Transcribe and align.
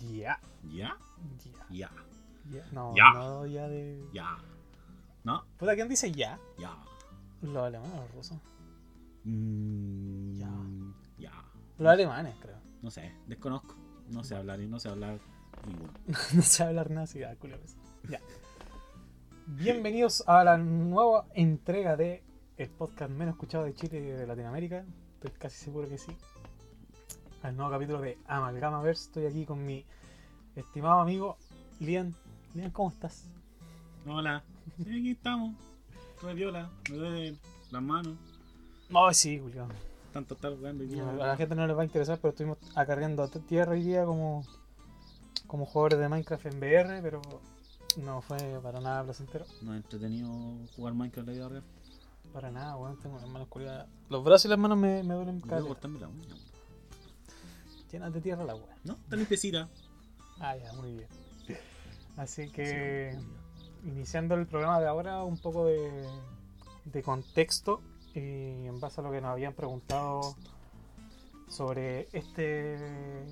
Ya. 0.00 0.40
¿Ya? 0.72 0.96
Ya. 1.68 1.68
Ya. 1.70 1.90
ya. 2.50 2.64
No, 2.72 2.94
Ya. 2.96 3.12
no, 3.12 3.46
ya 3.46 3.68
de. 3.68 4.02
Ya. 4.12 4.38
¿No? 5.24 5.44
Puta, 5.58 5.74
¿quién 5.74 5.88
dice 5.88 6.10
ya? 6.10 6.38
Ya. 6.58 6.76
Los 7.42 7.56
alemanes 7.64 7.94
o 7.94 8.02
los 8.02 8.12
rusos. 8.14 8.38
Mm, 9.24 10.38
Ya. 10.38 10.50
Ya. 11.18 11.32
Los 11.78 11.92
alemanes, 11.92 12.34
creo. 12.40 12.56
No 12.82 12.90
sé, 12.90 13.14
desconozco. 13.26 13.76
No 14.08 14.24
sé 14.24 14.34
hablar 14.36 14.60
y 14.60 14.66
no 14.68 14.80
sé 14.80 14.88
hablar 14.88 15.18
ninguno. 15.66 15.92
no 16.34 16.42
sé 16.42 16.64
hablar 16.64 16.90
nada 16.90 17.02
así, 17.04 17.22
ah, 17.22 17.36
culo, 17.38 17.58
pues. 17.58 17.76
Ya. 18.08 18.20
Bienvenidos 19.46 20.24
a 20.26 20.44
la 20.44 20.56
nueva 20.56 21.26
entrega 21.34 21.96
de 21.96 22.22
el 22.56 22.70
podcast 22.70 23.10
menos 23.10 23.34
escuchado 23.34 23.64
de 23.64 23.74
Chile 23.74 23.98
y 23.98 24.02
de 24.02 24.26
Latinoamérica. 24.26 24.84
Estoy 25.14 25.30
casi 25.32 25.56
seguro 25.64 25.88
que 25.88 25.98
sí. 25.98 26.16
Al 27.42 27.56
nuevo 27.56 27.70
capítulo 27.70 28.00
de 28.00 28.18
Amalgamaverse. 28.26 29.04
Estoy 29.04 29.26
aquí 29.26 29.46
con 29.46 29.64
mi 29.64 29.84
estimado 30.56 31.00
amigo 31.00 31.36
Lian. 31.78 32.14
Lian, 32.54 32.70
¿cómo 32.70 32.90
estás? 32.90 33.24
Hola. 34.06 34.42
Sí, 34.76 34.82
aquí 34.90 35.10
estamos. 35.12 35.54
Re 36.22 36.34
viola. 36.34 36.70
Me 36.90 36.96
duele 36.96 37.38
las 37.70 37.82
manos. 37.82 38.14
Oh, 38.92 39.12
sí, 39.12 39.38
Julio. 39.38 39.68
Tanto 40.12 40.34
estar 40.34 40.54
jugando 40.54 40.84
día. 40.84 41.08
A 41.08 41.12
la 41.14 41.36
gente 41.36 41.54
no 41.54 41.66
les 41.66 41.76
va 41.76 41.82
a 41.82 41.84
interesar, 41.84 42.18
pero 42.18 42.30
estuvimos 42.30 42.58
acarreando 42.74 43.26
tierra 43.28 43.72
hoy 43.72 43.84
día 43.84 44.04
como, 44.04 44.42
como 45.46 45.64
jugadores 45.64 46.00
de 46.00 46.08
Minecraft 46.08 46.46
en 46.46 46.58
VR, 46.58 47.00
pero 47.00 47.22
no 48.04 48.20
fue 48.20 48.38
para 48.62 48.80
nada 48.80 49.04
placentero. 49.04 49.46
No 49.62 49.72
es 49.72 49.82
entretenido 49.82 50.28
jugar 50.76 50.94
Minecraft 50.94 51.26
en 51.28 51.34
la 51.34 51.38
vida 51.38 51.48
real. 51.48 51.64
Para 52.34 52.50
nada, 52.50 52.76
weón. 52.76 52.98
Tengo 52.98 53.18
las 53.18 53.28
manos 53.28 53.48
culiadas. 53.48 53.88
Los 54.10 54.24
brazos 54.24 54.44
y 54.44 54.48
las 54.48 54.58
manos 54.58 54.76
me, 54.76 55.02
me 55.04 55.14
duelen 55.14 55.38
Voy 55.40 55.46
a 55.48 55.50
caleta. 55.50 55.68
cortarme 55.68 56.00
la 56.00 56.08
uña. 56.08 56.34
Llenas 57.90 58.12
de 58.12 58.20
tierra 58.20 58.44
la 58.44 58.54
weá. 58.54 58.76
No, 58.84 58.94
está 58.94 59.16
limpiecita. 59.16 59.68
Ah, 60.38 60.56
ya, 60.56 60.72
muy 60.74 60.92
bien. 60.92 61.08
Así 62.16 62.50
que, 62.50 63.16
iniciando 63.84 64.34
el 64.34 64.46
programa 64.46 64.80
de 64.80 64.86
ahora, 64.86 65.22
un 65.24 65.38
poco 65.38 65.66
de, 65.66 66.06
de 66.84 67.02
contexto 67.02 67.80
y 68.14 68.66
en 68.66 68.78
base 68.80 69.00
a 69.00 69.04
lo 69.04 69.10
que 69.10 69.20
nos 69.20 69.30
habían 69.30 69.54
preguntado 69.54 70.34
sobre 71.48 72.08
este 72.12 73.24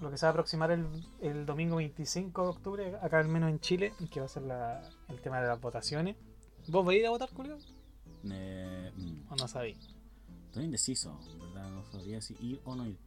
lo 0.00 0.10
que 0.10 0.16
se 0.18 0.26
va 0.26 0.30
a 0.30 0.32
aproximar 0.32 0.72
el, 0.72 0.86
el 1.20 1.46
domingo 1.46 1.76
25 1.76 2.42
de 2.42 2.48
octubre, 2.48 2.96
acá 3.00 3.20
al 3.20 3.28
menos 3.28 3.50
en 3.50 3.60
Chile, 3.60 3.92
que 4.10 4.18
va 4.18 4.26
a 4.26 4.28
ser 4.28 4.42
la- 4.42 4.82
el 5.08 5.20
tema 5.20 5.40
de 5.40 5.46
las 5.46 5.60
votaciones. 5.60 6.16
¿Vos 6.68 6.84
vais 6.84 7.04
a 7.06 7.10
votar, 7.10 7.30
Julio? 7.32 7.56
Eh, 8.24 8.92
mm, 8.96 9.32
¿O 9.32 9.36
no 9.36 9.46
sabéis? 9.46 9.78
estoy 10.46 10.64
indeciso, 10.64 11.18
¿verdad? 11.40 11.70
No 11.70 11.84
sabría 11.92 12.20
si 12.20 12.36
ir 12.40 12.60
o 12.64 12.74
no 12.74 12.86
ir. 12.86 12.98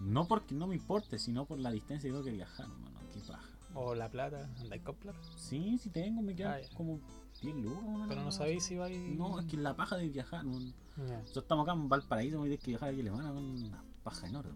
No 0.00 0.26
porque 0.26 0.54
no 0.54 0.66
me 0.66 0.74
importe, 0.76 1.18
sino 1.18 1.44
por 1.44 1.58
la 1.58 1.70
distancia 1.70 2.08
que 2.08 2.12
tengo 2.12 2.24
que 2.24 2.30
viajar, 2.32 2.66
hermano. 2.66 2.98
Qué 3.12 3.20
paja. 3.20 3.46
¿O 3.74 3.94
La 3.94 4.08
Plata? 4.10 4.50
¿Andáis 4.60 4.82
con 4.82 4.96
plata? 4.96 5.18
Sí, 5.36 5.78
sí 5.78 5.90
tengo, 5.90 6.22
me 6.22 6.34
quedan 6.34 6.54
Ah, 6.54 6.60
ya. 6.60 6.74
como 6.76 7.00
10 7.42 7.54
lucas. 7.56 8.06
Pero 8.08 8.22
no 8.24 8.32
sabéis 8.32 8.64
si 8.64 8.76
vais... 8.76 9.16
No, 9.16 9.38
es 9.38 9.46
que 9.46 9.56
la 9.56 9.76
paja 9.76 9.96
de 9.96 10.08
viajar. 10.08 10.44
No, 10.44 10.58
Ya. 11.06 11.18
Nosotros 11.18 11.44
estamos 11.44 11.62
acá 11.68 11.72
en 11.74 11.88
Valparaíso, 11.88 12.38
me 12.40 12.48
tienes 12.48 12.64
que 12.64 12.70
viajar 12.72 12.88
aquí 12.88 12.98
a 12.98 13.02
Alemania 13.02 13.30
con 13.30 13.44
una 13.44 13.84
paja 14.02 14.26
enorme. 14.26 14.52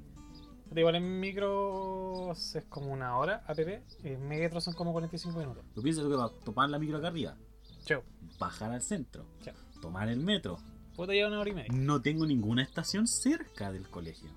Pero 0.68 0.80
igual 0.80 0.94
en 0.96 1.20
micros 1.20 2.54
es 2.56 2.64
como 2.64 2.92
una 2.92 3.16
hora, 3.18 3.44
APP, 3.46 3.82
en 4.04 4.26
metro 4.28 4.60
son 4.60 4.74
como 4.74 4.92
45 4.92 5.38
minutos. 5.38 5.64
Tú 5.74 5.82
piensas 5.82 6.04
que 6.04 6.14
va 6.14 6.24
a 6.24 6.30
tomar 6.44 6.68
la 6.70 6.78
micro 6.78 6.98
acá 6.98 7.08
arriba, 7.08 7.36
Chau. 7.84 8.02
bajar 8.40 8.72
al 8.72 8.82
centro, 8.82 9.24
Ya. 9.44 9.54
tomar 9.80 10.08
el 10.08 10.18
metro. 10.20 10.58
Puedo 10.96 11.12
llevar 11.12 11.30
una 11.30 11.40
hora 11.40 11.50
y 11.50 11.54
media. 11.54 11.72
No 11.72 12.00
tengo 12.02 12.26
ninguna 12.26 12.62
estación 12.62 13.06
cerca 13.06 13.70
del 13.72 13.88
colegio. 13.88 14.30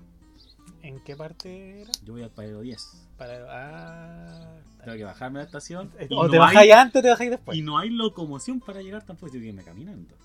¿En 0.88 1.00
qué 1.04 1.16
parte 1.18 1.82
era? 1.82 1.92
Yo 2.06 2.14
voy 2.14 2.24
al 2.24 2.30
Paradero 2.30 2.62
10. 2.62 3.08
Para... 3.18 3.46
Ah... 3.50 4.56
Tengo 4.84 4.98
que 4.98 5.04
bajarme 5.04 5.40
a 5.40 5.42
la 5.42 5.46
estación. 5.46 5.92
O 6.12 6.24
no 6.24 6.30
te 6.30 6.36
hay- 6.38 6.40
bajáis 6.40 6.74
antes 6.74 7.00
o 7.00 7.04
te 7.04 7.10
bajáis 7.10 7.30
después. 7.32 7.58
Y 7.58 7.62
no 7.62 7.78
hay 7.78 7.90
locomoción 7.90 8.60
para 8.62 8.82
llegar 8.82 9.04
tampoco, 9.06 9.32
tengo 9.32 9.44
que 9.44 9.50
irme 9.50 9.64
caminando. 9.64 10.16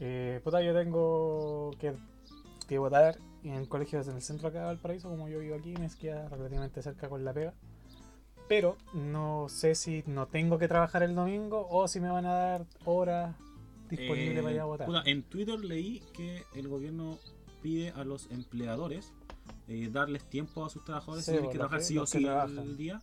Eh, 0.00 0.40
puta, 0.44 0.62
yo 0.62 0.72
tengo 0.74 1.72
que, 1.78 1.94
que 2.68 2.78
votar 2.78 3.18
en 3.44 3.66
colegios 3.66 4.06
en 4.08 4.16
el 4.16 4.22
centro 4.22 4.48
acá 4.48 4.60
de 4.60 4.64
Valparaíso, 4.66 5.08
como 5.10 5.28
yo 5.28 5.40
vivo 5.40 5.56
aquí, 5.56 5.74
me 5.76 5.88
queda 5.90 6.28
relativamente 6.28 6.82
cerca 6.82 7.08
con 7.08 7.24
la 7.24 7.32
pega. 7.32 7.52
Pero 8.48 8.78
no 8.94 9.46
sé 9.50 9.74
si 9.74 10.02
no 10.06 10.26
tengo 10.26 10.58
que 10.58 10.68
trabajar 10.68 11.02
el 11.02 11.14
domingo 11.14 11.66
o 11.70 11.86
si 11.86 12.00
me 12.00 12.08
van 12.10 12.24
a 12.26 12.32
dar 12.32 12.66
horas 12.86 13.36
disponibles 13.90 14.38
Eh, 14.38 14.42
para 14.42 14.54
ir 14.54 14.60
a 14.60 14.64
votar. 14.64 14.86
puta, 14.86 15.02
en 15.04 15.22
Twitter 15.24 15.58
leí 15.58 16.00
que 16.14 16.44
el 16.54 16.68
gobierno 16.68 17.18
pide 17.62 17.90
a 17.90 18.04
los 18.04 18.30
empleadores 18.30 19.12
eh, 19.68 19.88
darles 19.92 20.24
tiempo 20.24 20.64
a 20.64 20.70
sus 20.70 20.84
trabajadores 20.84 21.24
Sí, 21.24 21.32
si 21.32 21.36
tienen 21.36 21.44
pues, 21.46 21.52
que 21.52 21.58
trabajar 21.58 21.80
sí 21.82 21.98
o 21.98 22.06
sí 22.06 22.24
el 22.26 22.76
día. 22.76 23.00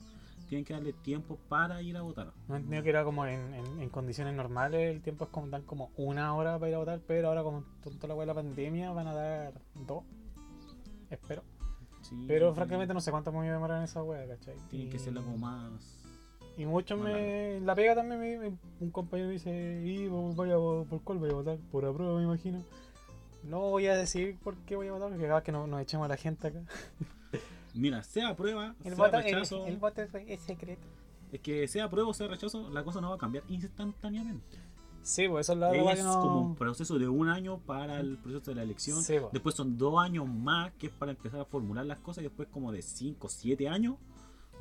Tienen 0.50 0.64
que 0.64 0.74
darle 0.74 0.94
tiempo 0.94 1.40
para 1.50 1.81
ir 1.81 1.98
a 1.98 2.03
votar. 2.03 2.31
No 2.48 2.56
entendido 2.56 2.84
que 2.84 2.90
era 2.90 3.03
como 3.03 3.26
en, 3.26 3.53
en- 3.56 3.81
en 3.81 3.90
condiciones 3.90 4.36
normales, 4.36 4.96
el 4.96 5.02
tiempo 5.02 5.24
es 5.25 5.31
como 5.31 5.48
dan 5.48 5.64
como 5.64 5.90
una 5.98 6.36
hora 6.36 6.59
para 6.59 6.70
ir 6.70 6.75
a 6.75 6.80
votar, 6.80 7.02
pero 7.08 7.30
ahora 7.30 7.42
como 7.44 7.64
con 7.84 7.98
toda 7.98 8.16
la 8.16 8.25
la 8.25 8.34
pandemia 8.36 8.92
van 8.92 9.08
a 9.08 9.14
dar 9.16 9.54
dos. 9.88 10.04
Espero. 11.09 11.44
Sí, 12.02 12.25
Pero 12.28 12.54
francamente 12.54 12.94
no 12.94 13.02
sé 13.02 13.09
cuánto 13.09 13.31
me 13.31 13.40
voy 13.40 13.48
a 13.48 13.54
demorar 13.54 13.78
en 13.80 13.86
esa 13.86 14.04
weá, 14.04 14.28
¿cachai? 14.28 14.56
Tienen 14.70 14.90
que 14.92 15.00
serla 15.00 15.22
como 15.22 15.38
más. 15.40 15.98
Y 16.58 16.66
muchos 16.66 17.00
más 17.00 17.12
me. 17.12 17.59
La 17.62 17.74
pega 17.74 17.96
también 17.96 18.20
me, 18.20 18.38
me- 18.52 18.58
un 18.80 18.92
compañero 18.92 19.28
me 19.28 19.34
dice, 19.34 19.81
y 19.84 20.06
a- 20.52 20.86
por 20.88 21.02
cuál 21.02 21.18
voy 21.18 21.31
a 21.31 21.34
votar, 21.34 21.58
por 21.72 21.84
aprueba 21.86 22.16
me 22.18 22.24
imagino. 22.24 22.64
No 23.45 23.59
voy 23.61 23.88
a 23.88 23.95
decir 23.95 24.38
por 24.44 24.56
qué 24.66 24.75
voy 24.75 24.88
a 24.88 24.91
votar, 24.94 25.09
porque 25.09 25.25
acá 25.25 25.44
que 25.44 25.51
no- 25.51 25.67
nos 25.67 25.81
echemos 25.81 26.06
a 26.06 26.07
la 26.09 26.17
gente 26.17 26.47
acá. 26.47 26.63
Mira, 27.73 28.03
sea 28.03 28.35
prueba, 28.35 28.75
El 28.83 28.95
sea 28.95 29.06
voto, 29.06 29.17
el, 29.17 29.23
rechazo. 29.23 29.66
el 29.67 29.78
voto 29.78 30.01
es, 30.01 30.09
es 30.28 30.41
secreto. 30.41 30.88
Es 31.31 31.41
que 31.41 31.67
sea 31.67 31.89
prueba 31.89 32.09
o 32.09 32.13
sea 32.13 32.28
rechazo, 32.28 32.69
la 32.69 32.83
cosa 32.83 33.01
no 33.01 33.09
va 33.09 33.16
a 33.16 33.19
cambiar 33.19 33.44
instantáneamente. 33.50 34.57
Sí, 35.01 35.28
pues 35.28 35.45
eso 35.45 35.53
es 35.53 35.59
la 35.59 35.75
es 35.75 35.97
que 35.97 36.03
no. 36.03 36.22
como 36.22 36.41
un 36.41 36.56
proceso 36.56 36.97
de 36.97 37.07
un 37.07 37.28
año 37.29 37.59
para 37.59 38.00
el 38.00 38.17
proceso 38.17 38.50
de 38.51 38.56
la 38.56 38.63
elección. 38.63 39.03
Sí, 39.03 39.17
pues. 39.19 39.31
Después 39.33 39.53
son 39.53 39.77
dos 39.77 40.01
años 40.01 40.27
más 40.27 40.72
que 40.79 40.88
es 40.88 40.94
para 40.94 41.12
empezar 41.12 41.41
a 41.41 41.45
formular 41.45 41.85
las 41.85 42.00
cosas. 42.00 42.23
Y 42.23 42.27
después 42.27 42.47
como 42.50 42.72
de 42.72 42.81
cinco, 42.81 43.27
siete 43.29 43.67
años 43.69 43.97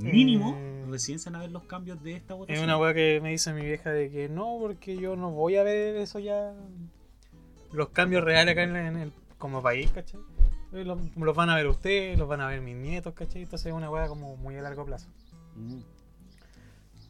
mínimo 0.00 0.54
Eh. 0.58 0.84
recién 0.90 1.18
se 1.20 1.30
van 1.30 1.36
a 1.36 1.42
ver 1.44 1.52
los 1.52 1.62
cambios 1.64 2.02
de 2.02 2.16
esta 2.16 2.34
Es 2.34 2.38
votación. 2.40 2.64
una 2.64 2.76
weá 2.78 2.92
que 2.92 3.20
me 3.22 3.30
dice 3.30 3.52
mi 3.54 3.62
vieja 3.64 3.90
de 3.90 4.10
que 4.10 4.28
no, 4.28 4.56
porque 4.60 4.96
yo 4.96 5.14
no 5.16 5.30
voy 5.30 5.56
a 5.56 5.62
ver 5.62 5.96
eso 5.96 6.18
ya. 6.18 6.52
Los 7.74 7.88
cambios 7.90 8.22
reales 8.24 8.52
acá 8.52 8.62
en, 8.62 8.76
en 8.76 8.96
el, 8.96 9.12
como 9.36 9.62
país, 9.62 9.90
¿cachai? 9.90 10.20
Eh, 10.72 10.84
Los, 10.84 10.98
los 11.16 11.36
van 11.36 11.50
a 11.50 11.56
ver 11.56 11.66
ustedes, 11.66 12.18
los 12.18 12.28
van 12.28 12.40
a 12.40 12.46
ver 12.46 12.60
mis 12.60 12.76
nietos, 12.76 13.14
¿cachai? 13.14 13.42
Entonces 13.42 13.66
es 13.66 13.72
una 13.72 13.90
weá 13.90 14.06
como 14.08 14.36
muy 14.36 14.56
a 14.56 14.62
largo 14.62 14.84
plazo. 14.84 15.08
Mm. 15.56 15.80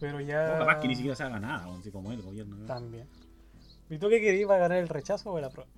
Pero 0.01 0.21
ya. 0.21 0.59
Capaz 0.59 0.81
que 0.81 0.89
ni 0.89 0.97
siquiera 0.97 1.15
se 1.15 1.23
haga 1.23 1.39
nada, 1.39 1.67
así 1.79 1.91
como 1.91 2.13
el 2.13 2.23
gobierno. 2.23 2.57
¿no? 2.57 2.67
También. 2.67 3.07
¿Y 3.91 3.99
tú 3.99 4.09
qué 4.09 4.21
querías 4.21 4.49
para 4.49 4.61
ganar 4.61 4.79
el 4.79 4.89
rechazo 4.89 5.31
o 5.31 5.39
el 5.39 5.45
apruebo? 5.45 5.71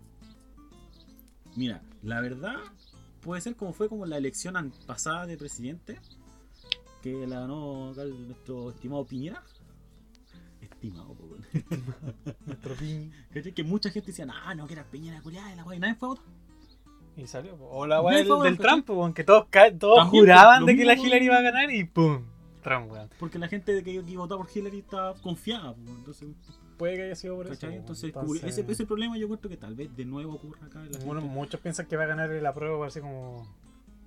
Mira, 1.57 1.83
la 2.03 2.21
verdad 2.21 2.57
puede 3.21 3.41
ser 3.41 3.57
como 3.57 3.73
fue 3.73 3.89
como 3.89 4.07
la 4.07 4.17
elección 4.17 4.73
pasada 4.87 5.27
de 5.27 5.37
presidente, 5.37 5.99
que 7.03 7.27
la 7.27 7.41
ganó 7.41 7.91
acá 7.91 8.05
nuestro 8.05 8.71
estimado 8.71 9.05
Piñera. 9.05 9.43
Estimado, 10.89 11.15
po, 11.15 11.25
weón. 11.25 11.45
Nuestro 12.47 12.75
piñi. 12.75 13.11
¿Cachai? 13.33 13.53
Que 13.53 13.65
mucha 13.65 13.91
gente 13.91 14.09
decía, 14.09 14.27
ah, 14.45 14.55
no, 14.55 14.67
que 14.67 14.75
era 14.75 14.85
Piñera 14.85 15.21
culiada 15.23 15.55
la 15.55 15.65
weá, 15.65 15.77
y 15.77 15.81
nadie 15.81 15.95
fue 15.95 16.09
a 16.09 16.11
votar. 16.11 16.25
Y 17.17 17.27
salió. 17.27 17.57
po. 17.57 17.67
O 17.71 17.87
la 17.87 18.01
weá 18.03 18.23
No, 18.25 18.43
del, 18.43 18.57
del. 18.57 18.59
Trump, 18.59 18.87
po, 18.87 19.13
que 19.15 19.25
todos, 19.25 19.47
todos 19.79 19.97
También, 19.99 20.25
juraban 20.25 20.67
de 20.67 20.77
que 20.77 20.85
la 20.85 20.95
Hillary 20.95 21.25
iba 21.27 21.39
a 21.39 21.43
ganar 21.43 21.71
y 21.71 21.85
¡pum! 21.85 22.23
Trump, 22.63 22.91
weón. 22.91 23.09
Porque 23.19 23.39
la 23.39 23.49
gente 23.49 23.83
que, 23.83 24.03
que 24.05 24.17
votó 24.17 24.37
por 24.39 24.49
Hillary 24.55 24.81
estaba 24.81 25.15
confiada, 25.15 25.75
po, 25.75 25.81
entonces, 25.91 26.29
Puede 26.77 26.97
que 26.97 27.03
haya 27.05 27.15
sido 27.15 27.37
por 27.37 27.47
eso. 27.47 27.55
¿cachai? 27.55 27.71
po, 27.71 27.77
Entonces, 27.77 28.13
que 28.43 28.49
ese, 28.49 28.65
ese 28.69 28.85
problema 28.87 29.17
yo 29.17 29.29
creo 29.29 29.41
que 29.41 29.57
tal 29.57 29.75
vez 29.75 29.97
de 29.97 30.05
nuevo 30.05 30.35
ocurra 30.35 30.67
acá. 30.67 30.85
en 30.85 30.93
la 30.93 30.99
Bueno, 30.99 31.23
gente. 31.23 31.35
muchos 31.35 31.61
piensan 31.61 31.87
que 31.87 31.97
va 31.97 32.03
a 32.05 32.07
ganar 32.07 32.31
el 32.31 32.45
apruebo 32.45 32.85
así 32.85 33.01
como 33.01 33.47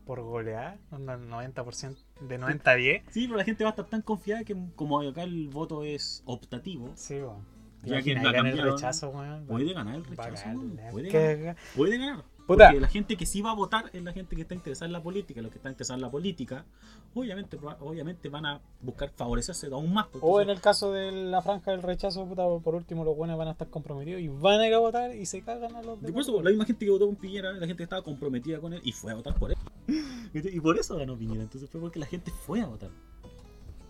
por 0.09 0.21
golear, 0.23 0.79
onda 0.89 1.19
90% 1.19 1.95
de 2.21 2.39
90 2.39 2.71
a 2.71 2.73
10. 2.73 3.03
Sí, 3.11 3.27
pero 3.27 3.37
la 3.37 3.43
gente 3.43 3.63
va 3.63 3.69
a 3.69 3.73
estar 3.73 3.85
tan 3.85 4.01
confiada 4.01 4.43
que 4.43 4.57
como 4.75 4.99
acá 5.01 5.21
el 5.21 5.49
voto 5.49 5.83
es 5.83 6.23
optativo, 6.25 6.89
Sí, 6.95 7.13
weón. 7.19 7.45
Ya 7.83 8.01
que 8.01 8.15
la 8.15 8.31
gana 8.31 8.49
el 8.49 8.57
rechazo, 8.57 9.09
weón. 9.09 9.45
puede 9.45 9.71
ganar 9.71 9.97
el 9.97 10.03
rechazo. 10.05 10.49
Puede 10.89 11.09
ganar. 11.11 11.55
Puede 11.75 11.97
ganar. 11.99 12.23
Puta. 12.49 12.69
Porque 12.69 12.81
la 12.81 12.87
gente 12.87 13.15
que 13.15 13.27
sí 13.27 13.43
va 13.43 13.51
a 13.51 13.53
votar 13.53 13.91
es 13.93 14.03
la 14.03 14.11
gente 14.11 14.35
que 14.35 14.41
está 14.41 14.55
interesada 14.55 14.87
en 14.87 14.93
la 14.93 15.03
política. 15.03 15.39
Los 15.39 15.51
que 15.51 15.59
están 15.59 15.73
interesados 15.73 15.99
en 15.99 16.01
la 16.01 16.09
política, 16.09 16.65
obviamente, 17.13 17.59
obviamente 17.79 18.27
van 18.27 18.47
a 18.47 18.59
buscar 18.81 19.11
favorecerse 19.11 19.67
aún 19.67 19.93
más. 19.93 20.07
O 20.19 20.41
en 20.41 20.49
el 20.49 20.59
caso 20.59 20.91
de 20.91 21.11
la 21.11 21.43
franja 21.43 21.69
del 21.69 21.83
rechazo, 21.83 22.25
puta, 22.25 22.43
por 22.63 22.73
último, 22.73 23.03
los 23.03 23.15
buenos 23.15 23.37
van 23.37 23.49
a 23.49 23.51
estar 23.51 23.69
comprometidos 23.69 24.19
y 24.19 24.29
van 24.29 24.61
a 24.61 24.67
ir 24.67 24.73
a 24.73 24.79
votar 24.79 25.15
y 25.15 25.27
se 25.27 25.43
cagan 25.43 25.75
a 25.75 25.83
los 25.83 26.01
demás. 26.01 26.11
por 26.11 26.21
eso, 26.21 26.41
la 26.41 26.49
misma 26.49 26.65
gente 26.65 26.85
que 26.85 26.91
votó 26.91 27.05
con 27.05 27.17
Piñera, 27.17 27.51
la 27.53 27.67
gente 27.67 27.77
que 27.77 27.83
estaba 27.83 28.01
comprometida 28.01 28.59
con 28.59 28.73
él 28.73 28.81
y 28.83 28.93
fue 28.93 29.11
a 29.11 29.15
votar 29.15 29.35
por 29.35 29.51
él. 29.51 29.57
Y 30.33 30.59
por 30.59 30.77
eso 30.77 30.97
ganó 30.97 31.15
Piñera. 31.15 31.43
Entonces 31.43 31.69
fue 31.69 31.79
porque 31.79 31.99
la 31.99 32.07
gente 32.07 32.31
fue 32.31 32.61
a 32.61 32.65
votar. 32.65 32.89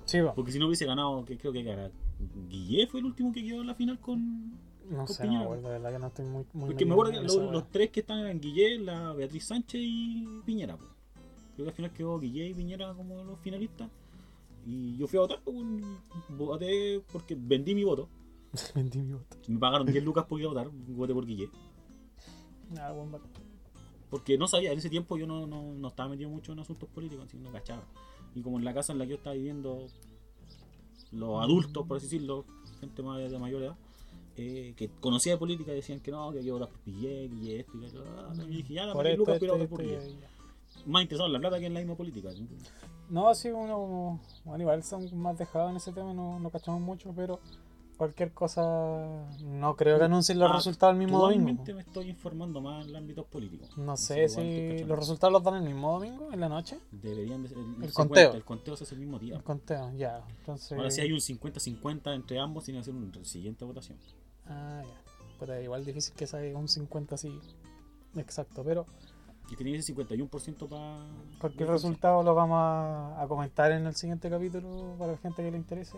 Sí, 0.04 0.20
va. 0.20 0.34
Porque 0.34 0.52
si 0.52 0.60
no 0.60 0.68
hubiese 0.68 0.86
ganado, 0.86 1.24
que 1.24 1.38
creo 1.38 1.54
que 1.54 1.62
era 1.70 1.92
Guille 2.50 2.88
fue 2.88 3.00
el 3.00 3.06
último 3.06 3.32
que 3.32 3.44
quedó 3.44 3.62
en 3.62 3.68
la 3.68 3.76
final 3.76 4.00
con. 4.00 4.52
No 4.90 5.08
sé, 5.08 5.24
no 5.24 5.30
Piñera. 5.30 5.40
me 5.40 5.46
acuerdo, 5.46 5.68
de 5.68 5.74
verdad 5.74 5.92
que 5.92 6.00
no 6.00 6.08
estoy 6.08 6.26
muy. 6.26 6.46
muy 6.54 6.66
Porque 6.68 6.86
me 6.86 6.94
acuerdo 6.94 7.12
que 7.12 7.22
los, 7.22 7.72
tres 7.72 7.92
que 7.92 8.00
estaban 8.00 8.24
eran 8.26 8.40
Guille, 8.40 8.80
la 8.80 9.14
Beatriz 9.14 9.46
Sánchez 9.46 9.82
y 9.84 10.42
Piñera. 10.46 10.78
po. 10.78 10.86
Creo 11.56 11.66
que 11.66 11.70
al 11.70 11.76
final 11.76 11.94
quedó 11.94 12.20
Guille 12.20 12.48
y 12.48 12.54
Piñera 12.54 12.94
como 12.94 13.24
los 13.24 13.40
finalistas. 13.40 13.90
Y 14.66 14.98
yo 14.98 15.08
fui 15.08 15.18
a 15.18 15.22
votar, 15.22 15.42
pues, 15.44 15.56
voté 16.30 17.02
porque 17.12 17.36
vendí 17.38 17.76
mi 17.76 17.84
voto. 17.84 18.10
Vendí 18.76 19.00
mi 19.00 19.14
voto. 19.14 19.38
Me 19.48 19.60
pagaron 19.60 19.86
10 19.86 20.04
lucas 20.04 20.26
por 20.26 20.40
ir 20.40 20.48
a 20.48 20.50
votar, 20.50 20.70
voté 20.70 21.14
por 21.14 21.26
Guille. 21.26 21.50
Nada, 22.72 22.92
buen 22.94 23.12
vato. 23.12 23.26
Porque 24.10 24.40
no 24.40 24.48
sabía, 24.48 24.72
en 24.72 24.80
ese 24.80 24.90
tiempo 24.90 25.18
yo 25.18 25.28
no, 25.28 25.46
no, 25.46 25.74
no 25.74 25.88
estaba 25.88 26.10
metido 26.10 26.32
mucho 26.32 26.54
en 26.54 26.60
asuntos 26.60 26.90
políticos, 26.90 27.26
así 27.28 27.38
que 27.38 27.44
no 27.44 27.52
cachaba. 27.52 27.84
Y 28.34 28.42
como 28.42 28.58
en 28.58 28.66
la 28.66 28.74
casa 28.74 28.92
en 28.92 29.00
la 29.00 29.06
que 29.06 29.12
yo 29.12 29.16
estaba 29.18 29.36
viviendo, 29.36 29.86
los 31.12 31.44
adultos, 31.44 31.86
por 31.88 31.98
así 31.98 32.08
decirlo, 32.08 32.46
gente 32.80 33.04
más 33.04 33.20
de 33.20 33.40
mayor 33.40 33.64
edad, 33.64 33.78
eh, 34.40 34.74
que 34.76 34.90
conocía 35.00 35.34
de 35.34 35.38
política 35.38 35.72
decían 35.72 36.00
que 36.00 36.12
no, 36.12 36.32
que 36.32 36.44
yo 36.44 36.58
votar 36.58 36.70
por 36.70 36.84
Guille 36.86 37.60
esto 37.60 37.78
y. 37.78 37.86
Ah, 37.86 38.34
Y 38.48 38.56
dije, 38.58 38.74
ya, 38.76 38.92
Por 38.94 39.04
dame 39.06 39.10
10 39.10 39.12
esto, 39.12 39.20
lucas 39.20 39.62
esto, 39.62 39.70
por 39.70 39.86
ya. 39.86 40.00
Más 40.86 41.02
interesado 41.02 41.28
en 41.28 41.34
la 41.34 41.40
plata 41.40 41.60
que 41.60 41.66
en 41.66 41.74
la 41.74 41.80
misma 41.82 41.96
política. 41.96 42.30
No, 43.10 43.34
sí, 43.36 43.50
uno. 43.50 44.20
Bueno, 44.46 44.62
igual 44.64 44.84
son 44.84 45.18
más 45.20 45.38
dejados 45.38 45.72
en 45.72 45.78
ese 45.78 45.92
tema, 45.92 46.14
no, 46.14 46.40
no 46.40 46.50
cachamos 46.52 46.80
mucho, 46.80 47.12
pero 47.16 47.40
cualquier 47.98 48.32
cosa. 48.32 49.28
No 49.44 49.76
creo 49.76 49.98
que 49.98 50.06
anuncien 50.06 50.40
los 50.40 50.50
Ah, 50.50 50.56
resultados 50.56 50.94
el 50.94 51.00
mismo 51.00 51.20
domingo. 51.20 51.64
Me 51.74 51.82
estoy 51.82 52.10
informando 52.10 52.62
más 52.62 52.84
en 52.86 52.92
el 52.92 52.96
ámbito 52.96 53.26
político. 53.26 53.66
No 53.76 53.98
sé 53.98 54.30
si 54.30 54.84
los 54.86 54.98
resultados 54.98 55.34
los 55.34 55.44
dan 55.44 55.56
el 55.56 55.64
mismo 55.64 55.92
domingo, 55.92 56.32
en 56.32 56.40
la 56.40 56.48
noche. 56.48 56.80
Deberían 56.92 57.44
de 57.44 57.50
ser. 57.50 57.58
El, 57.58 57.66
El 57.66 57.92
50, 57.92 57.94
conteo. 57.94 58.34
El 58.36 58.46
conteo 58.46 58.78
se 58.78 58.84
hace 58.86 58.94
el 58.96 59.02
mismo 59.02 59.20
día. 59.20 59.36
El 59.36 59.44
conteo, 59.44 59.92
ya. 59.98 60.24
Entonces. 60.40 60.78
Ahora 60.78 60.92
si 60.92 61.02
hay 61.02 61.12
un 61.12 61.20
50-50 61.20 62.16
entre 62.16 62.40
ambos, 62.40 62.64
tiene 62.64 62.80
que 62.80 62.86
ser 62.86 62.94
una 62.94 63.26
siguiente 63.26 63.66
votación. 63.66 63.98
Ah, 64.50 64.82
ya. 64.84 65.14
Pero 65.40 65.62
igual 65.62 65.86
difícil 65.86 66.14
que 66.16 66.28
salga 66.28 66.58
un 66.58 66.68
50 66.68 67.16
así. 67.16 67.40
Exacto, 68.16 68.64
pero 68.64 68.86
Y 69.50 69.56
tenía 69.56 69.78
ese 69.78 69.94
51% 69.96 70.68
para. 70.68 71.06
cualquier 71.40 71.70
resultado 71.70 72.24
lo 72.24 72.34
vamos 72.36 72.58
a, 72.60 73.22
a 73.22 73.28
comentar 73.28 73.72
en 73.72 73.86
el 73.88 73.96
siguiente 73.96 74.30
capítulo 74.30 74.96
para 75.00 75.14
la 75.14 75.18
gente 75.20 75.44
que 75.44 75.52
le 75.52 75.58
interese. 75.58 75.98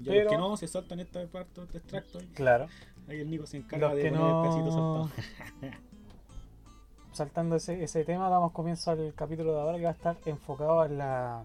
Ya 0.00 0.12
pero- 0.12 0.24
los 0.24 0.32
que 0.32 0.38
no 0.38 0.56
se 0.56 0.66
saltan 0.66 1.00
esta 1.00 1.24
parte, 1.28 1.62
este 1.62 1.78
extracto. 1.78 2.18
Claro. 2.34 2.66
Ahí 3.06 3.20
el 3.20 3.30
Nico 3.30 3.46
se 3.46 3.58
encarga 3.58 3.88
Los 3.88 3.96
de 3.96 4.02
que 4.02 4.10
poner 4.10 4.26
el 4.26 4.42
pedacito 4.42 4.64
no. 4.64 5.08
saltado. 5.08 5.10
Saltando 7.12 7.54
ese, 7.56 7.84
ese 7.84 8.02
tema, 8.04 8.28
damos 8.28 8.50
comienzo 8.52 8.90
al 8.90 9.14
capítulo 9.14 9.52
de 9.54 9.60
ahora 9.60 9.78
que 9.78 9.84
va 9.84 9.90
a 9.90 9.92
estar 9.92 10.16
enfocado 10.26 10.84
en 10.84 10.98
la, 10.98 11.44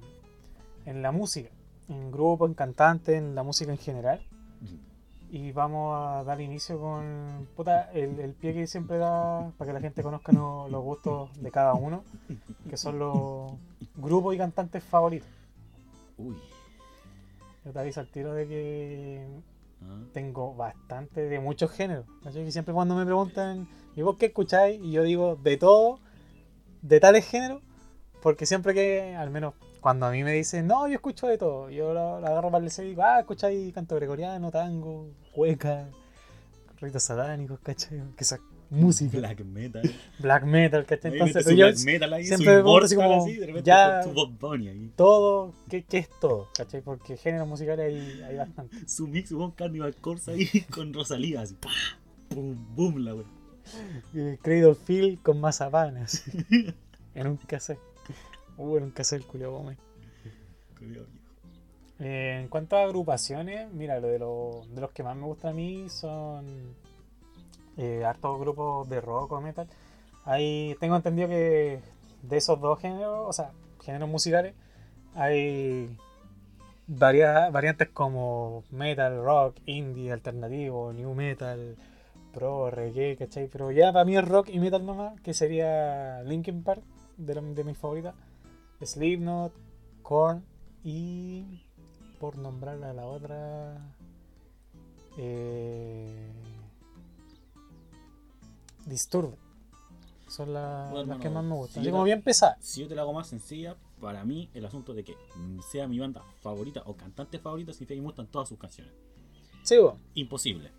en 0.85 1.01
la 1.03 1.11
música, 1.11 1.49
en 1.89 2.11
grupo, 2.11 2.47
en 2.47 2.55
cantante, 2.55 3.17
en 3.17 3.35
la 3.35 3.43
música 3.43 3.71
en 3.71 3.77
general. 3.77 4.25
Y 5.31 5.51
vamos 5.51 5.95
a 5.95 6.23
dar 6.23 6.41
inicio 6.41 6.79
con 6.79 7.47
puta, 7.55 7.91
el, 7.91 8.19
el 8.19 8.33
pie 8.33 8.53
que 8.53 8.65
siempre 8.65 8.97
da 8.97 9.51
para 9.57 9.69
que 9.69 9.73
la 9.73 9.79
gente 9.81 10.01
conozca 10.01 10.31
no- 10.31 10.67
los 10.69 10.83
gustos 10.83 11.29
de 11.41 11.51
cada 11.51 11.75
uno, 11.75 12.03
que 12.69 12.77
son 12.77 12.97
los 12.97 13.51
grupos 13.95 14.33
y 14.33 14.37
cantantes 14.39 14.83
favoritos. 14.83 15.27
Uy. 16.17 16.35
Yo 17.63 17.71
te 17.71 17.79
aviso 17.79 17.99
al 17.99 18.07
tiro 18.09 18.33
de 18.33 18.47
que 18.47 19.27
Ah. 19.81 19.97
tengo 20.11 20.53
bastante 20.55 21.21
de 21.29 21.39
muchos 21.39 21.71
géneros. 21.71 22.05
¿cachai? 22.21 22.43
Que 22.43 22.51
siempre 22.51 22.73
cuando 22.73 22.95
me 22.95 23.05
preguntan, 23.05 23.65
¿y 23.95 24.01
vos 24.01 24.17
qué 24.17 24.25
escucháis? 24.25 24.77
Y 24.83 24.91
yo 24.91 25.03
digo, 25.03 25.37
de 25.37 25.55
todo, 25.55 25.99
de 26.81 26.99
tales 26.99 27.25
géneros, 27.25 27.61
porque 28.21 28.45
siempre 28.45 28.73
que, 28.73 29.15
al 29.15 29.29
menos 29.29 29.53
cuando 29.81 30.05
a 30.05 30.11
mí 30.11 30.23
me 30.23 30.33
dicen, 30.33 30.67
no, 30.67 30.87
yo 30.87 30.95
escucho 30.95 31.27
de 31.27 31.37
todo, 31.37 31.69
yo 31.69 31.93
lo, 31.93 32.19
lo 32.19 32.27
agarro 32.27 32.51
para 32.51 32.65
el 32.65 32.71
y 32.77 32.81
digo, 32.83 33.03
ah, 33.03 33.19
escucháis 33.19 33.73
canto 33.73 33.95
gregoriano, 33.95 34.51
tango, 34.51 35.07
cueca, 35.31 35.87
ritos 36.81 37.03
satánicos, 37.03 37.59
¿cachai? 37.61 38.01
Que 38.15 38.23
esa 38.23 38.39
música, 38.71 39.17
black, 39.17 39.39
Black 40.19 40.43
metal. 40.43 40.45
metal, 40.45 40.85
¿cachai? 40.85 41.13
Entonces, 41.13 41.43
su 41.43 41.51
yo 41.51 41.65
black 41.67 41.79
metal 41.85 42.13
ahí, 42.13 42.25
siempre 42.25 42.45
su 42.45 42.51
me 42.51 42.55
pregunto 42.61 42.85
así 42.85 42.95
como, 42.95 43.23
así, 43.23 43.33
de 43.35 43.45
repente 43.47 43.67
ya- 43.67 44.01
ahí. 44.69 44.91
todo, 44.95 45.53
¿qué, 45.69 45.83
qué 45.83 45.97
es 45.99 46.09
todo? 46.19 46.47
¿cachai? 46.55 46.81
Porque 46.81 47.17
géneros 47.17 47.47
musicales 47.47 47.85
hay, 47.93 48.21
hay 48.21 48.35
bastante. 48.37 48.87
Su 48.87 49.07
mix 49.07 49.31
con 49.31 49.51
Carnival 49.51 49.95
Corsa 49.95 50.31
ahí 50.31 50.45
con 50.73 50.93
Rosalía 50.93 51.41
así. 51.41 51.55
¡pah! 51.59 51.69
Boom, 52.29 52.75
boom 52.75 52.97
la 53.05 53.15
wea. 53.15 53.25
Eh, 54.13 54.37
Cradle 54.41 54.75
Field 54.75 55.21
con 55.21 55.39
mazapanes. 55.39 56.23
en 57.15 57.27
un 57.27 57.37
cassette. 57.37 57.79
Uh, 58.59 58.77
en 58.77 58.83
un 58.83 58.91
cassette 58.91 59.21
el 59.21 59.27
Julio 59.27 59.51
Gómez. 59.53 59.77
Eh, 61.99 62.39
en 62.41 62.47
cuanto 62.49 62.75
a 62.77 62.83
agrupaciones, 62.83 63.71
mira, 63.71 63.99
lo 63.99 64.07
de, 64.07 64.19
lo- 64.19 64.61
de 64.73 64.81
los 64.81 64.91
que 64.91 65.01
más 65.03 65.15
me 65.15 65.23
gustan 65.25 65.51
a 65.51 65.53
mí 65.53 65.89
son 65.89 66.75
eh, 67.77 68.03
hartos 68.05 68.39
grupos 68.39 68.87
de 68.89 69.01
rock 69.01 69.31
o 69.31 69.41
metal. 69.41 69.67
Hay, 70.25 70.75
tengo 70.79 70.95
entendido 70.97 71.27
que 71.29 71.79
de 72.21 72.37
esos 72.37 72.59
dos 72.59 72.79
géneros, 72.79 73.25
o 73.27 73.33
sea, 73.33 73.51
géneros 73.81 74.09
musicales, 74.09 74.53
hay 75.15 75.97
varia- 76.87 77.49
variantes 77.49 77.89
como 77.89 78.63
metal, 78.71 79.23
rock, 79.23 79.57
indie, 79.65 80.11
alternativo, 80.11 80.91
new 80.93 81.13
metal, 81.13 81.75
pro, 82.33 82.69
reggae, 82.71 83.15
¿cachai? 83.17 83.47
Pero 83.47 83.71
ya 83.71 83.91
para 83.93 84.05
mí 84.05 84.17
es 84.17 84.27
rock 84.27 84.49
y 84.49 84.59
metal 84.59 84.85
nomás, 84.85 85.19
que 85.21 85.33
sería 85.33 86.21
Linkin 86.23 86.63
Park, 86.63 86.83
de, 87.17 87.33
de 87.33 87.63
mis 87.65 87.77
favoritas, 87.77 88.15
Slipknot, 88.81 89.53
Korn 90.01 90.43
y 90.83 91.61
por 92.19 92.37
nombrar 92.37 92.81
a 92.83 92.93
la 92.93 93.05
otra 93.05 93.77
eh, 95.17 96.31
Disturbed 98.85 99.35
son 100.27 100.47
Bueno, 100.47 101.05
las 101.05 101.19
que 101.19 101.29
más 101.29 101.43
me 101.43 101.49
si 101.51 101.55
gustan 101.57 101.83
yo 101.83 101.87
así 101.87 101.91
como 101.91 102.03
la- 102.03 102.05
bien 102.05 102.21
pesadas 102.21 102.57
Si 102.63 102.81
yo 102.81 102.87
te 102.87 102.95
la 102.95 103.01
hago 103.01 103.13
más 103.13 103.27
sencilla, 103.27 103.75
para 103.99 104.23
mí 104.23 104.49
el 104.53 104.65
asunto 104.65 104.93
de 104.93 105.03
que 105.03 105.15
sea 105.71 105.87
mi 105.87 105.99
banda 105.99 106.23
favorita 106.41 106.83
o 106.85 106.95
cantante 106.95 107.39
favorita 107.39 107.73
significa 107.73 107.95
que 107.95 108.01
me 108.01 108.07
gustan 108.07 108.27
todas 108.27 108.47
sus 108.49 108.57
canciones. 108.59 108.93
sí 109.63 109.77
bo, 109.77 109.97
Imposible. 110.13 110.71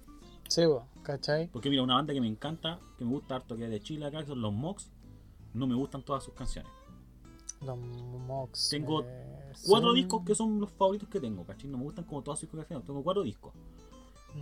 sí 0.49 0.65
bo, 0.67 0.87
¿cachai? 1.03 1.49
Porque 1.49 1.69
mira, 1.69 1.83
una 1.83 1.95
banda 1.97 2.15
que 2.15 2.21
me 2.21 2.29
encanta, 2.29 2.79
que 2.97 3.05
me 3.05 3.11
gusta 3.11 3.37
harto, 3.37 3.57
que 3.57 3.65
es 3.65 3.71
de 3.71 3.81
Chile 3.81 4.07
acá, 4.07 4.21
que 4.21 4.27
son 4.29 4.41
los 4.41 4.53
Mox, 4.53 4.89
no 5.53 5.67
me 5.67 5.75
gustan 5.75 6.03
todas 6.03 6.23
sus 6.25 6.35
canciones. 6.35 6.71
Los 7.65 7.79
Mox 7.79 8.69
Tengo 8.71 9.03
eh, 9.03 9.53
Cuatro 9.67 9.89
son- 9.89 9.95
discos 9.97 10.23
que 10.25 10.35
son 10.35 10.61
los 10.61 10.71
favoritos 10.71 11.09
que 11.09 11.21
tengo, 11.21 11.45
¿cachai? 11.45 11.69
No 11.69 11.79
me 11.79 11.85
gustan 11.85 12.05
como 12.05 12.23
todas 12.23 12.39
sus 12.39 12.49
discografías, 12.49 12.83
tengo 12.85 13.03
cuatro 13.03 13.23
discos. 13.23 13.53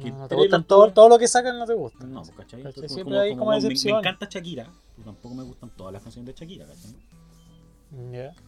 que 0.03 0.11
no, 0.11 0.19
no 0.19 0.29
te 0.29 0.35
gustan 0.35 0.61
los 0.61 0.67
todo, 0.69 0.93
todo 0.93 1.09
lo 1.09 1.19
que 1.19 1.27
sacan 1.27 1.59
no 1.59 1.65
te 1.67 1.75
gusta 1.75 2.05
No, 2.07 2.23
¿cachai? 2.37 2.63
Siempre 2.89 3.19
hay 3.19 3.37
como 3.37 3.51
me- 3.51 3.61
me, 3.61 3.91
encanta 3.91 4.27
Shakira, 4.31 4.71
pero 4.97 5.07
tampoco 5.07 5.35
me 5.35 5.43
gustan 5.45 5.71
todas 5.71 5.93
las 5.95 6.03
canciones 6.03 6.27
de 6.35 6.39
Shakira, 6.41 6.67
¿cachai? 6.67 6.95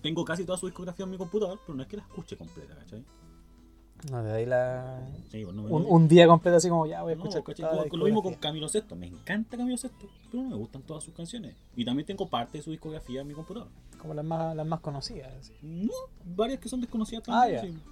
Tengo 0.03 0.25
casi 0.25 0.45
toda 0.45 0.59
su 0.59 0.67
discografía 0.67 1.05
en 1.05 1.11
mi 1.11 1.17
computador, 1.17 1.59
pero 1.67 1.75
no 1.77 1.83
es 1.83 1.89
que 1.89 1.97
la 1.97 2.03
escuche 2.03 2.37
completa, 2.37 2.75
¿cachai? 2.77 3.03
No 4.11 4.23
te 4.23 4.29
dais 4.29 4.49
la 4.49 5.01
Sí, 5.31 5.45
pues, 5.45 5.55
no 5.55 5.63
me- 5.63 5.71
un, 5.71 5.85
un 5.87 6.09
día 6.09 6.27
completo 6.27 6.57
así 6.57 6.69
como 6.69 6.87
ya 6.87 7.03
voy 7.03 7.13
a 7.13 7.17
No, 7.17 7.25
escuchar 7.25 7.43
con 7.89 7.99
lo 7.99 8.05
mismo 8.07 8.23
con. 8.23 8.35
Camilo 8.35 8.69
Sesto. 8.69 8.97
Me 8.97 9.07
encanta 9.07 9.57
Camilo 9.57 9.77
Sesto, 9.77 10.09
pero 10.31 10.43
no 10.45 10.51
me 10.51 10.57
gustan 10.57 10.83
todas 10.83 11.05
sus 11.05 11.13
canciones. 11.15 11.55
Y 11.77 11.85
también 11.85 12.07
tengo 12.07 12.29
parte 12.29 12.59
de 12.59 12.65
su 12.65 12.71
discografía 12.71 13.21
en 13.21 13.29
mi 13.29 13.35
computador. 13.35 13.69
como 13.99 14.15
las 14.15 14.25
más 14.25 14.57
las 14.57 14.67
más 14.67 14.81
conocidas 14.81 15.33
así. 15.35 15.53
No, 15.63 15.93
varias 16.25 16.61
que 16.61 16.69
son 16.69 16.81
desconocidas 16.81 17.25
Ah, 17.29 17.43
también. 17.51 17.75
sí. 17.75 17.83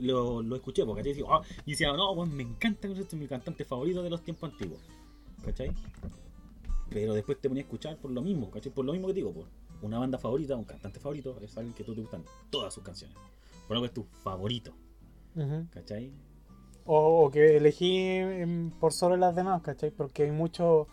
Lo, 0.00 0.42
lo 0.42 0.56
escuché 0.56 0.84
porque 0.86 1.02
digo, 1.02 1.32
ah, 1.32 1.42
y 1.66 1.72
decía, 1.72 1.92
no, 1.92 2.14
bueno, 2.14 2.32
me 2.34 2.42
encanta 2.42 2.82
Camilo 2.82 3.00
Sesto, 3.00 3.14
es 3.16 3.20
mi 3.22 3.28
cantante 3.28 3.64
favorito 3.64 4.02
de 4.02 4.10
los 4.10 4.22
tiempos 4.22 4.50
antiguos. 4.50 4.80
¿Cachai? 5.44 5.70
Pero 6.90 7.14
después 7.14 7.38
te 7.40 7.48
ponía 7.48 7.62
a 7.62 7.66
escuchar 7.66 7.96
por 7.98 8.10
lo 8.10 8.22
mismo, 8.22 8.50
¿cachai? 8.50 8.72
Por 8.72 8.84
lo 8.84 8.92
mismo 8.92 9.08
que 9.08 9.12
digo, 9.14 9.32
por 9.32 9.44
una 9.82 9.98
banda 9.98 10.18
favorita, 10.18 10.56
un 10.56 10.64
cantante 10.64 10.98
favorito, 11.00 11.36
es 11.42 11.56
alguien 11.56 11.74
que 11.74 11.84
tú 11.84 11.94
te 11.94 12.00
gustan 12.00 12.24
todas 12.50 12.72
sus 12.72 12.82
canciones. 12.82 13.16
Por 13.68 13.76
algo 13.76 13.86
es 13.86 13.92
tu 13.92 14.04
favorito, 14.22 14.72
¿cachai? 15.70 16.12
O, 16.84 17.24
o 17.24 17.30
que 17.30 17.56
elegí 17.56 17.98
em, 17.98 18.70
por 18.70 18.92
sobre 18.92 19.18
las 19.18 19.34
demás, 19.34 19.62
¿cachai? 19.62 19.90
Porque 19.90 20.24
hay 20.24 20.30
mucho, 20.30 20.86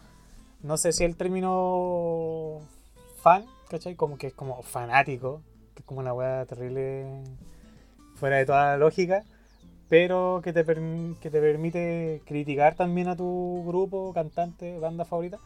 no 0.61 0.77
sé 0.77 0.91
si 0.91 1.03
el 1.03 1.15
término 1.15 2.61
fan, 3.21 3.45
¿cachai? 3.69 3.95
Como 3.95 4.17
que 4.17 4.27
es 4.27 4.33
como 4.33 4.61
fanático, 4.63 5.41
que 5.73 5.81
es 5.81 5.85
como 5.85 5.99
una 6.01 6.13
weá 6.13 6.45
terrible 6.45 7.23
fuera 8.15 8.37
de 8.37 8.45
toda 8.45 8.77
lógica, 8.77 9.23
pero 9.89 10.41
que 10.43 10.53
te, 10.53 10.65
que 10.65 11.29
te 11.29 11.41
permite 11.41 12.21
criticar 12.25 12.75
también 12.75 13.07
a 13.07 13.15
tu 13.15 13.63
grupo, 13.65 14.13
cantante, 14.13 14.79
banda 14.79 15.05
favorita. 15.05 15.39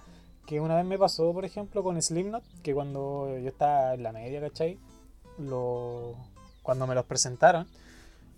Que 0.45 0.61
una 0.61 0.77
vez 0.77 0.85
me 0.85 0.97
pasó, 0.97 1.33
por 1.33 1.43
ejemplo, 1.43 1.83
con 1.83 2.01
Slipknot, 2.01 2.43
que 2.63 2.73
cuando 2.73 3.37
yo 3.37 3.49
estaba 3.49 3.93
en 3.95 4.03
la 4.03 4.13
media, 4.13 4.39
¿cachai? 4.39 4.79
Lo, 5.37 6.15
cuando 6.63 6.87
me 6.87 6.95
los 6.95 7.05
presentaron, 7.05 7.67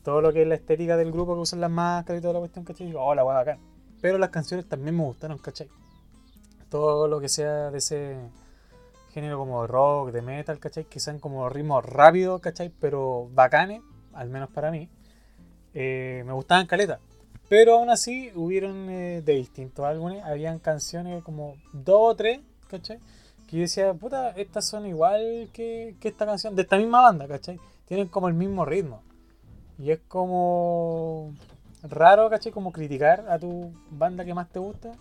todo 0.10 0.22
lo 0.22 0.34
que 0.34 0.42
es 0.42 0.48
la 0.48 0.56
estética 0.56 0.98
del 0.98 1.12
grupo 1.12 1.36
que 1.36 1.42
usan 1.42 1.62
las 1.62 1.70
máscaras 1.70 2.20
y 2.20 2.22
toda 2.24 2.34
la 2.34 2.40
cuestión, 2.40 2.66
¿cachai? 2.66 2.88
Digo, 2.88 3.00
hola, 3.00 3.24
weá, 3.24 3.36
bacán. 3.36 3.60
Pero 4.02 4.18
las 4.18 4.32
canciones 4.32 4.68
también 4.68 4.98
me 4.98 5.04
gustaron, 5.04 5.38
¿cachai? 5.38 5.70
Todo 6.68 7.08
lo 7.08 7.20
que 7.20 7.30
sea 7.30 7.70
de 7.70 7.78
ese 7.78 8.18
género 9.14 9.38
como 9.38 9.68
rock, 9.68 10.12
de 10.12 10.24
metal, 10.24 10.58
¿cachai? 10.58 10.86
Que 10.86 11.00
sean 11.00 11.20
como 11.20 11.48
ritmos 11.48 11.86
rápidos, 11.86 12.42
¿cachai? 12.42 12.72
Pero 12.82 13.30
bacanes, 13.36 13.84
al 14.14 14.30
menos 14.30 14.50
para 14.50 14.72
mí. 14.72 14.90
eh, 15.76 16.24
me 16.26 16.34
gustaban 16.34 16.66
caleta. 16.66 17.00
Pero 17.48 17.76
aún 17.76 17.92
así, 17.92 18.32
hubieron 18.34 18.90
eh, 18.90 19.22
de 19.24 19.34
distintos 19.34 19.86
álbumes, 19.86 20.24
habían 20.24 20.58
canciones 20.58 21.24
como 21.24 21.54
dos 21.72 22.14
o 22.14 22.16
tres, 22.16 22.40
¿cachai? 22.68 22.98
Que 23.48 23.58
yo 23.58 23.62
decía, 23.62 23.94
puta, 23.94 24.32
estas 24.32 24.66
son 24.68 24.88
igual 24.88 25.50
que, 25.54 25.96
que 26.00 26.08
esta 26.08 26.26
canción, 26.26 26.56
de 26.56 26.64
esta 26.64 26.78
misma 26.78 27.02
banda, 27.02 27.28
¿cachai? 27.28 27.60
Tienen 27.88 28.08
como 28.08 28.28
el 28.28 28.34
mismo 28.34 28.66
ritmo. 28.66 29.04
Y 29.80 29.92
es 29.92 30.00
como 30.08 31.34
raro, 31.84 32.30
¿cachai? 32.30 32.52
Como 32.52 32.72
criticar 32.72 33.26
a 33.30 33.40
tu 33.40 33.72
banda 33.90 34.26
que 34.26 34.34
más 34.34 34.50
te 34.50 34.60
gusta, 34.60 34.92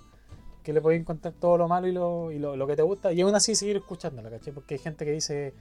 que 0.62 0.72
le 0.72 0.80
podéis 0.80 1.00
encontrar 1.02 1.34
todo 1.34 1.58
lo 1.58 1.68
malo 1.68 1.88
y 1.88 1.92
lo, 1.92 2.30
y 2.30 2.38
lo, 2.38 2.56
lo 2.56 2.66
que 2.66 2.76
te 2.76 2.82
gusta, 2.82 3.12
y 3.12 3.20
aún 3.20 3.34
así 3.34 3.54
seguir 3.54 3.76
escuchándola, 3.76 4.30
¿cachai? 4.30 4.52
Porque 4.52 4.74
hay 4.74 4.80
gente 4.80 5.04
que 5.04 5.12
dice, 5.12 5.52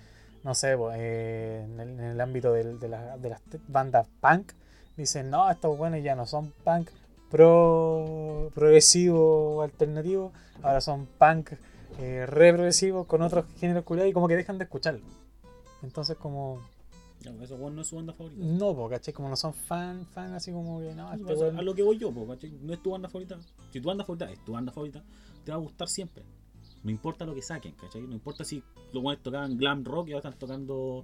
no 0.43 0.53
sé, 0.53 0.77
pues, 0.77 0.95
eh, 0.99 1.65
en, 1.65 1.99
el, 1.99 2.21
ámbito 2.21 2.53
de, 2.53 2.63
la- 2.87 3.17
de 3.17 3.29
las 3.29 3.41
bandas 3.67 4.07
punk, 4.21 4.51
dicen, 4.95 5.29
no, 5.29 5.49
estos 5.49 5.77
buenos 5.77 6.03
ya 6.03 6.15
no 6.15 6.25
son 6.25 6.53
punk 6.63 6.89
pro 7.29 8.51
progresivo 8.55 9.61
alternativo, 9.61 10.31
ahora 10.61 10.79
son 10.81 11.07
punk 11.17 11.51
eh, 11.99 12.25
re 12.27 12.53
progresivo 12.53 13.05
con 13.05 13.21
otros 13.21 13.45
géneros 13.59 13.83
culiados 13.83 14.09
y 14.09 14.13
como 14.13 14.27
que 14.27 14.35
dejan 14.35 14.57
de 14.57 14.65
escucharlo. 14.65 15.01
Entonces 15.83 16.17
como, 16.17 16.61
Ya, 17.21 17.31
pues, 17.31 17.45
eso 17.49 17.55
weón 17.55 17.75
no 17.75 17.81
es 17.81 17.87
su 17.87 17.95
banda 17.95 18.13
favorita. 18.13 18.43
no, 18.43 18.75
po, 18.75 18.87
¿cachai? 18.89 19.13
Como 19.13 19.27
no 19.29 19.35
son 19.35 19.53
fan, 19.53 20.05
fan 20.05 20.33
así 20.33 20.51
como 20.51 20.79
que 20.79 20.93
no, 20.93 21.11
este 21.13 21.33
weón- 21.35 21.57
a 21.57 21.61
lo 21.61 21.73
que 21.73 21.83
voy 21.83 21.97
yo, 21.97 22.11
po, 22.11 22.27
¿cachai? 22.27 22.51
no 22.61 22.73
es 22.73 22.81
tu 22.81 22.91
banda 22.91 23.09
favorita. 23.09 23.39
Si 23.71 23.81
tu 23.81 23.87
banda 23.87 24.03
favorita 24.05 24.31
es 24.31 24.43
tu 24.45 24.51
banda 24.53 24.71
favorita, 24.71 25.03
te 25.43 25.51
va 25.51 25.57
a 25.57 25.59
gustar 25.61 25.87
siempre. 25.89 26.23
No 26.83 26.91
importa 26.91 27.25
lo 27.25 27.33
que 27.33 27.41
saquen, 27.41 27.73
¿cachai? 27.73 28.03
No 28.03 28.13
importa 28.13 28.43
si 28.45 28.63
los 28.93 29.01
buenos 29.03 29.23
tocaban 29.23 29.57
glam 29.57 29.83
rock 29.83 30.09
y 30.09 30.13
ahora 30.13 30.29
están 30.29 30.39
tocando 30.39 31.03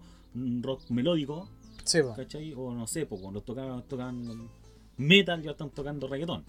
rock 0.62 0.89
melódico, 0.89 1.50
Sí, 1.84 2.01
po. 2.01 2.13
¿cachai? 2.15 2.53
O 2.53 2.74
no 2.74 2.86
sé, 2.88 3.05
pues 3.05 3.20
cuando 3.22 3.41
tocaban, 3.41 3.82
tocaban 3.84 4.50
metal 4.98 5.39
y 5.39 5.43
ahora 5.43 5.51
están 5.53 5.72
tocando 5.72 6.08
reggaetón. 6.08 6.46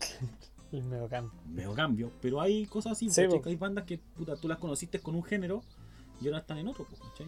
el 0.72 0.82
medio 0.84 1.08
cambio. 1.08 1.32
Medio 1.46 1.74
cambio, 1.74 2.10
pero 2.20 2.40
hay 2.40 2.66
cosas 2.66 2.92
así, 2.92 3.08
Sí, 3.10 3.22
po. 3.28 3.40
Hay 3.44 3.56
bandas 3.56 3.84
que 3.84 3.98
puta, 3.98 4.36
tú 4.36 4.48
las 4.48 4.58
conociste 4.58 4.98
con 5.00 5.14
un 5.14 5.22
género 5.22 5.62
y 6.20 6.26
ahora 6.26 6.38
están 6.38 6.58
en 6.58 6.68
otro, 6.68 6.86
¿cachai? 6.86 7.26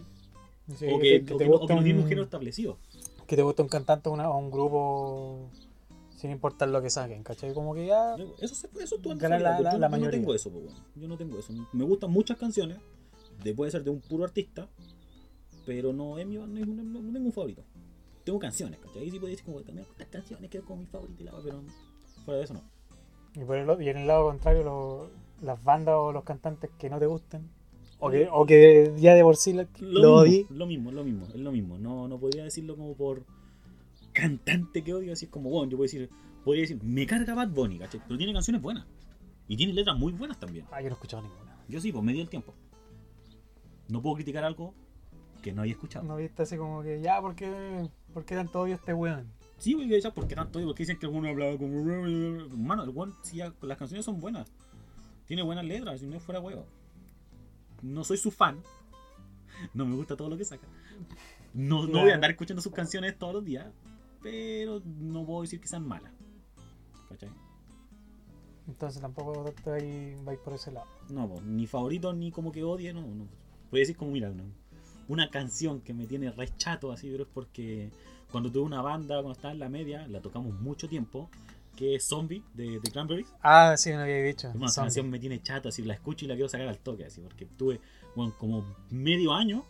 Sí, 0.75 0.85
o 0.91 0.99
que, 0.99 1.03
que, 1.03 1.19
te- 1.19 1.25
que 1.25 1.33
o 1.33 1.37
te 1.37 1.43
que 1.45 1.49
o 1.51 1.67
que 1.67 1.73
no 1.75 1.79
un 2.01 2.03
género 2.07 2.23
establecido. 2.23 2.77
que 3.25 3.35
te 3.35 3.41
gusta 3.41 3.63
un 3.63 3.69
cantante 3.69 4.09
o 4.09 4.13
una- 4.13 4.29
o 4.29 4.37
un 4.37 4.51
grupo 4.51 5.49
sin 6.17 6.31
importar 6.31 6.67
lo 6.69 6.81
que 6.81 6.89
saquen, 6.89 7.23
¿cachai? 7.23 7.53
Como 7.53 7.73
que 7.75 7.85
ya... 7.85 8.15
Eso, 8.39 8.67
eso 8.79 8.97
Gana 9.19 9.37
la- 9.39 9.49
favorita, 9.51 9.63
la- 9.63 9.71
yo, 9.73 9.77
la 9.79 9.89
mayoría. 9.89 10.07
no 10.07 10.21
tengo 10.21 10.33
eso, 10.33 10.49
pues, 10.51 10.65
weón. 10.65 10.75
yo 10.95 11.07
no 11.07 11.17
tengo 11.17 11.37
eso. 11.39 11.53
Me 11.73 11.83
gustan 11.83 12.09
muchas 12.11 12.37
canciones, 12.37 12.77
de, 13.43 13.53
puede 13.53 13.69
ser 13.71 13.83
de 13.83 13.91
un 13.91 14.01
puro 14.01 14.23
artista, 14.23 14.67
pero 15.65 15.93
no 15.93 16.17
es 16.17 16.25
mi 16.25 16.35
no, 16.37 16.47
no- 16.47 17.01
no 17.01 17.13
tengo 17.13 17.25
un 17.27 17.31
favorito. 17.33 17.63
Tengo 18.23 18.39
canciones, 18.39 18.79
¿cachai? 18.79 19.03
Ahí 19.03 19.11
sí 19.11 19.19
puedo 19.19 19.29
decir 19.29 19.45
como 19.45 19.61
también 19.61 19.87
estas 19.91 20.07
canciones 20.07 20.49
que 20.49 20.57
es 20.57 20.63
como 20.63 20.81
mi 20.81 20.87
favorita, 20.87 21.23
y 21.23 21.25
pero 21.43 21.61
fuera 22.25 22.39
de 22.39 22.43
eso 22.45 22.53
no. 22.55 22.61
Y, 23.35 23.45
por 23.45 23.57
el, 23.57 23.81
y 23.83 23.89
en 23.89 23.97
el 23.97 24.07
lado 24.07 24.25
contrario, 24.25 24.63
lo- 24.63 25.09
las 25.41 25.63
bandas 25.63 25.95
o 25.97 26.11
los 26.11 26.23
cantantes 26.23 26.71
que 26.79 26.89
no 26.89 26.97
te 26.99 27.05
gusten, 27.05 27.47
o 27.99 28.09
que, 28.09 28.27
o 28.31 28.45
que 28.45 28.93
ya 28.97 29.15
de 29.15 29.23
por 29.23 29.35
sí 29.35 29.53
lo, 29.53 29.65
Lo, 29.79 30.23
mismo, 30.23 30.51
lo 30.51 30.65
mismo, 30.67 30.91
lo 30.91 31.03
mismo, 31.03 31.25
es 31.25 31.35
lo 31.35 31.51
mismo. 31.51 31.77
No, 31.77 32.07
no 32.07 32.19
podría 32.19 32.43
decirlo 32.43 32.75
como 32.75 32.95
por 32.95 33.25
cantante 34.13 34.83
que 34.83 34.93
odio, 34.93 35.13
así 35.13 35.25
es 35.25 35.31
como, 35.31 35.49
bueno, 35.49 35.69
yo 35.71 35.77
puedo 35.77 35.85
decir, 35.85 36.09
podría 36.43 36.61
decir, 36.61 36.79
me 36.83 37.05
carga 37.05 37.33
Bad 37.33 37.49
Bunny, 37.49 37.79
¿cachai? 37.79 38.01
Pero 38.07 38.17
tiene 38.17 38.33
canciones 38.33 38.61
buenas. 38.61 38.85
Y 39.47 39.55
tiene 39.55 39.73
letras 39.73 39.97
muy 39.97 40.11
buenas 40.11 40.39
también. 40.39 40.65
Ah, 40.71 40.81
yo 40.81 40.89
no 40.89 40.89
he 40.89 40.93
escuchado 40.93 41.23
ninguna. 41.23 41.57
Yo 41.67 41.79
sí, 41.79 41.91
pues 41.91 42.03
me 42.03 42.13
di 42.13 42.21
el 42.21 42.29
tiempo. 42.29 42.53
No 43.87 44.01
puedo 44.01 44.15
criticar 44.15 44.43
algo 44.43 44.73
que 45.41 45.53
no 45.53 45.61
haya 45.61 45.71
escuchado. 45.71 46.05
No 46.05 46.17
viste 46.17 46.43
así 46.43 46.57
como 46.57 46.83
que, 46.83 47.01
ya, 47.01 47.21
¿por 47.21 47.35
qué, 47.35 47.89
por 48.13 48.25
qué 48.25 48.35
tanto 48.35 48.61
odio 48.61 48.73
a 48.73 48.77
este 48.77 48.93
weón? 48.93 49.31
Sí, 49.57 49.73
güey, 49.73 49.89
ya, 50.01 50.13
¿por 50.13 50.27
qué 50.27 50.35
tanto? 50.35 50.59
Porque 50.63 50.83
dicen 50.83 50.99
que 50.99 51.05
alguno 51.05 51.29
hablaba 51.29 51.57
como. 51.57 51.83
Mano, 52.57 52.83
el 52.83 52.91
one, 52.93 53.13
sí, 53.23 53.39
las 53.61 53.77
canciones 53.77 54.05
son 54.05 54.19
buenas. 54.19 54.51
Tiene 55.25 55.41
buenas 55.41 55.65
letras, 55.65 55.99
si 55.99 56.05
no 56.05 56.19
fuera 56.19 56.39
huevo. 56.39 56.65
No 57.81 58.03
soy 58.03 58.17
su 58.17 58.31
fan. 58.31 58.61
No 59.73 59.85
me 59.85 59.95
gusta 59.95 60.15
todo 60.15 60.29
lo 60.29 60.37
que 60.37 60.45
saca. 60.45 60.67
No, 61.53 61.87
no 61.87 62.01
voy 62.01 62.11
a 62.11 62.15
andar 62.15 62.31
escuchando 62.31 62.61
sus 62.61 62.73
canciones 62.73 63.17
todos 63.17 63.33
los 63.33 63.45
días. 63.45 63.67
Pero 64.21 64.81
no 64.85 65.25
puedo 65.25 65.41
decir 65.41 65.59
que 65.59 65.67
sean 65.67 65.87
malas. 65.87 66.11
¿Cachai? 67.09 67.29
Entonces 68.67 69.01
tampoco 69.01 69.53
vais, 69.65 70.23
vais 70.25 70.39
por 70.39 70.53
ese 70.53 70.71
lado. 70.71 70.87
No, 71.09 71.27
pues, 71.29 71.43
ni 71.43 71.67
favorito 71.67 72.13
ni 72.13 72.31
como 72.31 72.51
que 72.51 72.63
odie, 72.63 72.93
no. 72.93 73.01
no. 73.01 73.27
Voy 73.71 73.79
a 73.79 73.81
decir 73.81 73.95
como, 73.95 74.11
mira, 74.11 74.29
una, 74.29 74.43
una 75.07 75.29
canción 75.29 75.81
que 75.81 75.93
me 75.93 76.05
tiene 76.05 76.31
re 76.31 76.49
chato 76.57 76.91
así, 76.91 77.09
pero 77.09 77.23
es 77.23 77.29
porque 77.33 77.91
cuando 78.31 78.51
tuve 78.51 78.63
una 78.63 78.81
banda, 78.81 79.15
cuando 79.15 79.31
estaba 79.31 79.53
en 79.53 79.59
la 79.59 79.69
media, 79.69 80.07
la 80.07 80.21
tocamos 80.21 80.59
mucho 80.59 80.89
tiempo, 80.89 81.29
que 81.77 81.95
es 81.95 82.03
Zombie 82.05 82.43
de, 82.53 82.79
de 82.81 82.91
Cranberries. 82.91 83.33
Ah, 83.41 83.75
sí, 83.77 83.91
me 83.91 83.97
había 84.01 84.21
dicho. 84.23 84.47
Hermano, 84.49 84.65
esa 84.65 84.81
canción 84.81 85.09
me 85.09 85.19
tiene 85.19 85.41
chato, 85.41 85.69
así 85.69 85.83
la 85.83 85.93
escucho 85.93 86.25
y 86.25 86.27
la 86.27 86.33
quiero 86.35 86.49
sacar 86.49 86.67
al 86.67 86.79
toque, 86.79 87.05
así, 87.05 87.21
porque 87.21 87.45
tuve 87.45 87.79
bueno, 88.15 88.33
como 88.37 88.65
medio 88.89 89.31
año 89.33 89.63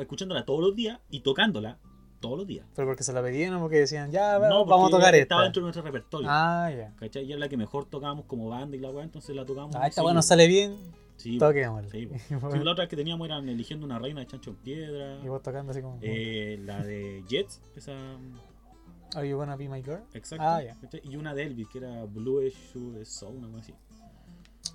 escuchándola 0.00 0.44
todos 0.44 0.60
los 0.60 0.74
días 0.74 0.98
y 1.10 1.20
tocándola 1.20 1.78
todos 2.20 2.38
los 2.38 2.46
días. 2.46 2.66
Pero 2.74 2.88
porque 2.88 3.02
se 3.04 3.12
la 3.12 3.22
pedían 3.22 3.52
o 3.54 3.60
porque 3.60 3.76
decían, 3.80 4.10
ya, 4.10 4.38
No, 4.38 4.64
vamos 4.64 4.88
a 4.88 4.96
tocar 4.96 5.14
estaba 5.14 5.42
esta. 5.42 5.44
dentro 5.44 5.60
de 5.60 5.64
nuestro 5.64 5.82
repertorio. 5.82 6.26
Ah, 6.30 6.70
ya. 6.74 6.94
¿Cachai? 6.96 7.24
Y 7.24 7.32
era 7.32 7.40
la 7.40 7.48
que 7.48 7.56
mejor 7.58 7.84
tocábamos 7.84 8.24
como 8.24 8.48
banda 8.48 8.76
y 8.76 8.80
la 8.80 8.90
weá, 8.90 9.04
entonces 9.04 9.36
la 9.36 9.44
tocábamos. 9.44 9.76
Ah, 9.76 9.86
esta 9.86 10.02
weón 10.02 10.14
no 10.16 10.22
seguido. 10.22 10.28
sale 10.28 10.48
bien, 10.48 10.76
Sí, 11.16 11.38
toquémosla. 11.38 11.90
Sí, 11.90 12.08
Sí, 12.28 12.58
la 12.64 12.72
otra 12.72 12.88
que 12.88 12.96
teníamos 12.96 13.26
eran 13.26 13.46
eligiendo 13.48 13.84
una 13.86 13.98
reina 13.98 14.20
de 14.20 14.26
chancho 14.26 14.50
en 14.50 14.56
piedra. 14.56 15.18
y 15.22 15.28
vos 15.28 15.42
tocando 15.42 15.70
así 15.72 15.82
como, 15.82 15.98
eh, 16.00 16.58
la 16.64 16.82
de 16.82 17.22
Jets, 17.28 17.60
esa. 17.76 17.92
Are 19.14 19.28
you 19.28 19.36
gonna 19.36 19.56
be 19.56 19.68
my 19.68 19.82
girl? 19.82 20.02
Exacto. 20.12 20.44
Ah, 20.44 20.62
ya. 20.62 20.74
¿cachai? 20.80 21.00
Y 21.04 21.16
una 21.16 21.34
de 21.34 21.44
Elvis, 21.44 21.68
que 21.68 21.78
era 21.78 22.04
Bluish 22.04 22.72
Shoe 22.72 23.04
Soul, 23.04 23.36
una 23.36 23.48
cosa 23.48 23.60
así. 23.60 23.74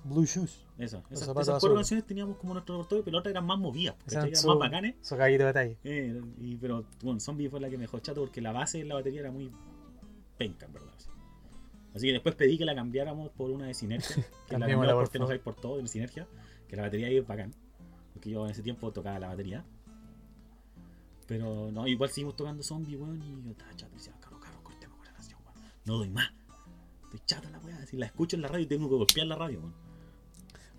Blue 0.04 0.24
Shoes. 0.24 0.66
Esa. 0.78 1.02
Esas, 1.10 1.28
esas 1.28 1.34
cuatro 1.34 1.74
canciones 1.74 2.06
teníamos 2.06 2.36
como 2.38 2.54
nuestro 2.54 2.76
repertorio, 2.76 3.04
pero 3.04 3.18
otras 3.18 3.32
eran 3.32 3.44
más 3.44 3.58
movidas, 3.58 3.96
Eran 4.10 4.30
más 4.30 4.58
bacanes. 4.58 4.96
su 5.02 5.14
de 5.16 5.44
batalla. 5.44 5.76
Eh, 5.84 6.22
y, 6.38 6.56
pero 6.56 6.84
bueno, 7.02 7.20
Zombie 7.20 7.48
fue 7.48 7.60
la 7.60 7.68
que 7.68 7.76
me 7.76 7.82
dejó 7.82 7.98
chato 7.98 8.20
porque 8.20 8.40
la 8.40 8.52
base 8.52 8.78
de 8.78 8.84
la 8.84 8.94
batería 8.94 9.20
era 9.20 9.30
muy 9.30 9.50
penca, 10.38 10.66
en 10.66 10.72
verdad. 10.72 10.88
Así 11.94 12.06
que 12.06 12.12
después 12.12 12.34
pedí 12.34 12.56
que 12.56 12.64
la 12.64 12.74
cambiáramos 12.74 13.30
por 13.30 13.50
una 13.50 13.66
de 13.66 13.74
Sinergia. 13.74 14.16
Que 14.48 14.58
la 14.58 14.66
cambiamos 14.66 15.10
por 15.10 15.40
por 15.40 15.54
todo, 15.56 15.78
de 15.78 15.88
Sinergia. 15.88 16.26
Que 16.68 16.76
la 16.76 16.82
batería 16.82 17.08
ahí 17.08 17.16
es 17.18 17.26
bacán. 17.26 17.52
Porque 18.12 18.30
yo 18.30 18.44
en 18.44 18.52
ese 18.52 18.62
tiempo 18.62 18.92
tocaba 18.92 19.18
la 19.18 19.28
batería. 19.28 19.64
Pero 21.26 21.70
no, 21.72 21.86
igual 21.86 22.10
seguimos 22.10 22.36
tocando 22.36 22.62
Zombie, 22.62 22.96
weón. 22.96 23.22
Y 23.22 23.44
yo 23.44 23.50
estaba 23.50 23.74
chato. 23.74 23.92
Y 23.94 23.98
decía, 23.98 24.14
No 25.84 25.96
doy 25.98 26.10
más. 26.10 26.28
Estoy 27.04 27.20
chato 27.26 27.48
la 27.50 27.58
weá. 27.58 27.84
Si 27.86 27.96
la 27.96 28.06
escucho 28.06 28.36
en 28.36 28.42
la 28.42 28.48
radio 28.48 28.68
tengo 28.68 28.88
que 28.88 28.94
golpear 28.96 29.26
la 29.26 29.36
radio, 29.36 29.60
weón. 29.60 29.74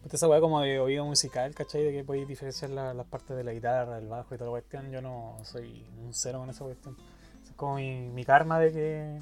Pues 0.02 0.14
esa 0.16 0.28
weá 0.28 0.40
como 0.40 0.62
de 0.62 0.80
oído 0.80 1.06
musical, 1.06 1.54
¿cachai? 1.54 1.84
De 1.84 1.92
que 1.92 2.04
podéis 2.04 2.28
diferenciar 2.28 2.72
la- 2.72 2.94
las 2.94 3.06
partes 3.06 3.38
de 3.38 3.44
la 3.44 3.54
guitarra, 3.54 3.98
el 4.00 4.08
bajo 4.08 4.34
y 4.34 4.38
toda 4.38 4.50
la 4.50 4.52
cuestión. 4.52 4.90
Yo 4.92 5.02
no 5.02 5.38
soy 5.44 5.86
un 6.04 6.14
cero 6.14 6.40
con 6.40 6.50
esa 6.50 6.64
cuestión. 6.64 6.98
Es 7.44 7.52
como 7.56 7.76
mi, 7.76 8.24
karma 8.26 8.60
de 8.60 8.72
que 8.72 9.20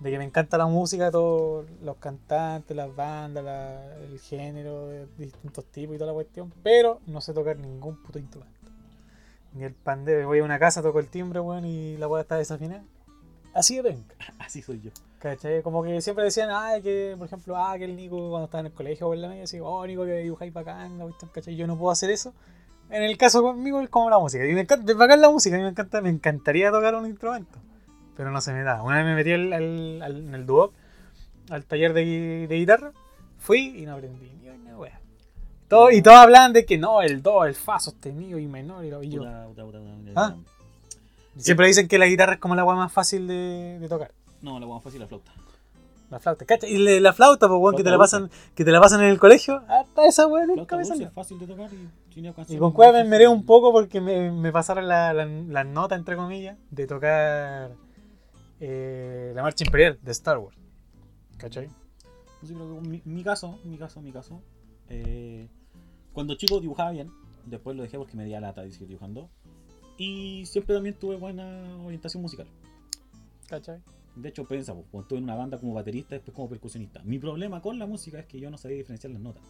de 0.00 0.10
que 0.10 0.18
me 0.18 0.24
encanta 0.24 0.58
la 0.58 0.66
música, 0.66 1.10
todos 1.10 1.64
los 1.80 1.96
cantantes, 1.96 2.76
las 2.76 2.94
bandas, 2.94 3.46
el 4.02 4.18
género 4.20 4.88
de 4.88 5.06
distintos 5.16 5.64
tipos 5.72 5.94
y 5.96 5.98
toda 5.98 6.08
la 6.10 6.14
cuestión, 6.14 6.52
pero 6.62 7.00
no 7.06 7.22
sé 7.22 7.32
tocar 7.32 7.56
ningún 7.58 8.02
puto 8.02 8.18
instrumento. 8.18 8.54
Ni 9.54 9.64
el 9.64 9.72
pandero, 9.72 10.26
voy 10.26 10.40
a 10.40 10.44
una 10.44 10.58
casa, 10.58 10.82
toco 10.82 10.98
el 11.00 11.08
timbre, 11.08 11.40
weón, 11.40 11.64
y 11.64 11.96
la 11.96 12.08
weá 12.08 12.20
está 12.20 12.36
desafinada. 12.36 12.84
Así 13.58 13.76
de 13.76 13.82
venga. 13.82 14.14
Así 14.38 14.62
soy 14.62 14.80
yo. 14.80 14.90
¿Cachai? 15.18 15.62
Como 15.62 15.82
que 15.82 16.00
siempre 16.02 16.24
decían, 16.24 16.50
ay, 16.52 16.82
que, 16.82 17.14
por 17.18 17.26
ejemplo, 17.26 17.56
ah, 17.56 17.76
que 17.78 17.84
el 17.84 17.96
Nico 17.96 18.30
cuando 18.30 18.44
estaba 18.44 18.60
en 18.60 18.66
el 18.66 18.72
colegio 18.72 19.08
o 19.08 19.14
en 19.14 19.22
la 19.22 19.28
media, 19.28 19.42
decía, 19.42 19.62
oh, 19.62 19.86
Nico, 19.86 20.04
que 20.04 20.18
dibujáis 20.18 20.52
bacán, 20.52 20.98
¿cachai? 21.32 21.56
Yo 21.56 21.66
no 21.66 21.76
puedo 21.78 21.90
hacer 21.90 22.10
eso. 22.10 22.32
En 22.90 23.02
el 23.02 23.16
caso 23.16 23.42
conmigo 23.42 23.80
es 23.80 23.88
como 23.88 24.08
la 24.10 24.18
música. 24.18 24.46
Y 24.46 24.52
me 24.54 24.60
encanta, 24.60 24.94
bacán 24.94 25.20
la 25.20 25.30
música, 25.30 25.56
a 25.56 25.58
mí 25.58 25.64
me 25.64 25.70
encanta, 25.70 26.00
me 26.00 26.10
encantaría 26.10 26.70
tocar 26.70 26.94
un 26.94 27.06
instrumento. 27.06 27.58
Pero 28.16 28.30
no 28.30 28.40
se 28.40 28.52
me 28.52 28.62
da. 28.62 28.82
Una 28.82 28.96
vez 28.98 29.04
me 29.06 29.14
metí 29.16 29.32
al, 29.32 29.52
al- 29.52 30.02
al- 30.02 30.16
en 30.28 30.34
el 30.34 30.46
dúo, 30.46 30.72
al 31.50 31.64
taller 31.64 31.92
de, 31.94 32.46
de 32.48 32.54
guitarra, 32.56 32.92
fui 33.38 33.78
y 33.82 33.86
no 33.86 33.94
aprendí 33.94 34.30
ni 34.40 34.48
una 34.50 34.76
wea. 34.78 35.00
Todo, 35.68 35.90
y 35.90 36.00
todos 36.00 36.16
hablaban 36.18 36.52
de 36.52 36.64
que 36.64 36.78
no, 36.78 37.02
el 37.02 37.22
do, 37.22 37.44
el 37.44 37.54
fa 37.54 37.80
sostenido 37.80 38.38
y 38.38 38.46
menor 38.46 38.84
y 38.84 38.90
lo 38.90 39.02
y 39.02 39.08
yo. 39.10 39.22
Ah. 40.16 40.36
Siempre 41.38 41.66
dicen 41.66 41.86
que 41.88 41.98
la 41.98 42.06
guitarra 42.06 42.34
es 42.34 42.38
como 42.40 42.54
la 42.54 42.64
wea 42.64 42.76
más 42.76 42.92
fácil 42.92 43.26
de, 43.26 43.78
de 43.80 43.88
tocar. 43.88 44.12
No, 44.42 44.58
la 44.60 44.66
weá 44.66 44.80
fácil 44.80 45.00
la 45.00 45.06
flauta. 45.06 45.32
La 46.10 46.20
flauta, 46.20 46.44
¿cachai? 46.44 46.72
Y 46.72 46.78
le- 46.78 47.00
la 47.00 47.12
flauta, 47.12 47.48
pues, 47.48 47.58
weón, 47.60 47.74
que 47.74 47.82
te 47.82 47.90
la 47.90 47.98
pasan, 47.98 48.30
que 48.54 48.64
te 48.64 48.70
la 48.70 48.80
pasan 48.80 49.00
en 49.02 49.08
el 49.08 49.18
colegio, 49.18 49.62
hasta 49.68 50.06
esa 50.06 50.26
weón 50.28 50.46
nunca 50.48 50.54
Flauta 50.54 50.76
me 50.76 50.82
dulce 50.82 50.92
salió. 50.94 51.08
es 51.08 51.12
fácil 51.14 51.38
de 51.40 51.46
tocar 51.48 51.70
y 51.72 52.12
tiene 52.12 52.28
Y 52.28 52.32
con 52.32 52.68
muy 52.68 52.72
cueva 52.72 52.92
me 52.92 52.98
difíciles. 52.98 53.10
meré 53.10 53.28
un 53.28 53.44
poco 53.44 53.72
porque 53.72 54.00
me, 54.00 54.30
me 54.30 54.52
pasaron 54.52 54.86
la, 54.86 55.12
la, 55.12 55.26
la 55.26 55.64
nota, 55.64 55.94
entre 55.96 56.14
comillas, 56.16 56.56
de 56.70 56.86
tocar 56.86 57.72
eh, 58.60 59.32
la 59.34 59.42
marcha 59.42 59.64
imperial 59.64 59.98
de 60.00 60.12
Star 60.12 60.38
Wars. 60.38 60.56
¿Cachai? 61.38 61.68
Yo 62.42 62.54
creo 62.54 62.80
que 62.82 62.88
mi, 62.88 63.02
mi 63.04 63.24
caso, 63.24 63.58
mi 63.64 63.76
caso, 63.76 64.00
mi 64.00 64.12
caso. 64.12 64.40
eh, 64.88 65.48
cuando 66.12 66.34
chico 66.36 66.60
dibujaba 66.60 66.92
bien, 66.92 67.10
después 67.44 67.76
lo 67.76 67.82
dejé 67.82 67.98
porque 67.98 68.16
me 68.16 68.24
di 68.24 68.30
lata 68.30 68.62
de 68.62 68.70
seguir 68.72 68.88
dibujando. 68.88 69.28
Y 69.98 70.44
siempre 70.46 70.74
también 70.74 70.94
tuve 70.96 71.16
buena 71.16 71.76
orientación 71.84 72.22
musical. 72.22 72.46
¿Cachai? 73.48 73.78
De 74.14 74.28
hecho, 74.30 74.44
piensa, 74.46 74.72
pues, 74.74 74.86
cuando 74.90 75.02
estuve 75.04 75.18
en 75.18 75.24
una 75.24 75.34
banda 75.34 75.58
como 75.58 75.74
baterista, 75.74 76.14
después 76.14 76.34
como 76.34 76.48
percusionista. 76.48 77.00
Mi 77.04 77.18
problema 77.18 77.60
con 77.60 77.78
la 77.78 77.86
música 77.86 78.18
es 78.18 78.26
que 78.26 78.40
yo 78.40 78.50
no 78.50 78.58
sabía 78.58 78.76
diferenciar 78.78 79.12
las 79.12 79.20
notas. 79.22 79.42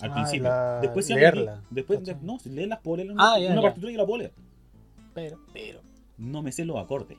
al 0.00 0.10
Ah, 0.10 0.14
principio. 0.14 0.48
la- 0.48 0.80
después 0.80 1.06
se 1.06 1.14
leerla, 1.14 1.62
Después, 1.70 2.00
no, 2.22 2.38
si 2.40 2.48
leerlas 2.50 2.80
puedo 2.80 2.96
leer 2.96 3.10
Ah, 3.10 3.34
una, 3.34 3.38
ya, 3.38 3.46
una 3.52 3.54
ya. 3.56 3.62
partitura 3.62 3.92
y 3.92 3.96
la 3.96 4.04
puedo 4.06 4.18
leer. 4.18 4.32
Pero, 5.14 5.38
pero. 5.52 5.80
No 6.18 6.42
me 6.42 6.50
sé 6.50 6.64
los 6.64 6.76
acordes. 6.78 7.18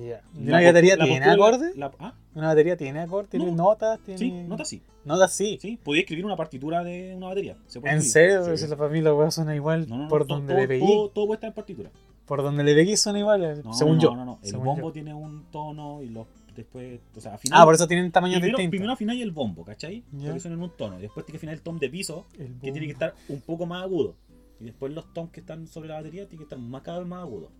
Ya. 0.00 0.22
¿Y 0.34 0.44
La 0.44 0.56
¿Una 0.58 0.62
batería 0.66 0.96
la 0.96 1.04
tiene 1.04 1.26
acordes? 1.26 1.76
la- 1.76 1.92
¿ah? 2.00 2.14
¿Una 2.36 2.48
batería 2.48 2.76
tiene 2.76 3.00
acordes? 3.00 3.30
¿Tiene 3.30 3.46
No. 3.46 3.52
notas? 3.56 3.98
¿Tiene... 4.00 4.18
Sí, 4.18 4.30
notas 4.30 4.68
sí. 4.68 4.82
Notas 5.04 5.32
sí. 5.32 5.58
Sí, 5.60 5.78
podía 5.82 6.02
escribir 6.02 6.24
una 6.26 6.36
partitura 6.36 6.84
de 6.84 7.14
una 7.16 7.28
batería. 7.28 7.56
Se 7.66 7.80
puede 7.80 7.94
¿En 7.94 7.98
escribir. 8.00 8.30
serio? 8.30 8.56
Sí. 8.56 8.64
Si 8.64 8.70
la 8.70 8.76
familia 8.76 9.14
weá 9.14 9.30
suena 9.30 9.54
igual 9.54 9.88
No, 9.88 9.96
no, 9.96 10.02
no, 10.04 10.08
por 10.08 10.26
donde 10.26 10.52
todo, 10.52 10.60
le 10.60 10.68
pegué. 10.68 10.86
Todo, 10.86 11.08
todo 11.10 11.26
puede 11.26 11.36
estar 11.36 11.48
en 11.48 11.54
partitura. 11.54 11.90
Por 12.26 12.42
donde 12.42 12.62
le 12.64 12.74
pegué 12.74 12.96
suena 12.96 13.18
igual, 13.20 13.42
eh, 13.44 13.62
No, 13.64 13.72
según 13.72 13.96
no, 13.96 14.02
yo. 14.02 14.16
No, 14.16 14.24
no, 14.24 14.38
El 14.42 14.48
según 14.50 14.64
bombo 14.66 14.88
yo. 14.88 14.92
tiene 14.92 15.14
un 15.14 15.44
tono 15.50 16.02
y 16.02 16.08
los 16.10 16.26
después. 16.54 17.00
O 17.16 17.20
sea, 17.20 17.34
afinar. 17.34 17.60
Ah, 17.60 17.64
por 17.64 17.74
eso 17.74 17.86
tienen 17.88 18.10
tamaños 18.12 18.36
primero, 18.40 18.58
distintos. 18.58 18.70
primero 18.72 18.92
afináis 18.92 19.22
el 19.22 19.30
bombo, 19.30 19.64
¿cachai? 19.64 20.02
Ya. 20.12 20.26
Porque 20.26 20.40
suena 20.40 20.56
en 20.56 20.62
un 20.62 20.70
tono. 20.76 20.98
Y 20.98 21.02
después 21.02 21.24
tiene 21.24 21.34
que 21.34 21.38
afinar 21.38 21.54
el 21.54 21.62
tom 21.62 21.78
de 21.78 21.88
piso, 21.88 22.26
El 22.38 22.48
que 22.60 22.70
tiene 22.72 22.86
que 22.86 22.92
estar 22.92 23.14
un 23.28 23.40
poco 23.40 23.64
más 23.66 23.82
agudo. 23.82 24.14
Y 24.60 24.64
después 24.64 24.92
los 24.92 25.12
toms 25.14 25.30
que 25.30 25.40
están 25.40 25.66
sobre 25.68 25.88
la 25.88 25.94
batería 25.96 26.22
tienen 26.28 26.38
que 26.38 26.54
estar 26.54 26.58
más 26.58 26.82
cada 26.82 26.98
vez 26.98 27.06
más 27.08 27.20
agudos. 27.22 27.50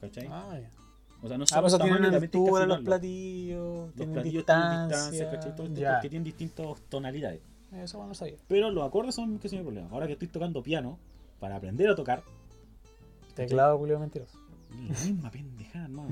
¿Cachai? 0.00 0.26
Ah, 0.30 0.58
ya. 0.60 0.68
O 1.22 1.28
sea, 1.28 1.38
no 1.38 1.44
Ah, 1.44 1.46
tamaño, 1.78 1.78
tienen 2.00 2.14
altura 2.14 2.66
los 2.66 2.80
platillos, 2.80 3.86
Los 3.86 3.94
tienen 3.94 4.12
platillos 4.14 4.44
tienen 4.46 4.62
distancia. 4.70 4.86
distancia, 4.98 5.30
¿cachai? 5.30 5.54
Todo 5.56 5.66
esto 5.66 5.80
ya. 5.80 5.92
porque 5.94 6.08
tienen 6.10 6.24
distintas 6.24 6.66
tonalidades. 6.88 7.40
Eso 7.72 7.98
bueno, 7.98 8.08
no 8.08 8.14
sabía. 8.14 8.36
Pero 8.46 8.70
los 8.70 8.86
acordes 8.86 9.14
son 9.14 9.38
que 9.38 9.48
son 9.48 9.58
mi 9.58 9.64
problema. 9.64 9.88
Ahora 9.90 10.06
que 10.06 10.12
estoy 10.12 10.28
tocando 10.28 10.62
piano, 10.62 10.98
para 11.40 11.56
aprender 11.56 11.88
a 11.90 11.96
tocar, 11.96 12.22
Teclado, 13.34 13.78
Julio 13.78 13.98
mentiroso. 13.98 14.38
la 14.70 14.76
misma 15.04 15.30
pendejada, 15.30 15.84
hermano. 15.86 16.10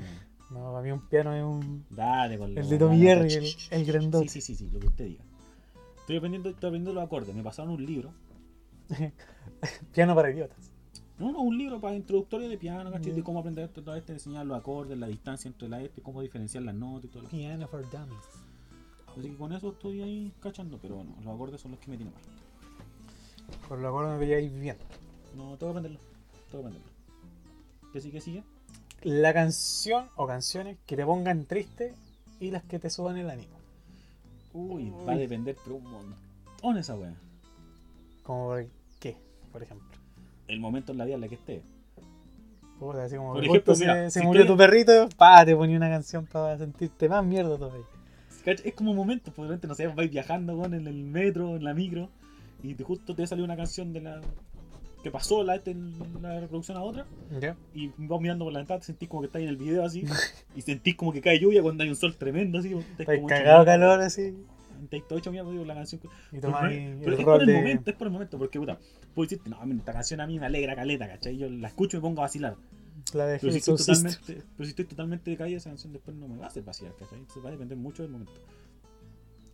No, 0.49 0.71
para 0.71 0.81
mí 0.83 0.91
un 0.91 1.07
piano 1.07 1.33
es 1.33 1.43
un. 1.43 1.85
Dale 1.89 2.37
con 2.37 2.55
El 2.57 2.67
de 2.69 2.77
Tommy 2.77 2.99
Jerry, 2.99 3.33
el, 3.33 3.47
el 3.71 3.85
grandote. 3.85 4.27
Sí, 4.27 4.41
sí, 4.41 4.55
sí, 4.55 4.65
sí, 4.65 4.71
lo 4.73 4.79
que 4.79 4.87
usted 4.87 5.05
diga. 5.05 5.23
Estoy 5.99 6.17
aprendiendo, 6.17 6.49
estoy 6.49 6.67
aprendiendo 6.67 6.93
los 6.93 7.03
acordes. 7.05 7.33
Me 7.33 7.43
pasaron 7.43 7.71
un 7.71 7.85
libro. 7.85 8.11
Piano 9.93 10.13
para 10.15 10.31
idiotas. 10.31 10.69
No, 11.19 11.31
no, 11.31 11.41
un 11.41 11.57
libro 11.57 11.79
para 11.79 11.95
introductorio 11.95 12.49
de 12.49 12.57
piano, 12.57 12.91
¿cachai? 12.91 13.11
Ya. 13.11 13.15
De 13.15 13.23
cómo 13.23 13.39
aprender 13.39 13.69
todo 13.69 13.95
esto, 13.95 14.11
enseñar 14.11 14.45
los 14.45 14.57
acordes, 14.57 14.97
la 14.97 15.07
distancia 15.07 15.47
entre 15.47 15.69
la 15.69 15.81
este, 15.81 16.01
cómo 16.01 16.21
diferenciar 16.21 16.63
las 16.63 16.73
notas 16.73 17.05
y 17.05 17.07
todo 17.09 17.23
lo 17.23 17.29
Piano 17.29 17.67
for 17.67 17.83
dummies. 17.89 18.43
Así 19.15 19.29
que 19.29 19.37
con 19.37 19.53
eso 19.53 19.69
estoy 19.69 20.01
ahí 20.01 20.33
cachando, 20.39 20.79
pero 20.81 20.95
bueno, 20.95 21.15
los 21.23 21.33
acordes 21.35 21.61
son 21.61 21.71
los 21.71 21.79
que 21.79 21.91
me 21.91 21.97
tienen 21.97 22.13
mal. 22.13 22.23
Por 23.67 23.79
lo 23.79 23.87
acuerdo 23.87 24.11
me 24.11 24.17
veíais 24.17 24.51
bien. 24.59 24.77
No, 25.35 25.55
tengo 25.57 25.73
que 25.73 25.79
aprenderlo. 25.79 25.99
Tengo 26.49 26.63
que 26.63 26.67
aprenderlo. 26.69 26.93
¿Qué 27.91 28.01
sigue, 28.01 28.21
sigue? 28.21 28.43
La 29.03 29.33
canción 29.33 30.09
o 30.15 30.25
canciones 30.25 30.77
que 30.87 30.95
te 30.95 31.05
pongan 31.05 31.45
triste 31.45 31.93
y 32.39 32.49
las 32.49 32.63
que 32.63 32.79
te 32.79 32.89
suban 32.89 33.17
el 33.17 33.29
ánimo. 33.29 33.53
Uy, 34.53 34.91
Uy. 34.91 35.05
va 35.05 35.13
a 35.13 35.17
depender, 35.17 35.55
pero 35.63 35.75
un 35.75 35.83
montón 35.83 36.77
esa 36.77 36.95
wea. 36.95 37.13
Como 38.23 38.47
por 38.47 38.65
qué, 38.99 39.17
por 39.51 39.61
ejemplo. 39.61 39.92
El 40.47 40.59
momento 40.59 40.91
en 40.91 40.97
la 40.97 41.05
vida 41.05 41.15
en 41.15 41.21
la 41.21 41.27
que 41.27 41.35
esté. 41.35 41.61
Puta, 42.79 43.03
así 43.05 43.15
como 43.15 43.33
Por 43.33 43.43
ejemplo, 43.43 43.73
justo 43.73 43.75
se, 43.75 43.85
mira, 43.85 44.09
se 44.09 44.19
si 44.19 44.25
murió 44.25 44.41
estoy- 44.43 44.53
tu 44.55 44.57
perrito, 44.57 45.09
pa, 45.17 45.45
te 45.45 45.55
ponía 45.55 45.77
una 45.77 45.89
canción 45.89 46.25
para 46.25 46.57
sentirte 46.57 47.07
más 47.07 47.23
mierda 47.23 47.57
todavía. 47.57 47.85
Es 48.45 48.73
como 48.73 48.91
un 48.91 48.97
momento, 48.97 49.31
pues 49.31 49.47
de 49.47 49.55
repente, 49.55 49.67
no 49.67 49.75
sé, 49.75 49.87
vais 49.87 50.11
viajando 50.11 50.55
weón, 50.57 50.73
en 50.73 50.85
el 50.85 51.03
metro, 51.05 51.55
en 51.55 51.63
la 51.63 51.73
micro, 51.73 52.09
y 52.61 52.75
justo 52.83 53.15
te 53.15 53.25
salió 53.25 53.45
una 53.45 53.55
canción 53.55 53.93
de 53.93 54.01
la 54.01 54.21
que 55.01 55.11
pasó 55.11 55.43
la, 55.43 55.55
este, 55.55 55.75
la 56.21 56.39
reproducción 56.39 56.77
a 56.77 56.81
otra, 56.83 57.05
y 57.73 57.89
vas 57.97 58.19
mirando 58.21 58.43
por 58.45 58.53
la 58.53 58.59
ventana, 58.59 58.79
te 58.79 58.85
sentís 58.87 59.07
como 59.09 59.21
que 59.21 59.27
estás 59.27 59.41
en 59.41 59.47
el 59.49 59.57
video 59.57 59.85
así, 59.85 60.03
y 60.55 60.61
sentís 60.61 60.95
como 60.95 61.13
que 61.13 61.21
cae 61.21 61.39
lluvia 61.39 61.61
cuando 61.61 61.83
hay 61.83 61.89
un 61.89 61.95
sol 61.95 62.15
tremendo 62.15 62.59
así. 62.59 62.73
Estás 62.73 63.05
como 63.15 63.27
cagado 63.27 63.65
calor 63.65 64.01
así. 64.01 64.33
Estáis 64.83 65.07
todo 65.07 65.19
hecho 65.19 65.31
mierda, 65.31 65.49
digo, 65.51 65.65
la 65.65 65.75
canción. 65.75 66.01
Y 66.31 66.39
Pero, 66.39 66.53
pero 66.59 66.67
el 66.67 67.13
es 67.19 67.25
por 67.25 67.41
el 67.41 67.47
de. 67.47 67.53
momento, 67.55 67.89
es 67.91 67.95
por 67.97 68.07
el 68.07 68.13
momento, 68.13 68.37
porque 68.37 68.59
puta, 68.59 68.77
puedo 69.13 69.25
decirte, 69.29 69.49
no, 69.49 69.61
esta 69.63 69.93
canción 69.93 70.21
a 70.21 70.27
mí 70.27 70.39
me 70.39 70.45
alegra 70.45 70.75
caleta, 70.75 71.07
¿cachai? 71.07 71.37
Yo 71.37 71.49
la 71.49 71.67
escucho 71.67 71.97
y 71.97 71.99
me 71.99 72.01
pongo 72.01 72.21
a 72.21 72.25
vacilar. 72.25 72.55
La 73.13 73.25
de 73.27 73.39
Pero 73.39 73.51
si, 73.51 73.57
estoy 73.59 73.75
totalmente, 73.77 74.19
pero 74.55 74.65
si 74.65 74.69
estoy 74.69 74.85
totalmente 74.85 75.31
decaído, 75.31 75.57
esa 75.57 75.69
canción 75.69 75.93
después 75.93 76.15
no 76.15 76.27
me 76.27 76.37
va 76.37 76.45
a 76.45 76.47
hacer 76.47 76.63
vacilar, 76.63 76.93
¿cachai? 76.95 77.19
Entonces 77.19 77.43
va 77.43 77.49
a 77.49 77.51
depender 77.51 77.77
mucho 77.77 78.03
del 78.03 78.11
momento. 78.11 78.33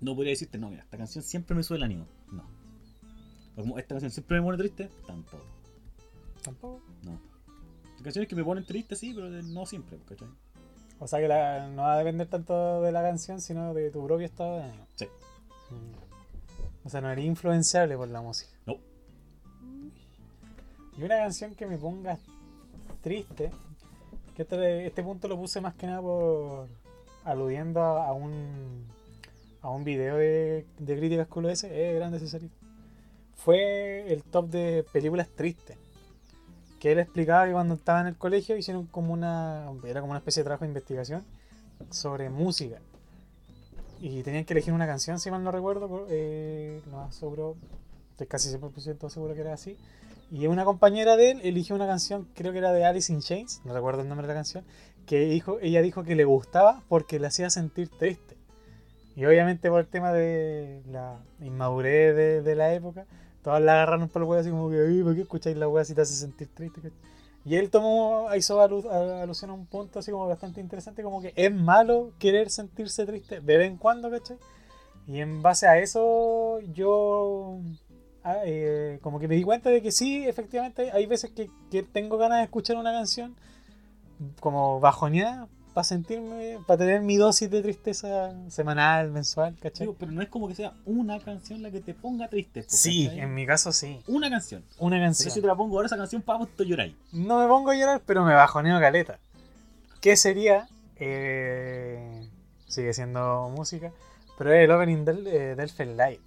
No 0.02 0.15
podría 0.15 0.32
decirte, 0.32 0.58
no, 0.58 0.70
mira, 0.70 0.84
esta 0.84 0.98
canción 0.98 1.24
siempre 1.24 1.56
me 1.56 1.63
sube 1.63 1.78
el 1.78 1.84
ánimo. 1.84 2.06
No. 2.32 2.44
Como 3.56 3.78
esta 3.78 3.96
canción 3.96 4.12
siempre 4.12 4.38
me 4.39 4.46
pone 4.46 4.58
triste, 4.58 4.89
tampoco. 5.06 5.44
Tampoco. 6.44 6.82
No. 7.04 7.20
Hay 7.98 8.04
canciones 8.04 8.30
que 8.30 8.36
me 8.36 8.44
ponen 8.44 8.65
triste, 8.65 8.96
sí, 8.96 9.13
pero 9.13 9.30
no 9.30 9.65
siempre, 9.65 9.98
¿cachai? 10.08 10.28
O 11.00 11.08
sea 11.08 11.20
que 11.20 11.28
la- 11.28 11.68
no 11.70 11.82
va 11.84 11.94
a 11.96 11.98
depender 11.98 12.28
tanto 12.28 12.82
de 12.82 12.92
la 12.92 13.02
canción, 13.02 13.42
sino 13.42 13.74
de 13.74 13.89
tu 13.89 14.06
propio 14.06 14.26
estado 14.26 14.58
de 14.58 14.63
ánimo. 14.63 14.88
Sí. 14.96 15.06
Mm. 15.72 16.88
O 16.88 16.90
sea, 16.90 17.02
no 17.02 17.12
eres 17.12 17.26
influenciable 17.26 17.96
por 17.98 18.08
la 18.08 18.22
música. 18.22 18.52
No. 18.66 18.78
Y 20.98 21.04
una 21.04 21.18
canción 21.18 21.56
que 21.56 21.66
me 21.66 21.78
ponga 21.78 22.18
triste, 23.02 23.52
que 24.36 24.42
este, 24.42 24.88
este 24.88 25.04
punto 25.04 25.28
lo 25.28 25.38
puse 25.38 25.62
más 25.62 25.76
que 25.76 25.88
nada 25.88 26.02
por 26.02 26.68
aludiendo 27.24 27.82
a, 27.82 28.08
a 28.08 28.14
un 28.14 28.88
a 29.62 29.70
un 29.70 29.84
video 29.84 30.18
de, 30.18 30.66
de 30.78 30.98
críticas 30.98 31.28
culo 31.28 31.50
ese, 31.50 31.68
eh, 31.90 31.94
grande 31.96 32.20
Cesarito. 32.20 32.56
Fue 33.36 34.12
el 34.12 34.24
top 34.24 34.50
de 34.50 34.86
películas 34.92 35.30
tristes. 35.30 35.78
Que 36.80 36.94
él 36.94 37.00
explicaba 37.00 37.46
que 37.46 37.52
cuando 37.52 37.76
estaba 37.76 38.02
en 38.02 38.08
el 38.08 38.16
colegio 38.16 38.56
hicieron 38.56 38.86
como 38.86 39.14
una. 39.14 39.70
Era 39.86 40.00
como 40.02 40.12
una 40.12 40.20
especie 40.20 40.42
de 40.42 40.46
trabajo 40.46 40.64
de 40.64 40.70
investigación 40.70 41.24
sobre 41.90 42.30
música. 42.30 42.80
Y 44.02 44.24
tenían 44.24 44.46
que 44.46 44.54
elegir 44.54 44.74
una 44.74 44.88
canción, 44.88 45.20
si 45.20 45.30
mal 45.30 45.44
no 45.44 45.52
recuerdo. 45.52 46.06
Eh, 46.10 46.82
lo 46.90 46.98
más 46.98 47.16
seguro, 47.16 47.56
estoy 48.12 48.28
casi 48.28 48.50
100% 48.50 49.10
seguro 49.10 49.34
que 49.34 49.42
era 49.42 49.54
así. 49.54 49.78
Y 50.32 50.48
una 50.48 50.64
compañera 50.64 51.18
de 51.18 51.32
él 51.32 51.42
eligió 51.44 51.76
una 51.76 51.88
canción, 51.88 52.28
creo 52.36 52.52
que 52.52 52.60
era 52.60 52.72
de 52.72 52.86
Alice 52.86 53.12
in 53.12 53.20
Chains, 53.22 53.62
no 53.66 53.74
recuerdo 53.74 54.02
el 54.02 54.08
nombre 54.08 54.28
de 54.28 54.34
la 54.34 54.38
canción, 54.38 54.64
que 55.08 55.20
dijo, 55.22 55.58
ella 55.60 55.82
dijo 55.82 56.04
que 56.04 56.16
le 56.16 56.24
gustaba 56.24 56.84
porque 56.88 57.20
le 57.20 57.28
hacía 57.28 57.50
sentir 57.50 57.90
triste. 57.90 58.38
Y 59.16 59.26
obviamente 59.26 59.70
por 59.70 59.80
el 59.82 59.88
tema 59.88 60.14
de 60.14 60.82
la 60.90 61.18
inmadurez 61.42 62.16
de, 62.16 62.42
de 62.42 62.56
la 62.56 62.74
época, 62.74 63.06
todas 63.44 63.62
la 63.62 63.74
agarraron 63.74 64.08
por 64.08 64.22
el 64.22 64.28
huevo 64.30 64.40
así 64.40 64.50
como 64.52 64.70
que, 64.70 64.80
"Ay, 64.80 65.02
¿por 65.04 65.16
qué 65.16 65.22
escucháis 65.22 65.58
la 65.58 65.68
hueá 65.68 65.84
si 65.84 65.96
te 65.96 66.02
hace 66.02 66.14
sentir 66.14 66.48
triste? 66.54 66.80
cachai?". 66.80 66.98
Y 67.45 67.56
él 67.56 67.69
tomó, 67.69 68.28
hizo 68.36 68.62
alu- 68.62 68.89
alusión 69.21 69.52
a 69.52 69.54
un 69.54 69.65
punto 69.65 69.99
así 69.99 70.12
como 70.12 70.28
bastante 70.28 70.60
interesante, 70.62 71.04
como 71.04 71.21
que 71.21 71.34
es 71.36 71.54
malo 71.54 72.12
querer 72.19 72.49
sentirse 72.49 73.06
triste 73.06 73.39
de 73.41 73.58
vez 73.58 73.67
en 73.67 73.78
cuando, 73.78 74.12
¿cachai? 74.12 74.38
Y 75.08 75.21
en 75.21 75.41
base 75.41 75.67
a 75.67 75.80
eso 75.80 76.60
yo 76.73 77.60
ah, 78.23 78.38
eh, 78.45 78.99
como 79.02 79.19
que 79.19 79.28
me 79.28 79.36
di 79.36 79.43
cuenta 79.43 79.69
de 79.69 79.82
que 79.82 79.91
sí, 79.91 80.28
efectivamente 80.28 80.91
hay 80.91 81.06
veces 81.06 81.32
que, 81.32 81.49
que 81.71 81.82
tengo 81.82 82.17
ganas 82.17 82.39
de 82.39 82.43
escuchar 82.43 82.78
una 82.78 82.91
canción 82.91 83.36
como 84.39 84.80
bajoneada 84.80 85.47
para 85.74 85.84
sentirme, 85.84 86.58
para 86.68 86.80
tener 86.80 87.02
mi 87.02 87.16
dosis 87.18 87.50
de 87.50 87.62
tristeza 87.62 88.34
semanal, 88.50 89.12
mensual, 89.12 89.56
¿cachai? 89.62 89.86
Digo, 89.88 89.96
pero 90.00 90.12
no 90.12 90.22
es 90.22 90.30
como 90.30 90.48
que 90.48 90.56
sea 90.56 90.74
una 90.86 91.20
canción 91.20 91.62
la 91.62 91.72
que 91.72 91.80
te 91.82 91.94
ponga 91.94 92.28
triste. 92.28 92.64
po, 92.64 92.70
Sí, 92.70 93.06
¿cachai? 93.06 93.20
en 93.22 93.34
mi 93.34 93.46
caso 93.46 93.72
sí. 93.72 94.00
Una 94.08 94.30
canción. 94.30 94.64
Una 94.80 94.98
Pero 94.98 95.14
si 95.14 95.24
te 95.24 95.30
canción. 95.30 95.48
la 95.48 95.56
pongo 95.56 95.76
ahora 95.76 95.86
esa 95.88 95.98
canción, 95.98 96.24
vamos, 96.26 96.50
tú 96.58 96.64
lloráis. 96.64 96.96
No 97.14 97.40
me 97.40 97.48
pongo 97.48 97.72
a 97.72 97.76
llorar, 97.76 98.02
pero 98.06 98.26
me 98.26 98.34
bajoneo 98.34 98.80
caleta. 98.80 99.20
¿Qué 100.02 100.16
sería? 100.18 100.68
Eh, 100.98 102.28
sigue 102.68 102.94
siendo 102.94 103.50
música, 103.56 103.92
pero 104.38 104.52
es 104.54 104.64
el 104.66 104.72
opening 104.72 105.06
del, 105.06 105.28
eh, 105.28 105.56
del 105.56 105.98
Light. 105.98 106.20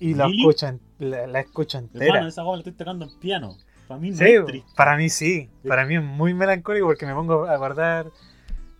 Y 0.00 0.14
lo 0.14 0.26
escucho 0.26 0.66
en- 0.66 0.80
la, 0.98 1.26
la 1.28 1.40
escucho 1.40 1.78
entera. 1.78 2.06
Hermano, 2.06 2.28
esa 2.28 2.42
goma 2.42 2.56
la 2.56 2.60
estoy 2.60 2.72
tocando 2.72 3.04
en 3.04 3.18
piano. 3.20 3.56
Para 3.88 4.00
mí 4.00 4.12
Sí, 4.14 4.24
para 4.76 4.96
mí 4.96 5.08
sí. 5.10 5.50
Para 5.66 5.84
mí 5.86 5.96
es 5.96 6.02
muy 6.02 6.34
melancólico 6.34 6.86
porque 6.86 7.06
me 7.06 7.14
pongo 7.14 7.44
a 7.46 7.54
acordar 7.54 8.06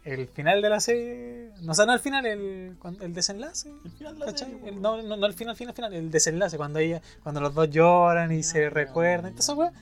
el 0.04 0.26
final 0.28 0.62
de 0.62 0.68
la 0.70 0.80
serie. 0.80 1.50
No, 1.62 1.72
o 1.72 1.74
sea, 1.74 1.86
no 1.86 1.92
el 1.94 2.00
final, 2.00 2.26
el, 2.26 2.76
el 3.00 3.14
desenlace. 3.14 3.70
El 3.84 3.90
final 3.92 4.18
de 4.18 4.26
la 4.26 4.36
serie, 4.36 4.56
El- 4.64 4.80
no, 4.82 5.00
no, 5.02 5.16
no 5.16 5.26
el 5.26 5.34
final, 5.34 5.54
final, 5.56 5.74
final, 5.74 5.92
el 5.94 6.10
desenlace, 6.10 6.56
cuando 6.56 6.78
ella, 6.78 7.00
cuando 7.22 7.40
los 7.40 7.54
dos 7.54 7.70
lloran 7.70 8.32
y 8.32 8.38
Ya, 8.38 8.42
se 8.42 8.70
recuerdan, 8.70 9.34
ya. 9.36 9.54
weón. 9.54 9.72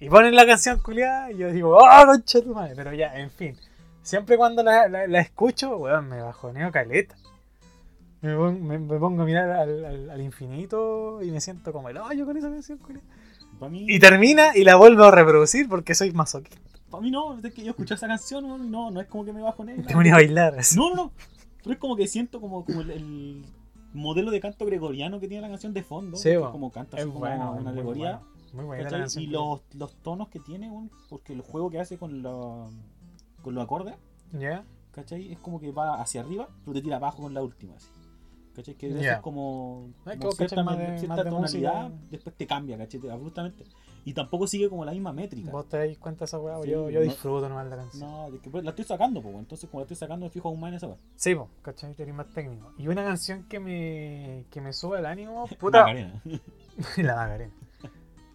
Y 0.00 0.08
ponen 0.08 0.34
la 0.34 0.44
canción 0.46 0.78
culiada 0.80 1.32
y 1.32 1.38
yo 1.38 1.50
digo, 1.50 1.76
¡oh, 1.78 2.06
concha 2.06 2.40
tu 2.42 2.54
madre! 2.54 2.74
Pero 2.76 2.92
ya, 2.92 3.18
en 3.18 3.30
fin. 3.30 3.56
Siempre 4.02 4.36
cuando 4.36 4.62
la, 4.62 4.86
la- 4.88 5.06
la 5.06 5.20
escucho, 5.20 5.76
weón, 5.78 6.08
me 6.08 6.20
bajoneo 6.20 6.70
caleta. 6.70 7.16
Me, 8.20 8.36
me- 8.36 8.78
me 8.78 8.98
pongo 8.98 9.22
a 9.22 9.24
mirar 9.24 9.50
al, 9.50 9.84
al- 9.84 10.10
al 10.10 10.20
infinito 10.20 11.20
y 11.22 11.30
me 11.30 11.40
siento 11.40 11.72
como 11.72 11.88
el 11.88 11.96
hoyo 11.98 12.24
con 12.26 12.36
esa 12.36 12.48
canción 12.50 12.78
culiada. 12.78 13.06
Para 13.58 13.70
mí, 13.70 13.86
Y 13.88 13.98
termina 13.98 14.56
y 14.56 14.64
la 14.64 14.76
vuelvo 14.76 15.04
a 15.04 15.10
reproducir 15.10 15.68
porque 15.68 15.94
soy 15.94 16.10
masoquista. 16.12 16.60
para 16.90 17.02
mí 17.02 17.10
no, 17.10 17.38
es 17.38 17.54
que 17.54 17.62
yo 17.64 17.70
escuché 17.70 17.94
esa 17.94 18.06
canción, 18.06 18.44
y 18.44 18.70
no, 18.70 18.90
no 18.90 19.00
es 19.00 19.06
como 19.08 19.24
que 19.24 19.32
me 19.32 19.40
bajo 19.42 19.62
en 19.62 19.70
ella. 19.70 19.86
Te 19.86 19.94
ponía 19.94 20.12
a 20.14 20.16
bailar. 20.16 20.58
así. 20.58 20.76
No, 20.76 20.90
no, 20.90 20.96
no. 20.96 21.12
Pero 21.62 21.72
es 21.72 21.78
como 21.78 21.96
que 21.96 22.06
siento 22.06 22.40
como, 22.40 22.64
como 22.64 22.82
el, 22.82 22.90
el 22.90 23.44
modelo 23.94 24.30
de 24.30 24.40
canto 24.40 24.66
gregoriano 24.66 25.18
que 25.20 25.28
tiene 25.28 25.40
la 25.42 25.48
canción 25.48 25.72
de 25.72 25.82
fondo. 25.82 26.16
Sí, 26.16 26.30
como 26.52 26.70
canta 26.70 26.98
Es 26.98 27.06
como 27.06 27.20
bueno, 27.20 27.52
una 27.52 27.60
muy 27.62 27.72
alegoría. 27.72 28.20
Muy 28.52 28.64
buena 28.66 28.88
canción. 28.90 29.24
Y 29.24 29.26
los, 29.28 29.60
los 29.74 29.94
tonos 30.02 30.28
que 30.28 30.40
tiene, 30.40 30.70
porque 31.08 31.32
el 31.32 31.40
juego 31.40 31.70
que 31.70 31.80
hace 31.80 31.96
con, 31.96 32.22
la, 32.22 32.66
con 33.42 33.54
los 33.54 33.64
acordes, 33.64 33.94
¿Ya? 34.32 34.64
¿cachai? 34.92 35.32
Es 35.32 35.38
como 35.38 35.58
que 35.60 35.72
va 35.72 36.00
hacia 36.00 36.20
arriba, 36.20 36.48
pero 36.64 36.74
te 36.74 36.82
tira 36.82 36.96
abajo 36.96 37.22
con 37.22 37.34
la 37.34 37.42
última. 37.42 37.74
Así. 37.74 37.88
¿Cachai? 38.54 38.74
Que 38.74 38.88
Ya. 38.90 39.00
eso 39.00 39.10
es 39.12 39.18
como, 39.18 39.90
como 40.04 40.18
que 40.18 40.26
vos 40.26 40.36
cierta, 40.36 40.56
cachai 40.56 40.64
más 40.64 40.76
men- 40.78 40.90
de- 40.92 40.98
cierta 40.98 41.16
más 41.16 41.24
de 41.24 41.30
tonalidad, 41.30 41.82
música. 41.90 42.06
después 42.10 42.36
te 42.36 42.46
cambia, 42.46 42.78
¿cachai? 42.78 43.00
Te- 43.00 43.10
Abruptamente. 43.10 43.64
Y 44.06 44.12
tampoco 44.12 44.46
sigue 44.46 44.68
como 44.68 44.84
la 44.84 44.92
misma 44.92 45.12
métrica. 45.14 45.50
Vos 45.50 45.66
te 45.68 45.78
dais 45.78 45.96
cuenta 45.98 46.20
de 46.20 46.24
esa 46.26 46.38
weá, 46.38 46.60
Sí, 46.62 46.70
yo, 46.70 46.90
yo 46.90 47.00
no- 47.00 47.04
disfruto 47.06 47.48
nomás 47.48 47.66
la 47.68 47.76
canción. 47.76 48.08
No, 48.10 48.30
de 48.30 48.38
que, 48.38 48.50
pues, 48.50 48.62
la 48.62 48.70
estoy 48.70 48.84
sacando, 48.84 49.22
pues, 49.22 49.34
entonces 49.34 49.68
como 49.68 49.80
la 49.80 49.84
estoy 49.84 49.96
sacando 49.96 50.26
me 50.26 50.30
fijo 50.30 50.48
aún 50.48 50.60
más 50.60 50.68
en 50.68 50.74
esa 50.74 50.86
weá. 50.88 50.96
Sí, 51.16 51.34
po, 51.34 51.48
¿cachai? 51.62 51.94
Eres 51.98 52.14
más 52.14 52.26
técnico. 52.34 52.72
Y 52.78 52.86
una 52.88 53.02
canción 53.02 53.44
que 53.48 53.58
me, 53.60 54.44
que 54.50 54.60
me 54.60 54.72
sube 54.72 54.98
el 54.98 55.06
ánimo, 55.06 55.46
puta. 55.58 55.80
Macarena. 55.80 56.22
la 56.98 57.16
Macarena. 57.16 57.52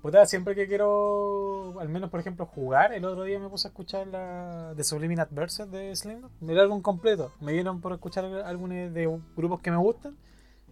Puta, 0.01 0.25
siempre 0.25 0.55
que 0.55 0.67
quiero, 0.67 1.77
al 1.79 1.89
menos 1.89 2.09
por 2.09 2.21
ejemplo, 2.21 2.45
jugar, 2.45 2.93
el 2.93 3.03
otro 3.03 3.23
día 3.23 3.37
me 3.37 3.49
puse 3.49 3.67
a 3.67 3.69
escuchar 3.69 4.07
la 4.07 4.73
de 4.73 4.83
Subliminal 4.85 5.27
Verses 5.29 5.69
de 5.69 5.93
Slipknot, 5.93 6.31
el 6.47 6.59
álbum 6.59 6.81
completo. 6.81 7.33
Me 7.41 7.51
dieron 7.51 7.81
por 7.81 7.91
escuchar 7.91 8.23
álbumes 8.25 8.93
de 8.93 9.19
grupos 9.35 9.59
que 9.59 9.71
me 9.71 9.77
gustan, 9.77 10.15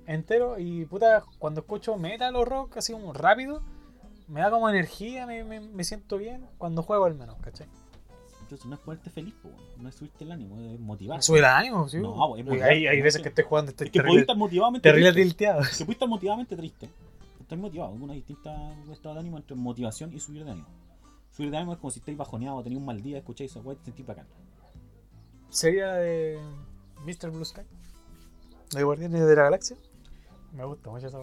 entero, 0.06 0.58
y 0.58 0.86
puta, 0.86 1.24
cuando 1.40 1.60
escucho 1.60 1.98
metal 1.98 2.38
o 2.38 2.46
rock, 2.46 2.78
así 2.78 2.94
como 2.94 3.12
rápido, 3.12 3.62
me 4.30 4.40
da 4.40 4.50
como 4.50 4.70
energía, 4.70 5.26
me, 5.26 5.44
me, 5.44 5.60
me 5.60 5.84
siento 5.84 6.18
bien, 6.18 6.46
cuando 6.58 6.82
juego 6.82 7.04
al 7.04 7.16
menos, 7.16 7.36
¿cachai? 7.42 7.68
Entonces 8.48 8.66
no 8.66 8.76
es 8.76 8.80
ponerte 8.80 9.10
feliz, 9.10 9.34
no 9.78 9.90
es 9.90 9.96
subirte 9.96 10.24
el 10.24 10.32
ánimo, 10.32 10.58
es 10.58 10.80
motivar. 10.80 11.18
Me 11.18 11.22
sube 11.22 11.40
el 11.40 11.46
ánimo, 11.46 11.90
sí. 11.90 12.00
No, 12.00 12.38
es 12.38 12.62
hay, 12.62 13.02
veces 13.02 13.22
que 13.22 13.28
estoy 13.28 13.44
jugando, 13.44 13.72
estoy 13.72 13.88
Es 13.88 13.92
que 13.92 14.00
podés 14.00 14.06
terrible, 14.06 14.22
estar 14.22 14.38
motivadamente 14.38 14.90
terrible 14.90 15.12
triste. 15.12 15.30
tilteado. 15.30 15.60
Que 15.64 15.84
puedes 15.84 15.90
estar 15.90 16.08
motivadamente 16.08 16.56
triste. 16.56 16.90
Estás 17.48 17.60
motivado. 17.60 17.94
Hay 17.94 18.02
una 18.02 18.14
distinta 18.14 18.74
estado 18.92 19.16
de 19.16 19.22
ánimo 19.22 19.38
entre 19.38 19.56
motivación 19.56 20.12
y 20.14 20.20
subir 20.20 20.44
de 20.44 20.52
ánimo. 20.52 20.68
Subir 21.32 21.50
de 21.50 21.56
ánimo 21.58 21.72
es 21.74 21.80
como 21.80 21.92
si 21.92 22.00
estáis 22.00 22.18
bajoneado, 22.18 22.62
tenéis 22.62 22.80
un 22.82 22.86
mal 22.86 23.02
día, 23.02 23.20
escucháis 23.20 23.52
esa 23.52 23.62
weá 23.62 23.76
y 23.76 23.78
te 23.78 23.86
sentís 23.86 24.06
bacán. 24.06 24.28
Sería 25.50 25.94
de 25.94 26.40
Mr. 27.06 27.30
Blue 27.32 27.46
Sky, 27.46 27.62
de 28.76 28.84
Guardianes 28.84 29.26
de 29.26 29.36
la 29.36 29.44
Galaxia. 29.44 29.78
Me 30.52 30.66
gusta 30.66 30.90
mucho 30.90 31.08
esa. 31.08 31.20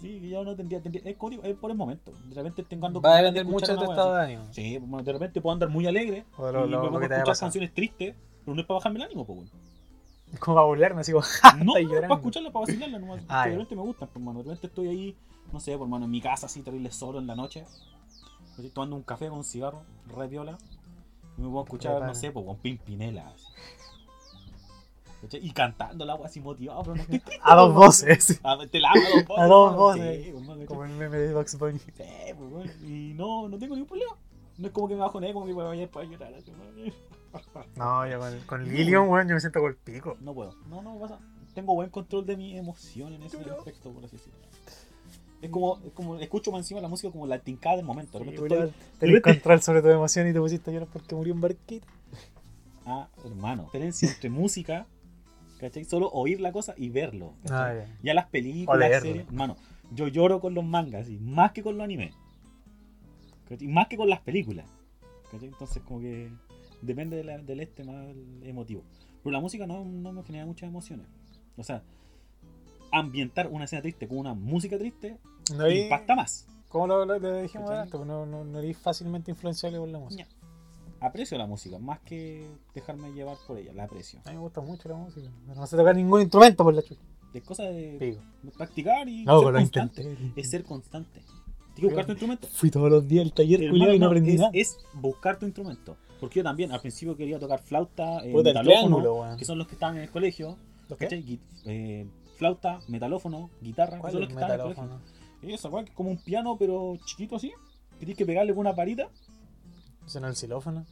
Sí, 0.00 0.18
que 0.18 0.30
ya 0.30 0.42
no 0.42 0.56
tendría, 0.56 0.80
tendría- 0.80 1.02
es, 1.04 1.16
como 1.18 1.28
digo, 1.30 1.42
es 1.42 1.54
por 1.56 1.70
el 1.70 1.76
momento. 1.76 2.10
De 2.30 2.34
repente 2.36 2.62
tengo 2.62 2.86
ando 2.86 3.02
Va 3.02 3.10
a 3.10 3.16
de 3.16 3.22
depender 3.24 3.44
mucho 3.44 3.70
de 3.72 3.76
tu 3.84 3.90
estado 3.90 4.14
de 4.14 4.22
ánimo. 4.22 4.44
Sí, 4.52 4.78
bueno, 4.78 5.04
de 5.04 5.12
repente 5.12 5.42
puedo 5.42 5.52
andar 5.52 5.68
muy 5.68 5.86
alegre 5.86 6.24
O 6.38 6.48
y 6.48 6.52
lo, 6.54 6.60
me 6.62 6.66
lo- 6.68 6.80
pongo 6.84 6.98
a 6.98 7.02
escuchar 7.02 7.24
pasado. 7.26 7.46
canciones 7.48 7.74
tristes, 7.74 8.14
pero 8.46 8.54
no 8.54 8.60
es 8.62 8.66
para 8.66 8.78
bajarme 8.78 8.98
el 9.00 9.04
ánimo, 9.04 9.26
pues, 9.26 9.38
weón. 9.40 9.50
Como 10.40 10.54
para 10.54 10.66
burlarme, 10.66 11.00
así 11.02 11.12
como, 11.12 11.24
No, 11.64 11.76
Estáis 11.76 12.00
para 12.00 12.14
escucharla, 12.14 12.50
para 12.50 12.60
vacilarla 12.64 12.98
nomás. 12.98 13.20
Ah, 13.28 13.44
de 13.44 13.50
repente 13.52 13.76
me 13.76 13.82
gustan, 13.82 14.08
por 14.08 14.22
mano. 14.22 14.38
De 14.38 14.44
repente 14.44 14.68
estoy 14.68 14.88
ahí, 14.88 15.16
no 15.52 15.60
sé, 15.60 15.76
por 15.76 15.88
mano, 15.88 16.04
en 16.04 16.10
mi 16.10 16.20
casa 16.20 16.46
así, 16.46 16.62
terrible 16.62 16.90
solo 16.90 17.18
en 17.18 17.26
la 17.26 17.34
noche. 17.34 17.64
Estoy 18.50 18.70
tomando 18.70 18.96
un 18.96 19.02
café 19.02 19.28
con 19.28 19.38
un 19.38 19.44
cigarro, 19.44 19.82
re 20.16 20.28
viola. 20.28 20.58
Y 21.38 21.42
me 21.42 21.48
puedo 21.48 21.64
escuchar, 21.64 21.92
Repara. 21.92 22.12
no 22.12 22.14
sé, 22.14 22.30
pues 22.30 22.44
con 22.44 22.56
Pimpinela. 22.58 23.32
Y 25.32 25.52
cantando 25.52 26.04
el 26.04 26.10
agua 26.10 26.26
así 26.26 26.40
motivado, 26.40 26.82
pero 26.82 26.96
no 26.96 27.02
estoy 27.02 27.18
triste, 27.18 27.42
a 27.44 27.54
dos 27.54 27.74
pues, 27.74 27.86
voces. 27.86 28.40
A, 28.42 28.58
te 28.66 28.80
la 28.80 28.90
hago 28.90 29.02
a 29.02 29.10
dos 29.10 29.26
voces. 29.26 29.38
A 29.38 29.46
dos 29.46 29.76
voces. 29.76 30.24
Sí, 30.24 30.32
pues, 30.32 30.66
Como 30.66 30.84
el 30.84 30.90
meme 30.92 31.18
de 31.18 31.34
Bugs 31.34 31.58
Bunny. 31.58 31.78
Sí, 31.78 31.92
pues, 31.94 32.50
bueno, 32.50 32.72
Y 32.82 33.12
no, 33.14 33.48
no 33.48 33.58
tengo 33.58 33.74
ningún 33.74 33.88
problema. 33.88 34.16
No 34.56 34.66
es 34.66 34.72
como 34.72 34.88
que 34.88 34.94
me 34.94 35.00
bajoné, 35.00 35.32
como 35.32 35.46
que 35.46 35.54
me 35.54 35.62
vaya 35.62 35.90
para 35.90 36.06
llorar. 36.06 36.34
Así. 36.34 36.52
No, 37.76 38.06
yo 38.06 38.18
con, 38.18 38.40
con 38.40 38.68
Lilium, 38.68 39.08
weón, 39.08 39.28
yo 39.28 39.34
me 39.34 39.40
siento 39.40 39.60
con 39.60 39.70
el 39.70 39.76
pico. 39.76 40.16
No 40.20 40.34
puedo. 40.34 40.54
No, 40.68 40.82
no 40.82 40.98
pasa. 40.98 41.18
Tengo 41.54 41.74
buen 41.74 41.90
control 41.90 42.26
de 42.26 42.36
mi 42.36 42.56
emoción 42.56 43.12
en 43.12 43.22
ese 43.22 43.38
aspecto, 43.38 43.90
por 43.92 44.04
así 44.04 44.16
decirlo. 44.16 44.38
Es 45.42 45.48
como, 45.50 45.78
es 45.86 45.92
como, 45.92 46.16
escucho 46.16 46.50
más 46.52 46.60
encima 46.60 46.80
la 46.80 46.88
música 46.88 47.10
como 47.10 47.26
la 47.26 47.38
tincada 47.38 47.76
del 47.76 47.84
momento. 47.86 48.18
De 48.18 48.24
repente 48.24 48.42
estoy- 48.44 48.58
Tenés 48.98 49.14
repente- 49.16 49.22
control 49.40 49.62
sobre 49.62 49.82
tu 49.82 49.88
emoción 49.88 50.28
y 50.28 50.32
te 50.32 50.38
pusiste 50.40 50.70
a 50.70 50.72
llorar 50.74 50.88
porque 50.92 51.14
murió 51.14 51.32
un 51.34 51.40
barquito. 51.40 51.86
Ah, 52.84 53.08
hermano. 53.24 53.64
Diferencia 53.64 54.08
entre 54.10 54.28
música, 54.30 54.86
¿cachai? 55.58 55.84
Solo 55.84 56.08
oír 56.10 56.40
la 56.40 56.52
cosa 56.52 56.74
y 56.76 56.90
verlo. 56.90 57.32
Ah, 57.50 57.72
ya. 57.74 57.98
Ya 58.02 58.14
las 58.14 58.26
películas, 58.26 58.78
leerlo. 58.80 59.08
series. 59.08 59.26
Hermano, 59.28 59.56
yo 59.94 60.08
lloro 60.08 60.40
con 60.40 60.54
los 60.54 60.64
mangas, 60.64 61.08
y 61.08 61.18
más 61.18 61.52
que 61.52 61.62
con 61.62 61.76
los 61.78 61.84
animes. 61.84 62.14
¿cachai? 63.48 63.68
Más 63.68 63.88
que 63.88 63.96
con 63.96 64.08
las 64.08 64.20
películas. 64.20 64.66
¿cachai? 65.30 65.48
Entonces, 65.48 65.82
como 65.84 66.00
que 66.00 66.30
depende 66.82 67.16
de 67.16 67.24
la- 67.24 67.38
del 67.38 67.60
este 67.60 67.84
más 67.84 68.06
emotivo. 68.42 68.82
Pero 69.22 69.32
la 69.32 69.40
música 69.40 69.66
no, 69.66 69.84
no 69.84 70.12
me 70.12 70.22
genera 70.22 70.46
muchas 70.46 70.68
emociones. 70.68 71.06
O 71.56 71.62
sea, 71.62 71.82
ambientar 72.92 73.48
una 73.48 73.64
escena 73.64 73.82
triste 73.82 74.06
con 74.08 74.18
una 74.18 74.34
música 74.34 74.78
triste 74.78 75.18
No 75.56 75.64
eres- 75.66 75.84
impacta 75.84 76.14
más. 76.14 76.46
Como 76.68 76.86
lo, 76.86 77.04
lo- 77.04 77.18
lo 77.18 77.42
dijimos 77.42 77.70
antes, 77.70 78.00
no, 78.00 78.26
no, 78.26 78.44
no 78.44 78.58
eres 78.60 78.76
fácilmente 78.78 79.30
influenciable 79.30 79.78
por 79.78 79.88
la 79.88 79.98
música. 79.98 80.26
Aprecio 81.00 81.38
la 81.38 81.46
música, 81.46 81.78
más 81.78 81.98
que 82.00 82.46
dejarme 82.74 83.10
llevar 83.12 83.36
por 83.46 83.56
ella, 83.58 83.72
la 83.72 83.84
aprecio. 83.84 84.20
A 84.26 84.30
mí 84.30 84.36
me 84.36 84.42
gusta 84.42 84.60
mucho 84.60 84.88
la 84.88 84.96
música. 84.96 85.28
No 85.46 85.66
sé 85.66 85.76
tocar 85.76 85.96
ningún 85.96 86.20
instrumento 86.20 86.62
por 86.62 86.74
la 86.74 86.82
chucha. 86.82 87.00
Es 87.32 87.42
cosa 87.42 87.62
de 87.64 87.96
Pico. 87.98 88.20
practicar 88.56 89.08
y 89.08 89.24
No, 89.24 89.40
ser 89.40 89.52
constante. 89.54 90.16
Es 90.36 90.50
ser 90.50 90.64
constante. 90.64 91.20
Tienes 91.74 91.74
que 91.76 91.86
buscar 91.86 92.04
tu 92.06 92.12
instrumento. 92.12 92.48
Fui 92.48 92.70
todos 92.70 92.90
los 92.90 93.06
días 93.08 93.24
al 93.24 93.32
taller 93.32 93.70
culiado 93.70 93.94
y 93.94 93.98
no 93.98 94.06
aprendí 94.06 94.32
es, 94.34 94.40
nada. 94.40 94.50
es 94.52 94.78
buscar 94.94 95.38
tu 95.38 95.46
instrumento. 95.46 95.96
Porque 96.20 96.40
yo 96.40 96.42
también 96.44 96.70
al 96.70 96.80
principio 96.80 97.16
quería 97.16 97.38
tocar 97.38 97.60
flauta, 97.60 98.22
eh, 98.24 98.34
metalófono, 98.34 99.36
que 99.38 99.44
son 99.46 99.56
los 99.56 99.66
que 99.66 99.74
estaban 99.74 99.96
en 99.96 100.02
el 100.02 100.10
colegio. 100.10 100.58
¿Los 100.88 100.98
eh, 101.00 102.06
flauta, 102.40 102.80
metalófono, 102.88 103.50
guitarra, 103.60 103.98
¿Cuál 103.98 104.14
es 104.14 104.16
el 104.22 104.28
el 104.30 104.34
metalófono? 104.34 104.98
colegio. 104.98 105.20
Y 105.42 105.52
esa 105.52 105.68
weá 105.68 105.84
que 105.84 105.90
es 105.90 105.96
como 105.96 106.10
un 106.10 106.16
piano, 106.18 106.56
pero 106.58 106.96
chiquito 107.04 107.36
así. 107.36 107.50
Que 107.92 108.06
tienes 108.06 108.16
que 108.16 108.24
pegarle 108.26 108.52
con 108.52 108.60
una 108.60 108.72
varita. 108.72 109.08
¿Ese 110.06 110.20
no 110.20 110.26
es 110.28 110.30
el 110.32 110.36
xilófono? 110.36 110.86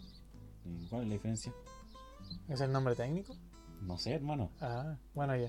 ¿Y 0.66 0.86
¿Cuál 0.88 1.02
es 1.02 1.08
la 1.08 1.14
diferencia? 1.14 1.52
¿Es 2.48 2.60
el 2.60 2.70
nombre 2.70 2.94
técnico? 2.94 3.34
No 3.80 3.96
sé, 3.96 4.12
hermano. 4.12 4.50
Ah, 4.60 4.96
bueno, 5.14 5.34
ya. 5.36 5.48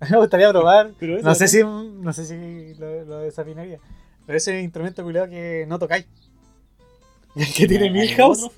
Me 0.10 0.16
gustaría 0.18 0.50
probar. 0.50 0.92
Pero 0.98 1.16
eso 1.16 1.26
No 1.28 1.34
sé 1.36 1.44
es- 1.44 1.50
si, 1.52 1.62
no 1.62 2.12
sé 2.12 2.24
si 2.26 2.74
lo, 2.80 3.04
lo 3.04 3.18
desafinaría. 3.20 3.78
Pero 4.26 4.36
ese 4.36 4.60
instrumento 4.60 5.02
culiado 5.04 5.28
que 5.28 5.64
no 5.68 5.78
tocáis. 5.78 6.06
El 7.36 7.52
que 7.54 7.68
tiene 7.68 7.84
¿Hay 7.86 7.90
Milhouse. 7.92 8.50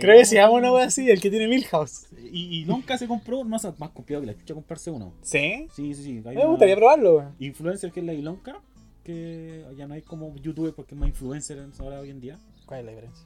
Creo 0.00 0.18
que 0.18 0.24
se 0.24 0.36
llama 0.36 0.54
una 0.54 0.72
wea 0.72 0.86
así, 0.86 1.08
el 1.10 1.20
que 1.20 1.30
tiene 1.30 1.46
Milhouse. 1.48 2.06
Y, 2.32 2.60
y 2.62 2.64
nunca 2.64 2.98
se 2.98 3.06
compró, 3.06 3.40
es 3.40 3.46
más 3.46 3.64
copiado 3.90 4.22
que 4.22 4.26
la 4.26 4.36
chucha 4.36 4.54
comprarse 4.54 4.90
uno. 4.90 5.12
¿Sí? 5.22 5.68
Sí, 5.74 5.94
sí, 5.94 6.02
sí. 6.02 6.22
hay 6.24 6.36
Me 6.36 6.46
gustaría 6.46 6.74
probarlo, 6.76 7.16
weón. 7.18 7.34
Influencer 7.38 7.92
que 7.92 8.00
es 8.00 8.06
la 8.06 8.14
Ilonka, 8.14 8.60
que 9.04 9.64
ya 9.76 9.86
no 9.86 9.94
hay 9.94 10.02
como 10.02 10.34
youtuber 10.36 10.72
porque 10.74 10.94
es 10.94 11.00
más 11.00 11.08
influencer 11.08 11.58
en- 11.58 11.72
ahora 11.78 12.00
hoy 12.00 12.10
en 12.10 12.20
día. 12.20 12.38
¿Cuál 12.66 12.80
es 12.80 12.86
la 12.86 12.90
diferencia? 12.92 13.24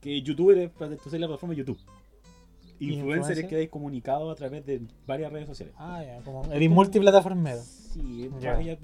Que 0.00 0.22
youtuber 0.22 0.56
es 0.56 0.70
para 0.70 0.92
la 0.92 0.96
plataforma 0.96 1.54
YouTube. 1.54 1.78
Influencer 2.78 3.38
es 3.38 3.44
que 3.44 3.56
hay 3.56 3.68
comunicado 3.68 4.30
a 4.30 4.34
través 4.34 4.64
de 4.64 4.80
varias 5.06 5.30
redes 5.30 5.46
sociales. 5.46 5.74
Ah, 5.76 6.02
ya, 6.02 6.22
como 6.22 6.50
eres 6.50 6.70
multiplataformero. 6.70 7.60
Sí, 7.60 8.30
Ya. 8.40 8.58
ella 8.58 8.78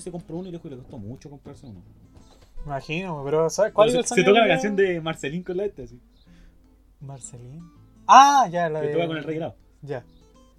se 0.00 0.10
compró 0.10 0.36
uno 0.36 0.48
y 0.48 0.52
le 0.52 0.58
costó 0.60 0.98
mucho 0.98 1.30
comprarse 1.30 1.66
uno. 1.66 1.80
Imagino, 2.66 3.22
pero 3.24 3.48
¿sabes 3.48 3.72
cuál 3.72 3.88
Pero 3.88 4.00
es 4.00 4.04
el 4.04 4.08
se, 4.08 4.08
se 4.08 4.20
sonido 4.22 4.34
toca 4.34 4.46
la 4.46 4.54
canción 4.54 4.74
de 4.74 5.00
Marcelín 5.00 5.44
con 5.44 5.56
la 5.56 5.64
este, 5.64 5.84
así. 5.84 6.00
Marcelín. 7.00 7.62
Ah, 8.08 8.48
ya, 8.50 8.68
la 8.68 8.80
Que 8.80 8.88
de. 8.88 8.92
toca 8.94 9.06
con 9.06 9.16
el 9.16 9.24
rey 9.24 9.36
helado. 9.36 9.54
Ya. 9.82 10.04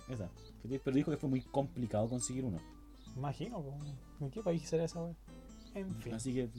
Esa. 0.10 0.30
Pero 0.63 0.96
dijo 0.96 1.12
que 1.12 1.17
fue 1.17 1.30
muy 1.30 1.41
complicado 1.41 2.08
conseguir 2.08 2.46
uno. 2.46 2.60
Imagino. 3.15 3.63
¿en 4.22 4.32
qué 4.32 4.41
país 4.41 4.63
será 4.63 4.86
esa 4.86 5.04
wea? 5.04 5.15
En 5.76 5.93
fin. 6.02 6.13
Así 6.13 6.34
que. 6.34 6.50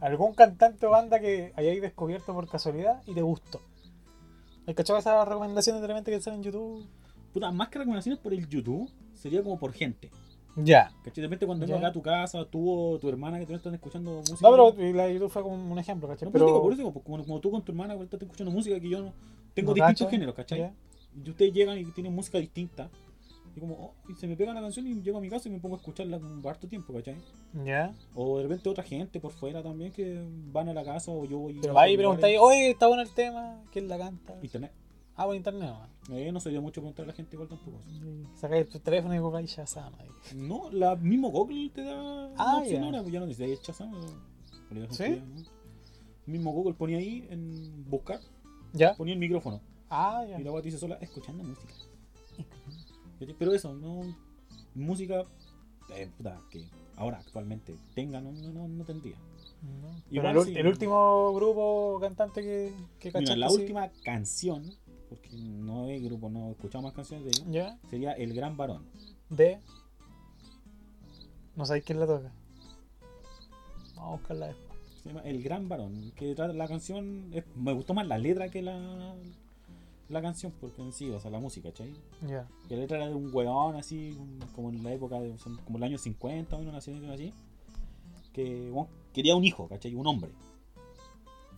¿Algún 0.00 0.34
cantante 0.34 0.86
o 0.86 0.90
banda 0.90 1.20
que 1.20 1.52
hayáis 1.54 1.82
descubierto 1.82 2.32
por 2.32 2.48
casualidad 2.48 3.02
y 3.06 3.14
te 3.14 3.20
gustó? 3.20 3.60
¿Has 4.66 4.74
cachado 4.74 4.98
esas 4.98 5.28
recomendaciones 5.28 5.82
de 5.82 5.88
repente 5.88 6.10
que 6.10 6.20
salen 6.20 6.40
en 6.40 6.44
YouTube? 6.44 6.86
Puta, 7.34 7.50
más 7.50 7.68
que 7.68 7.78
recomendaciones 7.78 8.18
por 8.18 8.32
el 8.32 8.48
YouTube, 8.48 8.90
sería 9.12 9.42
como 9.42 9.58
por 9.58 9.72
gente. 9.72 10.10
Ya. 10.56 10.92
¿Cachai? 11.04 11.22
De 11.22 11.22
repente 11.22 11.46
cuando 11.46 11.66
vengo 11.66 11.78
acá 11.78 11.88
a 11.88 11.92
tu 11.92 12.02
casa, 12.02 12.44
tú 12.44 12.70
o 12.70 12.98
tu 12.98 13.08
hermana 13.08 13.38
que 13.38 13.46
te 13.46 13.54
están 13.54 13.74
escuchando 13.74 14.16
música. 14.18 14.48
No, 14.48 14.74
pero 14.74 14.92
la 14.92 15.10
YouTube 15.10 15.30
fue 15.30 15.42
como 15.42 15.72
un 15.72 15.78
ejemplo, 15.78 16.08
¿cachai? 16.08 16.26
No, 16.26 16.32
pero 16.32 16.46
pero... 16.46 16.62
por 16.62 16.72
eso 16.72 16.78
digo, 16.78 16.92
pues, 16.92 17.04
como, 17.04 17.24
como 17.24 17.40
tú 17.40 17.50
con 17.50 17.62
tu 17.62 17.72
hermana 17.72 17.94
ahorita 17.94 18.16
estás 18.16 18.26
escuchando 18.26 18.52
música 18.52 18.78
que 18.78 18.88
yo 18.88 19.00
no. 19.00 19.12
Tengo 19.54 19.70
No 19.70 19.74
distintos 19.74 20.10
géneros, 20.10 20.34
¿cachai? 20.34 20.72
Y 21.24 21.30
ustedes 21.30 21.52
llegan 21.52 21.78
y 21.78 21.84
tienen 21.86 22.14
música 22.14 22.38
distinta. 22.38 22.88
Y 23.54 23.60
como, 23.60 23.74
oh, 23.74 23.94
y 24.08 24.14
se 24.14 24.26
me 24.26 24.34
pega 24.34 24.54
la 24.54 24.62
canción 24.62 24.86
y 24.86 25.02
llego 25.02 25.18
a 25.18 25.20
mi 25.20 25.28
casa 25.28 25.48
y 25.48 25.52
me 25.52 25.58
pongo 25.58 25.74
a 25.74 25.78
escucharla 25.78 26.16
un 26.16 26.42
harto 26.46 26.66
tiempo, 26.66 26.92
¿cachai? 26.94 27.16
Ya. 27.64 27.94
O 28.14 28.38
de 28.38 28.44
repente 28.44 28.68
otra 28.68 28.82
gente 28.82 29.20
por 29.20 29.30
fuera 29.30 29.62
también 29.62 29.92
que 29.92 30.22
van 30.50 30.70
a 30.70 30.72
la 30.72 30.82
casa 30.82 31.10
o 31.10 31.26
yo 31.26 31.38
voy 31.38 31.58
Pero 31.60 31.72
a 31.72 31.76
vais 31.76 31.92
y 31.92 31.96
preguntáis, 31.98 32.38
oye, 32.40 32.70
está 32.70 32.86
bueno 32.86 33.02
el 33.02 33.12
tema, 33.12 33.62
¿quién 33.70 33.88
la 33.88 33.98
canta? 33.98 34.38
Internet. 34.42 34.72
Ah, 35.16 35.26
por 35.26 35.36
internet, 35.36 35.68
nomás. 35.68 35.90
Eh, 36.10 36.32
no 36.32 36.40
soy 36.40 36.52
de 36.54 36.60
mucho 36.60 36.80
preguntar 36.80 37.04
a 37.04 37.08
la 37.08 37.12
gente 37.12 37.36
igual 37.36 37.48
tampoco. 37.48 37.78
Y 37.88 38.26
Sacáis 38.36 38.68
tu 38.68 38.78
teléfono 38.80 39.14
y 39.14 39.18
buscáis 39.18 39.50
Shazam 39.50 39.92
ahí. 39.98 40.08
No, 40.34 40.70
la 40.70 40.96
mismo 40.96 41.30
Google 41.30 41.70
te 41.74 41.82
da 41.84 42.32
Ah, 42.36 42.58
opción 42.58 42.80
ya. 42.80 42.86
ahora, 42.86 43.00
pues 43.02 43.12
ya 43.12 43.20
no 43.20 43.26
necesitas 43.26 43.58
el 43.58 43.64
Shazam. 43.64 43.94
eh, 44.74 44.86
¿Sí? 44.90 45.22
Mismo 46.26 46.52
Google 46.52 46.74
ponía 46.74 46.98
ahí 46.98 47.26
en 47.30 47.84
buscar, 47.90 48.20
¿Ya? 48.72 48.94
ponía 48.94 49.12
el 49.14 49.20
micrófono. 49.20 49.60
Ah, 49.90 50.24
ya. 50.28 50.40
Y 50.40 50.44
la 50.44 50.52
te 50.54 50.62
dice 50.62 50.78
sola 50.78 50.94
escuchando 51.00 51.42
música. 51.44 51.74
Pero 53.38 53.52
eso, 53.52 53.74
no. 53.74 54.02
Música. 54.74 55.24
eh, 55.94 56.08
puta, 56.16 56.40
que 56.50 56.64
ahora 56.96 57.18
actualmente 57.18 57.76
tenga, 57.94 58.20
no, 58.20 58.32
no, 58.32 58.52
no, 58.52 58.68
no 58.68 58.84
tendría. 58.84 59.16
No. 59.62 59.88
Igual 60.10 60.32
Pero 60.32 60.40
el, 60.42 60.46
sí. 60.48 60.54
el 60.58 60.66
último 60.66 61.32
grupo 61.34 61.98
cantante 62.00 62.40
que, 62.42 62.72
que 62.98 63.16
Mira, 63.18 63.36
la 63.36 63.50
última 63.50 63.90
canción 64.02 64.64
porque 65.14 65.30
no 65.36 65.88
es 65.88 66.02
grupo, 66.02 66.28
no 66.30 66.48
he 66.48 66.50
escuchado 66.52 66.82
más 66.82 66.92
canciones 66.92 67.24
de 67.24 67.30
ellos, 67.30 67.46
¿Ya? 67.50 67.78
sería 67.90 68.12
El 68.12 68.32
Gran 68.34 68.56
Varón. 68.56 68.84
De. 69.30 69.60
No 71.56 71.66
sabéis 71.66 71.84
quién 71.84 72.00
la 72.00 72.06
toca. 72.06 72.32
Vamos 73.96 74.08
a 74.08 74.16
buscarla 74.16 74.46
después. 74.48 74.78
Se 75.02 75.08
llama 75.08 75.20
El 75.22 75.42
Gran 75.42 75.68
Varón. 75.68 76.12
Que 76.16 76.34
trata 76.34 76.52
la 76.52 76.68
canción. 76.68 77.30
es- 77.32 77.44
me 77.56 77.72
gustó 77.72 77.94
más 77.94 78.06
la 78.06 78.18
letra 78.18 78.48
que 78.48 78.62
la, 78.62 79.14
la 80.08 80.22
canción, 80.22 80.52
porque 80.60 80.80
en 80.82 80.92
sí, 80.92 81.10
o 81.10 81.20
sea, 81.20 81.30
la 81.30 81.40
música, 81.40 81.68
¿cachai? 81.70 81.92
Ya. 82.26 82.46
Que 82.68 82.76
la 82.76 82.82
letra 82.82 82.98
era 82.98 83.08
de 83.08 83.14
un 83.14 83.34
weón 83.34 83.76
así, 83.76 84.16
como 84.54 84.70
en 84.70 84.82
la 84.82 84.92
época 84.92 85.20
de. 85.20 85.34
como 85.64 85.78
el 85.78 85.84
año 85.84 85.98
50, 85.98 86.56
una 86.56 86.72
nación 86.72 87.04
así. 87.10 87.32
Que 88.32 88.70
bueno, 88.70 88.88
quería 89.12 89.36
un 89.36 89.44
hijo, 89.44 89.68
¿cachai? 89.68 89.94
Un 89.94 90.06
hombre. 90.06 90.30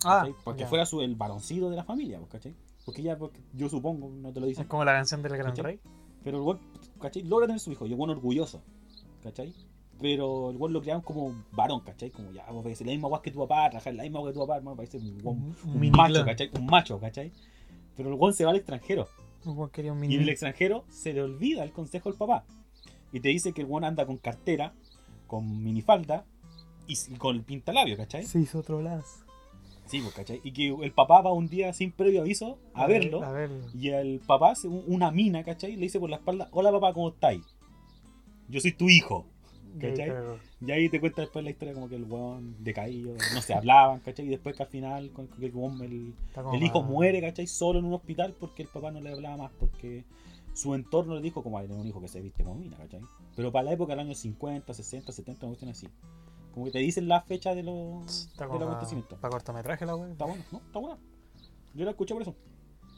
Ah, 0.05 0.23
¿cachai? 0.27 0.35
Para 0.45 0.57
que 0.57 0.63
ya. 0.65 0.69
fuera 0.69 0.87
su, 0.87 1.01
el 1.03 1.15
varoncito 1.15 1.71
de 1.71 1.77
la 1.77 1.85
familia, 1.85 2.19
pues, 2.19 2.31
¿cachai? 2.33 2.55
Porque 2.85 3.03
ya, 3.03 3.17
porque 3.17 3.41
yo 3.55 3.69
supongo, 3.69 4.09
no 4.11 4.33
te 4.33 4.41
lo 4.41 4.47
dicen. 4.47 4.63
Es 4.65 4.69
como 4.69 4.85
la 4.85 4.93
canción 4.93 5.23
del 5.23 5.33
Gran 5.37 5.51
¿Cachai? 5.51 5.65
Rey. 5.65 5.81
Pero 6.23 6.39
el 6.39 6.43
weón, 6.43 6.61
¿cachai? 7.01 7.23
Logra 7.23 7.47
tener 7.47 7.61
su 7.61 7.73
hijo, 7.73 7.87
y 7.87 7.93
el 7.93 7.99
weón 7.99 8.11
orgulloso, 8.11 8.63
¿cachai? 9.23 9.55
Pero 10.01 10.51
el 10.51 10.57
weón 10.57 10.73
lo 10.73 10.81
creaban 10.81 11.03
como 11.03 11.35
varón, 11.53 11.81
¿cachai? 11.81 12.11
Como 12.11 12.31
ya, 12.33 12.45
vos 12.51 12.65
ves 12.65 12.81
la 12.81 12.93
misma 12.93 13.09
weá 13.09 13.23
que 13.23 13.31
tu 13.31 13.39
papá, 13.47 13.71
la 13.71 14.03
misma 14.03 14.21
weá 14.21 14.33
que 14.33 14.35
tu 14.35 14.41
papá, 14.41 14.57
hermano, 14.57 14.77
parece 14.77 14.99
un, 14.99 15.19
weón- 15.23 15.55
Un- 15.65 15.71
un 15.77 15.83
un 15.83 15.91
macho, 15.91 16.13
clan. 16.15 16.27
¿cachai? 16.27 16.51
Un 16.59 16.67
macho, 16.67 17.01
¿cachai? 17.01 17.33
Pero 17.97 18.09
el 18.11 18.15
weón 18.17 18.35
se 18.35 18.45
va 18.45 18.51
al 18.51 18.57
extranjero. 18.57 19.09
Un 19.45 19.57
weón 19.59 19.71
quería 19.71 19.93
un 19.93 19.99
Y 19.99 20.03
mini. 20.03 20.15
en 20.17 20.23
el 20.23 20.29
extranjero 20.31 20.85
se 20.89 21.13
le 21.13 21.23
olvida 21.23 21.63
el 21.65 21.73
consejo 21.73 22.09
del 22.11 22.19
papá. 22.19 22.45
Y 23.13 23.21
te 23.21 23.29
dice 23.29 23.53
que 23.53 23.61
el 23.63 23.67
weón 23.69 23.85
anda 23.85 24.05
con 24.07 24.17
cartera, 24.19 24.75
con 25.27 25.63
minifalda 25.63 26.25
y, 26.89 26.95
y 27.13 27.17
con 27.17 27.37
el 27.37 27.43
pintalabio, 27.43 27.97
¿cachai? 27.97 28.25
Se 28.25 28.41
hizo 28.41 28.59
otro 28.59 28.83
lazo. 28.83 29.24
Sí, 29.87 30.01
pues, 30.01 30.15
¿cachai? 30.15 30.41
Y 30.43 30.53
que 30.53 30.69
el 30.69 30.93
papá 30.93 31.21
va 31.21 31.33
un 31.33 31.49
día 31.49 31.73
sin 31.73 31.93
previo 31.93 32.23
aviso 32.23 32.59
a 32.73 32.87
verlo. 32.87 33.23
A 33.23 33.33
verlo. 33.33 33.67
Y 33.75 33.91
el 33.91 34.21
papá, 34.21 34.55
una 34.87 35.11
mina, 35.11 35.45
¿cachai? 35.45 35.77
Le 35.77 35.83
dice 35.83 36.01
por 36.01 36.11
la 36.11 36.17
espalda, 36.17 36.49
hola 36.53 36.73
papá, 36.73 36.93
¿cómo 36.93 37.11
estáis? 37.11 37.43
Yo 38.49 38.61
soy 38.61 38.73
tu 38.73 38.89
hijo. 38.89 39.27
¿Cachai? 39.79 40.13
Y 40.61 40.71
ahí 40.71 40.89
te 40.89 41.01
cuenta 41.01 41.23
después 41.23 41.45
la 41.45 41.51
historia 41.51 41.75
como 41.75 41.89
que 41.89 41.97
el 41.97 42.05
weón 42.05 42.57
decaído, 42.63 43.17
no 43.35 43.43
se 43.43 43.55
hablaban, 43.55 44.01
¿cachai? 44.01 44.27
Y 44.27 44.29
después 44.29 44.57
que 44.57 44.63
al 44.63 44.69
final 44.69 45.11
con- 45.11 45.29
el, 45.41 46.63
hijo 46.63 46.83
muere, 46.83 47.21
¿cachai? 47.21 47.47
Solo 47.47 47.81
en 47.81 47.85
un 47.85 47.95
hospital 47.95 48.35
porque 48.39 48.63
el 48.63 48.69
papá 48.69 48.93
no 48.93 49.01
le 49.01 49.11
hablaba 49.11 49.37
más, 49.37 49.53
porque 49.59 50.05
su 50.53 50.75
entorno 50.75 51.17
le 51.17 51.23
dijo 51.23 51.43
como 51.43 51.59
hay 51.59 51.67
un 51.69 51.87
hijo 51.87 52.01
que 52.01 52.09
se 52.09 52.21
viste 52.21 52.45
como 52.45 52.55
mina, 52.55 52.77
¿cachai? 52.77 53.01
Pero 53.35 53.51
para 53.51 53.65
la 53.65 53.73
época 53.73 53.93
del 53.93 54.07
año 54.07 54.15
50, 54.15 54.73
60, 54.73 55.11
70, 55.13 55.47
me 55.47 55.51
gustan 55.51 55.69
así. 55.71 55.89
Como 56.55 56.67
que 56.67 56.71
te 56.71 56.79
dicen 56.79 57.09
la 57.09 57.21
fecha 57.21 57.53
de 57.53 57.65
los, 57.65 58.31
de 58.37 58.47
los 58.47 58.57
para, 58.57 58.65
acontecimientos. 58.65 59.19
para 59.19 59.33
cortometraje 59.33 59.85
la 59.85 59.97
wea. 59.97 60.13
Está 60.13 60.25
bueno, 60.25 60.45
¿no? 60.53 60.59
Está 60.59 60.79
bueno. 60.79 60.99
Yo 61.75 61.85
la 61.85 61.91
escuché 61.91 62.15
por 62.15 62.23
eso. 62.23 62.37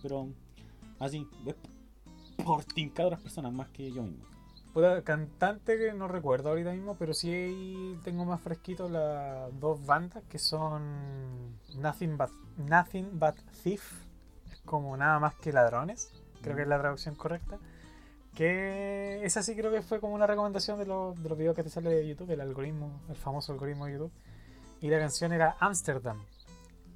Pero 0.02 0.28
así, 0.98 1.26
es 1.46 1.54
por 2.44 2.64
tincar 2.64 3.04
a 3.04 3.06
otras 3.06 3.22
personas 3.22 3.54
más 3.54 3.70
que 3.70 3.90
yo 3.90 4.02
mismo. 4.02 4.26
Puta, 4.74 5.00
cantante 5.02 5.78
que 5.78 5.94
no 5.94 6.06
recuerdo 6.06 6.50
ahorita 6.50 6.72
mismo, 6.72 6.96
pero 6.98 7.14
sí 7.14 7.98
tengo 8.04 8.26
más 8.26 8.42
fresquito 8.42 8.90
las 8.90 9.58
dos 9.58 9.86
bandas 9.86 10.22
que 10.24 10.38
son 10.38 11.56
Nothing 11.78 12.18
But, 12.18 12.30
Nothing 12.58 13.18
But 13.18 13.36
Thief, 13.62 14.04
como 14.66 14.94
nada 14.98 15.18
más 15.18 15.34
que 15.36 15.50
ladrones, 15.50 16.12
creo 16.42 16.56
que 16.56 16.62
es 16.62 16.68
la 16.68 16.78
traducción 16.78 17.14
correcta. 17.14 17.58
Que 18.36 19.24
esa 19.24 19.42
sí 19.42 19.56
creo 19.56 19.72
que 19.72 19.80
fue 19.82 19.98
como 19.98 20.14
una 20.14 20.26
recomendación 20.26 20.78
de 20.78 20.84
los, 20.86 21.20
de 21.22 21.28
los 21.28 21.38
videos 21.38 21.56
que 21.56 21.62
te 21.62 21.70
sale 21.70 21.88
de 21.90 22.06
YouTube, 22.06 22.30
el 22.30 22.40
algoritmo, 22.42 23.00
el 23.08 23.16
famoso 23.16 23.52
algoritmo 23.52 23.86
de 23.86 23.94
YouTube. 23.94 24.12
Y 24.82 24.88
la 24.90 24.98
canción 24.98 25.32
era 25.32 25.56
Amsterdam, 25.58 26.22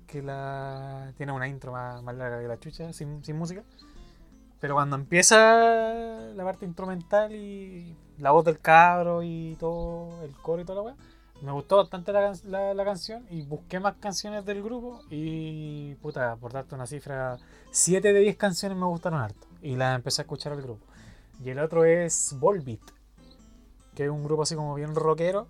que 0.06 0.20
la 0.22 1.12
tiene 1.16 1.32
una 1.32 1.48
intro 1.48 1.72
más, 1.72 2.02
más 2.02 2.14
larga 2.14 2.40
que 2.42 2.46
la 2.46 2.60
chucha, 2.60 2.92
sin, 2.92 3.24
sin 3.24 3.36
música. 3.38 3.62
Pero 4.60 4.74
cuando 4.74 4.96
empieza 4.96 6.30
la 6.34 6.44
parte 6.44 6.66
instrumental 6.66 7.34
y 7.34 7.96
la 8.18 8.32
voz 8.32 8.44
del 8.44 8.58
cabro 8.60 9.22
y 9.22 9.56
todo, 9.58 10.22
el 10.22 10.32
coro 10.42 10.60
y 10.60 10.66
toda 10.66 10.76
la 10.76 10.82
weá, 10.82 10.96
me 11.40 11.52
gustó 11.52 11.78
bastante 11.78 12.12
la, 12.12 12.34
la- 12.44 12.74
la 12.74 12.84
canción 12.84 13.24
y 13.30 13.40
busqué 13.46 13.80
más 13.80 13.94
canciones 13.98 14.44
del 14.44 14.62
grupo 14.62 15.00
y 15.08 15.94
puta, 16.02 16.36
por 16.36 16.52
darte 16.52 16.74
una 16.74 16.86
cifra, 16.86 17.38
7 17.70 18.12
de 18.12 18.20
10 18.20 18.36
canciones 18.36 18.76
me 18.76 18.84
gustaron 18.84 19.20
harto 19.22 19.46
y 19.62 19.74
las 19.76 19.96
empecé 19.96 20.20
a 20.20 20.24
escuchar 20.24 20.52
al 20.52 20.60
grupo. 20.60 20.84
Y 21.42 21.50
el 21.50 21.58
otro 21.58 21.84
es 21.84 22.36
Volbeat, 22.38 22.80
que 23.94 24.04
es 24.04 24.10
un 24.10 24.22
grupo 24.22 24.42
así 24.42 24.54
como 24.54 24.74
bien 24.74 24.94
rockero, 24.94 25.48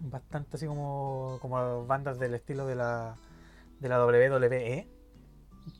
bastante 0.00 0.56
así 0.56 0.66
como, 0.66 1.38
como 1.40 1.86
bandas 1.86 2.18
del 2.18 2.34
estilo 2.34 2.66
de 2.66 2.74
la, 2.74 3.16
de 3.80 3.88
la 3.88 4.04
WWE. 4.04 4.88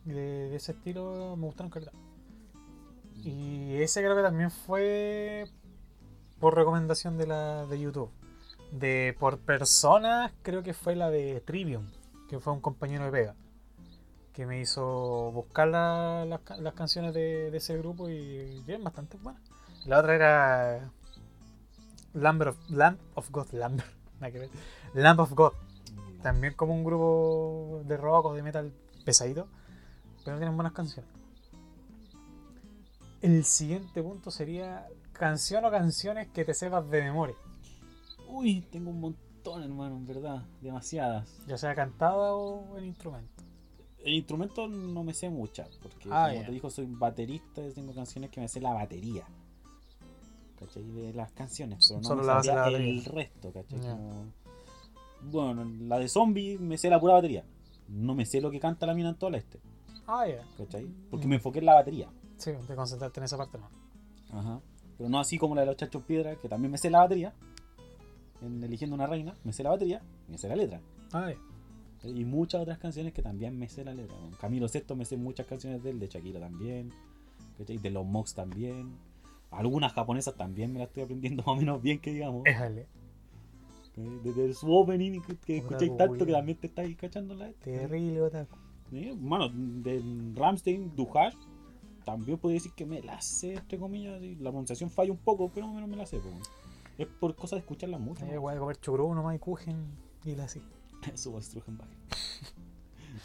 De, 0.04 0.14
de 0.14 0.56
ese 0.56 0.72
estilo 0.72 1.36
me 1.36 1.44
gustaron 1.44 1.70
caleta. 1.70 1.92
Y 3.22 3.76
ese 3.76 4.00
creo 4.00 4.16
que 4.16 4.22
también 4.22 4.50
fue 4.50 5.44
por 6.40 6.54
recomendación 6.54 7.18
de 7.18 7.26
la 7.26 7.66
de 7.66 7.80
YouTube. 7.80 8.10
De 8.72 9.14
por 9.20 9.38
personas, 9.38 10.32
creo 10.42 10.62
que 10.62 10.74
fue 10.74 10.96
la 10.96 11.10
de 11.10 11.40
Trivium, 11.40 11.86
que 12.28 12.40
fue 12.40 12.52
un 12.52 12.60
compañero 12.60 13.04
de 13.04 13.10
Vega, 13.10 13.36
que 14.34 14.44
me 14.46 14.60
hizo 14.60 15.30
buscar 15.32 15.68
la- 15.68 16.24
las 16.26 16.40
ca- 16.40 16.56
las 16.58 16.74
canciones 16.74 17.14
de, 17.14 17.50
de 17.50 17.56
ese 17.56 17.78
grupo 17.78 18.08
y 18.10 18.60
bien, 18.66 18.82
bastante 18.84 19.16
buenas. 19.16 19.40
La 19.86 19.98
otra 20.00 20.14
era 20.14 20.90
Lamb 22.14 22.42
of, 22.42 22.56
Lamb 22.70 22.98
of 23.14 23.30
God, 23.30 23.52
Lamb, 23.52 23.80
nada 24.20 24.32
que 24.32 24.38
ver. 24.40 24.50
Lamb 24.94 25.20
of 25.20 25.32
God, 25.32 25.52
también 26.22 26.54
como 26.54 26.74
un 26.74 26.84
grupo 26.84 27.82
de 27.86 27.96
rock 27.96 28.26
o 28.26 28.34
de 28.34 28.42
metal 28.42 28.72
pesadito, 29.04 29.46
pero 30.24 30.36
tienen 30.38 30.56
buenas 30.56 30.72
canciones. 30.72 31.10
El 33.22 33.44
siguiente 33.44 34.02
punto 34.02 34.30
sería 34.30 34.86
canción 35.12 35.64
o 35.64 35.70
canciones 35.70 36.28
que 36.28 36.44
te 36.44 36.54
sepas 36.54 36.88
de 36.90 37.02
memoria, 37.02 37.36
Uy, 38.28 38.62
tengo 38.72 38.90
un 38.90 39.00
montón, 39.00 39.62
hermano, 39.62 39.94
en 39.96 40.06
verdad. 40.08 40.42
Demasiadas. 40.60 41.28
ya 41.46 41.56
sea 41.56 41.72
cantada 41.76 42.34
o 42.34 42.76
en 42.78 42.86
instrumento. 42.86 43.43
El 44.04 44.12
instrumento 44.14 44.68
no 44.68 45.02
me 45.02 45.14
sé 45.14 45.30
muchas, 45.30 45.68
porque 45.82 46.08
Ah, 46.10 46.28
como 46.32 46.44
te 46.44 46.52
digo, 46.52 46.70
soy 46.70 46.86
baterista 46.86 47.66
y 47.66 47.72
tengo 47.72 47.94
canciones 47.94 48.30
que 48.30 48.40
me 48.40 48.48
sé 48.48 48.60
la 48.60 48.72
batería. 48.74 49.24
¿Cachai? 50.58 50.82
De 50.84 51.12
las 51.14 51.32
canciones, 51.32 51.86
pero 51.88 52.00
no 52.00 52.08
Solo 52.08 52.20
me 52.22 52.26
la 52.28 52.34
base 52.34 52.50
de 52.50 52.54
la 52.56 52.62
sabría 52.64 52.78
batería. 52.78 53.00
el 53.00 53.04
resto, 53.06 53.52
¿cachai? 53.52 53.80
Como- 53.80 54.24
Bueno, 55.22 55.64
la 55.88 55.98
de 55.98 56.08
zombie 56.08 56.58
me 56.58 56.76
sé 56.76 56.90
la 56.90 57.00
pura 57.00 57.14
batería. 57.14 57.44
No 57.88 58.14
me 58.14 58.26
sé 58.26 58.40
lo 58.42 58.50
que 58.50 58.60
canta 58.60 58.86
la 58.86 58.94
mina 58.94 59.08
en 59.10 59.14
todo 59.16 59.28
el 59.28 59.36
este, 59.36 59.58
Ah, 60.06 60.26
ya. 60.28 60.42
¿cachai? 60.58 60.86
Porque 61.10 61.26
Mm. 61.26 61.30
me 61.30 61.36
enfoqué 61.36 61.60
en 61.60 61.66
la 61.66 61.74
batería. 61.74 62.08
Sí, 62.36 62.50
de 62.52 62.74
concentrarte 62.76 63.20
en 63.20 63.24
esa 63.24 63.38
parte 63.38 63.58
no. 63.58 63.68
Ajá. 64.38 64.60
Pero 64.98 65.08
no 65.08 65.18
así 65.18 65.38
como 65.38 65.54
la 65.54 65.62
de 65.62 65.66
los 65.68 65.76
chachos 65.76 66.02
piedra, 66.04 66.36
que 66.36 66.48
también 66.48 66.70
me 66.70 66.78
sé 66.78 66.90
la 66.90 66.98
batería. 66.98 67.32
En 68.42 68.62
Eligiendo 68.62 68.94
una 68.94 69.06
reina, 69.06 69.34
me 69.44 69.52
sé 69.54 69.62
la 69.62 69.70
batería, 69.70 70.02
me 70.28 70.36
sé 70.36 70.48
la 70.48 70.56
letra. 70.56 70.80
Ah, 71.12 71.30
ya. 71.30 71.38
Y 72.04 72.24
muchas 72.24 72.60
otras 72.60 72.78
canciones 72.78 73.12
que 73.12 73.22
también 73.22 73.58
me 73.58 73.68
sé 73.68 73.84
la 73.84 73.94
letra. 73.94 74.16
Con 74.16 74.32
Camilo 74.32 74.68
Sesto 74.68 74.94
me 74.96 75.04
sé 75.04 75.16
muchas 75.16 75.46
canciones 75.46 75.82
de 75.82 75.90
él, 75.90 75.98
de 75.98 76.08
Shakira 76.08 76.40
también, 76.40 76.92
¿cachai? 77.58 77.78
de 77.78 77.90
los 77.90 78.04
Mox 78.04 78.34
también. 78.34 78.92
Algunas 79.50 79.92
japonesas 79.92 80.34
también 80.36 80.72
me 80.72 80.80
las 80.80 80.88
estoy 80.88 81.04
aprendiendo 81.04 81.42
más 81.46 81.48
o 81.48 81.56
menos 81.56 81.82
bien 81.82 81.98
que 82.00 82.12
digamos. 82.12 82.44
Éjale. 82.46 82.86
Desde 83.96 84.54
su 84.54 84.74
opening 84.74 85.20
que, 85.46 85.58
escucháis 85.58 85.96
tanto 85.96 86.26
que 86.26 86.32
también 86.32 86.58
te 86.58 86.66
estáis 86.66 86.96
cachando 86.96 87.34
la 87.34 87.52
Terrible, 87.52 88.22
otaku. 88.22 88.56
Mano, 89.20 89.48
de 89.48 90.02
Ramstein, 90.34 90.94
Duhar, 90.96 91.32
también 92.04 92.38
podría 92.38 92.56
decir 92.56 92.72
que 92.72 92.86
me 92.86 93.02
la 93.02 93.20
sé, 93.20 93.54
entre 93.54 93.78
comillas. 93.78 94.20
La 94.40 94.50
pronunciación 94.50 94.90
falla 94.90 95.12
un 95.12 95.18
poco, 95.18 95.50
pero 95.52 95.68
menos 95.68 95.88
me 95.88 95.96
la 95.96 96.06
sé. 96.06 96.20
Es 96.98 97.06
por 97.06 97.34
cosa 97.34 97.56
de 97.56 97.60
escucharla 97.60 97.98
mucho. 97.98 98.24
Eh, 98.26 98.36
voy 98.36 98.54
a 98.54 98.58
comer 98.58 98.76
chucrú 98.78 99.14
nomás 99.14 99.36
y 99.36 99.38
kuchen 99.38 99.86
y 100.24 100.34
la 100.34 100.44
así. 100.44 100.60
Eso 101.14 101.32
va 101.32 101.38
a 101.38 101.42
Strugenbach. 101.42 101.88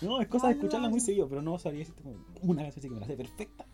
No, 0.01 0.21
es 0.21 0.27
cosa 0.29 0.47
de 0.47 0.53
escucharla 0.53 0.87
muy 0.87 1.01
seguido, 1.01 1.27
pero 1.27 1.41
no 1.41 1.57
sabría 1.59 1.79
decirte 1.79 2.03
como 2.03 2.15
una 2.43 2.61
canción 2.61 2.79
así 2.79 2.87
que 2.87 2.93
me 2.93 3.01
la 3.01 3.07
sé 3.07 3.17
perfecta. 3.17 3.65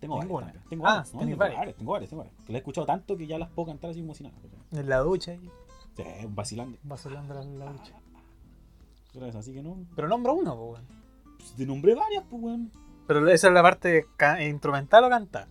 Tengo 0.00 0.16
varias. 0.16 0.64
Tengo 0.68 0.84
Ah, 0.86 1.04
varias, 1.04 1.10
tengo 1.12 1.36
varias. 1.36 1.38
varias, 1.58 1.76
tengo 1.76 1.92
varias, 1.92 2.10
tengo 2.10 2.22
varias. 2.24 2.44
Que 2.44 2.52
la 2.52 2.58
he 2.58 2.60
escuchado 2.60 2.86
tanto 2.86 3.16
que 3.16 3.26
ya 3.26 3.38
las 3.38 3.48
puedo 3.50 3.66
cantar 3.68 3.90
así 3.90 4.00
como 4.00 4.14
si 4.14 4.24
nada. 4.24 4.34
En 4.72 4.88
la 4.88 4.98
ducha 5.00 5.34
y 5.34 5.50
Sí, 5.96 6.02
un 6.24 6.34
vacilante. 6.34 6.80
vacilando 6.82 7.34
la, 7.34 7.44
la 7.44 7.72
ducha. 7.72 7.92
Pero 9.12 9.26
es 9.26 9.34
Así 9.36 9.52
que 9.54 9.62
no. 9.62 9.76
Pero 9.94 10.08
nombra 10.08 10.32
uno, 10.32 10.56
po, 10.56 10.72
weón. 10.72 10.84
pues, 11.38 11.52
Te 11.52 11.66
nombré 11.66 11.94
varias, 11.94 12.24
pues, 12.28 12.42
weón. 12.42 12.72
Pero 13.06 13.28
esa 13.28 13.46
es 13.48 13.52
la 13.54 13.62
parte 13.62 14.06
instrumental 14.40 15.04
o 15.04 15.08
cantar. 15.08 15.46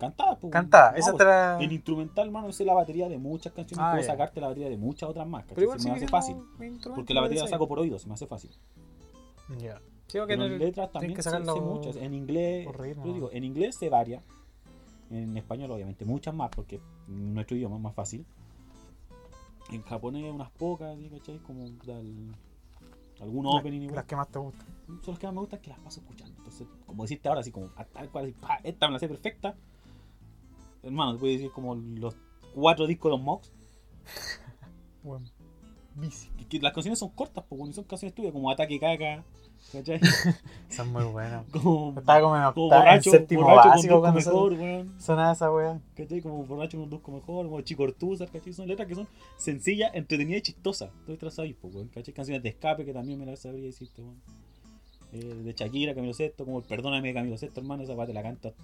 Cantadas, 0.00 0.38
pues. 0.40 0.52
Cantada, 0.52 0.90
No, 0.92 0.96
esa 0.96 1.12
pues. 1.12 1.64
En 1.64 1.72
instrumental, 1.72 2.30
mano, 2.30 2.50
sé 2.52 2.64
la 2.64 2.74
batería 2.74 3.08
de 3.08 3.18
muchas 3.18 3.52
canciones. 3.52 3.84
Ah, 3.86 3.92
puedo 3.92 4.04
sacarte 4.04 4.40
la 4.40 4.48
batería 4.48 4.68
de 4.70 4.76
muchas 4.76 5.08
otras 5.08 5.26
más. 5.28 5.42
¿cachai? 5.42 5.54
Pero 5.54 5.64
igual 5.66 5.80
Se 5.80 5.88
me 5.90 5.94
hace 5.96 6.08
fácil. 6.08 6.36
Porque 6.94 7.14
la 7.14 7.20
batería 7.20 7.44
la 7.44 7.48
saco 7.50 7.68
por 7.68 7.78
oído, 7.78 7.98
se 7.98 8.08
me 8.08 8.14
hace 8.14 8.26
fácil. 8.26 8.50
Ya. 9.58 9.80
Que 10.08 10.18
Pero 10.26 10.32
en 10.46 10.52
el- 10.52 10.58
letras 10.58 10.90
también 10.90 11.14
que 11.14 11.22
sacarlo 11.22 11.54
sé 11.54 11.60
muchas. 11.60 11.96
En 11.96 12.14
inglés, 12.14 12.66
ritmo, 12.76 13.06
yo 13.06 13.12
digo, 13.12 13.30
en 13.32 13.44
inglés 13.44 13.76
sé 13.76 13.88
varias. 13.88 14.24
En 15.10 15.36
español, 15.36 15.70
obviamente, 15.70 16.04
muchas 16.04 16.34
más, 16.34 16.50
porque 16.50 16.80
nuestro 17.06 17.56
idioma 17.56 17.76
es 17.76 17.82
más 17.82 17.94
fácil. 17.94 18.24
En 19.70 19.82
japonés, 19.82 20.32
unas 20.32 20.50
pocas, 20.50 20.96
¿sí? 20.98 21.08
¿cachai? 21.10 21.38
Como 21.38 21.64
tal. 21.86 22.34
Algunos 23.20 23.52
Las- 23.54 23.60
opening 23.60 23.80
igual. 23.82 23.96
Las 23.96 24.04
que 24.06 24.16
más 24.16 24.28
te 24.28 24.38
gustan. 24.38 24.66
Son 24.86 25.00
los 25.08 25.18
que 25.18 25.26
más 25.26 25.34
me 25.34 25.40
gustan 25.40 25.60
que 25.60 25.70
las 25.70 25.78
paso 25.80 26.00
escuchando. 26.00 26.34
Entonces, 26.38 26.66
como 26.86 27.02
deciste 27.04 27.28
ahora, 27.28 27.40
así 27.42 27.52
como 27.52 27.70
a 27.76 27.84
tal 27.84 28.08
cual, 28.08 28.24
así, 28.24 28.32
pa, 28.32 28.58
esta 28.64 28.86
me 28.88 28.94
la 28.94 28.98
sé 28.98 29.08
perfecta. 29.08 29.54
Hermano, 30.82 31.14
te 31.14 31.18
puedo 31.18 31.32
decir 31.32 31.50
como 31.52 31.74
los 31.74 32.16
cuatro 32.54 32.86
discos 32.86 33.10
de 33.10 33.16
los 33.16 33.24
Mox. 33.24 33.52
Bueno, 35.02 35.24
bici. 35.94 36.28
Que, 36.50 36.58
las 36.60 36.74
canciones 36.74 36.98
son 36.98 37.08
cortas, 37.10 37.42
y 37.50 37.72
son 37.72 37.84
canciones 37.84 38.14
tuyas, 38.14 38.32
como 38.32 38.50
Ataque 38.50 38.78
Caca, 38.78 39.24
¿cachai? 39.72 39.98
Son 40.68 40.92
muy 40.92 41.04
buenas. 41.04 41.46
como, 41.52 41.98
Estaba 41.98 42.20
como 42.20 42.36
en, 42.36 42.42
como 42.52 42.66
octava- 42.68 42.80
en 42.80 42.84
borracho, 42.84 43.10
séptimo 43.10 43.42
borracho 43.42 43.62
con 43.62 43.70
básico 43.70 44.00
cuando 44.00 44.18
mejor, 44.20 44.52
weón. 44.52 45.00
sonaba 45.00 45.32
esa 45.32 45.50
wea. 45.50 45.80
¿Cachai? 45.96 46.20
Como 46.20 46.44
borracho 46.44 46.78
con 46.78 46.90
Duco 46.90 47.12
mejor, 47.12 47.46
como 47.46 47.60
Chicortuzas, 47.62 48.30
¿cachai? 48.30 48.52
Son 48.52 48.68
letras 48.68 48.86
que 48.88 48.94
son 48.94 49.08
sencillas, 49.38 49.90
entretenidas 49.94 50.40
y 50.40 50.42
chistosas. 50.52 50.90
Las 51.06 51.34
sabes, 51.34 51.56
pues, 51.58 51.74
weón, 51.74 51.88
¿cachai? 51.88 52.12
Canciones 52.12 52.42
de 52.42 52.50
escape 52.50 52.84
que 52.84 52.92
también 52.92 53.18
me 53.18 53.24
las 53.24 53.40
sabría 53.40 53.64
decirte, 53.64 54.02
weón. 54.02 54.20
Eh, 55.12 55.18
de 55.18 55.52
Shakira, 55.54 55.94
Camilo 55.94 56.12
Sesto, 56.12 56.44
como 56.44 56.58
el 56.58 56.64
Perdóname 56.64 57.12
Camilo 57.14 57.36
Sesto, 57.36 57.60
hermano, 57.60 57.82
esa 57.82 57.96
parte 57.96 58.12
la 58.12 58.22
canto 58.22 58.54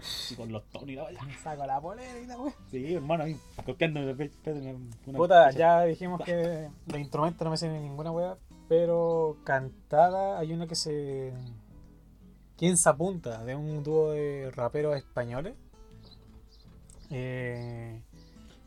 así 0.00 0.36
con 0.36 0.50
los 0.52 0.64
tonos 0.70 0.88
y 0.88 0.94
la 0.94 1.04
vaya. 1.04 1.22
Me 1.22 1.36
saco 1.36 1.66
la 1.66 1.80
polera 1.80 2.18
y 2.18 2.26
la 2.26 2.38
wea. 2.38 2.54
Sí, 2.70 2.94
hermano, 2.94 3.24
a 3.24 3.26
mí, 3.26 3.36
copiando 3.64 4.00
una 4.00 5.18
Puta, 5.18 5.50
ya 5.50 5.84
dijimos 5.84 6.20
que 6.24 6.68
de 6.86 7.00
instrumento 7.00 7.44
no 7.44 7.50
me 7.50 7.68
ni 7.68 7.80
ninguna 7.80 8.10
wea, 8.10 8.36
pero 8.68 9.36
cantada 9.44 10.38
hay 10.38 10.52
una 10.52 10.66
que 10.66 10.74
se. 10.74 11.32
¿Quién 12.56 12.76
se 12.76 12.88
apunta? 12.88 13.42
De 13.44 13.54
un 13.54 13.82
dúo 13.82 14.12
de 14.12 14.50
raperos 14.54 14.96
españoles. 14.96 15.54
Eh, 17.10 18.02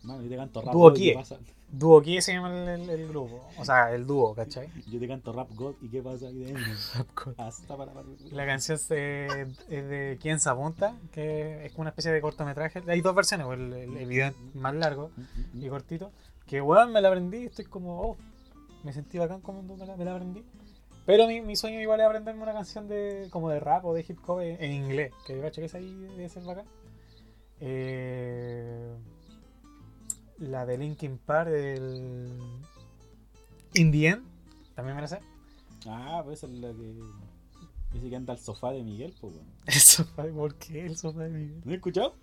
Mano, 0.04 0.24
yo 0.24 0.30
te 0.30 0.36
canto 0.36 0.62
rap. 0.62 0.74
Dúo 0.74 0.92
¿y 0.92 0.94
Kie. 0.96 1.14
pasa? 1.14 1.38
Dúo 1.74 2.02
¿quién 2.02 2.22
se 2.22 2.34
llama 2.34 2.50
el, 2.74 2.82
el- 2.82 2.90
el 2.90 3.08
grupo? 3.10 3.46
O 3.58 3.66
sea, 3.66 3.94
el 3.94 4.06
dúo, 4.06 4.34
¿cachai? 4.34 4.70
Yo 4.90 5.00
te 5.00 5.08
canto 5.08 5.34
rap 5.34 5.50
God 5.56 5.76
y 5.82 5.90
qué 5.90 6.02
pasa 6.02 6.28
ahí 6.28 6.38
de 6.40 6.52
Eminem. 6.52 6.78
Hasta 7.38 7.76
para, 7.76 7.92
para. 7.92 8.08
La 8.32 8.46
canción 8.46 8.78
se- 8.78 9.42
es 9.42 9.58
de 9.90 10.18
¿Quién 10.22 10.40
se 10.40 10.50
apunta? 10.50 10.96
Que 11.12 11.66
es 11.66 11.72
como 11.74 11.82
una 11.82 11.90
especie 11.90 12.12
de 12.12 12.22
cortometraje. 12.22 12.82
Hay 12.88 13.02
dos 13.02 13.14
versiones, 13.16 13.48
pues, 13.48 13.60
el, 13.60 13.74
el, 13.74 13.98
el 13.98 14.08
video 14.08 14.28
es 14.28 14.36
más 14.56 14.74
largo 14.76 15.12
y 15.54 15.68
cortito. 15.68 16.12
Que 16.46 16.62
weón, 16.62 16.92
me 16.94 17.02
la 17.02 17.08
aprendí. 17.10 17.46
Estoy 17.46 17.66
como, 17.66 18.02
oh, 18.02 18.18
me 18.84 18.94
sentí 18.94 19.18
bacán 19.18 19.42
cuando 19.42 19.76
me 19.76 19.86
la, 19.86 19.96
me 19.98 20.06
la 20.06 20.12
aprendí. 20.14 20.44
Pero 21.06 21.28
mi, 21.28 21.42
mi 21.42 21.56
sueño 21.58 21.82
igual 21.82 22.00
es 22.00 22.06
aprenderme 22.06 22.44
una 22.44 22.54
canción 22.54 22.88
de 22.88 23.28
como 23.30 23.50
de 23.50 23.60
rap 23.60 23.84
o 23.84 23.94
de 23.94 24.06
hip 24.08 24.18
hop 24.28 24.40
en, 24.42 24.64
en 24.64 24.72
inglés. 24.72 25.12
Que 25.28 25.36
yo 25.36 25.42
cacho 25.42 25.60
que 25.62 25.66
esa 25.66 25.78
ahí 25.80 25.94
debe 26.16 26.30
ser 26.30 26.44
bacán. 26.44 26.66
Eh, 27.60 28.94
la 30.50 30.66
de 30.66 30.78
Linkin 30.78 31.18
Park, 31.18 31.50
el 31.50 32.30
In 33.76 33.92
the 33.92 34.08
End, 34.08 34.24
también 34.76 34.96
me 34.96 35.02
la 35.02 35.08
sé. 35.08 35.20
Ah, 35.88 36.22
pues 36.24 36.44
es 36.44 36.50
la 36.52 36.70
que. 36.72 36.94
Dice 37.94 38.10
que 38.10 38.16
anda 38.16 38.34
al 38.34 38.40
sofá 38.40 38.72
de 38.72 38.84
Miguel, 38.84 39.14
pues. 39.22 39.36
El 39.68 39.74
sofá, 39.74 40.24
¿por 40.34 40.56
qué 40.56 40.86
el 40.86 40.98
sofá 40.98 41.22
de 41.24 41.30
Miguel? 41.30 41.62
¿No 41.64 41.72
has 41.72 41.76
escuchado? 41.76 42.16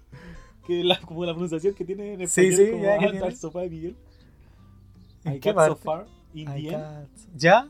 Que 0.67 0.83
la, 0.85 1.01
como 1.01 1.25
la 1.25 1.33
pronunciación 1.33 1.75
que 1.75 1.85
tiene 1.85 2.15
en 2.15 2.29
Sí, 2.29 2.47
español, 2.49 2.57
sí, 2.67 2.71
como 2.73 2.83
ya 2.83 2.89
que 2.99 3.05
anda 3.05 3.11
tiene. 3.13 3.27
al 3.27 3.37
sofá 3.37 3.61
de 3.61 3.71
Miguel. 3.71 3.97
¿En 5.25 5.35
I 5.35 5.41
qué 5.41 5.53
got 5.53 5.67
so 5.69 5.77
far 5.77 6.07
in 6.35 6.49
I 6.49 6.63
the 6.63 6.69
end. 6.75 6.83
got- 6.85 7.37
¿Ya? 7.37 7.69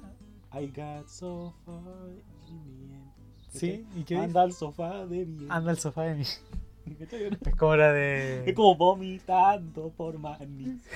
I 0.53 0.67
got 0.69 1.09
so 1.09 1.55
far 1.67 2.09
in 2.49 2.65
the 2.89 2.95
end. 2.95 3.11
Sí, 3.53 3.85
¿y 3.97 4.05
qué 4.05 4.15
Anda 4.17 4.27
dice? 4.27 4.39
al 4.41 4.53
sofá 4.55 5.07
de 5.07 5.27
Miguel. 5.27 5.51
Anda 5.51 5.71
el 5.73 5.79
sofá 5.79 6.03
de 6.05 6.15
Miguel. 6.15 6.33
Es 6.87 7.55
como 7.57 7.77
la 7.77 7.93
de. 7.93 8.45
Es 8.49 8.55
como 8.55 8.75
vomitando 8.77 9.91
por 9.97 10.19
maní. 10.19 10.81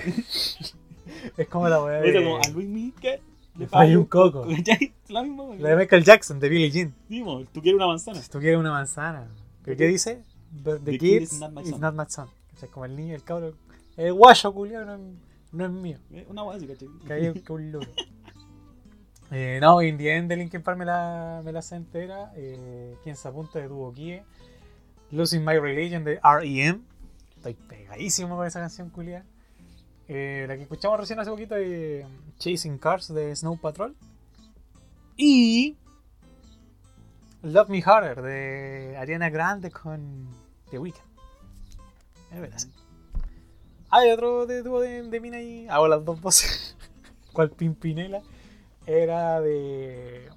Es 1.37 1.47
como 1.47 1.69
la 1.69 1.83
weá 1.83 1.99
O 1.99 2.03
sea, 2.03 2.13
como 2.23 2.37
a 2.37 2.39
de. 2.41 2.51
Luis 2.53 2.67
Miguel 2.67 3.19
Le 3.57 3.67
falla 3.67 3.97
un 3.99 4.05
coco. 4.05 4.45
La 5.09 5.21
misma. 5.21 5.43
La 5.59 5.69
de 5.69 5.75
Michael 5.75 6.03
Jackson, 6.03 6.39
de 6.39 6.49
Billie 6.49 6.71
Jean. 6.71 6.95
Sí, 7.07 7.21
mo, 7.23 7.43
tú 7.53 7.61
quieres 7.61 7.75
una 7.77 7.85
manzana. 7.87 8.19
Si 8.21 8.29
tú 8.29 8.39
quieres 8.39 8.57
una 8.59 8.71
manzana. 8.71 9.27
¿Pero 9.63 9.77
qué 9.77 9.87
dice? 9.87 10.23
The, 10.63 10.79
the 10.79 10.97
kid 10.97 11.21
is 11.21 11.39
not 11.39 11.51
my 11.51 11.61
is 11.61 11.69
son. 11.69 11.81
not 11.81 11.93
my 11.95 12.05
son. 12.07 12.27
O 12.27 12.57
sea, 12.57 12.69
como 12.69 12.85
el 12.85 12.95
niño, 12.95 13.13
el 13.13 13.23
cabro. 13.23 13.53
El 13.97 14.13
guayo, 14.13 14.51
culiao, 14.53 14.83
no, 14.85 14.95
es- 14.95 15.01
no 15.51 15.65
es 15.65 15.71
mío. 15.71 15.97
Eh, 16.11 16.25
Una 16.27 16.43
weá 16.43 16.57
así, 16.57 16.65
¿cachai? 16.67 16.87
Que 17.05 17.13
hay 17.13 17.33
que 17.43 17.53
un 17.53 17.71
loro. 17.71 17.87
Eh, 19.31 19.59
no, 19.61 19.81
In 19.81 19.97
the 19.97 20.15
End 20.15 20.29
de 20.29 20.35
Linkin 20.37 20.61
Park 20.61 20.77
me 20.77 20.85
la, 20.85 21.41
me 21.45 21.51
la 21.51 21.61
sé 21.61 21.75
entera. 21.75 22.31
Eh, 22.35 22.95
Quien 23.03 23.15
se 23.15 23.27
apunta 23.27 23.59
de 23.59 23.67
Duo 23.67 23.93
Kie. 23.93 24.21
Losing 25.11 25.43
My 25.45 25.57
Religion 25.59 26.03
de 26.03 26.19
R.E.M. 26.23 26.81
Estoy 27.37 27.53
pegadísimo 27.53 28.35
con 28.35 28.47
esa 28.47 28.59
canción, 28.59 28.89
culia. 28.89 29.23
Eh, 30.07 30.45
la 30.47 30.55
que 30.55 30.63
escuchamos 30.63 30.99
recién 30.99 31.19
hace 31.19 31.31
poquito 31.31 31.55
de 31.55 32.05
Chasing 32.37 32.77
Cars 32.77 33.13
de 33.13 33.35
Snow 33.35 33.57
Patrol. 33.57 33.95
Y 35.17 35.77
Love 37.41 37.69
Me 37.69 37.81
Harder 37.81 38.21
de 38.21 38.97
Ariana 38.97 39.29
Grande 39.29 39.71
con 39.71 40.27
The 40.71 40.79
Weeknd. 40.79 41.01
Es 42.31 42.41
verdad. 42.41 42.61
Hay 43.89 44.11
otro 44.11 44.45
de 44.45 44.61
dúo 44.61 44.81
de, 44.81 45.03
de 45.03 45.19
mina 45.19 45.39
y 45.39 45.67
hago 45.67 45.87
las 45.87 46.03
dos 46.03 46.19
voces. 46.19 46.75
¿Cuál 47.33 47.51
Pimpinela? 47.51 48.21
Era 48.85 49.39
de, 49.41 50.29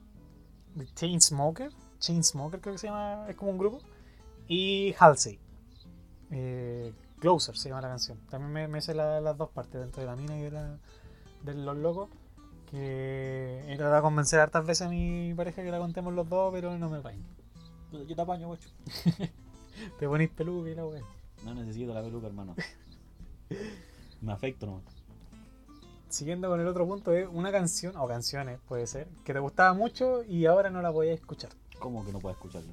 de 0.75 0.95
Chainsmoker. 0.95 1.73
Chainsmoker 1.99 2.61
creo 2.61 2.75
que 2.75 2.79
se 2.79 2.87
llama, 2.87 3.27
es 3.29 3.37
como 3.37 3.51
un 3.51 3.59
grupo. 3.59 3.81
Y 4.49 4.95
Halsey. 4.99 5.39
Eh, 6.31 6.93
Closer 7.21 7.57
se 7.57 7.69
llama 7.69 7.83
la 7.83 7.89
canción. 7.89 8.19
También 8.31 8.53
me, 8.53 8.69
me 8.69 8.81
sé 8.81 8.95
la- 8.95 9.21
las 9.21 9.37
dos 9.37 9.51
partes 9.51 9.81
dentro 9.81 10.01
de 10.01 10.07
la 10.07 10.17
mina 10.17 10.37
y 10.39 10.43
de, 10.43 10.51
la, 10.51 10.79
de 11.45 11.55
los 11.55 11.77
locos. 11.77 12.09
Que 12.71 13.65
he 13.67 13.77
tratado 13.77 13.97
de 13.97 14.03
convencer 14.03 14.41
hartas 14.41 14.67
veces 14.67 14.87
a 14.87 14.91
mi 14.91 15.33
pareja 15.35 15.63
que 15.63 15.71
la 15.71 15.79
contemos 15.79 16.13
los 16.13 16.29
dos, 16.29 16.53
pero 16.53 16.77
no 16.79 16.91
me 16.91 17.01
vayan. 17.01 17.25
Yo 17.93 18.15
te 18.15 18.21
apaño, 18.21 18.49
guacho. 18.49 18.69
Te 19.99 20.07
ponéis 20.09 20.31
peluca 20.31 20.69
y 20.69 20.75
la 20.75 20.85
wea. 20.85 21.03
No 21.45 21.55
necesito 21.55 21.95
la 21.95 22.03
peluca, 22.03 22.27
hermano. 22.27 22.55
Me 24.21 24.33
afecto 24.33 24.67
nomás. 24.67 24.83
Siguiendo 26.11 26.49
con 26.49 26.61
el 26.61 26.67
otro 26.67 26.87
punto, 26.87 27.13
es 27.13 27.29
una 27.31 27.51
canción, 27.53 27.97
o 27.97 28.07
canciones 28.09 28.59
puede 28.67 28.87
ser, 28.87 29.09
que 29.25 29.33
te 29.33 29.39
gustaba 29.39 29.73
mucho 29.75 30.23
y 30.25 30.47
ahora 30.47 30.69
no 30.69 30.83
la 30.83 30.91
voy 30.91 31.09
a 31.09 31.13
escuchar. 31.15 31.51
¿Cómo 31.79 32.05
que 32.05 32.13
no 32.13 32.19
puedes 32.19 32.37
escucharlo? 32.37 32.73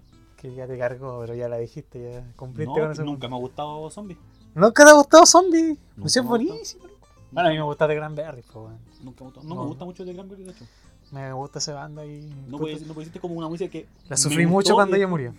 Que 0.50 0.56
ya 0.56 0.68
te 0.68 0.78
cargó, 0.78 1.20
pero 1.22 1.34
ya 1.34 1.50
la 1.50 1.58
dijiste, 1.58 2.12
ya 2.12 2.34
cumpliste 2.36 2.74
No, 2.74 2.82
con 2.82 2.92
eso. 2.92 3.04
nunca 3.04 3.28
me 3.28 3.36
ha 3.36 3.40
gustado 3.40 3.90
Zombie. 3.90 4.18
¿Nunca 4.54 4.86
te 4.86 4.92
ha 4.92 4.94
gustado 4.94 5.26
Zombie? 5.26 5.78
No 5.96 6.08
sé, 6.08 6.20
es 6.20 6.26
buenísimo. 6.26 6.84
Bueno, 7.32 7.50
a 7.50 7.52
mí 7.52 7.58
me 7.58 7.64
gusta 7.64 7.88
The 7.88 7.96
Cranberry, 7.96 8.42
pues, 8.44 8.56
weón. 8.56 8.78
Nunca 9.04 9.24
me, 9.24 9.32
gustó. 9.32 9.44
no, 9.44 9.56
No. 9.56 9.62
me 9.64 9.68
gusta 9.70 9.86
mucho 9.86 10.06
de 10.06 10.14
Cranberry, 10.14 10.44
de 10.44 10.52
hecho. 10.52 10.66
Me 11.12 11.34
gusta 11.34 11.60
esa 11.60 11.74
banda 11.74 12.06
y. 12.06 12.22
No 12.48 12.58
puta, 12.58 12.74
puede, 12.74 12.86
no 12.86 12.94
decirte 12.94 13.20
como 13.20 13.36
una 13.36 13.48
música 13.50 13.70
que. 13.72 13.88
la 14.08 14.18
sufrí 14.18 14.46
mucho 14.46 14.74
cuando 14.76 14.96
y- 14.96 15.00
ella 15.00 15.08
murió. 15.08 15.34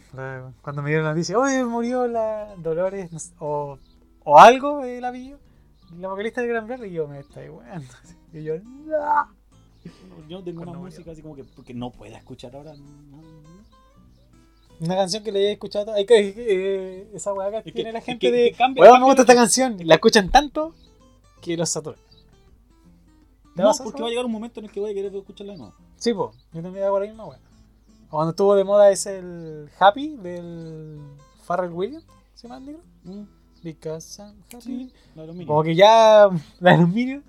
Cuando 0.63 0.83
me 0.83 0.91
dieron 0.91 1.05
la 1.07 1.13
noticia, 1.13 1.39
oye, 1.39 1.65
murió 1.65 2.07
la 2.09 2.55
Dolores 2.59 3.13
no 3.13 3.19
sé, 3.19 3.33
o, 3.39 3.79
o 4.25 4.39
algo 4.39 4.81
de 4.83 5.01
la 5.01 5.13
pillo. 5.13 5.39
La 5.99 6.09
vocalista 6.09 6.41
de 6.43 6.49
Cranberry 6.49 6.89
y 6.89 6.93
yo 6.93 7.07
me 7.09 7.21
estoy 7.21 7.49
weando. 7.49 7.87
Y 8.33 8.43
yo, 8.43 8.55
no. 8.59 9.35
Yo 10.29 10.39
no 10.39 10.45
tengo 10.45 10.63
una 10.63 10.73
Cuando 10.73 10.81
música 10.85 11.13
así 11.13 11.23
como 11.23 11.37
que 11.37 11.45
porque 11.45 11.73
no 11.73 11.91
pueda 11.93 12.19
escuchar 12.19 12.55
ahora. 12.57 12.75
no. 12.75 13.56
Una 14.81 14.97
canción 14.97 15.23
que 15.25 15.33
le 15.33 15.39
haya 15.41 15.53
escuchado. 15.53 15.93
Hay 15.95 16.05
que, 16.05 16.35
eh, 16.37 17.09
esa 17.15 17.33
weá 17.33 17.51
que 17.51 17.57
Es 17.59 17.65
que- 17.65 17.73
tiene 17.73 17.93
la 17.93 17.99
es 18.01 18.05
gente 18.05 18.27
que- 18.27 18.33
de. 18.37 18.51
que 18.51 18.57
cambia- 18.57 18.83
Weón, 18.83 18.93
me 18.93 18.99
cambia 18.99 19.07
gusta 19.07 19.23
esta 19.23 19.35
canción. 19.35 19.77
La 19.85 19.95
escuchan 19.95 20.31
tanto 20.31 20.75
que 21.41 21.57
los 21.57 21.69
saturan. 21.71 21.99
¿Te 23.55 23.63
No, 23.63 23.73
porque 23.83 24.03
va 24.03 24.09
a 24.09 24.11
llegar 24.11 24.27
un 24.27 24.33
momento 24.33 24.61
en 24.61 24.67
el 24.67 24.73
que 24.73 24.81
voy 24.81 24.91
a 24.91 24.95
querer 24.95 25.15
escucharla 25.17 25.55
de 25.55 25.59
nuevo. 25.59 25.75
Sí, 25.97 26.13
po. 26.13 26.33
Yo 26.53 26.63
también 26.63 26.85
hago 26.85 27.01
la 27.01 27.07
misma 27.07 27.25
weá. 27.27 27.39
Cuando 28.11 28.31
estuvo 28.31 28.55
de 28.55 28.65
moda 28.65 28.91
es 28.91 29.07
el 29.07 29.71
Happy 29.79 30.17
del 30.17 31.01
Farrell 31.43 31.73
Williams. 31.73 32.05
¿Se 32.35 32.47
llama 32.49 32.59
el 32.59 32.67
negro? 32.67 32.83
Because 33.63 34.21
I'm 34.23 34.37
happy. 34.53 34.61
Sí. 34.61 34.93
Como 35.47 35.63
que 35.63 35.75
ya. 35.75 36.29
La 36.61 36.77
Minions. 36.77 37.25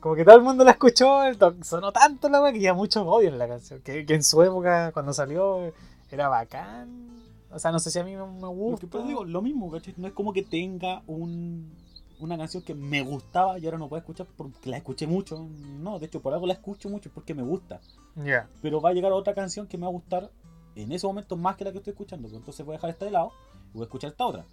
Como 0.00 0.14
que 0.16 0.24
todo 0.24 0.36
el 0.36 0.42
mundo 0.42 0.64
la 0.64 0.72
escuchó. 0.72 1.20
Sonó 1.62 1.92
tanto 1.92 2.28
la 2.28 2.42
weá 2.42 2.52
que 2.52 2.60
ya 2.60 2.74
muchos 2.74 3.04
odian 3.06 3.38
la 3.38 3.48
canción. 3.48 3.80
Que, 3.82 4.04
que 4.04 4.14
en 4.14 4.22
su 4.24 4.42
época, 4.42 4.90
cuando 4.92 5.12
salió, 5.12 5.72
era 6.16 6.28
bacán. 6.28 7.08
O 7.50 7.58
sea, 7.58 7.72
no 7.72 7.78
sé 7.78 7.90
si 7.90 7.98
a 7.98 8.04
mí 8.04 8.14
me, 8.14 8.26
me 8.26 8.48
gusta. 8.48 8.72
Porque, 8.72 8.86
pero 8.88 9.04
digo, 9.04 9.24
lo 9.24 9.42
mismo, 9.42 9.70
¿cachai? 9.70 9.94
No 9.96 10.06
es 10.06 10.12
como 10.12 10.32
que 10.32 10.42
tenga 10.42 11.02
un, 11.06 11.72
una 12.20 12.36
canción 12.36 12.62
que 12.62 12.74
me 12.74 13.02
gustaba 13.02 13.58
y 13.58 13.64
ahora 13.64 13.78
no 13.78 13.88
puedo 13.88 14.00
escuchar 14.00 14.26
porque 14.36 14.70
la 14.70 14.76
escuché 14.76 15.06
mucho. 15.06 15.48
No, 15.80 15.98
de 15.98 16.06
hecho, 16.06 16.20
por 16.20 16.34
algo 16.34 16.46
la 16.46 16.54
escucho 16.54 16.88
mucho 16.88 17.10
porque 17.12 17.34
me 17.34 17.42
gusta. 17.42 17.80
Ya. 18.16 18.48
Pero 18.60 18.80
va 18.80 18.90
a 18.90 18.92
llegar 18.92 19.12
otra 19.12 19.34
canción 19.34 19.66
que 19.66 19.78
me 19.78 19.82
va 19.82 19.88
a 19.88 19.92
gustar 19.92 20.30
en 20.74 20.92
ese 20.92 21.06
momento 21.06 21.36
más 21.36 21.56
que 21.56 21.64
la 21.64 21.72
que 21.72 21.78
estoy 21.78 21.92
escuchando. 21.92 22.28
pues 22.28 22.38
Entonces 22.38 22.64
voy 22.64 22.74
a 22.74 22.76
dejar 22.76 22.90
esta 22.90 23.04
de 23.04 23.12
lado 23.12 23.32
y 23.70 23.74
voy 23.74 23.82
a 23.82 23.84
escuchar 23.84 24.10
esta 24.10 24.26
otra. 24.26 24.44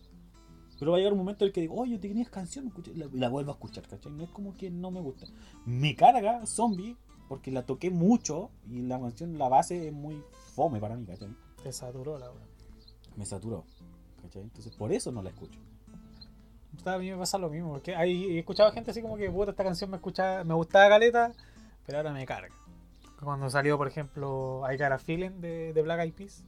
Pero 0.77 0.91
va 0.91 0.97
a 0.97 0.99
llegar 0.99 1.13
un 1.13 1.19
momento 1.19 1.45
en 1.45 1.47
el 1.47 1.53
que 1.53 1.61
digo, 1.61 1.75
oye, 1.75 1.97
tenías 1.97 2.29
canción, 2.29 2.67
escuché", 2.67 2.91
y 2.91 2.97
la, 2.97 3.05
y 3.05 3.17
la 3.17 3.29
vuelvo 3.29 3.51
a 3.51 3.53
escuchar, 3.53 3.87
¿cachai? 3.87 4.11
No 4.11 4.23
es 4.23 4.29
como 4.29 4.55
que 4.57 4.69
no 4.69 4.91
me 4.91 4.99
gusta. 4.99 5.25
Me 5.65 5.95
carga 5.95 6.45
Zombie 6.45 6.97
porque 7.29 7.51
la 7.51 7.65
toqué 7.65 7.89
mucho 7.89 8.51
y 8.69 8.81
la 8.81 8.99
canción, 8.99 9.37
la 9.37 9.47
base 9.47 9.87
es 9.87 9.93
muy 9.93 10.21
fome 10.53 10.79
para 10.79 10.95
mí, 10.95 11.05
¿cachai? 11.05 11.29
Te 11.65 11.71
saturó 11.73 12.19
la 12.19 12.29
weá. 12.29 12.45
Me 13.15 13.25
saturó, 13.25 13.63
¿cachai? 14.21 14.43
Entonces 14.43 14.71
por 14.75 14.91
eso 14.91 15.11
no 15.11 15.23
la 15.23 15.31
escucho. 15.31 15.59
A 16.85 16.99
mí 16.99 17.09
me 17.09 17.17
pasa 17.17 17.39
lo 17.39 17.49
mismo, 17.49 17.71
porque 17.71 17.95
hay, 17.95 18.35
he 18.35 18.37
escuchado 18.37 18.71
gente 18.71 18.91
así 18.91 19.01
como 19.01 19.17
que, 19.17 19.31
puta, 19.31 19.49
esta 19.49 19.63
canción 19.63 19.89
me 19.89 19.95
escuchaba, 19.95 20.43
me 20.43 20.53
gustaba 20.53 20.89
caleta, 20.89 21.33
pero 21.87 21.97
ahora 21.97 22.13
me 22.13 22.23
carga. 22.27 22.53
Cuando 23.19 23.49
salió, 23.49 23.79
por 23.79 23.87
ejemplo, 23.87 24.61
I 24.71 24.77
Got 24.77 24.91
a 24.91 24.99
Feeling 24.99 25.41
de, 25.41 25.73
de 25.73 25.81
Black 25.81 26.01
Eyed 26.01 26.13
Peas. 26.13 26.43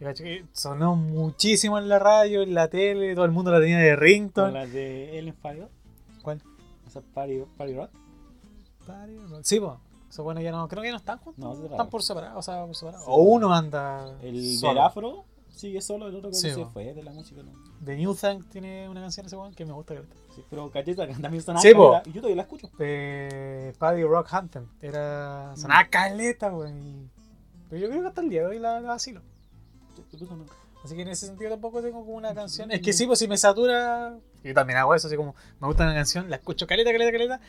Y 0.00 0.04
caché 0.04 0.22
que 0.22 0.44
sonó 0.52 0.94
muchísimo 0.94 1.76
en 1.78 1.88
la 1.88 1.98
radio, 1.98 2.42
en 2.42 2.54
la 2.54 2.68
tele, 2.68 3.16
todo 3.16 3.24
el 3.24 3.32
mundo 3.32 3.50
la 3.50 3.58
tenía 3.58 3.78
de 3.78 3.94
Con 3.96 4.00
ringtone. 4.00 4.52
las 4.52 4.72
de 4.72 5.18
Ellen 5.18 5.34
Fire. 5.34 5.66
¿Cuál? 6.22 6.40
Esa 6.86 7.00
Party, 7.00 7.42
party 7.56 7.74
Rock. 7.74 7.90
Sí, 9.42 9.58
pues. 9.58 9.72
Bueno, 10.24 10.40
ya 10.40 10.50
no, 10.52 10.66
creo 10.68 10.82
que 10.82 10.88
ya 10.88 10.92
no 10.92 10.98
están 10.98 11.18
juntos. 11.18 11.58
No, 11.58 11.64
están 11.66 11.88
por 11.88 12.02
separado, 12.02 12.38
o 12.38 12.42
sea, 12.42 12.64
por 12.64 12.74
separado. 12.76 13.04
Sí. 13.04 13.10
O 13.10 13.16
uno 13.22 13.52
anda. 13.52 14.18
El 14.22 14.60
del 14.60 14.78
afro 14.78 15.24
sigue 15.50 15.80
solo, 15.80 16.08
el 16.08 16.16
otro 16.16 16.30
que 16.30 16.36
Sí, 16.36 16.50
se 16.50 16.64
fue 16.66 16.92
de 16.92 17.02
la 17.02 17.12
música. 17.12 17.42
¿no? 17.42 17.52
The 17.84 17.96
New 17.96 18.14
Thing 18.14 18.42
tiene 18.50 18.88
una 18.88 19.00
canción 19.00 19.26
ese 19.26 19.36
weón 19.36 19.54
que 19.54 19.64
me 19.64 19.72
gusta. 19.72 19.94
Sí, 20.34 20.44
pero 20.50 20.70
cacheta 20.70 21.06
también 21.08 21.42
sonaba 21.42 21.62
Sí, 21.62 21.74
po. 21.74 21.92
caleta, 21.92 22.10
y 22.10 22.12
yo 22.12 22.20
todavía 22.20 22.36
la 22.36 22.42
escucho. 22.42 22.70
Eh, 22.78 23.72
Paddy 23.78 24.02
Rock 24.04 24.34
Anthem. 24.34 24.66
Era. 24.82 25.54
Sonaba 25.56 25.88
caleta, 25.88 26.52
weón. 26.54 27.10
Pero 27.70 27.82
yo 27.82 27.88
creo 27.88 28.02
que 28.02 28.08
hasta 28.08 28.20
el 28.20 28.28
día 28.28 28.42
de 28.42 28.46
hoy 28.48 28.58
la, 28.58 28.80
la. 28.80 28.92
Así 30.86 30.94
que 30.94 31.02
en 31.02 31.08
ese 31.08 31.26
sentido 31.26 31.50
tampoco 31.50 31.82
tengo 31.82 32.00
como 32.04 32.16
una 32.16 32.34
canción. 32.34 32.70
Es 32.70 32.80
que 32.80 32.92
sí, 32.92 33.06
pues 33.06 33.18
si 33.18 33.26
me 33.26 33.36
satura. 33.36 34.16
Yo 34.44 34.54
también 34.54 34.78
hago 34.78 34.94
eso, 34.94 35.08
así 35.08 35.16
como 35.16 35.34
me 35.58 35.66
gusta 35.66 35.82
una 35.84 35.94
canción, 35.94 36.30
la 36.30 36.36
escucho 36.36 36.66
caleta, 36.66 36.92
caleta, 36.92 37.10
caleta. 37.10 37.40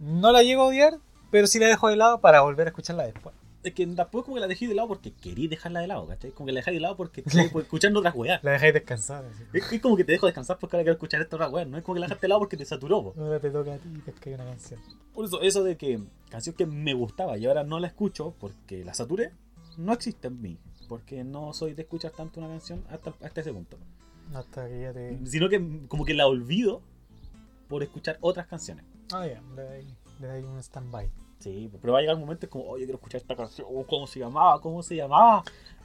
No 0.00 0.32
la 0.32 0.42
llego 0.42 0.62
a 0.62 0.66
odiar, 0.66 0.98
pero 1.32 1.46
sí 1.46 1.58
la 1.58 1.66
dejo 1.66 1.88
de 1.88 1.96
lado 1.96 2.20
para 2.20 2.42
volver 2.42 2.66
a 2.66 2.70
escucharla 2.70 3.04
después. 3.04 3.34
Es 3.62 3.72
que 3.72 3.86
después 3.86 4.24
como 4.24 4.34
que 4.34 4.40
la 4.40 4.48
dejé 4.48 4.68
de 4.68 4.74
lado 4.74 4.88
porque 4.88 5.14
querí 5.14 5.48
dejarla 5.48 5.80
de 5.80 5.86
lado, 5.86 6.06
¿cachai? 6.06 6.30
Como 6.32 6.46
que 6.46 6.52
la 6.52 6.58
dejé 6.58 6.72
de 6.72 6.80
lado 6.80 6.96
porque 6.96 7.22
estoy 7.26 7.48
pues, 7.48 7.64
escuchando 7.64 8.00
otras 8.00 8.14
weas. 8.14 8.44
La 8.44 8.50
dejáis 8.50 8.74
descansar. 8.74 9.24
así. 9.24 9.42
Es, 9.54 9.72
es 9.72 9.80
como 9.80 9.96
que 9.96 10.04
te 10.04 10.12
dejo 10.12 10.26
descansar 10.26 10.58
porque 10.58 10.76
ahora 10.76 10.84
quiero 10.84 10.94
escuchar 10.94 11.22
esta 11.22 11.36
otra 11.36 11.48
wea. 11.48 11.64
No 11.64 11.78
es 11.78 11.84
como 11.84 11.94
que 11.94 12.00
la 12.00 12.06
dejaste 12.06 12.26
de 12.26 12.28
lado 12.28 12.40
porque 12.40 12.58
te 12.58 12.66
saturó, 12.66 13.02
po. 13.02 13.14
Ahora 13.18 13.40
te 13.40 13.50
toca 13.50 13.72
a 13.72 13.78
ti 13.78 13.88
que 14.20 14.28
hay 14.28 14.34
una 14.34 14.44
canción. 14.44 14.78
Por 15.14 15.24
eso, 15.24 15.40
eso 15.40 15.64
de 15.64 15.78
que 15.78 16.00
canción 16.28 16.54
que 16.54 16.66
me 16.66 16.92
gustaba 16.92 17.38
y 17.38 17.46
ahora 17.46 17.64
no 17.64 17.80
la 17.80 17.86
escucho 17.86 18.34
porque 18.38 18.84
la 18.84 18.92
saturé, 18.92 19.32
no 19.78 19.94
existe 19.94 20.28
en 20.28 20.42
mí. 20.42 20.58
Porque 20.86 21.24
no 21.24 21.54
soy 21.54 21.72
de 21.72 21.82
escuchar 21.82 22.10
tanto 22.10 22.40
una 22.40 22.50
canción 22.50 22.84
hasta, 22.90 23.14
hasta 23.22 23.40
ese 23.40 23.54
punto. 23.54 23.78
Hasta 24.34 24.68
que 24.68 24.82
ya 24.82 24.92
te. 24.92 25.18
Sino 25.24 25.48
que 25.48 25.86
como 25.88 26.04
que 26.04 26.12
la 26.12 26.26
olvido 26.26 26.82
por 27.68 27.82
escuchar 27.82 28.18
otras 28.20 28.46
canciones. 28.48 28.84
Ah, 29.12 29.26
ya, 29.26 29.40
le 29.56 29.62
dais 29.62 30.02
le 30.22 30.28
dais 30.28 30.44
un 30.44 30.62
stand-by. 30.62 31.10
Sí, 31.42 31.68
pero 31.80 31.92
va 31.92 31.98
a 31.98 32.02
llegar 32.02 32.14
un 32.14 32.22
momento 32.22 32.48
como, 32.48 32.66
oye, 32.66 32.84
quiero 32.84 32.98
escuchar 32.98 33.20
esta 33.20 33.34
canción. 33.34 33.66
Oh, 33.68 33.84
¿Cómo 33.84 34.06
se 34.06 34.20
llamaba? 34.20 34.60
¿Cómo 34.60 34.82
se 34.82 34.94
llamaba? 34.94 35.42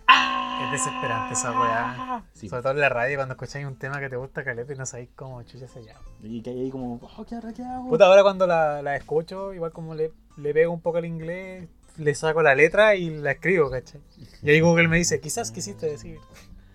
¡Ah! 0.08 0.62
Es 0.66 0.72
desesperante 0.72 1.34
esa 1.34 1.52
weá. 1.52 2.24
Sí, 2.34 2.48
Sobre 2.48 2.62
todo 2.62 2.72
en 2.74 2.80
la 2.80 2.90
radio 2.90 3.18
cuando 3.18 3.34
escucháis 3.34 3.66
un 3.66 3.76
tema 3.76 4.00
que 4.00 4.10
te 4.10 4.16
gusta 4.18 4.44
caleta 4.44 4.72
y 4.74 4.76
no 4.78 4.86
sabéis 4.86 5.10
cómo 5.16 5.42
chucha 5.44 5.68
se 5.68 5.84
llama. 5.84 6.00
y 6.22 6.42
que 6.42 6.52
hay 6.52 6.60
ahí 6.62 6.70
como, 6.70 7.00
oh, 7.02 7.26
¿qué 7.26 7.36
ahora 7.36 7.54
qué 7.54 7.64
hago? 7.64 7.90
Puta, 7.90 8.06
ahora 8.06 8.24
cuando 8.24 8.46
la, 8.48 8.82
la 8.82 8.96
escucho, 8.96 9.54
igual 9.54 9.72
como 9.72 9.96
le, 9.96 10.12
le 10.38 10.54
pego 10.54 10.72
un 10.72 10.82
poco 10.82 11.00
al 11.00 11.06
inglés, 11.06 11.68
le 11.98 12.14
saco 12.16 12.42
la 12.44 12.54
letra 12.56 12.96
y 12.96 13.10
la 13.10 13.32
escribo, 13.32 13.70
¿cachai? 13.72 14.00
Y 14.44 14.50
ahí 14.52 14.60
Google 14.62 14.88
me 14.88 14.98
dice, 14.98 15.20
quizás 15.20 15.52
quisiste 15.52 15.88
decir 15.88 16.20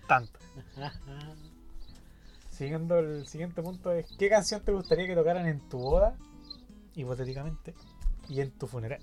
tanto. 0.07 0.39
Siguiendo 2.49 2.99
el 2.99 3.25
siguiente 3.27 3.61
punto 3.63 3.91
es, 3.91 4.05
¿qué 4.19 4.29
canción 4.29 4.61
te 4.61 4.71
gustaría 4.71 5.07
que 5.07 5.15
tocaran 5.15 5.47
en 5.47 5.59
tu 5.69 5.79
boda, 5.79 6.15
hipotéticamente, 6.95 7.73
y 8.29 8.41
en 8.41 8.51
tu 8.51 8.67
funeral? 8.67 8.99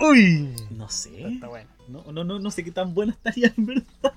¡Uy! 0.00 0.54
No 0.70 0.88
sé. 0.88 1.26
Está 1.28 1.48
bueno. 1.48 1.68
No, 1.88 2.04
no, 2.12 2.24
no, 2.24 2.38
no 2.38 2.50
sé 2.50 2.62
qué 2.64 2.70
tan 2.70 2.94
buena 2.94 3.12
estaría 3.12 3.52
en 3.56 3.66
verdad. 3.66 4.14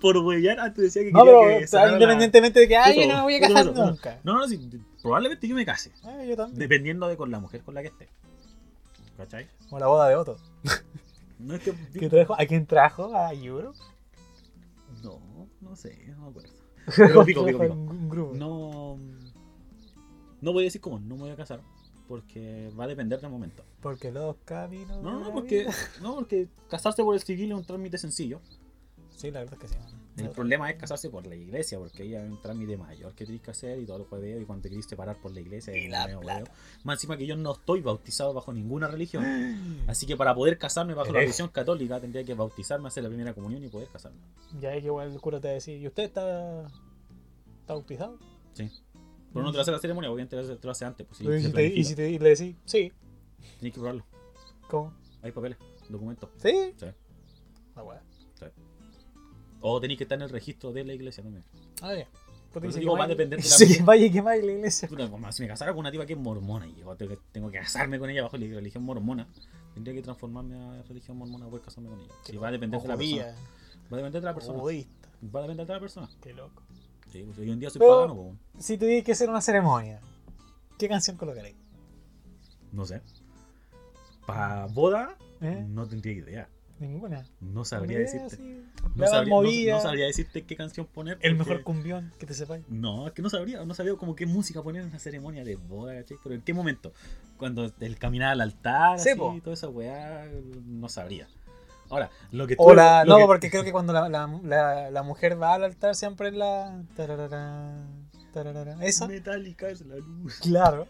Por 0.00 0.16
huellar, 0.18 0.58
antes 0.58 0.82
decía 0.84 1.02
que 1.02 1.12
No, 1.12 1.24
quería 1.24 1.40
pero 1.70 1.70
que 1.70 1.76
la- 1.76 1.92
independientemente 1.92 2.60
de 2.60 2.68
que, 2.68 2.76
ay, 2.76 3.00
yo 3.00 3.06
no 3.08 3.16
me 3.18 3.22
voy 3.22 3.34
a 3.36 3.40
casar 3.40 3.66
nunca. 3.72 4.20
No, 4.24 4.34
no, 4.38 4.48
sí, 4.48 4.58
probablemente 5.00 5.46
yo 5.46 5.54
me 5.54 5.64
case. 5.64 5.92
Ay, 6.02 6.28
yo 6.28 6.36
también. 6.36 6.58
Dependiendo 6.58 7.06
de 7.08 7.16
con 7.16 7.30
la 7.30 7.38
mujer 7.38 7.62
con 7.62 7.74
la 7.74 7.82
que 7.82 7.88
esté. 7.88 8.08
¿Cachai? 9.16 9.46
Como 9.68 9.78
la 9.78 9.86
boda 9.86 10.08
de 10.08 10.16
Otto. 10.16 10.36
No 11.38 11.54
es 11.54 11.60
que. 11.62 11.72
¿Qué 11.98 12.08
trajo? 12.08 12.34
¿A 12.38 12.44
quién 12.46 12.66
trajo? 12.66 13.14
¿A 13.14 13.32
Euro? 13.32 13.72
No, 15.04 15.20
no 15.60 15.76
sé, 15.76 16.04
no 16.16 16.24
me 16.24 16.28
acuerdo. 16.30 16.50
Pero 16.96 17.24
pico, 17.24 17.46
pico, 17.46 17.58
pico. 17.60 17.72
Un 17.74 18.08
grupo. 18.08 18.34
No. 18.34 18.98
No 20.40 20.52
voy 20.52 20.64
a 20.64 20.66
decir 20.66 20.80
cómo, 20.80 20.98
no 20.98 21.14
me 21.14 21.22
voy 21.22 21.30
a 21.30 21.36
casar. 21.36 21.60
Porque 22.10 22.72
va 22.76 22.84
a 22.84 22.88
depender 22.88 23.20
del 23.20 23.30
momento. 23.30 23.62
Porque 23.80 24.10
los 24.10 24.34
caminos. 24.44 25.00
No, 25.00 25.20
no, 25.20 25.28
la 25.28 25.32
porque. 25.32 25.68
No, 26.02 26.16
porque 26.16 26.48
casarse 26.68 27.04
por 27.04 27.14
el 27.14 27.22
civil 27.22 27.52
es 27.52 27.58
un 27.58 27.64
trámite 27.64 27.98
sencillo. 27.98 28.40
Sí, 29.14 29.30
la 29.30 29.38
verdad 29.38 29.54
es 29.54 29.60
que 29.60 29.68
sí. 29.68 29.80
El 30.16 30.30
problema 30.30 30.68
es 30.68 30.76
casarse 30.76 31.08
por 31.08 31.24
la 31.24 31.36
iglesia, 31.36 31.78
porque 31.78 32.02
ahí 32.02 32.16
hay 32.16 32.28
un 32.28 32.42
trámite 32.42 32.76
mayor 32.76 33.14
que 33.14 33.24
tienes 33.24 33.42
que 33.44 33.52
hacer 33.52 33.78
y 33.78 33.86
todo 33.86 33.98
lo 33.98 34.04
jueves 34.06 34.42
y 34.42 34.44
cuando 34.44 34.64
te 34.64 34.70
querés 34.70 34.86
separar 34.86 35.20
por 35.20 35.30
la 35.30 35.38
iglesia. 35.38 35.72
Y 35.76 35.84
es 35.84 35.90
la 35.92 36.06
medio 36.06 36.18
plata. 36.18 36.50
Más 36.82 36.96
encima 36.96 37.16
que 37.16 37.26
yo 37.26 37.36
no 37.36 37.52
estoy 37.52 37.80
bautizado 37.80 38.34
bajo 38.34 38.52
ninguna 38.52 38.88
religión. 38.88 39.24
Así 39.86 40.04
que 40.04 40.16
para 40.16 40.34
poder 40.34 40.58
casarme 40.58 40.94
bajo 40.94 41.12
la 41.12 41.18
Hereje. 41.20 41.26
religión 41.26 41.48
católica 41.50 42.00
tendría 42.00 42.24
que 42.24 42.34
bautizarme, 42.34 42.88
hacer 42.88 43.04
la 43.04 43.08
primera 43.08 43.34
comunión 43.34 43.62
y 43.62 43.68
poder 43.68 43.86
casarme. 43.86 44.18
Ya 44.60 44.70
hay 44.70 44.80
que 44.80 44.88
igual 44.88 45.12
el 45.12 45.20
cura 45.20 45.40
te 45.40 45.46
va 45.46 45.52
a 45.52 45.54
decir, 45.54 45.80
¿y 45.80 45.86
usted 45.86 46.02
está, 46.02 46.66
está 47.60 47.74
bautizado? 47.74 48.18
Sí. 48.54 48.68
Pero 49.32 49.44
no 49.44 49.50
te 49.52 49.56
lo 49.56 49.62
hace 49.62 49.70
la 49.72 49.78
ceremonia, 49.78 50.10
obviamente 50.10 50.36
te 50.56 50.66
lo 50.66 50.70
hace- 50.72 50.84
antes. 50.84 51.06
Pues, 51.06 51.20
y, 51.20 51.42
si 51.42 51.52
te, 51.52 51.66
y 51.66 51.84
si 51.84 51.94
te- 51.94 52.10
y 52.10 52.18
le 52.18 52.28
decís, 52.30 52.56
sí. 52.64 52.92
Tienes 53.58 53.74
que 53.74 53.80
probarlo. 53.80 54.04
¿Cómo? 54.68 54.92
Hay 55.22 55.32
papeles, 55.32 55.58
documentos. 55.88 56.30
¿Sí? 56.38 56.72
Sí. 56.76 56.86
Ah, 57.76 57.82
bueno. 57.82 58.00
O 59.62 59.80
tenéis 59.80 59.98
que 59.98 60.04
estar 60.04 60.16
en 60.16 60.22
el 60.22 60.30
registro 60.30 60.72
de 60.72 60.84
la 60.84 60.94
iglesia 60.94 61.22
también. 61.22 61.44
Ah, 61.82 61.94
ya. 61.94 62.06
Por 62.52 62.62
eso 62.64 62.68
dice 62.68 62.80
digo, 62.80 62.94
que 62.94 62.98
va 62.98 63.04
a 63.04 63.08
depender 63.08 63.38
de 63.40 63.48
la 63.48 63.54
Sí, 63.54 63.78
vaya 63.84 64.10
que 64.10 64.20
vaya 64.22 64.42
la 64.44 64.52
iglesia. 64.52 64.88
Si 64.88 65.42
me 65.42 65.48
casara 65.48 65.72
con 65.72 65.80
una 65.80 65.92
tipa 65.92 66.06
que 66.06 66.14
es 66.14 66.18
mormona 66.18 66.66
y 66.66 66.74
yo 66.76 66.96
tengo 66.96 67.10
que, 67.12 67.18
tengo 67.30 67.50
que 67.50 67.58
casarme 67.58 67.98
con 67.98 68.08
ella 68.10 68.22
bajo 68.22 68.36
la 68.38 68.46
religión 68.46 68.82
mormona, 68.82 69.28
tendría 69.74 69.94
que 69.94 70.02
transformarme 70.02 70.56
a 70.56 70.82
religión 70.82 71.16
mormona 71.18 71.44
para 71.44 71.50
poder 71.50 71.64
casarme 71.64 71.90
con 71.90 72.00
ella. 72.00 72.12
Sí, 72.24 72.36
va 72.38 72.48
a 72.48 72.52
depender 72.52 72.80
de 72.80 72.88
la 72.88 72.96
persona. 72.96 73.22
Judía, 73.22 73.34
Va 73.92 73.96
a 73.96 74.00
depender 74.00 74.20
de 74.22 74.26
la 74.26 74.34
persona. 74.34 74.58
budista. 74.58 75.08
Va 75.34 75.38
a 75.40 75.42
depender 75.42 75.66
de 75.66 75.72
la 75.74 75.80
persona. 75.80 76.08
Qué 76.22 76.32
loco. 76.32 76.62
Sí, 77.10 77.22
pues 77.24 77.38
hoy 77.38 77.50
en 77.50 77.58
día 77.60 77.70
soy 77.70 77.78
Pero- 77.80 77.92
pagano, 77.96 78.14
po. 78.14 78.36
Si 78.58 78.78
que 79.02 79.12
hacer 79.12 79.28
una 79.28 79.40
ceremonia, 79.40 80.00
¿qué 80.78 80.88
canción 80.88 81.16
colocaréis? 81.16 81.56
no 82.72 82.84
sé. 82.86 83.00
Para 84.26 84.66
boda, 84.66 85.16
¿Eh? 85.40 85.64
no 85.68 85.86
tendría 85.88 86.12
idea. 86.12 86.48
Ninguna. 86.78 87.26
No 87.40 87.64
sabría 87.64 87.98
idea 87.98 88.10
decirte. 88.24 88.62
No 88.94 89.06
sabría, 89.06 89.28
no- 89.30 89.42
movida. 89.42 89.74
no 89.74 89.82
sabría 89.82 90.06
decirte 90.06 90.42
qué 90.46 90.56
canción 90.56 90.86
poner. 90.86 91.18
El 91.20 91.36
porque- 91.36 91.50
mejor 91.50 91.64
cumbión 91.64 92.12
que 92.18 92.24
te 92.26 92.32
sepáis. 92.32 92.64
No, 92.68 93.08
es 93.08 93.12
que 93.12 93.20
no 93.22 93.28
sabría, 93.28 93.64
no 93.66 93.74
sabría 93.74 93.96
como 93.96 94.14
qué 94.14 94.24
música 94.24 94.62
poner 94.62 94.82
en 94.82 94.88
una 94.88 94.98
ceremonia 94.98 95.44
de 95.44 95.56
boda, 95.56 95.94
¿cachai? 95.96 96.16
Pero 96.22 96.34
en 96.36 96.40
qué 96.42 96.54
momento. 96.54 96.92
Cuando 97.36 97.70
el 97.80 97.98
caminar 97.98 98.30
al 98.30 98.40
altar, 98.40 98.98
Sí, 98.98 99.10
así, 99.10 99.40
toda 99.42 99.54
esa 99.54 99.68
weá, 99.68 100.26
no 100.66 100.88
sabría. 100.88 101.28
Ahora, 101.90 102.10
lo 102.30 102.46
que 102.46 102.54
O 102.58 102.72
la, 102.72 103.04
lo 103.04 103.12
no, 103.14 103.18
que- 103.18 103.26
porque 103.26 103.50
creo 103.50 103.64
que 103.64 103.72
cuando 103.72 103.92
la, 103.92 104.08
la, 104.08 104.26
la, 104.44 104.90
la 104.90 105.02
mujer 105.02 105.40
va 105.40 105.54
al 105.54 105.64
altar 105.64 105.94
siempre 105.94 106.28
es 106.28 106.34
la. 106.34 106.82
tararara, 106.96 107.72
tararara. 108.32 108.76
¿Esa? 108.80 109.06
Metálica 109.08 109.68
es 109.68 109.80
la 109.82 109.96
luz. 109.96 110.38
Claro. 110.40 110.86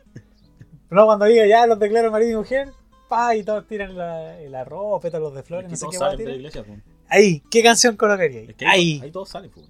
No, 0.91 1.07
cuando 1.07 1.25
diga 1.25 1.47
ya 1.47 1.67
los 1.67 1.79
declaro 1.79 2.11
marido 2.11 2.33
y 2.33 2.37
mujer, 2.37 2.69
pa, 3.09 3.35
y 3.37 3.43
todos 3.45 3.67
tiran 3.67 3.97
la 3.97 4.65
ropa, 4.65 5.01
pétalos 5.01 5.33
de 5.35 5.41
Es 5.41 5.47
flores, 5.47 5.67
que 5.67 5.71
no 5.73 5.77
sé 5.77 5.81
todos 5.83 5.93
qué 5.93 5.99
va 5.99 6.07
a 6.07 6.11
salen 6.11 6.27
de 6.27 6.35
iglesia. 6.35 6.65
Ahí, 7.09 7.43
¿qué 7.51 7.63
canción 7.63 7.97
colocaría? 7.97 8.43
Es 8.43 8.55
que 8.57 8.67
ahí, 8.67 8.95
Ahí. 8.99 9.01
ahí 9.05 9.11
todos 9.11 9.29
salen, 9.29 9.51
po. 9.51 9.63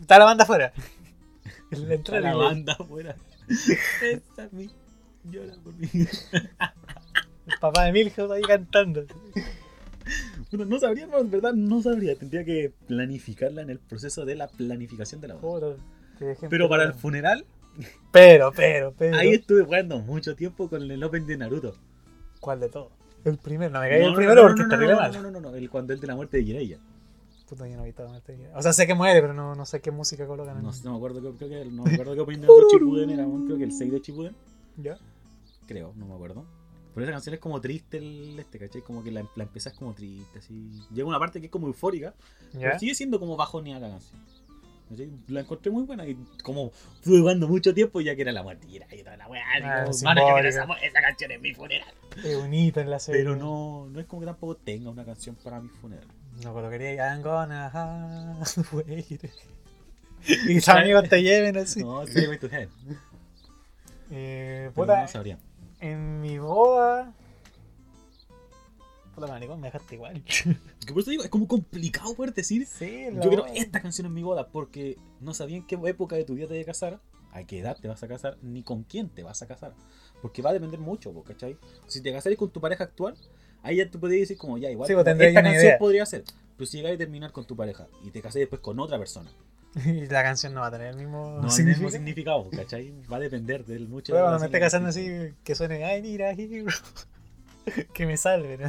Está 0.00 0.18
la 0.18 0.24
banda 0.24 0.44
afuera. 0.44 0.72
La 1.70 1.94
Está 1.94 2.20
la 2.20 2.34
banda 2.36 2.72
afuera. 2.78 3.16
Esta 4.02 4.44
es 4.44 4.52
mi. 4.52 4.70
Llora 5.24 5.54
por 5.62 5.74
mí. 5.74 5.88
El 5.92 7.58
papá 7.60 7.84
de 7.84 7.92
Milhouse 7.92 8.30
ahí 8.30 8.42
cantando. 8.42 9.04
No 10.58 10.78
sabría, 10.78 11.06
no, 11.06 11.18
en 11.18 11.30
verdad 11.30 11.52
no 11.54 11.82
sabría. 11.82 12.14
Tendría 12.16 12.44
que 12.44 12.72
planificarla 12.86 13.62
en 13.62 13.70
el 13.70 13.78
proceso 13.78 14.24
de 14.24 14.34
la 14.36 14.48
planificación 14.48 15.20
de 15.20 15.28
la 15.28 15.34
boda. 15.34 15.76
Pero 16.48 16.68
para 16.68 16.84
el 16.84 16.94
funeral, 16.94 17.44
Pero, 18.12 18.52
pero, 18.54 18.94
pero. 18.96 19.16
ahí 19.16 19.30
estuve 19.30 19.64
jugando 19.64 19.98
mucho 19.98 20.36
tiempo 20.36 20.68
con 20.68 20.82
el 20.90 21.02
Open 21.02 21.26
de 21.26 21.36
Naruto. 21.36 21.74
¿Cuál 22.40 22.60
de 22.60 22.68
todos? 22.68 22.92
El 23.24 23.38
primero, 23.38 23.72
no 23.72 23.80
me 23.80 23.88
caigas 23.88 24.04
No, 24.04 24.10
el 24.10 24.14
primero 24.16 24.42
no, 24.42 24.48
porque 24.48 24.62
está 24.62 24.76
terrible 24.76 24.94
mal. 24.96 25.12
no, 25.22 25.30
no, 25.30 25.40
no, 25.40 25.54
el 25.56 25.70
cuando 25.70 25.92
el 25.92 26.00
de 26.00 26.06
la 26.06 26.14
muerte 26.14 26.36
de 26.36 26.44
Jiraiya. 26.44 26.78
Puta, 27.48 27.66
yo 27.68 27.76
no 27.76 27.82
he 27.82 27.86
visto 27.86 28.06
muerte. 28.06 28.50
O 28.54 28.62
sea, 28.62 28.72
sé 28.72 28.86
que 28.86 28.94
muere, 28.94 29.20
pero 29.20 29.34
no, 29.34 29.54
no 29.54 29.64
sé 29.66 29.80
qué 29.80 29.90
música 29.90 30.26
colocan. 30.26 30.56
en- 30.58 30.62
No, 30.62 30.70
no 30.84 30.90
me 30.92 30.96
acuerdo, 30.96 31.34
creo 31.36 31.48
que, 31.48 31.64
no 31.70 31.84
me 31.84 31.92
acuerdo 31.94 32.14
qué 32.14 32.20
Open 32.20 32.40
de 32.42 32.46
Shippuden 32.72 33.10
era, 33.10 33.24
creo 33.46 33.58
que 33.58 33.64
el 33.64 33.72
6 33.72 33.92
de 33.92 33.98
Shippuden. 34.00 34.36
¿Ya? 34.76 34.96
Creo, 35.66 35.92
no 35.96 36.06
me 36.06 36.14
acuerdo. 36.14 36.44
Pero 36.94 37.04
esa 37.04 37.12
canción 37.12 37.34
es 37.34 37.40
como 37.40 37.60
triste, 37.60 37.98
el 37.98 38.38
este, 38.38 38.58
¿cachai? 38.58 38.82
Como 38.82 39.02
que 39.02 39.10
la, 39.10 39.26
la 39.34 39.42
empezás 39.44 39.72
como 39.72 39.94
triste, 39.94 40.38
así. 40.38 40.70
Llega 40.92 41.08
una 41.08 41.18
parte 41.18 41.40
que 41.40 41.46
es 41.46 41.52
como 41.52 41.66
eufórica, 41.66 42.14
¿Ya? 42.52 42.60
pero 42.60 42.78
sigue 42.78 42.94
siendo 42.94 43.18
como 43.18 43.36
bajoneada 43.36 43.88
la 43.88 43.94
canción. 43.94 44.20
¿cachai? 44.88 45.10
La 45.28 45.40
encontré 45.40 45.72
muy 45.72 45.82
buena 45.84 46.06
y 46.06 46.14
como 46.42 46.70
estuve 46.94 47.18
jugando 47.18 47.48
mucho 47.48 47.74
tiempo 47.74 48.00
ya 48.00 48.14
que 48.14 48.22
era 48.22 48.32
la 48.32 48.42
muerte 48.42 48.66
y 48.68 49.02
toda 49.02 49.16
la 49.16 49.26
weá. 49.28 49.44
Ah, 49.62 49.86
esa, 49.88 50.64
esa 50.82 51.00
canción 51.00 51.30
es 51.32 51.40
mi 51.40 51.52
funeral. 51.52 51.92
Es 52.22 52.38
bonita 52.38 52.80
en 52.80 52.90
la 52.90 52.98
serie. 52.98 53.22
Pero 53.22 53.36
no, 53.36 53.88
no 53.90 54.00
es 54.00 54.06
como 54.06 54.20
que 54.20 54.26
tampoco 54.26 54.56
tenga 54.56 54.90
una 54.90 55.04
canción 55.04 55.36
para 55.42 55.60
mi 55.60 55.68
funeral. 55.68 56.06
No 56.42 56.52
colocaría 56.52 56.94
I'm 56.94 57.22
gonna 57.22 57.66
have 57.68 58.62
wait. 58.72 59.24
Y 60.26 60.54
tus 60.54 60.68
amigos 60.68 61.08
te 61.08 61.22
lleven 61.22 61.56
así. 61.56 61.82
No, 61.82 62.06
sí, 62.06 62.26
Way 62.26 62.38
to 62.38 62.48
Heaven. 62.48 62.68
Eh, 64.10 64.70
Pero 64.74 64.74
puta, 64.74 65.02
no 65.02 65.08
sabría. 65.08 65.38
En 65.90 66.20
mi 66.20 66.38
boda. 66.38 67.12
Puta, 69.14 69.26
maricón, 69.28 69.60
me 69.60 69.68
dejaste 69.68 69.94
igual. 69.94 70.22
Que 70.86 70.92
por 70.92 71.00
eso 71.00 71.10
digo, 71.10 71.22
es 71.22 71.30
como 71.30 71.46
complicado 71.48 72.14
poder 72.14 72.34
decir. 72.34 72.66
Sí, 72.66 73.06
Yo 73.14 73.28
quiero 73.28 73.46
esta 73.46 73.80
canción 73.80 74.06
en 74.06 74.12
mi 74.12 74.22
boda 74.22 74.48
porque 74.48 74.98
no 75.20 75.32
sabía 75.32 75.56
en 75.56 75.66
qué 75.66 75.76
época 75.84 76.16
de 76.16 76.24
tu 76.24 76.34
vida 76.34 76.46
te 76.46 76.54
vas 76.58 76.62
a 76.62 76.66
casar, 76.66 77.00
a 77.32 77.44
qué 77.44 77.60
edad 77.60 77.76
te 77.80 77.88
vas 77.88 78.02
a 78.02 78.08
casar, 78.08 78.36
ni 78.42 78.62
con 78.62 78.82
quién 78.82 79.08
te 79.08 79.22
vas 79.22 79.40
a 79.40 79.46
casar. 79.46 79.74
Porque 80.20 80.42
va 80.42 80.50
a 80.50 80.52
depender 80.52 80.80
mucho, 80.80 81.12
¿cachai? 81.22 81.56
Si 81.86 82.02
te 82.02 82.12
casares 82.12 82.36
con 82.38 82.50
tu 82.50 82.60
pareja 82.60 82.84
actual, 82.84 83.14
ahí 83.62 83.76
ya 83.76 83.90
tú 83.90 83.98
podrías 83.98 84.20
decir 84.22 84.36
como 84.36 84.58
ya, 84.58 84.70
igual, 84.70 84.86
Sí, 84.88 84.94
pues 84.94 85.06
esta 85.06 85.32
canción 85.42 85.54
idea. 85.64 85.78
podría 85.78 86.04
ser. 86.06 86.24
Pero 86.56 86.66
si 86.66 86.76
llegas 86.78 86.92
a 86.94 86.98
terminar 86.98 87.32
con 87.32 87.46
tu 87.46 87.56
pareja 87.56 87.88
y 88.04 88.10
te 88.10 88.20
casas 88.20 88.40
después 88.40 88.60
con 88.60 88.78
otra 88.78 88.98
persona, 88.98 89.30
Y 89.84 90.06
la 90.06 90.22
canción 90.22 90.54
no 90.54 90.60
va 90.60 90.68
a 90.68 90.70
tener 90.70 90.88
el 90.88 90.96
mismo 90.96 91.38
no 91.40 91.48
es 91.48 91.58
el 91.58 91.66
mismo 91.66 91.90
significado. 91.90 92.44
significado, 92.44 92.64
¿cachai? 92.64 92.92
Va 93.12 93.16
a 93.16 93.20
depender 93.20 93.64
del 93.64 93.88
mucho 93.88 94.12
Pero 94.12 94.24
cuando 94.24 94.40
me 94.40 94.46
esté 94.46 94.60
casando 94.60 94.88
así, 94.90 95.08
que 95.42 95.54
suene 95.54 95.80
I 95.98 96.02
need 96.02 96.20
a 96.20 96.30
hero. 96.30 96.70
que 97.92 98.06
me 98.06 98.16
salven. 98.16 98.60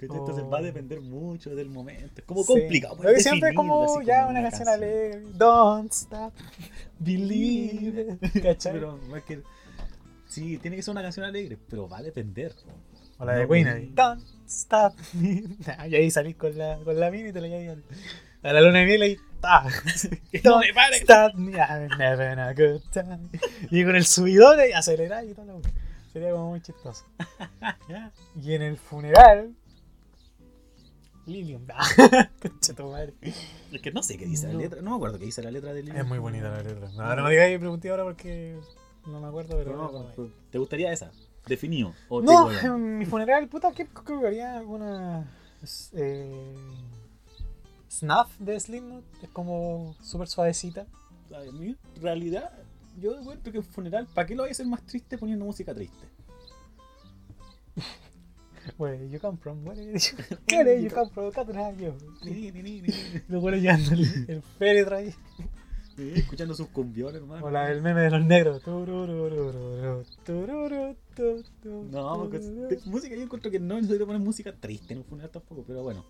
Entonces 0.00 0.44
Oh. 0.44 0.50
va 0.50 0.58
a 0.58 0.62
depender 0.62 1.00
mucho 1.00 1.54
del 1.54 1.70
momento. 1.70 2.12
Es 2.20 2.24
como 2.24 2.42
Sí. 2.42 2.52
complicado. 2.52 2.96
Que 2.98 3.20
siempre 3.20 3.50
es 3.50 3.56
como 3.56 4.02
ya 4.02 4.18
como 4.26 4.30
una 4.30 4.42
canción 4.42 4.68
alegre. 4.68 5.22
Don't 5.32 5.90
stop, 5.92 6.32
believe. 6.98 8.18
¿Cachai? 8.42 8.72
Pero 8.74 8.98
que. 9.26 9.42
Sí, 10.26 10.58
tiene 10.58 10.76
que 10.76 10.82
ser 10.82 10.92
una 10.92 11.02
canción 11.02 11.24
alegre, 11.24 11.56
pero 11.68 11.88
va 11.88 11.98
a 11.98 12.02
depender. 12.02 12.54
o 13.18 13.24
la 13.24 13.34
de 13.36 13.48
Queen 13.48 13.64
pues. 13.66 13.94
Don't 13.94 14.22
stop 14.46 14.94
y 15.88 15.94
ahí 15.94 16.10
salís 16.10 16.36
con 16.36 16.56
la, 16.58 16.78
con 16.84 16.98
la 16.98 17.10
mini 17.10 17.28
y 17.30 17.32
te 17.32 17.40
la 17.40 17.46
llevas 17.48 17.78
a 18.44 18.52
la 18.52 18.60
luna 18.60 18.80
de 18.80 18.84
miel 18.84 19.04
y 19.04 19.18
¡ta! 19.40 19.64
No 20.44 20.58
me 20.58 20.72
pare. 20.72 20.96
Stop 20.98 21.34
me, 21.34 21.52
I'm 21.56 22.38
a 22.38 22.52
good 22.52 22.82
time. 22.92 23.28
Y 23.70 23.84
con 23.84 23.96
el 23.96 24.04
subidón 24.04 24.58
y 24.68 24.72
acelerar 24.72 25.24
y 25.24 25.34
todo 25.34 25.46
lo 25.46 25.60
Sería 26.12 26.30
como 26.30 26.50
muy 26.50 26.60
chistoso. 26.60 27.04
Y 28.40 28.54
en 28.54 28.62
el 28.62 28.76
funeral. 28.76 29.54
Lilium. 31.26 31.66
Concha 32.42 32.74
tu 32.74 32.90
madre. 32.90 33.14
Es 33.72 33.80
que 33.80 33.90
no 33.90 34.02
sé 34.02 34.18
qué 34.18 34.26
dice 34.26 34.46
No. 34.46 34.52
la 34.52 34.58
letra. 34.58 34.82
No 34.82 34.90
me 34.90 34.96
acuerdo 34.96 35.18
qué 35.18 35.24
dice 35.24 35.42
la 35.42 35.50
letra 35.50 35.72
de 35.72 35.82
Lili. 35.82 35.98
Es 35.98 36.06
muy 36.06 36.18
bonita 36.18 36.50
la 36.50 36.62
letra. 36.62 36.88
No, 36.90 37.16
no 37.16 37.22
me 37.24 37.30
digas 37.30 37.48
que 37.48 37.58
pregunté 37.58 37.90
ahora 37.90 38.04
porque 38.04 38.58
no 39.06 39.20
me 39.20 39.28
acuerdo, 39.28 39.56
pero. 39.56 39.76
No, 39.76 39.90
no, 39.90 40.06
pero 40.14 40.30
¿Te 40.50 40.58
gustaría 40.58 40.92
esa? 40.92 41.10
Definido. 41.46 41.94
O 42.08 42.20
No, 42.20 42.52
en 42.52 42.98
mi 42.98 43.06
funeral, 43.06 43.48
puta, 43.48 43.72
¿qué 43.72 43.88
haría 44.26 44.58
alguna. 44.58 45.26
Eh, 45.94 46.54
snuff 47.98 48.38
de 48.38 48.58
Slipknot? 48.58 49.04
Es 49.22 49.28
como 49.30 49.94
súper 50.02 50.28
suavecita. 50.28 50.86
A 51.34 51.52
mí, 51.52 51.76
en 51.96 52.02
realidad, 52.02 52.50
yo 53.00 53.18
encuentro 53.18 53.52
que 53.52 53.58
en 53.58 53.64
funeral, 53.64 54.06
¿para 54.14 54.26
qué 54.26 54.34
lo 54.34 54.42
voy 54.42 54.50
a 54.50 54.52
hacer 54.52 54.66
más 54.66 54.82
triste 54.82 55.18
poniendo 55.18 55.44
música 55.44 55.74
triste? 55.74 56.06
Where 58.78 59.08
you 59.08 59.20
come 59.20 59.36
from, 59.36 59.66
where 59.66 59.76
you, 59.76 59.92
where 60.50 60.82
you 60.82 60.90
come 60.90 61.10
from, 61.10 61.30
Catrallo. 61.32 61.94
Los 63.28 63.42
buenos 63.42 63.60
llevando 63.60 63.92
el, 63.92 64.24
el 64.28 64.42
féretro 64.58 64.96
ahí. 64.96 65.14
Sí, 65.96 66.12
Escuchando 66.16 66.54
sus 66.54 66.68
cumbiones, 66.68 67.20
hermano. 67.20 67.44
O 67.46 67.50
la 67.50 67.68
del 67.68 67.82
meme 67.82 68.00
de 68.00 68.10
los 68.10 68.24
negros. 68.24 68.66
No, 68.66 68.84
porque 72.18 72.40
música 72.86 73.14
yo 73.14 73.22
encuentro 73.22 73.50
que 73.50 73.60
no 73.60 73.76
necesito 73.76 74.06
poner 74.06 74.20
música 74.20 74.52
triste 74.52 74.94
en 74.94 75.00
un 75.00 75.04
funeral 75.04 75.30
tampoco, 75.30 75.62
pero 75.66 75.82
bueno. 75.82 76.06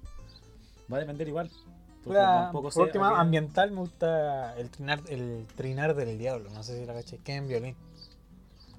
Va 0.92 0.96
a 0.98 1.00
depender 1.00 1.28
igual. 1.28 1.50
Sé 1.50 2.10
por 2.52 2.66
último, 2.82 3.04
a 3.06 3.10
qué- 3.14 3.20
ambiental 3.20 3.70
me 3.70 3.78
gusta 3.80 4.54
el 4.58 4.68
trinar, 4.70 5.00
el 5.08 5.46
trinar 5.56 5.94
del 5.94 6.18
diablo. 6.18 6.50
No 6.50 6.62
sé 6.62 6.78
si 6.78 6.84
la 6.84 6.92
caché, 6.92 7.18
que 7.18 7.32
es 7.32 7.38
en 7.38 7.48
violín. 7.48 7.76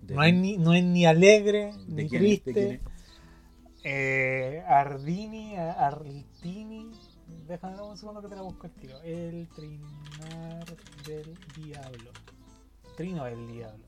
No, 0.08 0.22
hay 0.22 0.32
ni, 0.34 0.58
no 0.58 0.74
es 0.76 0.84
ni 0.84 1.06
alegre, 1.08 1.74
¿De 1.88 2.04
ni 2.04 2.10
quién 2.10 2.24
es? 2.26 2.30
¿De 2.46 2.54
triste. 2.54 2.74
es? 2.76 2.82
Eh, 3.84 4.64
Ardini, 4.68 5.56
Artini. 5.58 6.92
Déjame 7.48 7.82
un 7.82 7.98
segundo 7.98 8.22
que 8.22 8.28
te 8.28 8.36
la 8.36 8.44
busco 8.44 8.68
el 8.68 8.74
tiro. 8.74 9.02
El 9.02 9.48
trinar 9.56 10.66
del 11.08 11.36
diablo. 11.56 12.12
Trino 12.96 13.26
del 13.26 13.48
diablo. 13.48 13.84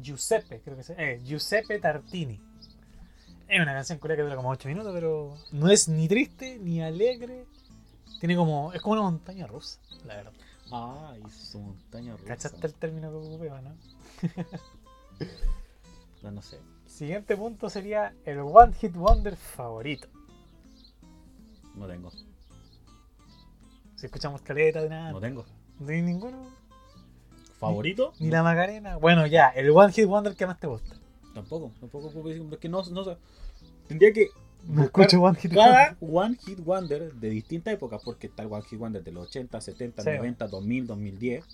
Giuseppe, 0.00 0.60
creo 0.60 0.76
que 0.76 0.82
se 0.84 0.94
eh, 0.96 1.20
Giuseppe 1.24 1.78
Tartini. 1.80 2.40
Es 3.48 3.60
una 3.60 3.72
canción 3.74 3.98
culia 3.98 4.16
que 4.16 4.22
dura 4.22 4.36
como 4.36 4.50
8 4.50 4.68
minutos, 4.68 4.92
pero 4.94 5.36
no 5.52 5.70
es 5.70 5.88
ni 5.88 6.08
triste 6.08 6.58
ni 6.58 6.82
alegre. 6.82 7.44
Tiene 8.20 8.36
como. 8.36 8.72
Es 8.72 8.80
como 8.80 8.94
una 8.94 9.02
montaña 9.02 9.46
rusa, 9.46 9.80
la 10.06 10.16
verdad. 10.16 10.32
Ay, 10.70 11.22
su 11.30 11.58
montaña 11.60 12.12
rusa. 12.12 12.26
¿Cachaste 12.26 12.66
el 12.66 12.74
término 12.74 13.10
que 13.10 13.16
ocupé, 13.16 13.50
no? 13.50 13.74
No, 16.22 16.30
no 16.30 16.40
sé. 16.40 16.60
Siguiente 16.86 17.36
punto 17.36 17.68
sería 17.68 18.14
el 18.24 18.38
One 18.38 18.72
Hit 18.74 18.94
Wonder 18.94 19.36
favorito. 19.36 20.06
No 21.74 21.88
tengo. 21.88 22.12
Si 23.96 24.06
escuchamos 24.06 24.40
caleta 24.42 24.82
de 24.82 24.88
nada, 24.88 25.10
No 25.10 25.20
tengo. 25.20 25.44
no 25.80 25.86
ninguno. 25.90 26.46
¿Favorito? 27.58 28.12
Ni 28.20 28.30
la 28.30 28.42
Macarena. 28.44 28.96
Bueno, 28.98 29.26
ya, 29.26 29.48
el 29.48 29.70
One 29.70 29.92
Hit 29.92 30.06
Wonder 30.06 30.36
que 30.36 30.46
más 30.46 30.60
te 30.60 30.68
gusta. 30.68 30.94
Tampoco. 31.34 31.72
Tampoco 31.80 32.10
puedo 32.10 32.28
decir. 32.28 32.46
Es 32.50 32.58
que 32.58 32.68
no, 32.68 32.82
no 32.90 33.04
sé. 33.04 33.16
Tendría 33.88 34.12
que. 34.12 34.28
No 34.66 34.84
escucho 34.84 35.20
One 35.20 35.36
Hit 35.38 35.52
Cada 35.52 35.96
Wonder. 36.00 36.24
One 36.24 36.38
Hit 36.46 36.64
Wonder 36.64 37.12
de 37.14 37.30
distintas 37.30 37.74
épocas, 37.74 38.00
porque 38.04 38.28
está 38.28 38.42
el 38.44 38.52
One 38.52 38.62
Hit 38.62 38.78
Wonder 38.78 39.02
de 39.02 39.10
los 39.12 39.26
80, 39.28 39.60
70, 39.60 40.02
Sí. 40.02 40.10
90, 40.16 40.46
2000, 40.46 40.86
2010. 40.86 41.44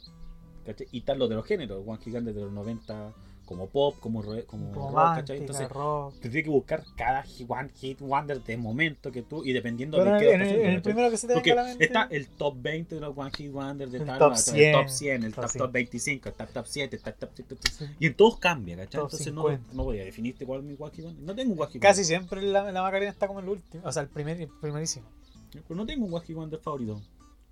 ¿cachai? 0.67 0.87
Y 0.93 0.99
están 0.99 1.19
los 1.19 1.29
de 1.31 1.35
los 1.37 1.47
géneros, 1.47 1.83
One 1.87 1.99
Hit 2.05 2.13
Wonder 2.13 2.35
de 2.35 2.41
los 2.43 2.53
90, 2.53 3.13
como 3.49 3.67
pop, 3.69 3.97
como, 3.99 4.23
como 4.23 4.91
rock, 4.91 5.15
¿cachai? 5.17 5.39
Entonces, 5.39 5.69
rock. 5.71 6.15
tendría 6.21 6.43
que 6.43 6.51
buscar 6.51 6.85
cada 6.97 7.25
One 7.49 7.71
Hit 7.75 8.01
Wonder 8.01 8.43
de 8.45 8.57
momento 8.59 9.11
que 9.11 9.23
tú, 9.23 9.43
y 9.43 9.55
dependiendo 9.55 9.97
Pero 9.97 10.11
de 10.11 10.17
el, 10.19 10.23
qué 10.23 10.33
en 10.35 10.41
el- 10.43 10.49
en 10.67 10.71
el 10.75 10.83
primero 10.83 11.11
que 11.11 11.17
se 11.17 11.27
te 11.27 11.35
venga 11.35 11.55
la 11.55 11.65
mente. 11.65 11.85
está 11.85 12.07
el 12.11 12.29
top 12.29 12.57
20 12.61 12.95
de 12.97 13.01
los 13.01 13.17
One 13.17 13.31
Hit 13.35 13.51
Wonder, 13.51 13.89
de 13.89 13.99
El 13.99 14.05
tal, 14.05 14.19
top 14.19 14.33
el 14.33 14.39
100, 14.39 14.73
top 14.75 14.89
100, 14.89 15.25
el 15.25 15.35
top 15.35 15.43
top, 15.45 15.51
100. 15.51 15.65
top 15.65 15.73
25, 15.73 16.29
el 16.29 16.35
top, 16.35 16.49
top 16.53 16.67
7, 16.67 16.97
el 16.97 17.03
top, 17.03 17.15
top 17.19 17.31
7, 17.35 17.57
Sí. 17.71 17.85
y 17.99 18.07
en 18.07 18.15
todos 18.15 18.39
cambia, 18.39 18.77
¿cachai? 18.77 19.01
Top 19.01 19.05
Entonces 19.13 19.33
no, 19.33 19.43
50. 19.43 19.73
no 19.75 19.85
voy 19.85 19.99
a 20.01 20.05
definirte 20.05 20.45
cuál 20.45 20.61
es 20.61 20.67
mi 20.67 20.77
One 20.79 20.93
Hit 20.95 21.05
Wonder. 21.07 21.23
No 21.25 21.35
tengo 21.35 21.53
un 21.55 21.61
One 21.61 21.71
Hit 21.73 21.81
Casi 21.83 22.05
siempre 22.05 22.43
la, 22.43 22.71
la 22.71 22.83
Macarena 22.83 23.11
está 23.11 23.27
como 23.27 23.41
el 23.41 23.49
último. 23.49 23.83
O 23.87 23.91
sea, 23.93 24.03
el, 24.03 24.09
primer, 24.11 24.39
el 24.41 24.49
primerísimo. 24.61 25.07
Pero 25.53 25.75
no 25.75 25.87
tengo 25.87 26.05
un 26.05 26.13
One 26.13 26.25
Hit 26.27 26.37
Wonder 26.37 26.61
favorito. 26.61 27.01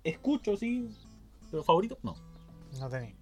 Escucho, 0.03 0.55
sí, 0.55 0.87
pero 1.49 1.63
favorito, 1.63 1.97
no. 2.03 2.15
No 2.79 2.89
tenía. 2.89 3.13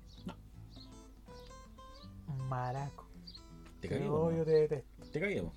Maraco. 2.27 3.07
Te 3.79 3.87
Te 3.87 3.99
cagué, 3.99 4.45
te 4.45 4.51
detesto. 4.51 5.05
Te 5.11 5.19
cagué, 5.19 5.41
¿no? 5.41 5.53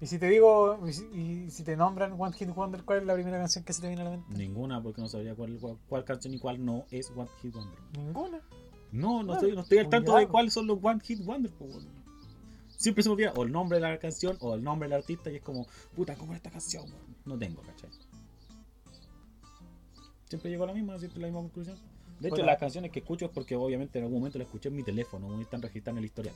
Y 0.00 0.06
si 0.06 0.18
te 0.18 0.28
digo, 0.28 0.86
y 0.86 0.92
si, 0.92 1.04
y 1.06 1.50
si 1.50 1.64
te 1.64 1.74
nombran 1.74 2.20
One 2.20 2.34
Hit 2.36 2.50
Wonder, 2.54 2.84
¿cuál 2.84 2.98
es 2.98 3.06
la 3.06 3.14
primera 3.14 3.38
canción 3.38 3.64
que 3.64 3.72
se 3.72 3.80
te 3.80 3.88
viene 3.88 4.02
a 4.02 4.04
la 4.04 4.10
mente? 4.10 4.34
Ninguna, 4.36 4.82
porque 4.82 5.00
no 5.00 5.08
sabría 5.08 5.34
cuál, 5.34 5.56
cuál, 5.58 5.78
cuál 5.88 6.04
canción 6.04 6.34
y 6.34 6.38
cuál 6.38 6.62
no 6.62 6.84
es 6.90 7.10
One 7.10 7.28
Hit 7.40 7.54
Wonder. 7.54 7.78
Ninguna. 7.96 8.40
No, 8.92 9.22
no 9.22 9.34
estoy, 9.34 9.52
no 9.52 9.62
estoy 9.62 9.78
al 9.78 9.88
tanto 9.88 10.14
de 10.16 10.28
cuáles 10.28 10.52
son 10.52 10.66
los 10.66 10.78
One 10.82 11.00
Hit 11.00 11.24
Wonder. 11.24 11.52
Siempre 12.76 13.02
se 13.02 13.08
me 13.08 13.14
olvida 13.14 13.32
o 13.34 13.42
el 13.42 13.52
nombre 13.52 13.78
de 13.78 13.88
la 13.88 13.98
canción 13.98 14.36
o 14.40 14.54
el 14.54 14.62
nombre 14.62 14.88
del 14.88 14.98
artista 14.98 15.30
y 15.30 15.36
es 15.36 15.42
como, 15.42 15.66
puta, 15.94 16.14
¿cómo 16.14 16.32
es 16.32 16.36
esta 16.36 16.50
canción? 16.50 16.84
No 17.24 17.38
tengo, 17.38 17.62
¿cachai? 17.62 17.88
Siempre 20.28 20.50
llego 20.50 20.64
a 20.64 20.66
la 20.66 20.74
misma, 20.74 20.98
siempre 20.98 21.18
a 21.18 21.22
la 21.22 21.26
misma 21.28 21.40
conclusión. 21.40 21.78
De 22.20 22.28
hecho, 22.28 22.42
las 22.42 22.58
canciones 22.58 22.90
que 22.90 23.00
escucho 23.00 23.26
es 23.26 23.30
porque 23.30 23.56
obviamente 23.56 23.98
en 23.98 24.04
algún 24.04 24.20
momento 24.20 24.38
las 24.38 24.46
escuché 24.46 24.68
en 24.68 24.76
mi 24.76 24.82
teléfono, 24.82 25.28
no 25.28 25.40
están 25.40 25.60
registradas 25.60 25.96
en 25.96 25.98
el 25.98 26.04
historial. 26.06 26.34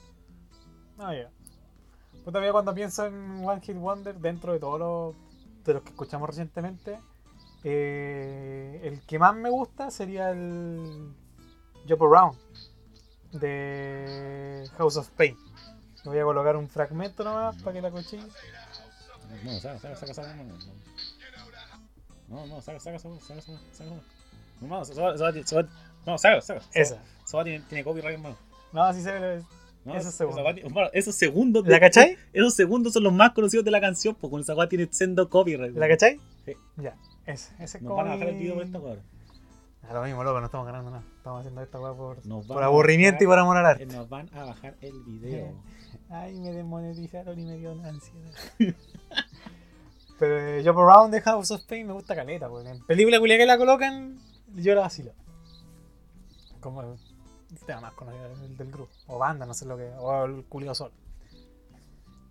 Ah, 0.98 1.14
ya. 1.14 1.30
Pues 2.12 2.24
todavía 2.24 2.52
cuando 2.52 2.74
pienso 2.74 3.06
en 3.06 3.44
One 3.44 3.60
Hit 3.62 3.76
Wonder, 3.76 4.14
dentro 4.16 4.52
de 4.52 4.58
todos 4.58 4.78
los, 4.78 5.14
de 5.64 5.74
los 5.74 5.82
que 5.82 5.90
escuchamos 5.90 6.28
recientemente, 6.28 6.98
eh, 7.64 8.80
el 8.84 9.00
que 9.02 9.18
más 9.18 9.34
me 9.34 9.48
gusta 9.48 9.90
sería 9.90 10.30
el 10.30 11.14
Jump 11.88 12.02
Around 12.02 12.36
de 13.32 14.68
House 14.76 14.96
of 14.96 15.08
Pain. 15.10 15.36
Le 16.04 16.10
voy 16.10 16.18
a 16.18 16.24
colocar 16.24 16.56
un 16.56 16.68
fragmento 16.68 17.24
nomás 17.24 17.56
para 17.62 17.74
que 17.74 17.82
la 17.82 17.90
cochine. 17.90 18.24
No, 19.44 19.60
saca, 19.60 19.78
saca, 19.78 19.96
saca, 19.96 20.14
saca, 20.14 20.34
no, 20.34 20.44
no. 20.44 22.46
No, 22.46 22.62
saca, 22.62 22.80
saca, 22.80 22.98
saca, 22.98 23.20
saca, 23.20 23.40
saca, 23.40 23.58
saca. 23.72 23.90
No, 24.60 24.84
se 24.84 24.94
va, 25.00 25.14
no. 26.06 26.16
Esa. 26.72 27.02
Tiene, 27.44 27.60
tiene 27.68 27.84
copyright, 27.84 28.14
hermano. 28.14 28.36
No, 28.72 28.82
así 28.84 29.02
se 29.02 29.12
ve. 29.12 29.42
No, 29.84 29.94
Esos 29.96 30.12
segundos. 30.14 30.44
esos 30.92 31.14
segundos. 31.14 31.64
de- 31.64 31.70
¿La 31.70 31.80
cachai? 31.80 32.16
Esos 32.32 32.54
segundos 32.54 32.92
son 32.92 33.02
los 33.04 33.12
más 33.12 33.30
conocidos 33.32 33.64
de 33.64 33.70
la 33.70 33.80
canción, 33.80 34.14
porque 34.14 34.32
con 34.32 34.40
esa 34.40 34.54
weá 34.54 34.68
tiene 34.68 34.88
sendo 34.90 35.28
copyright. 35.30 35.74
¿La 35.74 35.88
cachai? 35.88 36.20
Sí. 36.44 36.52
Ya. 36.76 36.96
Ese, 37.26 37.54
ese 37.62 37.78
es 37.78 37.82
Nos 37.82 37.96
van 37.96 38.08
a 38.08 38.10
bajar 38.12 38.28
el 38.28 38.36
video 38.36 38.54
por 38.54 38.64
esta 38.64 38.78
weá. 38.78 38.96
A 39.88 39.94
lo 39.94 40.02
mismo, 40.02 40.22
loco, 40.22 40.38
no 40.40 40.46
estamos 40.46 40.66
ganando 40.66 40.90
nada. 40.90 41.02
Estamos 41.16 41.40
haciendo 41.40 41.62
esta 41.62 41.80
weá 41.80 41.94
por, 41.94 42.18
por 42.46 42.62
aburrimiento 42.62 43.24
y 43.24 43.26
por 43.26 43.38
amor 43.38 43.56
al 43.56 43.66
arte. 43.66 43.84
eh, 43.84 43.86
Nos 43.86 44.08
van 44.08 44.28
a 44.34 44.44
bajar 44.44 44.76
el 44.82 44.92
video. 45.04 45.54
Ay, 46.10 46.38
me 46.38 46.52
desmonetizaron 46.52 47.38
y 47.38 47.44
me 47.44 47.56
dio 47.56 47.72
una 47.72 47.88
ansiedad. 47.88 48.30
Pero 50.18 50.38
eh, 50.38 50.62
Jump 50.64 50.78
Around 50.78 51.14
de 51.14 51.20
House 51.22 51.50
of 51.50 51.62
Pain 51.64 51.86
me 51.86 51.92
gusta 51.94 52.14
caleta, 52.14 52.48
en 52.66 52.84
película 52.84 53.18
culia 53.18 53.38
que 53.38 53.46
la 53.46 53.56
colocan, 53.56 54.18
yo 54.56 54.74
la 54.74 54.82
vacilo. 54.82 55.12
Como 56.60 56.82
el 56.82 56.98
tema 57.66 57.80
más 57.80 57.94
conocido 57.94 58.28
del, 58.28 58.56
del 58.56 58.70
grupo. 58.70 58.92
O 59.06 59.18
banda, 59.18 59.46
no 59.46 59.54
sé 59.54 59.66
lo 59.66 59.76
que. 59.76 59.90
O 59.98 60.24
el 60.24 60.44
culio 60.44 60.74
sol. 60.74 60.92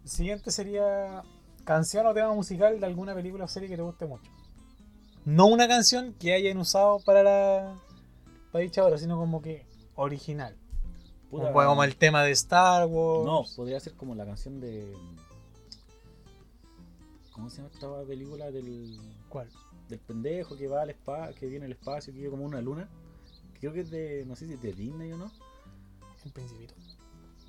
siguiente 0.03 0.51
sería 0.51 1.23
canción 1.63 2.05
o 2.05 2.13
tema 2.13 2.33
musical 2.33 2.79
de 2.79 2.85
alguna 2.85 3.13
película 3.13 3.45
o 3.45 3.47
serie 3.47 3.69
que 3.69 3.75
te 3.75 3.81
guste 3.81 4.05
mucho. 4.05 4.31
No 5.25 5.47
una 5.47 5.67
canción 5.67 6.13
que 6.13 6.33
hayan 6.33 6.57
usado 6.57 6.99
para 7.05 7.23
la 7.23 7.79
para 8.51 8.63
dicha 8.63 8.83
hora, 8.83 8.97
sino 8.97 9.17
como 9.17 9.41
que 9.41 9.65
original. 9.95 10.55
Puta, 11.29 11.51
Como, 11.51 11.65
como 11.67 11.83
el 11.83 11.95
tema 11.95 12.23
de 12.23 12.31
Star 12.31 12.87
Wars. 12.87 13.25
No, 13.25 13.43
podría 13.55 13.79
ser 13.79 13.93
como 13.93 14.15
la 14.15 14.25
canción 14.25 14.59
de. 14.59 14.95
¿Cómo 17.31 17.49
se 17.49 17.57
llama 17.57 17.69
esta 17.71 18.03
película 18.07 18.51
del, 18.51 18.99
¿Cuál? 19.29 19.49
Del 19.89 19.99
pendejo 19.99 20.55
que 20.55 20.67
va 20.67 20.81
al 20.83 20.89
espacio, 20.91 21.35
que 21.39 21.47
viene 21.47 21.65
al 21.65 21.71
espacio, 21.71 22.13
que 22.13 22.19
vive 22.19 22.31
como 22.31 22.45
una 22.45 22.61
luna? 22.61 22.87
Creo 23.59 23.73
que 23.73 23.81
es 23.81 23.89
de. 23.91 24.23
No 24.25 24.35
sé 24.35 24.45
si 24.47 24.53
es 24.53 24.61
de 24.61 24.71
Disney 24.73 25.11
o 25.11 25.17
no. 25.17 25.31
El 26.25 26.31
Principito. 26.31 26.73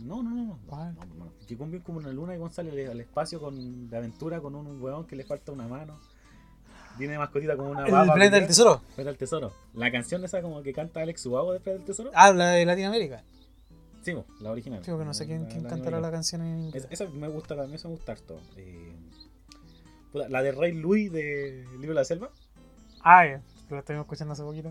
No, 0.01 0.23
no, 0.23 0.31
no. 0.31 0.45
no, 0.45 0.59
¿Cuál? 0.67 0.95
no, 0.95 1.25
no. 1.27 1.33
Que 1.47 1.57
convive 1.57 1.83
como 1.83 1.99
una 1.99 2.11
luna 2.11 2.35
y 2.35 2.39
Juan 2.39 2.51
sale 2.53 2.87
al- 2.89 3.01
espacio 3.01 3.39
con, 3.41 3.89
de 3.91 3.97
aventura 3.97 4.41
con 4.41 4.55
un 4.55 4.81
huevón 4.83 5.07
que 5.07 5.15
le 5.17 5.25
falta 5.25 5.53
una 5.53 5.69
mano. 5.69 5.99
Viene 6.99 7.13
de 7.15 7.19
mascotita 7.19 7.57
como 7.57 7.71
una 7.71 7.85
El 7.85 7.91
planeta 7.91 8.37
del 8.37 8.47
tesoro. 8.47 8.81
Planeta 8.95 9.11
del 9.11 9.17
Tesoro. 9.19 9.53
La 9.75 9.91
canción 9.93 10.25
esa 10.25 10.43
como 10.43 10.63
que 10.63 10.73
canta 10.73 11.01
Alex 11.01 11.25
Ubago 11.27 11.53
de 11.53 11.61
Planeta 11.61 11.79
del 11.85 11.87
Tesoro. 11.87 12.11
Habla 12.15 12.51
de 12.51 12.65
Latinoamérica. 12.67 13.23
Sí, 14.03 14.13
la 14.41 14.51
original. 14.51 14.83
Sí, 14.85 14.91
porque 14.91 15.05
no 15.05 15.13
sé 15.15 15.27
quién, 15.27 15.45
quién 15.47 15.63
cantará 15.65 16.01
la 16.01 16.11
canción 16.11 16.43
en 16.43 16.59
inglés. 16.65 16.87
Es- 16.91 17.01
esa 17.01 17.11
me 17.13 17.29
gusta 17.29 17.55
también, 17.55 17.75
esa 17.77 17.89
me 17.89 17.95
gusta 17.95 18.13
harto. 18.13 18.41
Eh, 18.57 18.93
la 20.13 20.43
de 20.43 20.53
Rey 20.53 20.73
Louis 20.73 21.11
de 21.11 21.65
Libro 21.73 21.89
de 21.91 21.95
la 21.95 22.05
Selva. 22.05 22.31
Ah, 23.03 23.27
ya, 23.27 23.43
lo 23.71 23.79
estuvimos 23.79 24.05
escuchando 24.05 24.33
hace 24.33 24.43
poquito. 24.43 24.71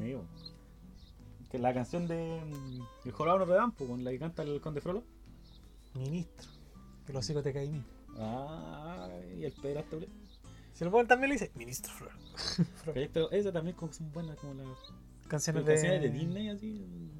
Que 1.49 1.57
la 1.57 1.73
canción 1.73 2.07
de 2.07 2.41
mm, 2.45 3.07
El 3.07 3.11
Jorobado 3.11 3.45
Dame, 3.45 3.73
pues, 3.75 3.89
con 3.89 4.03
la 4.03 4.11
que 4.11 4.19
canta 4.19 4.43
el 4.43 4.61
Conde 4.61 4.81
Frollo. 4.81 5.03
Ministro. 5.95 6.47
Que 7.07 7.13
los 7.13 7.27
hijos 7.29 7.43
te 7.43 7.53
caen 7.53 7.71
bien. 7.71 7.85
Ah, 8.19 9.09
y 9.35 9.45
el 9.45 9.53
Pedro 9.53 9.79
Astaure. 9.79 10.07
Si 10.73 10.83
el 10.83 10.91
también 11.07 11.29
le 11.29 11.35
dice, 11.35 11.51
Ministro 11.55 11.91
Flor. 11.91 12.11
Esa 13.31 13.51
también 13.51 13.75
son 13.91 14.11
buenas, 14.11 14.37
como 14.37 14.53
las 14.53 14.67
Canciones 15.27 15.65
de... 15.65 15.73
canciones 15.73 16.01
de 16.01 16.09
Disney, 16.09 16.49
así. 16.49 17.11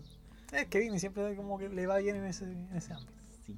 Es 0.53 0.67
que 0.67 0.79
Disney 0.79 0.99
siempre 0.99 1.35
como 1.35 1.57
que 1.57 1.69
le 1.69 1.85
va 1.85 1.97
bien 1.97 2.15
en 2.15 2.25
ese, 2.25 2.45
en 2.45 2.75
ese 2.75 2.93
ámbito. 2.93 3.13
Sí. 3.45 3.57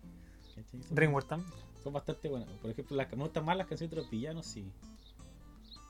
También. 1.28 1.46
Son 1.84 1.94
bastante 1.94 2.30
buenas. 2.30 2.50
Por 2.62 2.70
ejemplo, 2.72 2.96
las 2.98 3.12
me 3.12 3.24
gustan 3.24 3.46
más 3.46 3.58
las 3.58 3.68
canciones 3.68 3.92
de 3.92 3.98
los 3.98 4.10
villanos, 4.10 4.46
sí. 4.46 4.66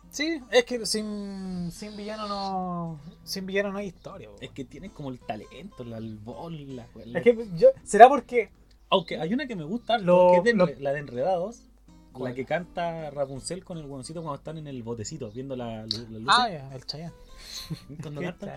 Sí, 0.10 0.42
es 0.52 0.66
que 0.66 0.86
sin, 0.86 1.72
sin 1.72 1.96
villano 1.96 2.28
no. 2.28 3.00
Sin 3.24 3.46
villano 3.46 3.72
no 3.72 3.78
hay 3.78 3.88
historia. 3.88 4.30
Es 4.42 4.52
que 4.52 4.66
tienen 4.66 4.92
como 4.92 5.10
el 5.10 5.20
talento, 5.20 5.84
la, 5.86 5.98
el 5.98 6.18
bol, 6.18 6.76
la, 6.76 6.86
la- 7.06 7.20
Es 7.20 7.24
que 7.24 7.48
yo. 7.56 7.70
¿Será 7.84 8.10
porque 8.10 8.50
Aunque 8.90 9.18
hay 9.20 9.34
una 9.34 9.48
que 9.48 9.56
me 9.56 9.64
gusta, 9.64 9.98
Lo- 9.98 10.32
que 10.32 10.38
es 10.40 10.44
de 10.44 10.54
lo- 10.54 10.68
la 10.80 10.92
de 10.94 11.00
Enredados. 11.00 11.64
¿Cuál? 12.12 12.32
La 12.32 12.36
que 12.36 12.44
canta 12.44 13.10
Rapunzel 13.10 13.64
con 13.64 13.78
el 13.78 13.86
hueoncito 13.86 14.22
cuando 14.22 14.36
están 14.36 14.58
en 14.58 14.68
el 14.68 14.84
botecito 14.84 15.32
viendo 15.32 15.56
la, 15.56 15.86
la, 15.86 15.98
la 16.10 16.20
luces. 16.20 16.26
Ah, 16.28 16.50
ya, 16.50 16.76
el 16.76 16.86
Chayanne. 16.86 17.14
cuando 18.02 18.20
¿Qué 18.20 18.28
cantan. 18.28 18.50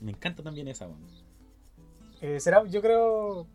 Me 0.00 0.12
encanta 0.12 0.44
también 0.44 0.68
esa, 0.68 0.86
weón. 0.86 1.00
Eh, 2.20 2.38
será, 2.38 2.64
yo 2.66 2.80
creo. 2.80 3.48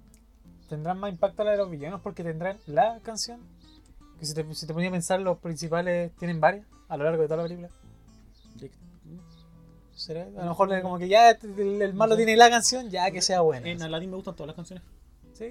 Tendrán 0.69 0.99
más 0.99 1.11
impacto 1.11 1.43
la 1.43 1.51
de 1.51 1.57
los 1.57 1.69
villanos 1.69 2.01
porque 2.01 2.23
tendrán 2.23 2.57
la 2.67 2.99
canción. 3.03 3.39
Que 4.19 4.25
si 4.25 4.33
te, 4.33 4.55
si 4.55 4.65
te 4.67 4.73
ponía 4.73 4.89
a 4.89 4.91
pensar, 4.91 5.19
los 5.19 5.37
principales 5.39 6.11
tienen 6.17 6.39
varias 6.39 6.65
a 6.89 6.97
lo 6.97 7.03
largo 7.03 7.21
de 7.21 7.27
toda 7.27 7.37
la 7.37 7.43
película. 7.43 7.69
¿Será? 9.95 10.23
A 10.23 10.43
lo 10.43 10.49
mejor 10.49 10.81
como 10.81 10.97
que 10.97 11.07
ya 11.07 11.29
el, 11.31 11.81
el 11.81 11.93
malo 11.93 12.15
tiene 12.17 12.35
la 12.35 12.49
canción, 12.49 12.89
ya 12.89 13.09
que 13.11 13.21
sea 13.21 13.41
buena. 13.41 13.67
En 13.69 13.81
Aladdin 13.81 14.09
me 14.09 14.15
gustan 14.15 14.35
todas 14.35 14.47
las 14.47 14.55
canciones. 14.55 14.83
Sí, 15.33 15.45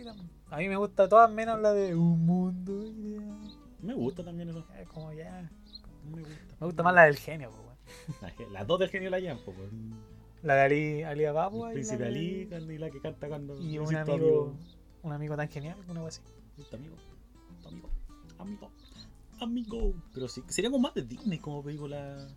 a 0.50 0.56
mí 0.56 0.68
me 0.68 0.76
gusta 0.76 1.08
todas 1.08 1.30
menos 1.30 1.60
la 1.60 1.72
de 1.72 1.94
Un 1.94 2.24
mundo 2.26 2.84
ideal. 2.86 3.38
Me 3.80 3.94
gusta 3.94 4.24
también 4.24 4.48
eso. 4.50 4.64
Es 4.80 4.88
como 4.88 5.12
ya. 5.12 5.48
Me 6.10 6.20
gusta. 6.20 6.36
Me 6.60 6.66
gusta 6.66 6.82
más 6.82 6.94
la 6.94 7.04
del 7.04 7.16
genio, 7.16 7.50
pues. 8.20 8.50
Las 8.52 8.66
dos 8.66 8.78
del 8.80 8.90
genio 8.90 9.10
la 9.10 9.20
llaman, 9.20 9.42
pues. 9.44 9.56
La 10.42 10.54
de 10.56 10.60
Ali, 10.62 11.02
Ali 11.04 11.24
Ababua 11.24 11.72
El 11.72 11.78
y 11.78 11.82
la 11.82 11.88
príncipe 11.88 12.02
de- 12.48 12.56
Ali 12.56 12.74
y 12.74 12.78
la 12.78 12.90
que 12.90 13.00
canta 13.00 13.28
cuando. 13.28 13.58
Y 13.60 13.78
un 13.78 13.94
amigo, 13.94 14.54
un 15.02 15.12
amigo 15.12 15.36
tan 15.36 15.48
genial, 15.48 15.76
una 15.88 16.00
cosa 16.00 16.20
así. 16.20 16.64
Tu 16.70 16.76
amigo. 16.76 16.96
Tu 17.62 17.68
amigo. 17.68 17.90
Amigo. 18.38 18.70
Amigo. 19.40 19.94
Pero 20.14 20.28
sí, 20.28 20.42
sería 20.48 20.70
como 20.70 20.82
más 20.82 20.94
de 20.94 21.02
Disney 21.02 21.38
como 21.38 21.62
película. 21.62 22.28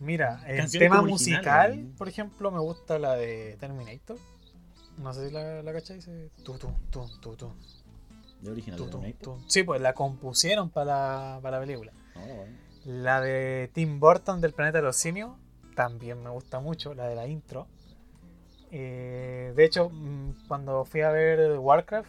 Mira, 0.00 0.42
en 0.46 0.70
tema 0.70 1.02
musical, 1.02 1.92
por 1.98 2.08
ejemplo, 2.08 2.50
me 2.50 2.60
gusta 2.60 2.98
la 2.98 3.14
de 3.14 3.56
Terminator. 3.58 4.16
No 4.96 5.12
sé 5.12 5.28
si 5.28 5.34
la, 5.34 5.62
la 5.62 5.72
cachai, 5.72 5.96
dice 5.96 6.30
tu, 6.44 6.56
tu, 6.58 6.68
tu, 6.90 7.06
tu, 7.20 7.36
tu, 7.36 7.52
De 8.40 8.50
original. 8.50 8.78
de 8.78 8.86
Terminator. 8.86 9.38
Sí, 9.46 9.62
pues 9.64 9.80
la 9.80 9.94
compusieron 9.94 10.70
para 10.70 10.86
la, 10.86 11.40
para 11.42 11.58
la 11.58 11.66
película. 11.66 11.92
Bueno. 12.14 12.44
La 12.84 13.20
de 13.20 13.70
Tim 13.74 14.00
Burton 14.00 14.40
del 14.40 14.52
Planeta 14.54 14.78
de 14.78 14.84
los 14.84 14.96
Simios 14.96 15.32
también 15.74 16.22
me 16.22 16.30
gusta 16.30 16.60
mucho, 16.60 16.94
la 16.94 17.06
de 17.06 17.14
la 17.14 17.26
intro. 17.26 17.66
Eh, 18.70 19.52
de 19.56 19.64
hecho, 19.64 19.90
mm, 19.90 20.46
cuando 20.48 20.84
fui 20.84 21.00
a 21.02 21.10
ver 21.10 21.58
Warcraft, 21.58 22.08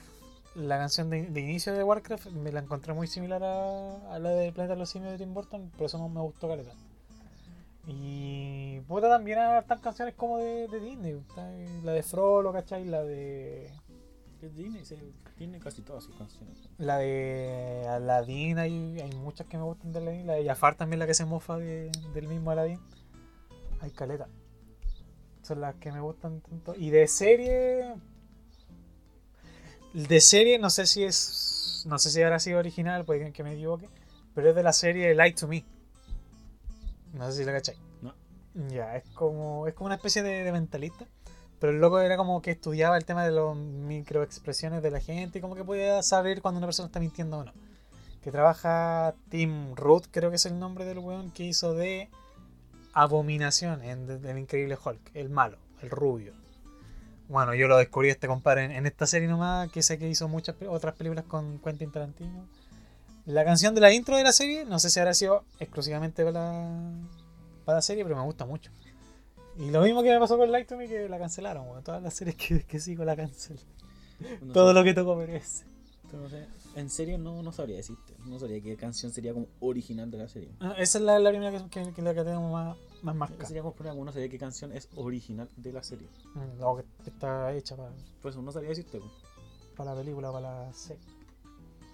la 0.56 0.78
canción 0.78 1.10
de, 1.10 1.24
de 1.24 1.40
inicio 1.40 1.74
de 1.74 1.84
Warcraft 1.84 2.28
me 2.32 2.52
la 2.52 2.60
encontré 2.60 2.94
muy 2.94 3.08
similar 3.08 3.42
a, 3.44 4.14
a 4.14 4.20
la 4.20 4.30
de 4.32 4.52
Planeta 4.52 4.74
de 4.74 4.80
los 4.80 4.90
Simios 4.90 5.12
de 5.14 5.18
Tim 5.18 5.34
Burton, 5.34 5.70
por 5.78 5.86
eso 5.86 5.98
no 5.98 6.10
me 6.10 6.20
gustó 6.22 6.48
caleta. 6.50 6.72
Y 7.88 8.80
puta 8.82 9.10
también 9.10 9.40
hartas 9.40 9.80
canciones 9.80 10.14
como 10.16 10.38
de, 10.38 10.68
de 10.68 10.80
Disney, 10.80 11.22
la 11.84 11.94
de 11.94 12.04
Frollo, 12.04 12.52
¿cachai? 12.52 12.86
La 12.86 13.04
de 13.04 13.72
Es 14.42 14.56
Disney, 14.56 14.86
sí, 14.86 14.96
tiene 15.38 15.60
casi 15.60 15.82
todas 15.82 16.04
sus 16.04 16.16
canciones. 16.16 16.58
la 16.78 16.98
de 16.98 17.86
Aladdin, 17.90 18.60
hay, 18.60 19.00
hay 19.00 19.12
muchas 19.18 19.48
que 19.48 19.58
me 19.58 19.64
gustan 19.64 19.92
de 19.92 20.00
Aladdin, 20.00 20.28
la 20.28 20.34
de 20.34 20.46
Jafar 20.46 20.76
también 20.76 21.00
la 21.00 21.08
que 21.08 21.14
se 21.14 21.26
mofa 21.26 21.58
de- 21.58 21.92
del 22.14 22.28
mismo 22.28 22.52
Aladdin. 22.52 22.80
Hay 23.82 23.92
caleta. 23.92 24.28
Son 25.50 25.62
las 25.62 25.74
que 25.78 25.92
me 25.92 26.00
gustan 26.00 26.42
tanto. 26.42 26.76
Y 26.76 26.92
de 26.92 27.08
serie. 27.08 27.96
De 29.96 30.22
serie, 30.22 30.60
no 30.60 30.70
sé 30.70 30.86
si 30.86 31.04
es. 31.04 31.86
No 31.88 31.98
sé 31.98 32.12
si 32.12 32.22
habrá 32.22 32.38
sido 32.38 32.60
original, 32.60 33.04
puede 33.04 33.32
que 33.32 33.44
me 33.44 33.54
equivoque. 33.54 33.90
Pero 34.36 34.52
es 34.52 34.56
de 34.56 34.62
la 34.62 34.74
serie 34.74 35.16
Light 35.16 35.40
to 35.40 35.48
Me. 35.48 35.66
No 37.14 37.32
sé 37.32 37.40
si 37.40 37.46
la 37.46 37.54
cachai. 37.54 37.78
No. 38.04 38.14
Ya, 38.70 38.96
es 38.96 39.10
como. 39.16 39.66
Es 39.66 39.74
como 39.74 39.88
una 39.88 39.96
especie 39.96 40.22
de, 40.22 40.44
de 40.44 40.52
mentalista. 40.52 41.08
Pero 41.60 41.74
el 41.74 41.82
loco 41.82 42.00
era 42.00 42.16
como 42.16 42.44
que 42.44 42.52
estudiaba 42.52 42.96
el 42.96 43.06
tema 43.06 43.26
de 43.26 43.32
las 43.32 43.56
microexpresiones 43.56 44.84
de 44.84 44.92
la 44.92 45.00
gente 45.00 45.40
y 45.40 45.42
como 45.42 45.56
que 45.56 45.64
podía 45.64 46.04
saber 46.04 46.44
cuando 46.44 46.60
una 46.60 46.68
persona 46.68 46.86
está 46.86 47.00
mintiendo 47.00 47.40
o 47.40 47.46
no. 47.46 47.54
Que 48.22 48.30
trabaja 48.30 49.16
Tim 49.30 49.74
Root, 49.76 50.10
creo 50.12 50.30
que 50.30 50.36
es 50.36 50.46
el 50.46 50.60
nombre 50.60 50.86
del 50.86 51.00
weón 51.00 51.32
que 51.32 51.46
hizo 51.46 51.74
de 51.74 52.12
Abominación 52.94 53.84
en 53.84 54.10
El 54.26 54.38
Increíble 54.38 54.78
Hulk, 54.84 55.12
el 55.14 55.30
malo, 55.30 55.58
el 55.82 55.90
rubio. 55.90 56.34
Bueno, 57.28 57.54
yo 57.54 57.68
lo 57.68 57.78
descubrí 57.78 58.10
este 58.10 58.28
compadre 58.28 58.66
en, 58.66 58.72
en 58.72 58.86
esta 58.88 59.06
serie 59.06 59.28
nomás, 59.28 59.72
que 59.72 59.84
sé 59.84 60.00
que 60.00 60.10
hizo 60.10 60.28
muchas 60.28 60.56
otras 60.68 60.96
películas 60.96 61.26
con 61.26 61.60
Quentin 61.60 61.92
Tarantino. 61.92 62.48
La 63.26 63.46
canción 63.46 63.76
de 63.76 63.82
la 63.82 63.94
intro 63.94 64.18
de 64.18 64.24
la 64.24 64.32
serie, 64.32 64.66
no 64.66 64.80
sé 64.80 64.90
si 64.90 65.00
habrá 65.00 65.14
sido 65.14 65.44
exclusivamente 65.60 66.24
para 66.26 66.40
la, 66.40 66.80
para 67.66 67.76
la 67.78 67.82
serie, 67.84 68.04
pero 68.04 68.16
me 68.16 68.24
gusta 68.24 68.46
mucho. 68.46 68.72
Y 69.58 69.70
lo 69.70 69.82
mismo 69.82 70.02
que 70.02 70.10
me 70.10 70.20
pasó 70.20 70.38
con 70.38 70.52
Light 70.52 70.68
to 70.68 70.78
Me, 70.78 70.88
que 70.88 71.08
la 71.08 71.20
cancelaron. 71.20 71.84
Todas 71.84 72.02
las 72.02 72.14
series 72.14 72.36
que, 72.36 72.64
que 72.64 72.80
sigo 72.80 73.06
la 73.06 73.16
cancelan. 73.16 73.64
No 74.42 74.54
Todo 74.54 74.70
sé, 74.70 74.74
lo 74.74 74.84
que 74.84 74.94
tocó 74.94 75.16
merece. 75.16 75.66
no 76.12 76.28
sé. 76.30 76.48
En 76.76 76.90
serio, 76.90 77.18
no, 77.18 77.42
no 77.44 77.52
sabría 77.52 77.78
decirte. 77.78 78.14
No 78.26 78.38
sabría 78.40 78.62
qué 78.62 78.78
canción 78.78 79.12
sería 79.12 79.34
como 79.34 79.48
original 79.60 80.10
de 80.12 80.18
la 80.20 80.28
serie. 80.30 80.52
Ah, 80.60 80.76
Esa 80.78 81.00
es 81.00 81.04
la, 81.04 81.18
la 81.20 81.30
primera 81.32 81.52
que, 81.52 81.70
que, 81.70 81.92
que 81.94 82.02
la 82.02 82.14
que 82.14 82.24
tenemos 82.24 82.52
más, 82.52 82.78
más 83.02 83.16
marcada. 83.16 83.46
Sería 83.46 83.62
como 83.64 83.74
poner 83.76 83.96
no 83.96 84.12
sabría 84.12 84.30
qué 84.30 84.38
canción 84.38 84.72
es 84.72 84.88
original 84.96 85.50
de 85.58 85.74
la 85.74 85.84
serie. 85.84 86.08
Mm, 86.36 86.64
O 86.64 86.78
que 86.78 86.84
está 87.10 87.54
hecha 87.54 87.76
para, 87.76 87.92
Por 88.22 88.32
eso 88.32 88.42
no 88.42 88.52
sabría 88.52 88.70
decirte. 88.70 89.00
pues. 89.00 89.12
para 89.76 89.94
la 89.96 90.00
película, 90.02 90.32
para 90.32 90.66
la 90.68 90.74
serie. 90.74 91.02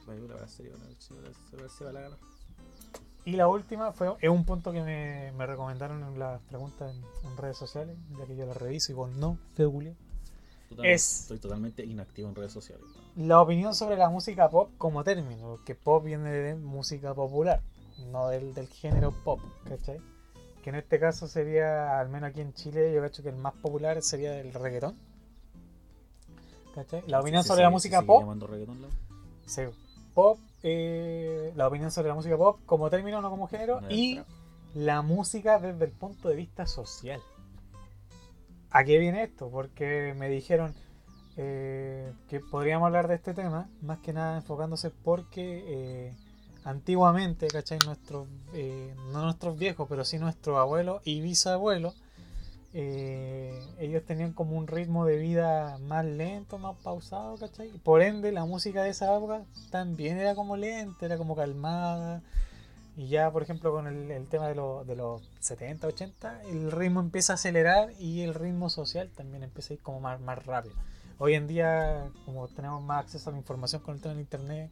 Vaya, 0.05 0.21
la 0.21 0.41
la 0.41 0.47
serie, 0.47 0.71
la 0.71 0.77
serie, 0.99 1.69
serie, 1.69 1.93
la 1.93 2.01
gana. 2.01 2.17
Y 3.23 3.31
la 3.31 3.47
última 3.47 3.91
fue, 3.91 4.13
es 4.21 4.29
un 4.29 4.45
punto 4.45 4.71
que 4.71 4.83
me, 4.83 5.31
me 5.31 5.47
recomendaron 5.47 6.03
en 6.03 6.19
las 6.19 6.39
preguntas 6.43 6.93
en, 6.93 7.03
en 7.31 7.37
redes 7.37 7.57
sociales, 7.57 7.97
ya 8.19 8.25
que 8.27 8.35
yo 8.35 8.45
las 8.45 8.55
reviso 8.57 8.91
y 8.91 8.95
vos 8.95 9.09
no, 9.15 9.39
feo. 9.55 9.73
Total- 10.69 10.85
Es- 10.85 11.21
Estoy 11.21 11.39
totalmente 11.39 11.83
inactivo 11.83 12.29
en 12.29 12.35
redes 12.35 12.51
sociales. 12.51 12.85
La 13.15 13.41
opinión 13.41 13.73
sobre 13.73 13.95
la 13.97 14.09
música 14.09 14.49
pop 14.49 14.71
como 14.77 15.03
término, 15.03 15.59
que 15.65 15.73
pop 15.75 16.03
viene 16.03 16.29
de 16.31 16.55
música 16.55 17.13
popular, 17.13 17.61
no 18.11 18.27
del, 18.27 18.53
del 18.53 18.67
género 18.67 19.11
pop, 19.23 19.39
¿cachai? 19.67 20.01
Que 20.61 20.69
en 20.71 20.75
este 20.77 20.99
caso 20.99 21.27
sería, 21.27 21.99
al 21.99 22.09
menos 22.09 22.29
aquí 22.31 22.41
en 22.41 22.53
Chile, 22.53 22.93
yo 22.93 23.01
cacho 23.01 23.23
que 23.23 23.29
el 23.29 23.37
más 23.37 23.53
popular 23.53 24.01
sería 24.01 24.37
el 24.39 24.53
reggaetón. 24.53 24.97
¿Cachai? 26.73 27.03
La 27.07 27.21
opinión 27.21 27.43
¿Se 27.43 27.49
sobre 27.49 27.63
la 27.63 27.69
música 27.69 28.01
pop 28.01 28.21
llamando 28.21 28.47
reggaetón, 28.47 28.81
la- 28.81 28.89
Sí, 29.45 29.61
pop, 30.13 30.39
eh, 30.63 31.53
la 31.55 31.67
opinión 31.67 31.91
sobre 31.91 32.09
la 32.09 32.15
música 32.15 32.35
pop 32.35 32.59
como 32.65 32.89
término, 32.89 33.21
no 33.21 33.29
como 33.29 33.47
género, 33.47 33.79
No 33.79 33.87
y 33.91 34.15
trap. 34.15 34.27
la 34.73 35.01
música 35.01 35.59
desde 35.59 35.85
el 35.85 35.91
punto 35.91 36.27
de 36.27 36.35
vista 36.35 36.65
social. 36.65 37.21
¿A 38.71 38.83
qué 38.83 38.97
viene 38.97 39.23
esto? 39.23 39.49
Porque 39.49 40.13
me 40.17 40.27
dijeron, 40.27 40.75
eh, 41.37 42.13
que 42.29 42.39
podríamos 42.39 42.85
hablar 42.87 43.07
de 43.07 43.15
este 43.15 43.33
tema, 43.33 43.69
más 43.81 43.99
que 43.99 44.13
nada 44.13 44.37
enfocándose 44.37 44.89
porque 44.91 45.63
eh, 45.67 46.13
antiguamente, 46.63 47.47
¿cachai? 47.47 47.79
Nuestros, 47.85 48.27
eh, 48.53 48.93
no 49.11 49.23
nuestros 49.23 49.57
viejos, 49.57 49.87
pero 49.89 50.05
sí 50.05 50.17
nuestros 50.19 50.57
abuelos 50.57 51.01
y 51.05 51.21
bisabuelos, 51.21 51.95
eh, 52.73 53.57
ellos 53.79 54.03
tenían 54.05 54.33
como 54.33 54.57
un 54.57 54.67
ritmo 54.67 55.05
de 55.05 55.17
vida 55.17 55.77
más 55.79 56.05
lento, 56.05 56.57
más 56.57 56.75
pausado, 56.83 57.37
¿cachai? 57.37 57.69
Por 57.83 58.01
ende, 58.01 58.31
la 58.31 58.45
música 58.45 58.83
de 58.83 58.89
esa 58.89 59.15
época 59.15 59.43
también 59.71 60.17
era 60.17 60.35
como 60.35 60.57
lenta, 60.57 61.05
era 61.05 61.17
como 61.17 61.35
calmada. 61.35 62.21
Y 62.97 63.07
ya, 63.09 63.31
por 63.31 63.43
ejemplo, 63.43 63.71
con 63.71 63.87
el, 63.87 64.09
el 64.11 64.27
tema 64.27 64.47
de, 64.47 64.55
lo- 64.55 64.83
de 64.85 64.95
los 64.95 65.21
70, 65.39 65.87
80, 65.87 66.41
el 66.43 66.71
ritmo 66.71 67.01
empieza 67.01 67.33
a 67.33 67.35
acelerar 67.35 67.91
y 67.99 68.21
el 68.21 68.33
ritmo 68.33 68.69
social 68.69 69.09
también 69.15 69.43
empieza 69.43 69.73
a 69.73 69.75
ir 69.75 69.81
como 69.81 69.99
más, 69.99 70.19
más 70.21 70.45
rápido. 70.45 70.75
Hoy 71.17 71.33
en 71.33 71.47
día, 71.47 72.11
como 72.25 72.47
tenemos 72.49 72.83
más 72.83 73.05
acceso 73.05 73.29
a 73.29 73.33
la 73.33 73.39
información 73.39 73.81
con 73.81 73.95
el 73.95 74.01
tema 74.01 74.15
de 74.15 74.21
internet, 74.21 74.71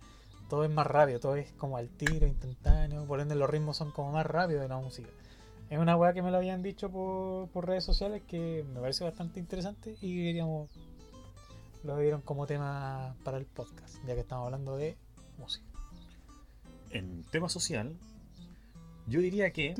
todo 0.49 0.65
es 0.65 0.69
más 0.69 0.85
rápido, 0.85 1.21
todo 1.21 1.37
es 1.37 1.51
como 1.53 1.77
al 1.77 1.87
tiro, 1.87 2.27
instantáneo, 2.27 3.05
por 3.05 3.21
ende 3.21 3.35
los 3.35 3.49
ritmos 3.49 3.77
son 3.77 3.91
como 3.91 4.11
más 4.11 4.25
rápidos 4.25 4.61
de 4.61 4.67
la 4.67 4.77
música. 4.77 5.07
Es 5.69 5.79
una 5.79 5.95
weá 5.95 6.13
que 6.13 6.21
me 6.21 6.31
lo 6.31 6.37
habían 6.37 6.61
dicho 6.61 6.89
por, 6.89 7.47
por 7.47 7.65
redes 7.65 7.85
sociales 7.85 8.21
que 8.27 8.65
me 8.73 8.81
parece 8.81 9.05
bastante 9.05 9.39
interesante 9.39 9.95
y 10.01 10.25
queríamos, 10.25 10.69
lo 11.83 11.97
dieron 11.97 12.21
como 12.21 12.45
tema 12.45 13.15
para 13.23 13.37
el 13.37 13.45
podcast, 13.45 13.95
ya 14.05 14.13
que 14.13 14.19
estamos 14.19 14.45
hablando 14.45 14.75
de 14.75 14.97
música. 15.39 15.65
En 16.89 17.23
tema 17.31 17.47
social, 17.47 17.95
yo 19.07 19.21
diría 19.21 19.51
que 19.53 19.75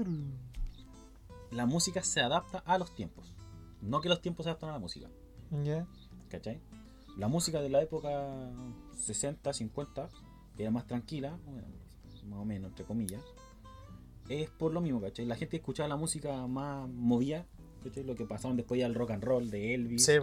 la 1.52 1.66
música 1.66 2.04
se 2.04 2.22
adapta 2.22 2.60
a 2.60 2.78
los 2.78 2.96
tiempos. 2.96 3.36
No 3.82 4.00
que 4.00 4.08
los 4.08 4.22
tiempos 4.22 4.46
se 4.46 4.50
adaptan 4.50 4.70
a 4.70 4.74
la 4.74 4.80
música. 4.80 5.10
¿Ya? 5.64 5.86
¿Cachai? 6.34 6.60
La 7.16 7.28
música 7.28 7.62
de 7.62 7.70
la 7.70 7.82
época 7.84 8.50
60, 8.98 9.54
50, 9.54 10.10
que 10.58 10.64
era 10.64 10.72
más 10.72 10.88
tranquila, 10.88 11.38
bueno, 11.46 11.62
más 12.28 12.40
o 12.40 12.46
menos, 12.46 12.70
entre 12.72 12.86
comillas, 12.86 13.22
es 14.30 14.50
por 14.50 14.74
lo 14.74 14.82
mismo, 14.82 15.00
¿cachai? 15.00 15.26
La 15.26 15.36
gente 15.36 15.58
escuchaba 15.58 15.88
la 15.88 15.96
música 15.96 16.48
más 16.48 16.90
movida, 16.90 17.46
¿cachai? 17.84 18.04
Lo 18.04 18.16
que 18.16 18.26
pasaron 18.26 18.58
después 18.58 18.80
ya 18.80 18.88
el 18.88 18.96
rock 18.96 19.12
and 19.12 19.24
roll 19.24 19.52
de 19.52 19.76
Elvis, 19.76 20.06
Sí. 20.06 20.14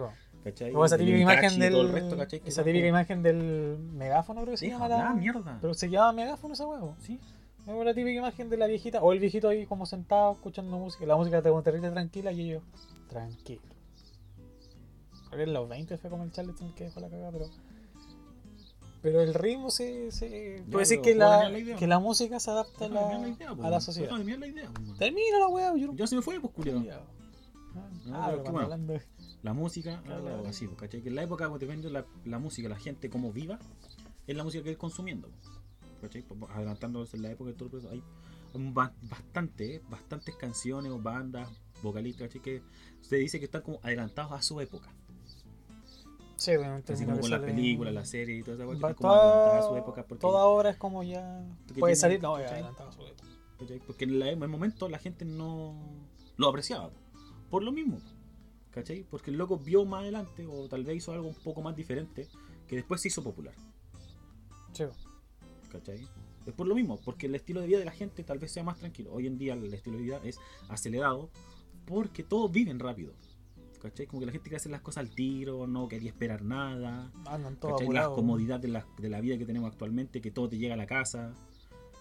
¿cachai? 0.43 0.73
Como 0.73 0.83
esa 0.83 0.97
típica 0.97 1.17
imagen 1.17 1.59
del. 1.59 1.71
todo 1.71 1.81
el 1.83 1.91
resto, 1.93 2.17
¿cachai? 2.17 2.39
Que 2.41 2.49
esa 2.49 2.63
típica 2.63 2.87
imagen 2.87 3.23
del 3.23 3.77
megáfono, 3.93 4.41
creo 4.41 4.51
que 4.51 4.57
se 4.57 4.65
Deja 4.65 4.75
llama 4.77 4.89
de 4.89 4.95
la. 4.95 5.09
hablar, 5.09 5.15
mierda. 5.21 5.57
Pero 5.61 5.73
se 5.73 5.89
llama 5.89 6.11
megáfono 6.11 6.53
esa 6.55 6.67
huevo. 6.67 6.95
Sí. 6.99 7.19
Es 7.61 7.67
la 7.85 7.93
típica 7.93 8.17
imagen 8.19 8.49
de 8.49 8.57
la 8.57 8.67
viejita, 8.67 9.01
o 9.01 9.13
el 9.13 9.19
viejito 9.19 9.47
ahí 9.47 9.65
como 9.65 9.85
sentado 9.85 10.33
escuchando 10.33 10.77
música. 10.77 11.05
La 11.05 11.15
música 11.15 11.41
como 11.41 11.61
terrible 11.63 11.89
tranquila 11.91 12.33
y 12.33 12.49
ellos, 12.49 12.63
tranquilo. 13.07 13.61
Creo 15.31 15.37
que 15.45 15.49
en 15.49 15.53
los 15.53 15.67
20 15.67 15.97
fue 15.97 16.09
como 16.09 16.23
el 16.23 16.31
Charleston 16.31 16.75
que 16.75 16.83
dejó 16.83 16.99
la 16.99 17.09
cagada, 17.09 17.31
pero. 17.31 17.45
Pero 19.01 19.21
el 19.21 19.33
ritmo 19.33 19.71
se. 19.71 20.11
se 20.11 20.63
puede 20.69 20.83
decir 20.83 21.01
que 21.01 21.15
la, 21.15 21.49
la 21.49 21.75
que 21.75 21.87
la 21.87 21.97
música 21.97 22.39
se 22.39 22.51
adapta 22.51 22.87
la, 22.87 23.17
la 23.17 23.27
idea, 23.29 23.55
po, 23.55 23.61
a 23.61 23.65
la 23.65 23.69
weón. 23.69 23.81
sociedad. 23.81 24.09
Déjame 24.09 24.25
terminar 24.25 24.39
la 24.39 24.47
idea, 24.47 24.69
po. 24.71 24.93
Termina 24.99 25.39
la 25.39 25.47
hueá, 25.47 25.75
yo. 25.75 25.93
Ya 25.95 26.05
se 26.05 26.15
me 26.15 26.21
fue, 26.21 26.39
pues. 26.39 26.53
No, 26.67 26.83
Ah, 28.13 28.27
pero 28.31 28.43
es 28.43 28.63
hablando 28.63 28.93
de- 28.93 29.01
La 29.43 29.53
música, 29.53 30.01
Claro, 30.03 30.23
ah, 30.27 30.29
claro. 30.33 30.47
así, 30.47 30.67
pues, 30.67 30.77
¿cachai? 30.81 31.01
Que 31.01 31.09
en 31.09 31.15
la 31.15 31.23
época, 31.23 31.47
pues, 31.49 31.61
depende 31.61 31.87
de 31.87 31.93
la, 31.93 32.05
la 32.25 32.37
música, 32.37 32.67
la 32.69 32.77
gente 32.77 33.09
como 33.09 33.31
viva, 33.31 33.57
es 34.27 34.35
la 34.35 34.43
música 34.43 34.63
que 34.63 34.71
ir 34.71 34.77
consumiendo. 34.77 35.29
¿Cachai? 36.01 36.21
Pues, 36.23 36.51
Adelantándonos 36.51 37.13
en 37.13 37.21
la 37.23 37.31
época, 37.31 37.51
y 37.51 37.53
todo 37.53 37.77
eso, 37.77 37.89
hay 37.89 38.03
bastante, 38.53 39.75
eh, 39.75 39.81
bastantes 39.89 40.35
canciones 40.35 40.91
o 40.91 40.99
bandas, 40.99 41.49
vocalistas, 41.81 42.27
¿cachai? 42.27 42.41
Que 42.41 42.61
se 43.01 43.15
dice 43.15 43.39
que 43.39 43.45
están 43.45 43.61
como 43.61 43.79
adelantados 43.83 44.33
a 44.33 44.41
su 44.41 44.59
época. 44.59 44.93
Sí, 46.41 46.57
bueno, 46.57 46.81
Así 46.87 47.05
como 47.05 47.19
con 47.19 47.29
las 47.29 47.39
películas, 47.41 47.93
las 47.93 48.09
series 48.09 48.39
y 48.39 48.43
toda 48.43 48.55
esa 48.55 48.63
Va- 48.65 48.69
cuestión, 48.69 48.93
como 48.95 49.13
adelantadas 49.13 49.59
a 49.59 49.61
su 49.61 49.67
toda, 49.67 49.79
época. 49.79 50.03
Porque, 50.07 50.21
toda 50.21 50.45
hora 50.45 50.71
es 50.71 50.77
como 50.77 51.03
ya. 51.03 51.45
Puede 51.77 51.95
salir, 51.95 52.19
no, 52.19 52.39
ya 52.39 52.49
su 52.49 53.05
época. 53.05 53.83
Porque 53.85 54.05
en, 54.05 54.17
la- 54.17 54.31
en 54.31 54.41
el 54.41 54.49
momento 54.49 54.89
la 54.89 54.97
gente 54.97 55.23
no 55.23 55.75
lo 56.37 56.47
apreciaba. 56.47 56.89
Por 57.51 57.61
lo 57.61 57.71
mismo. 57.71 57.99
¿Cachai? 58.71 59.03
Porque 59.03 59.29
el 59.29 59.37
loco 59.37 59.59
vio 59.59 59.85
más 59.85 60.01
adelante 60.01 60.47
o 60.47 60.67
tal 60.67 60.83
vez 60.83 60.95
hizo 60.97 61.11
algo 61.11 61.27
un 61.27 61.35
poco 61.35 61.61
más 61.61 61.75
diferente 61.75 62.27
que 62.67 62.75
después 62.75 63.01
se 63.01 63.09
hizo 63.09 63.21
popular. 63.21 63.53
Sí, 64.73 64.85
¿Cachai? 65.71 66.07
Es 66.47 66.53
por 66.53 66.65
lo 66.65 66.73
mismo, 66.73 66.99
porque 67.05 67.27
el 67.27 67.35
estilo 67.35 67.61
de 67.61 67.67
vida 67.67 67.77
de 67.77 67.85
la 67.85 67.91
gente 67.91 68.23
tal 68.23 68.39
vez 68.39 68.51
sea 68.51 68.63
más 68.63 68.79
tranquilo. 68.79 69.13
Hoy 69.13 69.27
en 69.27 69.37
día 69.37 69.53
el 69.53 69.71
estilo 69.71 69.97
de 69.97 70.03
vida 70.03 70.19
es 70.23 70.39
acelerado 70.69 71.29
porque 71.85 72.23
todos 72.23 72.51
viven 72.51 72.79
rápido. 72.79 73.13
¿Cachai? 73.81 74.05
Como 74.05 74.19
que 74.19 74.25
la 74.27 74.31
gente 74.31 74.43
quiere 74.43 74.57
hacer 74.57 74.71
las 74.71 74.81
cosas 74.81 75.05
al 75.05 75.09
tiro, 75.09 75.65
no 75.67 75.87
quería 75.87 76.09
esperar 76.09 76.43
nada. 76.43 77.11
andan 77.25 77.55
todos 77.57 77.79
¿Cachai? 77.79 77.93
Las 77.93 78.09
comodidades 78.09 78.61
de 78.61 78.67
la, 78.67 78.85
de 78.99 79.09
la 79.09 79.19
vida 79.21 79.37
que 79.37 79.45
tenemos 79.45 79.71
actualmente, 79.71 80.21
que 80.21 80.29
todo 80.31 80.47
te 80.49 80.57
llega 80.57 80.75
a 80.75 80.77
la 80.77 80.85
casa. 80.85 81.33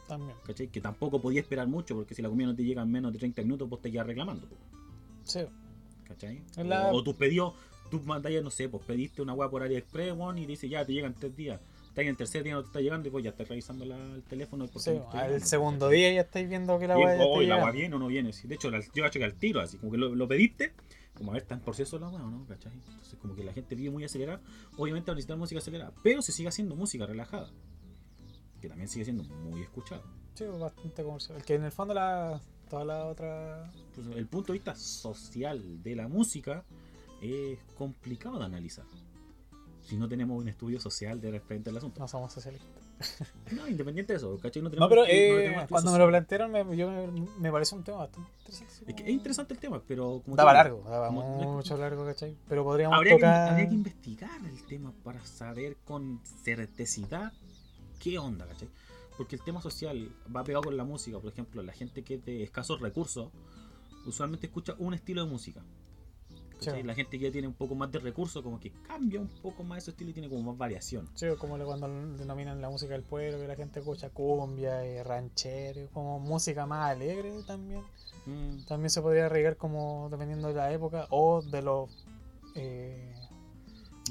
También. 0.07 0.37
¿Cachai? 0.45 0.69
Que 0.69 0.81
tampoco 0.81 1.21
podía 1.23 1.41
esperar 1.41 1.67
mucho 1.69 1.95
porque 1.95 2.15
si 2.15 2.21
la 2.23 2.29
comida 2.29 2.49
no 2.49 2.55
te 2.55 2.65
llega 2.65 2.83
en 2.83 2.91
menos 2.91 3.13
de 3.13 3.19
30 3.19 3.43
minutos, 3.43 3.69
vos 3.69 3.81
te 3.81 3.91
quedas 3.91 4.07
reclamando. 4.07 4.47
po, 4.47 4.57
Sí, 5.25 5.41
¿Cachai? 6.05 6.43
La- 6.59 6.91
O, 6.91 6.97
o 6.97 7.03
tus 7.05 7.15
pedidos, 7.15 7.55
tú 7.91 8.01
mandáis, 8.01 8.43
no 8.43 8.51
sé, 8.51 8.69
pues 8.69 8.85
pediste 8.85 9.23
una 9.23 9.33
hueá 9.33 9.49
por 9.49 9.63
AliExpress, 9.63 10.13
weón, 10.15 10.39
y 10.39 10.47
dice 10.47 10.69
ya 10.69 10.85
te 10.85 10.93
llegan 10.93 11.15
tres 11.15 11.35
días. 11.37 11.61
Está 11.89 12.03
en 12.03 12.09
el 12.09 12.17
tercer 12.17 12.43
día 12.45 12.55
no 12.55 12.61
te 12.63 12.67
está 12.67 12.81
llegando 12.81 13.09
y 13.09 13.11
pues 13.11 13.25
ya 13.25 13.31
estás 13.31 13.49
revisando 13.49 13.85
la- 13.85 13.97
el 14.15 14.23
teléfono. 14.25 14.67
porque 14.67 14.93
sí, 14.93 15.01
al 15.13 15.43
segundo 15.43 15.89
día 15.89 16.13
ya 16.13 16.21
estáis 16.23 16.49
viendo 16.49 16.79
que 16.79 16.87
la 16.89 16.97
weá 16.99 17.17
ya 17.17 17.25
oh, 17.25 17.41
la 17.43 17.57
hueá 17.57 17.71
viene 17.73 17.95
o 17.95 17.99
no 17.99 18.07
viene. 18.09 18.33
sí. 18.33 18.47
De 18.49 18.57
hecho, 18.57 18.71
la- 18.71 18.81
yo 18.81 19.03
cacho 19.03 19.19
que 19.19 19.25
al 19.25 19.35
tiro, 19.35 19.61
así 19.61 19.79
como 19.79 19.93
que 19.93 19.99
lo, 19.99 20.15
lo 20.15 20.29
pediste, 20.29 20.73
como 21.21 21.33
a 21.33 21.35
ver, 21.35 21.43
está 21.43 21.55
en 21.55 21.61
proceso 21.61 21.99
la 21.99 22.09
hueá, 22.09 22.23
¿no? 22.23 22.47
¿Cachai? 22.47 22.73
Entonces, 22.73 23.19
como 23.21 23.35
que 23.35 23.45
la 23.45 23.53
gente 23.53 23.75
vive 23.75 23.91
muy 23.91 24.03
acelerada. 24.05 24.41
Obviamente, 24.79 25.11
va 25.11 25.13
a 25.13 25.17
necesitar 25.17 25.37
música 25.37 25.59
acelerada, 25.59 25.93
pero 26.03 26.23
se 26.23 26.33
sigue 26.33 26.49
haciendo 26.49 26.75
música 26.75 27.05
relajada. 27.05 27.51
Que 28.59 28.69
también 28.71 28.89
sigue 28.89 29.05
siendo 29.05 29.23
muy 29.25 29.61
escuchada. 29.61 30.03
Sí, 30.33 30.47
bastante 30.47 31.05
comercial. 31.05 31.37
El 31.37 31.45
que 31.45 31.57
en 31.57 31.65
el 31.65 31.73
fondo 31.73 31.93
la, 31.93 32.41
toda 32.71 32.87
la 32.87 33.05
otra... 33.05 33.71
Entonces, 33.89 34.17
el 34.17 34.29
punto 34.29 34.55
de 34.55 34.61
vista 34.61 34.75
social 34.75 35.83
de 35.83 35.95
la 35.95 36.09
música 36.09 36.65
es 37.21 37.59
complicado 37.77 38.39
de 38.39 38.47
analizar. 38.47 38.87
Si 39.83 39.99
no 39.99 40.09
tenemos 40.09 40.41
un 40.41 40.49
estudio 40.49 40.81
social 40.81 41.21
de 41.21 41.33
referente 41.33 41.69
al 41.69 41.77
asunto. 41.77 42.01
No 42.01 42.09
somos 42.09 42.33
socialistas. 42.33 42.80
No, 43.53 43.67
independiente 43.67 44.13
de 44.13 44.19
eso, 44.19 44.39
¿cachai? 44.41 44.63
No, 44.63 44.69
No, 44.71 44.89
pero 44.89 45.03
no 45.03 45.07
eh, 45.07 45.47
estudio 45.47 45.67
cuando 45.69 45.93
me 45.93 45.99
lo 45.99 46.09
plantearon 46.09 46.53
me, 46.53 46.77
yo 46.77 46.91
me, 47.39 47.51
parece 47.51 47.75
un 47.75 47.83
tema 47.83 47.99
bastante 47.99 48.31
interesante. 48.39 48.85
Es 48.91 48.95
que 48.95 49.03
es 49.03 49.09
interesante 49.09 49.55
el 49.55 49.61
tema, 49.61 49.83
pero 49.87 50.23
como 50.25 50.37
Daba 50.37 50.53
digo, 50.53 50.63
largo, 50.79 50.91
daba 50.91 51.07
como- 51.09 51.55
mucho 51.57 51.77
largo, 51.77 52.05
¿cachai? 52.05 52.37
Pero 52.49 52.63
podríamos 52.65 52.97
Habría 52.97 53.15
que, 53.15 53.21
tocar... 53.21 53.49
habría 53.51 53.69
que 53.69 53.75
investigar 53.75 54.41
el 54.45 54.67
tema 54.67 54.93
para 55.03 55.25
saber 55.25 55.77
con 55.85 56.21
certeza 56.45 57.33
qué 57.99 58.19
onda, 58.19 58.47
¿cachai? 58.47 58.69
Porque 59.17 59.37
el 59.37 59.43
tema 59.43 59.61
social 59.61 60.11
va 60.35 60.45
pegado 60.45 60.63
con 60.65 60.77
la 60.77 60.85
música. 60.85 61.19
Por 61.19 61.33
ejemplo, 61.33 61.63
la 61.63 61.73
gente 61.73 62.03
que 62.03 62.15
es 62.15 62.25
de 62.25 62.43
escasos 62.43 62.81
recursos 62.81 63.31
usualmente 64.07 64.47
escucha 64.47 64.75
un 64.79 64.95
estilo 64.95 65.25
de 65.25 65.31
música. 65.31 65.63
La 66.85 66.95
gente 66.95 67.19
que 67.19 67.25
ya 67.27 67.33
tiene 67.33 67.49
un 67.49 67.55
poco 67.55 67.75
más 67.75 67.91
de 67.91 67.99
recursos, 67.99 68.43
como 68.43 68.59
que 68.61 68.71
cambia 68.87 69.21
un 69.21 69.29
poco 69.29 69.65
más 69.65 69.79
ese 69.79 69.91
estilo 69.93 70.11
y 70.11 70.13
tiene 70.13 70.29
como 70.29 70.43
más 70.43 70.59
variación. 70.59 71.09
Sí, 71.15 71.27
como 71.39 71.59
cuando 71.65 71.89
denominan 72.17 72.61
la 72.61 72.69
música 72.71 72.93
del 72.93 73.03
pueblo, 73.03 73.39
que 73.39 73.49
la 73.49 73.57
gente 73.57 73.81
escucha 73.81 74.11
cumbia 74.11 74.85
y 74.87 75.03
ranchero, 75.03 75.89
como 75.93 76.19
música 76.21 76.67
más 76.67 76.91
alegre 76.91 77.33
también. 77.47 77.83
Mm, 78.27 78.65
También 78.67 78.91
se 78.91 79.01
podría 79.01 79.27
arraigar 79.27 79.57
como 79.57 80.09
dependiendo 80.11 80.49
de 80.49 80.55
la 80.55 80.71
época 80.73 81.07
o 81.11 81.41
de 81.43 81.63
los 81.63 81.89
eh, 82.55 83.15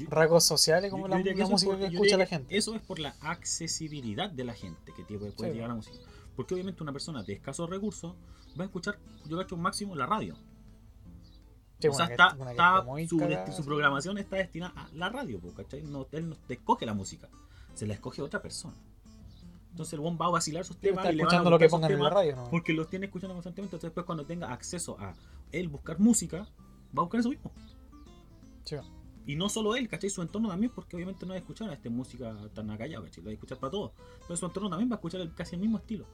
rasgos 0.08 0.44
sociales 0.44 0.90
como 0.90 1.04
yo 1.08 1.08
la, 1.08 1.46
música 1.46 1.72
por- 1.72 1.80
que 1.80 1.86
escucha 1.94 2.16
la 2.16 2.26
gente. 2.26 2.56
Eso 2.56 2.74
es 2.74 2.80
por 2.82 2.98
la 2.98 3.14
accesibilidad 3.20 4.30
de 4.30 4.44
la 4.44 4.54
gente 4.54 4.92
que 4.96 5.04
tiene- 5.04 5.30
puede 5.30 5.50
Sí. 5.50 5.54
llegar 5.54 5.66
a 5.66 5.74
la 5.74 5.76
música. 5.76 5.96
Porque 6.36 6.54
obviamente 6.54 6.82
una 6.82 6.92
persona 6.92 7.22
de 7.22 7.34
escasos 7.34 7.68
recursos 7.68 8.14
va 8.58 8.64
a 8.64 8.66
escuchar, 8.66 8.98
yo 9.26 9.36
cacho, 9.36 9.56
máximo 9.56 9.94
la 9.94 10.06
radio. 10.06 10.36
Sí, 11.80 11.88
o 11.88 11.92
sea, 11.94 12.06
que- 12.06 12.12
está, 12.12 12.36
su, 13.08 13.16
cagada, 13.18 13.52
su 13.52 13.64
programación 13.64 14.18
está 14.18 14.36
destinada 14.36 14.72
a 14.76 14.88
la 14.94 15.08
radio, 15.08 15.40
¿cachai? 15.56 15.82
No, 15.82 16.06
él 16.12 16.28
no 16.28 16.36
te 16.36 16.54
escoge 16.54 16.84
la 16.86 16.94
música, 16.94 17.28
se 17.74 17.86
la 17.86 17.94
escoge 17.94 18.22
otra 18.22 18.40
persona. 18.42 18.74
Entonces 19.70 19.92
el 19.94 20.00
buen 20.00 20.18
va 20.20 20.26
a 20.26 20.30
vacilar 20.30 20.64
sus 20.64 20.76
temas 20.78 21.04
está 21.04 21.12
y 21.12 21.16
le 21.16 21.22
van 21.22 21.28
a 21.32 21.36
escuchando 21.36 21.50
lo 21.50 21.58
que 21.58 21.68
pongan 21.68 21.92
en 21.92 22.02
la 22.02 22.10
radio, 22.10 22.36
¿no? 22.36 22.50
porque 22.50 22.72
los 22.72 22.88
tiene 22.90 23.06
escuchando 23.06 23.34
constantemente. 23.34 23.76
Entonces 23.76 23.88
después 23.90 24.04
cuando 24.04 24.26
tenga 24.26 24.52
acceso 24.52 24.96
a 24.98 25.14
él 25.52 25.68
buscar 25.68 25.98
música, 26.00 26.38
va 26.38 26.98
a 26.98 27.00
buscar 27.02 27.20
eso 27.20 27.28
mismo. 27.30 27.52
Sí. 28.64 28.76
Y 29.26 29.36
no 29.36 29.48
solo 29.48 29.76
él, 29.76 29.86
¿cachai? 29.88 30.10
Su 30.10 30.22
entorno 30.22 30.48
también, 30.48 30.72
porque 30.74 30.96
obviamente 30.96 31.24
no 31.24 31.30
va 31.30 31.36
a 31.36 31.38
escuchar 31.38 31.70
a 31.70 31.74
esta 31.74 31.88
música 31.88 32.34
tan 32.52 32.68
acallada, 32.70 33.04
¿cachai? 33.04 33.22
Lo 33.22 33.28
va 33.28 33.30
a 33.30 33.34
escuchar 33.34 33.58
para 33.58 33.70
todos. 33.70 33.92
Pero 34.26 34.36
su 34.36 34.44
entorno 34.46 34.68
también 34.70 34.90
va 34.90 34.94
a 34.94 34.98
escuchar 34.98 35.20
el- 35.20 35.34
casi 35.34 35.54
el 35.54 35.60
mismo 35.60 35.78
estilo. 35.78 36.04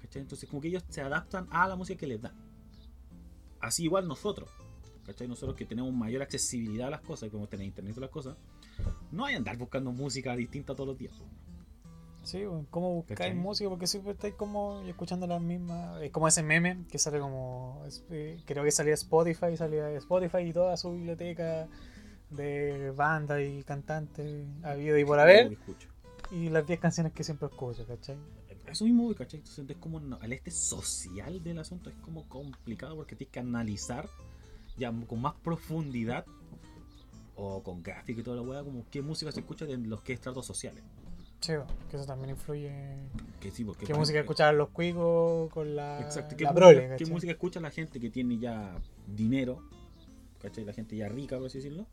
¿Cachai? 0.00 0.22
Entonces 0.22 0.48
como 0.48 0.62
que 0.62 0.68
ellos 0.68 0.84
se 0.88 1.02
adaptan 1.02 1.46
a 1.50 1.66
la 1.68 1.76
música 1.76 1.98
que 2.00 2.06
les 2.06 2.22
dan. 2.22 2.34
Así 3.66 3.84
igual 3.84 4.06
nosotros. 4.06 4.48
¿Cachai? 5.04 5.28
Nosotros 5.28 5.56
que 5.56 5.64
tenemos 5.64 5.92
mayor 5.92 6.22
accesibilidad 6.22 6.88
a 6.88 6.90
las 6.90 7.00
cosas 7.00 7.28
y 7.28 7.30
podemos 7.30 7.48
tener 7.48 7.66
internet 7.66 7.94
y 7.96 8.00
las 8.00 8.10
cosas. 8.10 8.36
No 9.12 9.24
hay 9.24 9.34
andar 9.34 9.56
buscando 9.56 9.92
música 9.92 10.34
distinta 10.34 10.74
todos 10.74 10.88
los 10.88 10.98
días. 10.98 11.14
Sí, 12.24 12.42
¿cómo 12.70 12.94
buscáis 12.94 13.36
música? 13.36 13.70
Porque 13.70 13.86
siempre 13.86 14.12
estáis 14.12 14.34
como 14.34 14.82
escuchando 14.82 15.28
las 15.28 15.40
mismas. 15.40 16.02
Es 16.02 16.10
como 16.10 16.26
ese 16.26 16.42
meme 16.42 16.84
que 16.90 16.98
sale 16.98 17.20
como. 17.20 17.84
eh, 18.10 18.40
creo 18.44 18.64
que 18.64 18.72
salía 18.72 18.94
Spotify, 18.94 19.56
salía 19.56 19.90
Spotify 19.92 20.38
y 20.38 20.52
toda 20.52 20.76
su 20.76 20.92
biblioteca 20.92 21.68
de 22.30 22.90
bandas 22.90 23.40
y 23.42 23.62
cantantes 23.62 24.44
habido 24.64 24.98
y 24.98 25.04
por 25.04 25.20
haber 25.20 25.56
y 26.30 26.48
las 26.48 26.66
10 26.66 26.80
canciones 26.80 27.12
que 27.12 27.22
siempre 27.24 27.48
escucho, 27.48 27.86
¿cachai? 27.86 28.16
Eso 28.70 28.84
mismo, 28.84 29.04
voy, 29.04 29.14
¿cachai? 29.14 29.40
Entonces 29.40 29.64
es 29.68 29.76
como 29.76 30.00
no, 30.00 30.20
el 30.22 30.32
este 30.32 30.50
social 30.50 31.42
del 31.42 31.58
asunto 31.58 31.90
es 31.90 31.96
como 31.96 32.28
complicado 32.28 32.96
porque 32.96 33.16
tienes 33.16 33.32
que 33.32 33.40
analizar 33.40 34.08
ya 34.76 34.92
con 35.06 35.20
más 35.20 35.34
profundidad 35.34 36.26
o 37.36 37.62
con 37.62 37.82
gráfico 37.82 38.20
y 38.20 38.24
toda 38.24 38.36
la 38.36 38.42
weá, 38.42 38.64
como 38.64 38.84
qué 38.90 39.02
música 39.02 39.30
se 39.30 39.40
escucha 39.40 39.66
de 39.66 39.76
los 39.78 40.02
que 40.02 40.12
estratos 40.12 40.46
sociales. 40.46 40.82
Sí, 41.40 41.52
que 41.90 41.96
eso 41.96 42.06
también 42.06 42.30
influye. 42.30 42.96
Que 43.40 43.50
sí, 43.50 43.64
porque 43.64 43.84
¿Qué 43.84 43.94
música 43.94 44.20
escuchaban 44.20 44.56
los 44.56 44.70
cuicos 44.70 45.50
con 45.52 45.76
la, 45.76 46.00
Exacto, 46.00 46.34
¿qué, 46.36 46.44
la 46.44 46.52
música, 46.52 46.96
qué 46.96 47.06
música 47.06 47.32
escucha 47.32 47.60
la 47.60 47.70
gente 47.70 48.00
que 48.00 48.10
tiene 48.10 48.38
ya 48.38 48.74
dinero? 49.06 49.62
¿Cachai? 50.40 50.64
La 50.64 50.72
gente 50.72 50.96
ya 50.96 51.08
rica, 51.08 51.36
por 51.36 51.46
así 51.46 51.58
decirlo. 51.58 51.86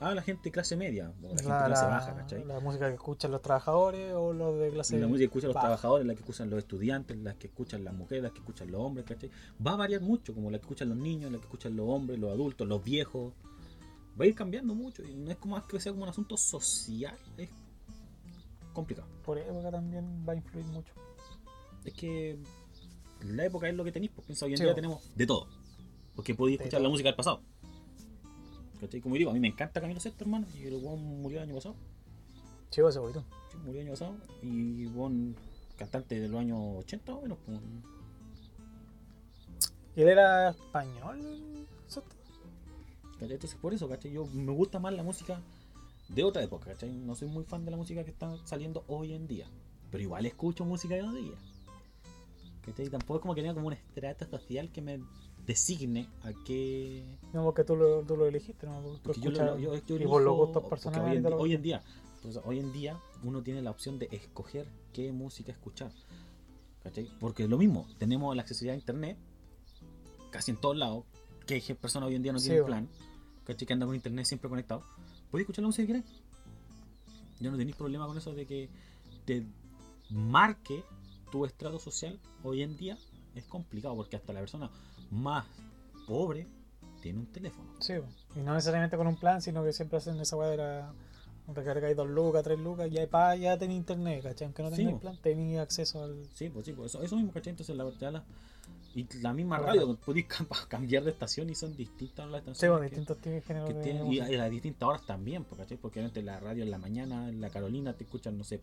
Ah, 0.00 0.14
la 0.14 0.22
gente 0.22 0.50
clase 0.50 0.76
media, 0.76 1.10
o 1.22 1.34
la 1.34 1.42
gente 1.42 1.48
La, 1.48 1.66
clase 1.66 1.84
la- 1.84 1.90
baja, 1.90 2.14
¿cachai? 2.14 2.44
la 2.44 2.60
música 2.60 2.88
que 2.88 2.94
escuchan 2.94 3.30
los 3.30 3.40
trabajadores 3.40 4.12
o 4.14 4.32
los 4.32 4.58
de 4.58 4.70
clase 4.70 4.98
la 4.98 5.06
música 5.06 5.20
que 5.20 5.24
escuchan 5.26 5.48
los 5.48 5.54
baja. 5.54 5.66
trabajadores, 5.66 6.06
la 6.06 6.14
que 6.14 6.20
escuchan 6.20 6.50
los 6.50 6.58
estudiantes, 6.58 7.16
las 7.18 7.36
que 7.36 7.46
escuchan 7.46 7.84
las 7.84 7.94
mujeres, 7.94 8.22
las 8.24 8.32
que 8.32 8.38
escuchan 8.40 8.70
los 8.70 8.80
hombres, 8.80 9.06
¿cachai? 9.06 9.30
Va 9.64 9.72
a 9.72 9.76
variar 9.76 10.00
mucho, 10.02 10.34
como 10.34 10.50
la 10.50 10.58
que 10.58 10.62
escuchan 10.62 10.88
los 10.90 10.98
niños, 10.98 11.30
la 11.32 11.38
que 11.38 11.44
escuchan 11.44 11.76
los 11.76 11.88
hombres, 11.88 12.18
los 12.18 12.30
adultos, 12.32 12.66
los 12.68 12.82
viejos. 12.84 13.32
Va 14.20 14.24
a 14.24 14.28
ir 14.28 14.34
cambiando 14.34 14.74
mucho 14.74 15.02
y 15.02 15.14
no 15.14 15.30
es 15.30 15.36
como 15.38 15.56
más 15.56 15.64
que 15.64 15.80
sea 15.80 15.92
como 15.92 16.04
un 16.04 16.10
asunto 16.10 16.36
social, 16.36 17.16
es 17.38 17.48
complicado. 18.72 19.08
Por 19.24 19.38
época 19.38 19.70
también 19.70 20.24
va 20.28 20.32
a 20.32 20.36
influir 20.36 20.66
mucho. 20.66 20.92
Es 21.84 21.92
que 21.94 22.38
la 23.22 23.44
época 23.46 23.68
es 23.68 23.74
lo 23.74 23.84
que 23.84 23.92
tenéis, 23.92 24.12
porque 24.14 24.26
piensa, 24.28 24.44
hoy 24.46 24.52
en 24.52 24.58
Sí, 24.58 24.64
día 24.64 24.74
tenemos 24.74 25.02
de 25.14 25.26
todo. 25.26 25.46
Porque 26.14 26.34
podéis 26.34 26.58
De 26.58 26.64
escuchar 26.64 26.80
la 26.82 26.88
música 26.88 27.08
del 27.08 27.16
pasado. 27.16 27.40
¿Cachai? 28.84 29.00
Como 29.00 29.14
digo, 29.14 29.30
a 29.30 29.34
mí 29.34 29.40
me 29.40 29.48
encanta 29.48 29.80
Camilo 29.80 30.00
Sesto, 30.00 30.24
hermano, 30.24 30.46
y 30.54 30.66
el 30.66 30.74
weón 30.74 31.02
murió 31.22 31.38
el 31.38 31.44
año 31.44 31.54
pasado. 31.54 31.74
Chivo, 32.70 32.88
ese 32.88 33.00
poquito. 33.00 33.24
Sí, 33.50 33.56
murió 33.58 33.80
el 33.80 33.86
año 33.86 33.92
pasado. 33.92 34.16
Y 34.42 34.86
bon, 34.86 35.34
cantante 35.76 36.20
de 36.20 36.28
los 36.28 36.38
años 36.38 36.58
80 36.80 37.14
o 37.14 37.22
menos. 37.22 37.38
pues, 37.46 37.58
¿Y 39.96 40.02
él 40.02 40.08
era 40.08 40.50
español? 40.50 41.66
Soto? 41.86 42.14
¿cachai? 43.12 43.32
Entonces 43.32 43.58
por 43.58 43.72
eso, 43.72 43.88
¿cachai? 43.88 44.12
Yo 44.12 44.26
me 44.26 44.52
gusta 44.52 44.78
más 44.78 44.92
la 44.92 45.02
música 45.02 45.40
de 46.08 46.24
otra 46.24 46.42
época, 46.42 46.72
¿cachai? 46.72 46.92
No 46.92 47.14
soy 47.14 47.28
muy 47.28 47.44
fan 47.44 47.64
de 47.64 47.70
la 47.70 47.76
música 47.76 48.04
que 48.04 48.10
está 48.10 48.36
saliendo 48.44 48.84
hoy 48.88 49.14
en 49.14 49.26
día. 49.26 49.46
Pero 49.90 50.02
igual 50.02 50.26
escucho 50.26 50.64
música 50.64 50.94
de 50.94 51.02
hoy 51.02 51.08
en 51.08 51.24
día. 51.24 51.38
¿Cachai? 52.62 52.88
Tampoco 52.88 53.16
es 53.16 53.22
como 53.22 53.34
que 53.34 53.42
tenga 53.42 53.54
como 53.54 53.68
un 53.68 53.72
estrato 53.72 54.26
social 54.26 54.70
que 54.70 54.82
me 54.82 55.00
designe 55.46 56.08
a 56.22 56.32
qué. 56.44 57.04
No, 57.32 57.44
porque 57.44 57.64
tú 57.64 57.76
lo, 57.76 58.02
tú 58.02 58.16
lo 58.16 58.26
elegiste, 58.26 58.66
¿no? 58.66 58.80
Tú 58.80 58.98
Porque 59.02 59.20
yo, 59.20 59.30
lo- 59.30 59.58
yo- 59.58 59.74
yo 59.86 59.98
los 60.20 60.36
gustos 60.36 60.64
personales. 60.64 61.10
Hoy 61.10 61.16
en, 61.16 61.22
lo 61.22 61.36
hoy 61.36 61.56
día, 61.62 61.82
entonces, 62.16 62.42
hoy 62.44 62.58
en 62.60 62.72
día 62.72 62.98
uno 63.22 63.42
tiene 63.42 63.60
la 63.62 63.70
opción 63.70 63.98
de 63.98 64.08
escoger 64.12 64.66
qué 64.92 65.12
música 65.12 65.52
escuchar. 65.52 65.92
¿Cachai? 66.82 67.08
Porque 67.18 67.48
lo 67.48 67.56
mismo, 67.58 67.86
tenemos 67.98 68.34
la 68.36 68.42
accesibilidad 68.42 68.74
a 68.74 68.78
internet 68.78 69.16
casi 70.30 70.50
en 70.50 70.58
todos 70.58 70.76
lados. 70.76 71.04
Que 71.46 71.60
personas 71.74 72.08
hoy 72.08 72.14
en 72.14 72.22
día 72.22 72.32
no 72.32 72.38
Sí, 72.38 72.46
tienen 72.48 72.64
plan. 72.66 72.88
¿Cachai? 73.44 73.66
Que 73.66 73.72
andan 73.72 73.88
con 73.88 73.96
internet 73.96 74.24
siempre 74.26 74.48
conectado. 74.50 74.82
Podéis 75.30 75.44
escuchar 75.44 75.62
la 75.62 75.68
música 75.68 75.82
que 75.86 75.86
queráis. 75.94 76.04
Ya 77.40 77.50
no 77.50 77.56
tenéis 77.58 77.76
problema 77.76 78.06
con 78.06 78.16
eso 78.16 78.32
de 78.34 78.46
que 78.46 78.68
te 79.24 79.44
marque 80.10 80.82
tu 81.32 81.44
estrato 81.44 81.78
social 81.78 82.18
hoy 82.42 82.62
en 82.62 82.76
día. 82.76 82.96
Es 83.34 83.44
complicado 83.44 83.96
porque 83.96 84.16
hasta 84.16 84.32
la 84.32 84.40
persona 84.40 84.70
más 85.14 85.46
pobre 86.06 86.46
tiene 87.00 87.20
un 87.20 87.26
teléfono. 87.26 87.68
Sí, 87.80 87.94
y 88.36 88.40
no 88.40 88.54
necesariamente 88.54 88.96
con 88.96 89.06
un 89.06 89.16
plan, 89.16 89.40
sino 89.42 89.62
que 89.64 89.72
siempre 89.72 89.98
hacen 89.98 90.18
esa 90.20 90.36
weá 90.36 90.48
de 90.50 90.56
la. 90.56 90.92
Recargáis 91.46 91.94
dos 91.94 92.08
lucas, 92.08 92.42
tres 92.42 92.58
lucas, 92.58 92.90
ya, 92.90 93.06
pa, 93.06 93.36
ya 93.36 93.58
tenéis 93.58 93.78
internet, 93.80 94.22
¿cachai? 94.22 94.46
Aunque 94.46 94.62
no 94.62 94.70
Sí, 94.70 94.76
tengáis 94.76 94.94
bo. 94.94 95.00
plan, 95.00 95.16
tenéis 95.22 95.58
acceso 95.58 96.02
al. 96.02 96.24
Sí, 96.32 96.48
pues 96.48 96.64
sí, 96.64 96.72
pues 96.72 96.92
eso, 96.94 97.02
eso 97.02 97.16
mismo, 97.16 97.32
¿cachai? 97.32 97.50
Entonces 97.50 97.76
la 97.76 97.84
verdad, 97.84 98.12
la- 98.12 98.24
y 98.94 99.06
la 99.20 99.32
misma 99.34 99.58
La 99.58 99.66
radio, 99.66 99.80
radio. 99.82 99.96
podéis 100.06 100.26
cam- 100.26 100.46
cambiar 100.68 101.04
de 101.04 101.10
estación 101.10 101.50
y 101.50 101.54
son 101.54 101.76
distintas 101.76 102.26
las 102.30 102.42
Sí, 102.44 102.50
estaciones. 102.50 102.90
que- 102.90 102.96
distintos 102.96 103.18
tipos 103.18 103.66
que 103.68 103.74
tienen, 103.82 104.10
y 104.10 104.20
a 104.20 104.28
las 104.28 104.50
distintas 104.50 104.88
horas 104.88 105.04
también, 105.04 105.44
pues, 105.44 105.60
¿cachai? 105.60 105.76
Porque 105.76 105.98
obviamente 105.98 106.22
la 106.22 106.40
radio 106.40 106.62
en 106.62 106.70
la 106.70 106.78
mañana, 106.78 107.28
en 107.28 107.40
la 107.42 107.50
Carolina, 107.50 107.92
te 107.92 108.04
escuchan, 108.04 108.38
no 108.38 108.44
sé, 108.44 108.62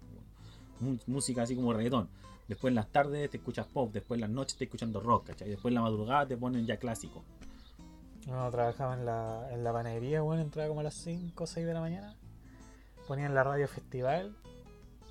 música 1.07 1.43
así 1.43 1.55
como 1.55 1.73
reggaetón. 1.73 2.09
Después 2.47 2.71
en 2.71 2.75
las 2.75 2.87
tardes 2.87 3.29
te 3.29 3.37
escuchas 3.37 3.65
pop, 3.67 3.91
después 3.93 4.17
en 4.17 4.21
las 4.21 4.29
noches 4.29 4.57
te 4.57 4.65
escuchando 4.65 4.99
rock, 4.99 5.27
¿cachai? 5.27 5.49
Después 5.49 5.71
en 5.71 5.75
la 5.75 5.81
madrugada 5.81 6.25
te 6.25 6.35
ponen 6.35 6.65
ya 6.65 6.77
clásico. 6.77 7.23
Uno 8.27 8.51
trabajaba 8.51 8.95
en 8.95 9.05
la, 9.05 9.47
en 9.51 9.63
la 9.63 9.73
panadería, 9.73 10.21
bueno, 10.21 10.41
entraba 10.41 10.67
como 10.67 10.81
a 10.81 10.83
las 10.83 10.95
5 10.95 11.43
o 11.43 11.47
6 11.47 11.65
de 11.65 11.73
la 11.73 11.79
mañana. 11.79 12.15
Ponían 13.07 13.33
la 13.33 13.43
radio 13.43 13.67
festival 13.67 14.35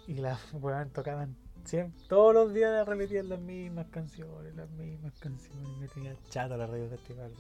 y 0.07 0.15
la 0.15 0.39
weón, 0.53 0.91
tocaban 0.91 1.37
siempre, 1.65 1.99
todos 2.09 2.35
los 2.35 2.53
días 2.53 2.87
repetían 2.87 3.29
las 3.29 3.41
mismas 3.41 3.87
canciones, 3.89 4.55
las 4.55 4.69
mismas 4.71 5.13
canciones. 5.19 5.69
Me 5.79 5.89
tenía 5.89 6.15
chato 6.29 6.57
la 6.57 6.67
radio 6.67 6.89
festival, 6.89 7.33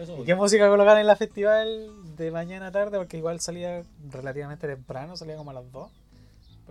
eso, 0.00 0.16
¿Y 0.18 0.24
qué 0.24 0.36
música 0.36 0.68
colocaban 0.68 1.00
en 1.00 1.08
la 1.08 1.16
festival 1.16 2.16
de 2.16 2.30
mañana 2.30 2.68
a 2.68 2.70
tarde? 2.70 2.98
Porque 2.98 3.16
igual 3.16 3.40
salía 3.40 3.82
relativamente 4.10 4.68
temprano, 4.68 5.16
salía 5.16 5.36
como 5.36 5.50
a 5.50 5.54
las 5.54 5.72
2. 5.72 5.90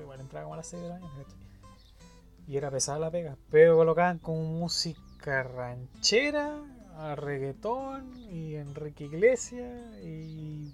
Igual 0.02 0.20
entraba 0.20 0.46
como 0.46 0.54
a 0.56 0.58
las 0.58 0.68
6 0.68 0.82
de 0.82 0.90
la 0.90 0.96
mañana, 0.96 1.24
¿cachai? 1.24 1.40
Y 2.48 2.58
era 2.58 2.72
pesada 2.72 3.00
la 3.00 3.12
pega. 3.12 3.38
Pero 3.50 3.76
colocaban 3.76 4.20
como 4.20 4.44
música 4.44 5.44
ranchera, 5.44 6.60
a 6.98 7.16
reggaetón, 7.16 8.18
y 8.18 8.56
Enrique 8.56 9.06
Iglesias, 9.06 9.98
y 10.04 10.74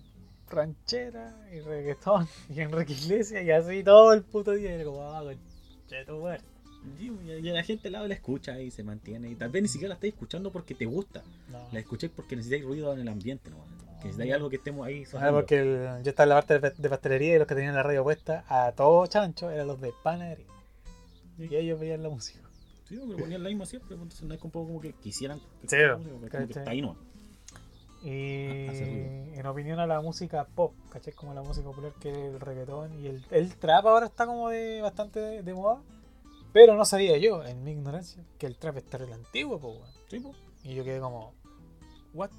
ranchera, 0.50 1.36
y 1.54 1.60
reggaetón, 1.60 2.28
y 2.50 2.62
Enrique 2.62 2.94
Iglesias, 2.94 3.44
y 3.44 3.52
así 3.52 3.84
todo 3.84 4.14
el 4.14 4.24
puto 4.24 4.54
día. 4.54 4.72
Y 4.72 4.74
era 4.74 4.86
como, 4.86 5.04
ah, 5.04 5.24
y, 7.00 7.42
la 7.42 7.64
gente 7.64 7.88
al 7.88 7.94
lado 7.94 8.08
la 8.08 8.14
escucha 8.14 8.60
y 8.60 8.72
se 8.72 8.84
mantiene. 8.84 9.30
Y 9.30 9.36
tal 9.36 9.50
vez 9.50 9.62
ni 9.62 9.68
siquiera 9.68 9.90
la 9.90 9.96
estáis 9.96 10.14
escuchando 10.14 10.52
porque 10.52 10.76
te 10.76 10.86
gusta. 10.86 11.24
No. 11.52 11.68
La 11.72 11.80
escuché 11.80 12.10
porque 12.10 12.36
necesitáis 12.36 12.64
ruido 12.64 12.94
en 12.94 13.00
el 13.00 13.08
ambiente, 13.08 13.50
¿no? 13.50 13.58
Que 14.00 14.06
necesitáis 14.06 14.34
algo 14.34 14.50
que 14.50 14.56
estemos 14.58 14.86
ahí 14.88 15.04
Ah, 15.04 15.10
sonando. 15.10 15.34
porque 15.40 15.60
el- 15.60 16.04
yo 16.04 16.10
estaba 16.10 16.24
en 16.24 16.30
la 16.30 16.36
parte 16.36 16.60
de, 16.60 16.70
de 16.78 16.90
pastelería 16.90 17.36
y 17.36 17.40
los 17.40 17.48
que 17.48 17.56
tenían 17.56 17.76
la 17.76 17.84
radio 17.84 18.04
puesta 18.04 18.46
a 18.48 18.72
todo 18.74 19.06
chancho 19.08 19.50
eran 19.50 19.68
los 19.68 19.80
de 19.82 19.94
panadería. 20.04 20.46
Y 21.38 21.56
ellos 21.56 21.80
veían 21.80 22.04
la 22.04 22.10
música. 22.10 22.40
Sí, 22.86 22.98
pero 23.06 23.18
ponían 23.20 23.44
la 23.44 23.50
misma 23.50 23.66
siempre, 23.66 23.90
pues, 23.90 24.02
entonces 24.04 24.28
no 24.28 24.34
es 24.34 24.40
como 24.40 24.52
como 24.54 24.80
que 24.82 24.94
quisieran 24.94 25.40
que 25.62 25.68
Sí, 25.68 25.76
música, 25.98 26.42
está 26.44 26.70
ahí 26.72 26.82
no. 26.82 26.96
Y 28.04 28.84
ruido. 28.84 29.40
en 29.40 29.46
opinión 29.48 29.80
a 29.80 29.88
la 29.88 30.00
música 30.02 30.46
pop, 30.46 30.74
¿cachai? 30.92 31.14
Como 31.14 31.34
la 31.34 31.42
música 31.42 31.66
popular 31.66 31.92
que 32.00 32.10
es 32.10 32.16
el 32.34 32.40
reggaetón 32.40 32.94
y 33.04 33.08
el, 33.08 33.26
el 33.32 33.56
trap 33.56 33.86
ahora 33.88 34.06
está 34.06 34.26
como 34.26 34.50
de 34.50 34.82
bastante 34.82 35.20
de, 35.20 35.44
de 35.44 35.54
moda. 35.54 35.82
Pero 36.54 36.76
no 36.76 36.86
sabía 36.86 37.18
yo, 37.18 37.44
en 37.44 37.64
mi 37.64 37.72
ignorancia, 37.72 38.24
que 38.38 38.46
el 38.46 38.56
trap 38.56 38.78
está 38.78 38.98
re 38.98 39.12
antiguo, 39.14 39.60
po, 39.60 39.70
weón. 39.74 39.88
Sí, 40.10 40.20
pues. 40.20 40.36
Y 40.64 40.76
yo 40.76 40.84
quedé 40.84 41.00
como, 41.00 41.34
¿what? 42.14 42.32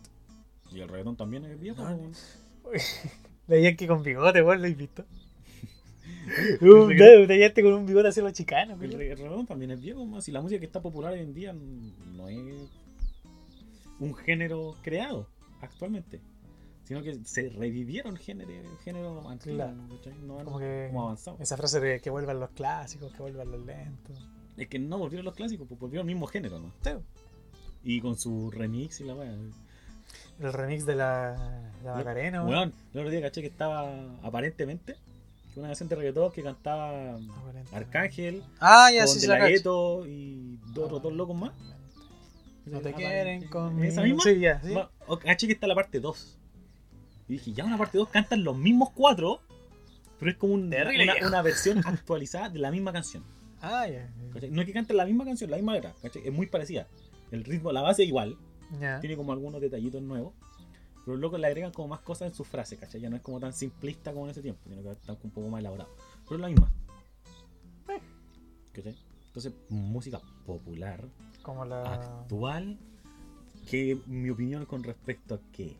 Y 0.70 0.80
el 0.80 0.88
reggaetón 0.88 1.16
también 1.16 1.44
es 1.44 1.58
viejo. 1.58 1.82
No. 1.82 1.98
De 3.46 3.62
Yankee 3.62 3.86
con 3.88 4.02
bigote, 4.02 4.42
weón, 4.42 4.60
lo 4.60 4.68
he 4.68 4.74
visto. 4.74 5.04
Reggaetón- 6.60 7.26
de 7.26 7.38
Yankee 7.38 7.62
con 7.62 7.72
un 7.74 7.86
bigote 7.86 8.08
así 8.08 8.20
a 8.20 8.24
los 8.24 8.32
chicanos, 8.32 8.80
El 8.82 8.92
reggaetón 8.92 9.46
también 9.46 9.70
es 9.70 9.80
viejo, 9.80 10.04
más. 10.04 10.28
Y 10.28 10.32
la 10.32 10.40
música 10.42 10.60
que 10.60 10.66
está 10.66 10.80
popular 10.82 11.12
hoy 11.12 11.20
en 11.20 11.34
día 11.34 11.52
no 11.52 12.28
es 12.28 12.68
un 14.00 14.14
género 14.14 14.76
creado 14.82 15.26
actualmente. 15.60 16.20
Sino 16.84 17.02
que 17.02 17.22
se 17.24 17.50
revivieron 17.50 18.16
género, 18.16 18.50
género 18.82 19.28
antiguo, 19.28 19.56
Claro. 19.58 19.76
Como 20.44 20.58
que 20.58 20.86
como 20.88 21.02
avanzado. 21.04 21.36
esa 21.38 21.56
frase 21.58 21.80
de 21.80 22.00
que 22.00 22.08
vuelvan 22.08 22.40
los 22.40 22.48
clásicos, 22.50 23.12
que 23.12 23.18
vuelvan 23.22 23.50
los 23.50 23.60
lentos. 23.66 24.26
Es 24.56 24.68
que 24.68 24.78
no 24.78 24.96
volvieron 24.98 25.26
los 25.26 25.34
clásicos, 25.34 25.68
pues 25.68 25.78
volvieron 25.78 26.08
el 26.08 26.14
mismo 26.14 26.26
género, 26.26 26.58
¿no? 26.58 26.72
Sí. 26.82 26.90
Y 27.84 28.00
con 28.00 28.16
su 28.18 28.50
remix 28.50 29.00
y 29.00 29.04
la 29.04 29.14
weá. 29.14 29.36
El 30.40 30.52
remix 30.52 30.86
de 30.86 30.94
la, 30.94 31.70
la 31.84 31.94
Macarena, 31.94 32.42
weón. 32.44 32.50
Weón, 32.54 32.74
el 32.94 33.00
otro 33.00 33.10
día 33.10 33.20
caché 33.22 33.40
que 33.40 33.48
estaba 33.48 33.92
aparentemente 34.22 34.96
una 35.56 35.68
canción 35.68 35.88
de 35.88 35.96
reggaetón 35.96 36.30
que 36.30 36.42
cantaba. 36.42 37.18
Arcángel 37.72 38.44
Ah, 38.60 38.90
ya 38.94 39.04
con 39.06 39.14
sí, 39.14 39.20
De 39.22 39.26
la 39.26 39.38
La 39.40 39.50
y 39.50 39.58
dos 39.58 40.84
otros 40.84 41.02
dos 41.02 41.12
locos 41.12 41.36
más. 41.36 41.52
No 42.66 42.80
te 42.80 42.92
quieren 42.92 43.48
conmigo. 43.48 43.88
¿Esa 43.88 44.02
misma? 44.02 44.22
Sí, 44.22 44.38
ya, 44.38 44.60
sí. 44.62 44.74
O- 45.06 45.18
Caché 45.18 45.46
que 45.46 45.54
está 45.54 45.66
la 45.66 45.74
parte 45.74 45.98
2. 46.00 46.38
Y 47.28 47.32
dije, 47.34 47.52
ya 47.52 47.64
una 47.64 47.76
parte 47.78 47.98
2 47.98 48.08
cantan 48.08 48.44
los 48.44 48.56
mismos 48.56 48.90
cuatro, 48.90 49.40
pero 50.18 50.30
es 50.30 50.36
como 50.36 50.54
un- 50.54 50.66
una, 50.72 51.26
una 51.26 51.42
versión 51.42 51.78
actualizada 51.86 52.50
de 52.50 52.58
la 52.58 52.70
misma 52.70 52.92
canción. 52.92 53.24
Ah, 53.60 53.88
ya. 53.88 54.08
No 54.50 54.60
es 54.60 54.66
que 54.66 54.72
canten 54.72 54.96
la 54.96 55.06
misma 55.06 55.24
canción, 55.24 55.50
la 55.50 55.56
misma 55.56 55.72
letra, 55.72 55.92
¿cachai? 56.02 56.22
es 56.24 56.32
muy 56.32 56.46
parecida. 56.46 56.86
El 57.32 57.42
ritmo, 57.44 57.72
la 57.72 57.82
base 57.82 58.02
es 58.04 58.08
igual, 58.08 58.36
Tiene 59.00 59.16
como 59.16 59.32
algunos 59.32 59.60
detallitos 59.60 60.02
nuevos, 60.02 60.34
pero 61.04 61.12
los 61.16 61.20
locos 61.20 61.40
le 61.40 61.46
agregan 61.46 61.72
como 61.72 61.88
más 61.88 62.00
cosas 62.00 62.28
en 62.28 62.34
sus 62.34 62.46
frases, 62.46 62.78
¿cachai? 62.78 63.00
Ya 63.00 63.08
no 63.10 63.16
es 63.16 63.22
como 63.22 63.40
tan 63.40 63.52
simplista 63.52 64.12
como 64.12 64.26
en 64.26 64.30
ese 64.32 64.42
tiempo, 64.42 64.60
sino 64.68 64.82
que 64.82 64.90
está 64.92 65.12
un 65.22 65.30
poco 65.30 65.48
más 65.48 65.60
elaborado. 65.60 65.90
Pero 66.24 66.34
es 66.36 66.40
la 66.40 66.48
misma. 66.48 66.70
¿Cachai? 68.72 68.96
Entonces, 69.26 69.52
música 69.68 70.20
popular, 70.46 71.04
Como 71.42 71.64
la. 71.64 71.94
actual, 71.94 72.78
que 73.68 73.98
mi 74.06 74.30
opinión 74.30 74.64
con 74.66 74.82
respecto 74.84 75.34
a 75.36 75.40
qué 75.52 75.76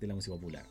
de 0.00 0.06
la 0.06 0.14
música 0.14 0.34
popular. 0.36 0.64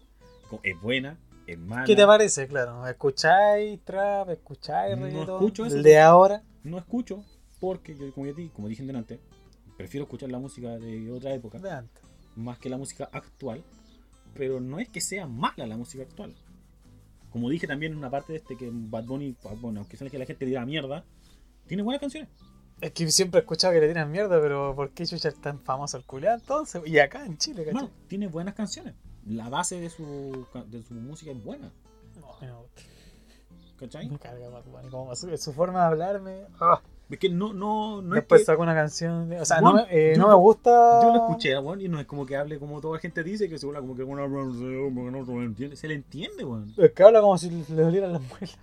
es 0.63 0.81
buena, 0.81 1.17
es 1.47 1.57
mala. 1.59 1.85
¿Qué 1.85 1.95
te 1.95 2.05
parece? 2.05 2.47
Claro, 2.47 2.87
¿escucháis 2.87 3.79
trap? 3.83 4.29
¿Escucháis 4.29 4.97
No 4.97 5.05
reggaetón? 5.05 5.35
escucho 5.35 5.65
eso. 5.65 5.75
¿El 5.77 5.83
de 5.83 5.99
ahora? 5.99 6.43
No 6.63 6.77
escucho 6.77 7.23
porque 7.59 7.95
yo, 7.97 8.11
como, 8.13 8.25
ya 8.27 8.33
di- 8.33 8.49
como 8.49 8.67
dije 8.67 8.83
delante, 8.83 9.19
prefiero 9.77 10.03
escuchar 10.05 10.29
la 10.31 10.39
música 10.39 10.77
de 10.77 11.11
otra 11.11 11.33
época 11.33 11.59
De 11.59 11.71
antes. 11.71 12.03
más 12.35 12.57
que 12.59 12.69
la 12.69 12.77
música 12.77 13.09
actual. 13.11 13.63
Pero 14.33 14.59
no 14.59 14.79
es 14.79 14.89
que 14.89 15.01
sea 15.01 15.25
mala 15.27 15.65
la 15.65 15.77
música 15.77 16.03
actual. 16.03 16.35
Como 17.31 17.49
dije 17.49 17.67
también 17.67 17.91
en 17.93 17.97
una 17.97 18.09
parte 18.09 18.33
de 18.33 18.39
este 18.39 18.57
que 18.57 18.69
Bad 18.71 19.05
Bunny, 19.05 19.35
bueno, 19.61 19.79
aunque 19.81 19.97
sea 19.97 20.09
que 20.09 20.17
la 20.17 20.25
gente 20.25 20.45
le 20.45 20.49
diga 20.49 20.65
mierda, 20.65 21.03
tiene 21.67 21.83
buenas 21.83 21.99
canciones. 22.01 22.29
Es 22.79 22.91
que 22.91 23.09
siempre 23.09 23.39
he 23.39 23.41
escuchado 23.41 23.73
que 23.73 23.79
le 23.81 23.87
tiran 23.87 24.11
mierda, 24.11 24.39
pero 24.39 24.75
¿por 24.75 24.91
qué 24.91 25.05
Chucha 25.05 25.29
es 25.29 25.41
tan 25.41 25.59
famoso 25.61 25.97
el 25.97 26.05
culiao 26.05 26.35
entonces? 26.35 26.81
Y 26.85 26.99
acá 26.99 27.25
en 27.25 27.37
Chile, 27.37 27.65
¿cachai? 27.65 27.73
Bueno, 27.73 27.89
tiene 28.07 28.27
buenas 28.27 28.53
canciones. 28.53 28.93
La 29.25 29.49
base 29.49 29.79
de 29.81 29.89
su, 29.89 30.45
de 30.67 30.83
su 30.83 30.93
música 30.93 31.31
es 31.31 31.43
buena. 31.43 31.71
No, 32.19 32.47
no. 32.47 32.65
¿Cachai? 33.77 34.09
Me 34.09 34.19
carga 34.19 34.49
Bad 34.49 34.65
Bunny, 34.65 34.89
como 34.89 35.15
su, 35.15 35.35
su 35.37 35.53
forma 35.53 35.79
de 35.81 35.85
hablarme. 35.85 36.45
ah. 36.59 36.81
Es 37.09 37.19
que 37.19 37.29
no, 37.29 37.53
no, 37.53 38.01
no 38.01 38.15
Después 38.15 38.41
es 38.41 38.45
que 38.47 38.51
saco 38.51 38.63
una 38.63 38.75
canción. 38.75 39.31
o 39.31 39.45
sea, 39.45 39.61
Bueno, 39.61 39.79
no, 39.79 39.85
me, 39.87 40.11
eh, 40.13 40.17
no 40.17 40.27
me 40.27 40.33
gusta. 40.35 40.99
yo 41.03 41.13
lo 41.13 41.15
escuché, 41.27 41.57
weón, 41.57 41.79
y 41.79 41.87
no 41.87 41.99
es 42.01 42.05
como 42.05 42.25
que 42.25 42.35
hable 42.35 42.59
como 42.59 42.81
toda 42.81 42.95
la 42.95 42.99
gente 42.99 43.23
dice, 43.23 43.47
que 43.47 43.57
se 43.57 43.65
habla 43.65 43.79
como 43.79 43.95
que 43.95 44.03
bueno, 44.03 44.27
no 44.27 44.53
se 45.25 45.31
lo 45.33 45.41
entiende. 45.43 45.75
Se 45.77 45.87
le 45.87 45.93
entiende, 45.95 46.43
weón. 46.43 46.73
Es 46.77 46.91
que 46.91 47.03
habla 47.03 47.21
como 47.21 47.37
si 47.37 47.49
le 47.49 47.81
dolieran 47.81 48.11
las 48.13 48.21
muelas. 48.21 48.57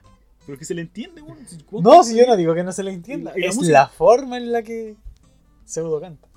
Pero 0.46 0.58
que 0.58 0.64
se 0.66 0.74
le 0.74 0.82
entiende, 0.82 1.22
weón. 1.22 1.38
No, 1.82 2.02
si 2.04 2.16
yo 2.18 2.26
no 2.26 2.36
digo 2.36 2.54
que 2.54 2.62
no 2.62 2.72
se 2.72 2.82
le 2.82 2.92
entienda. 2.92 3.32
La 3.34 3.46
es 3.46 3.56
música- 3.56 3.72
la 3.72 3.88
forma 3.88 4.36
en 4.36 4.52
la 4.52 4.62
que 4.62 4.94
pseudo 5.64 5.98
canta. 6.00 6.28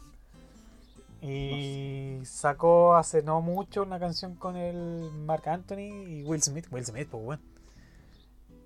Y 1.21 2.19
sacó 2.23 2.95
hace 2.95 3.21
no 3.23 3.41
mucho 3.41 3.83
una 3.83 3.99
canción 3.99 4.35
con 4.35 4.55
el 4.55 5.09
Mark 5.25 5.49
Anthony 5.49 5.79
y 6.07 6.23
Will 6.23 6.41
Smith. 6.41 6.67
Will 6.71 6.85
Smith, 6.85 7.07
pues 7.09 7.23
bueno. 7.23 7.41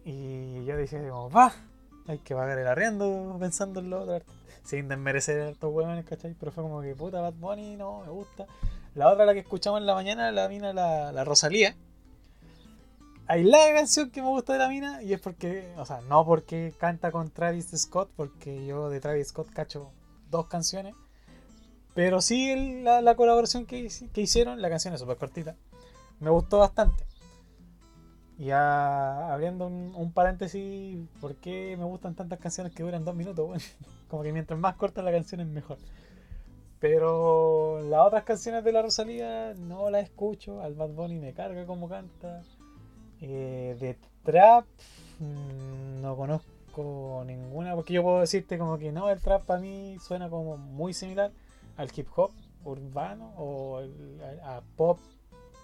Y 0.06 0.66
yo 0.66 0.78
dije, 0.78 1.00
va, 1.10 1.54
hay 2.08 2.20
que 2.20 2.36
pagar 2.36 2.58
el 2.58 2.68
arriendo 2.68 3.36
pensando 3.40 3.80
en 3.80 3.90
lo 3.90 4.02
otro. 4.02 4.22
Sin 4.64 4.88
desmerecer 4.88 5.42
a 5.42 5.50
estos 5.50 5.74
huevones, 5.74 6.06
¿cachai? 6.06 6.36
Pero 6.40 6.52
fue 6.52 6.64
como 6.64 6.82
que 6.82 6.96
puta 6.96 7.20
Bad 7.22 7.34
Bunny, 7.34 7.78
no, 7.78 8.02
me 8.02 8.12
gusta. 8.12 8.46
La 8.94 9.10
otra, 9.10 9.26
la 9.26 9.34
que 9.34 9.40
escuchamos 9.40 9.80
en 9.80 9.88
la 9.88 9.96
mañana, 9.96 10.32
la 10.32 10.48
mina, 10.48 10.74
la, 10.74 11.12
la 11.12 11.24
Rosalía. 11.24 11.76
Hay 13.28 13.44
la 13.44 13.60
canción 13.74 14.12
que 14.12 14.22
me 14.22 14.28
gusta 14.28 14.54
de 14.54 14.60
la 14.60 14.68
mina 14.68 15.02
y 15.02 15.14
es 15.14 15.22
porque, 15.22 15.74
o 15.78 15.86
sea, 15.86 16.02
no 16.02 16.26
porque 16.26 16.74
canta 16.78 17.12
con 17.12 17.32
Travis 17.32 17.70
Scott, 17.76 18.12
porque 18.16 18.66
yo 18.66 18.90
de 18.90 19.00
Travis 19.00 19.30
Scott 19.30 19.50
cacho 19.54 19.92
dos 20.30 20.48
canciones, 20.48 20.96
pero 21.94 22.20
sí 22.20 22.82
la, 22.84 23.02
la 23.02 23.16
colaboración 23.16 23.66
que, 23.66 23.90
que 24.14 24.22
hicieron, 24.22 24.62
la 24.62 24.70
canción 24.70 24.94
es 24.94 25.00
súper 25.00 25.16
cortita, 25.16 25.56
me 26.20 26.30
gustó 26.30 26.60
bastante. 26.60 27.06
Ya 28.42 29.32
abriendo 29.32 29.68
un, 29.68 29.94
un 29.96 30.12
paréntesis, 30.12 30.98
¿por 31.20 31.36
qué 31.36 31.76
me 31.78 31.86
gustan 31.86 32.16
tantas 32.16 32.40
canciones 32.40 32.74
que 32.74 32.82
duran 32.82 33.06
dos 33.06 33.16
minutos? 33.16 33.76
Como 34.10 34.24
que 34.24 34.34
mientras 34.34 34.60
más 34.60 34.76
corta 34.76 35.04
la 35.04 35.12
canción 35.12 35.42
es 35.42 35.48
mejor. 35.48 35.78
Pero 36.80 37.80
las 37.84 38.02
otras 38.02 38.24
canciones 38.24 38.64
de 38.64 38.72
la 38.72 38.82
Rosalía 38.82 39.54
no 39.54 39.92
las 39.92 40.06
escucho, 40.06 40.62
al 40.62 40.74
Bad 40.74 40.90
Bunny 40.90 41.20
me 41.20 41.34
carga 41.34 41.68
como 41.68 41.88
canta. 41.88 42.42
Eh, 43.22 43.78
de 43.80 43.96
trap 44.24 44.66
mm, 45.20 46.02
no 46.02 46.16
conozco 46.16 47.24
ninguna 47.28 47.76
porque 47.76 47.94
yo 47.94 48.02
puedo 48.02 48.22
decirte 48.22 48.58
como 48.58 48.80
que 48.80 48.92
no, 48.92 49.12
el 49.12 49.22
trap 49.22 49.46
para 49.46 49.60
mí 49.60 49.98
suena 50.00 50.28
como 50.32 50.58
muy 50.58 50.96
similar 50.96 51.32
al 51.78 51.92
hip 51.96 52.08
hop 52.16 52.32
urbano 52.64 53.32
o 53.38 53.82
a 54.44 54.62
pop 54.76 54.98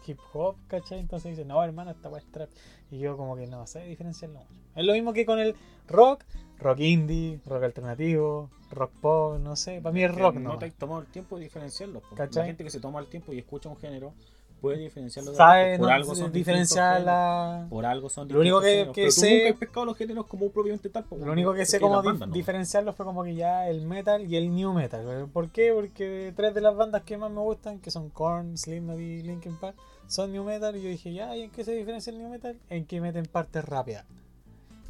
hip 0.07 0.19
hop, 0.33 0.55
¿cachai? 0.67 0.99
Entonces 0.99 1.31
dice, 1.31 1.45
no 1.45 1.63
hermano, 1.63 1.91
esta 1.91 2.09
weá 2.09 2.19
es 2.19 2.31
trap. 2.31 2.49
Y 2.91 2.99
yo 2.99 3.17
como 3.17 3.35
que 3.35 3.47
no 3.47 3.67
sé 3.67 3.83
diferenciarlo 3.85 4.39
mucho. 4.39 4.51
Es 4.75 4.85
lo 4.85 4.93
mismo 4.93 5.13
que 5.13 5.25
con 5.25 5.39
el 5.39 5.55
rock, 5.87 6.23
rock 6.59 6.79
indie, 6.79 7.39
rock 7.45 7.63
alternativo, 7.63 8.49
rock 8.71 8.91
pop, 9.01 9.39
no 9.39 9.55
sé, 9.55 9.81
para 9.81 9.93
mí 9.93 10.03
es 10.03 10.13
rock, 10.15 10.35
no 10.35 10.53
¿no? 10.53 10.57
te 10.57 10.65
has 10.65 10.73
tomado 10.75 11.01
el 11.01 11.07
tiempo 11.07 11.37
de 11.37 11.43
diferenciarlos. 11.43 12.03
¿Cachai? 12.15 12.43
La 12.43 12.47
gente 12.47 12.63
que 12.63 12.69
se 12.69 12.79
toma 12.79 12.99
el 12.99 13.07
tiempo 13.07 13.33
y 13.33 13.39
escucha 13.39 13.69
un 13.69 13.77
género 13.77 14.13
puede 14.61 14.77
diferenciarlo 14.79 15.31
de 15.31 15.37
Sabe 15.37 15.73
otro. 15.73 15.77
Por 15.83 15.87
no, 15.89 15.93
algo 15.95 16.15
son 16.15 16.31
diferenciar 16.31 17.01
la... 17.01 17.67
Por 17.69 17.85
algo 17.85 18.09
son 18.09 18.27
Lo 18.27 18.39
único 18.39 18.59
que- 18.61 18.89
que 18.93 19.11
sé- 19.11 19.45
nunca 19.45 19.59
pescado 19.59 19.85
los 19.85 19.97
géneros 19.97 20.25
como 20.25 20.49
propiamente 20.49 20.89
tal. 20.89 21.03
po, 21.05 21.17
Lo 21.17 21.31
único 21.31 21.53
que 21.53 21.65
sé 21.65 21.79
no. 21.79 22.01
diferenciarlos 22.27 22.95
fue 22.95 23.05
como 23.05 23.23
que 23.23 23.35
ya 23.35 23.69
el 23.69 23.85
metal 23.85 24.25
y 24.25 24.35
el 24.35 24.53
new 24.53 24.73
metal. 24.73 25.29
¿Por 25.31 25.49
qué? 25.49 25.71
Porque 25.73 26.33
tres 26.35 26.53
de 26.53 26.61
las 26.61 26.75
bandas 26.75 27.03
que 27.03 27.17
más 27.17 27.31
me 27.31 27.41
gustan, 27.41 27.79
que 27.79 27.91
son 27.91 28.09
Korn, 28.09 28.57
Slipknot 28.57 28.99
y 28.99 29.21
Linkin 29.23 29.55
Park, 29.57 29.75
son 30.07 30.31
new 30.31 30.43
metal. 30.43 30.75
Y 30.75 30.81
yo 30.81 30.89
dije, 30.89 31.13
ya, 31.13 31.35
¿y 31.35 31.43
en 31.43 31.51
qué 31.51 31.63
se 31.63 31.73
diferencia 31.73 32.11
el 32.11 32.17
new 32.19 32.29
metal? 32.29 32.57
En 32.69 32.85
que 32.85 32.99
meten 33.01 33.25
partes 33.25 33.63
rápidas. 33.63 34.05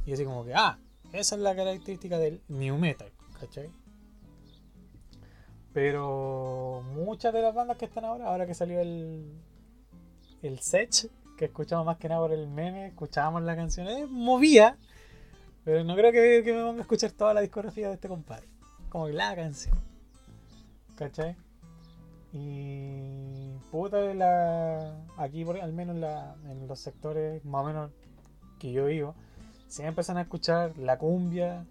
Y 0.06 0.14
así 0.14 0.24
como 0.24 0.46
que, 0.46 0.54
ah, 0.56 0.80
esa 1.12 1.36
es 1.36 1.42
la 1.42 1.56
característica 1.56 2.18
del 2.18 2.42
new 2.48 2.78
metal, 2.78 3.12
¿cachai? 3.40 3.70
Pero 5.74 6.82
muchas 6.96 7.34
de 7.34 7.42
las 7.42 7.54
bandas 7.54 7.78
que 7.78 7.86
están 7.86 8.06
ahora, 8.06 8.28
ahora 8.28 8.48
que 8.48 8.54
salió 8.56 8.80
el, 8.80 9.32
el 10.42 10.60
Sech, 10.60 11.10
que 11.38 11.46
escuchamos 11.46 11.86
más 11.86 11.98
que 11.98 12.10
nada 12.10 12.22
por 12.22 12.32
el 12.32 12.48
meme, 12.48 12.88
escuchábamos 12.88 13.44
la 13.44 13.56
canción, 13.56 13.88
es 13.88 14.10
movía, 14.10 14.78
pero 15.64 15.84
no 15.84 15.96
creo 15.96 16.12
que, 16.12 16.42
me 16.54 16.64
ponga 16.64 16.80
a 16.80 16.82
escuchar 16.82 17.12
toda 17.12 17.34
la 17.34 17.42
discografía 17.42 17.90
de 17.90 17.96
este 17.96 18.08
compadre. 18.08 18.48
Como 18.90 19.10
la 19.10 19.36
canción. 19.36 19.78
¿Cachai? 20.96 21.36
Y 22.32 23.52
puta 23.72 24.14
la 24.14 24.96
aquí 25.18 25.44
por, 25.44 25.60
al 25.60 25.74
menos 25.74 25.96
la, 25.98 26.36
en 26.50 26.68
los 26.68 26.80
sectores 26.80 27.44
más 27.46 27.64
o 27.64 27.68
menos 27.68 27.92
que 28.60 28.72
yo 28.72 28.86
vivo, 28.86 29.16
siempre 29.68 29.90
empiezan 29.90 30.18
a 30.18 30.22
escuchar 30.22 30.78
la 30.78 30.98
cumbia, 30.98 31.66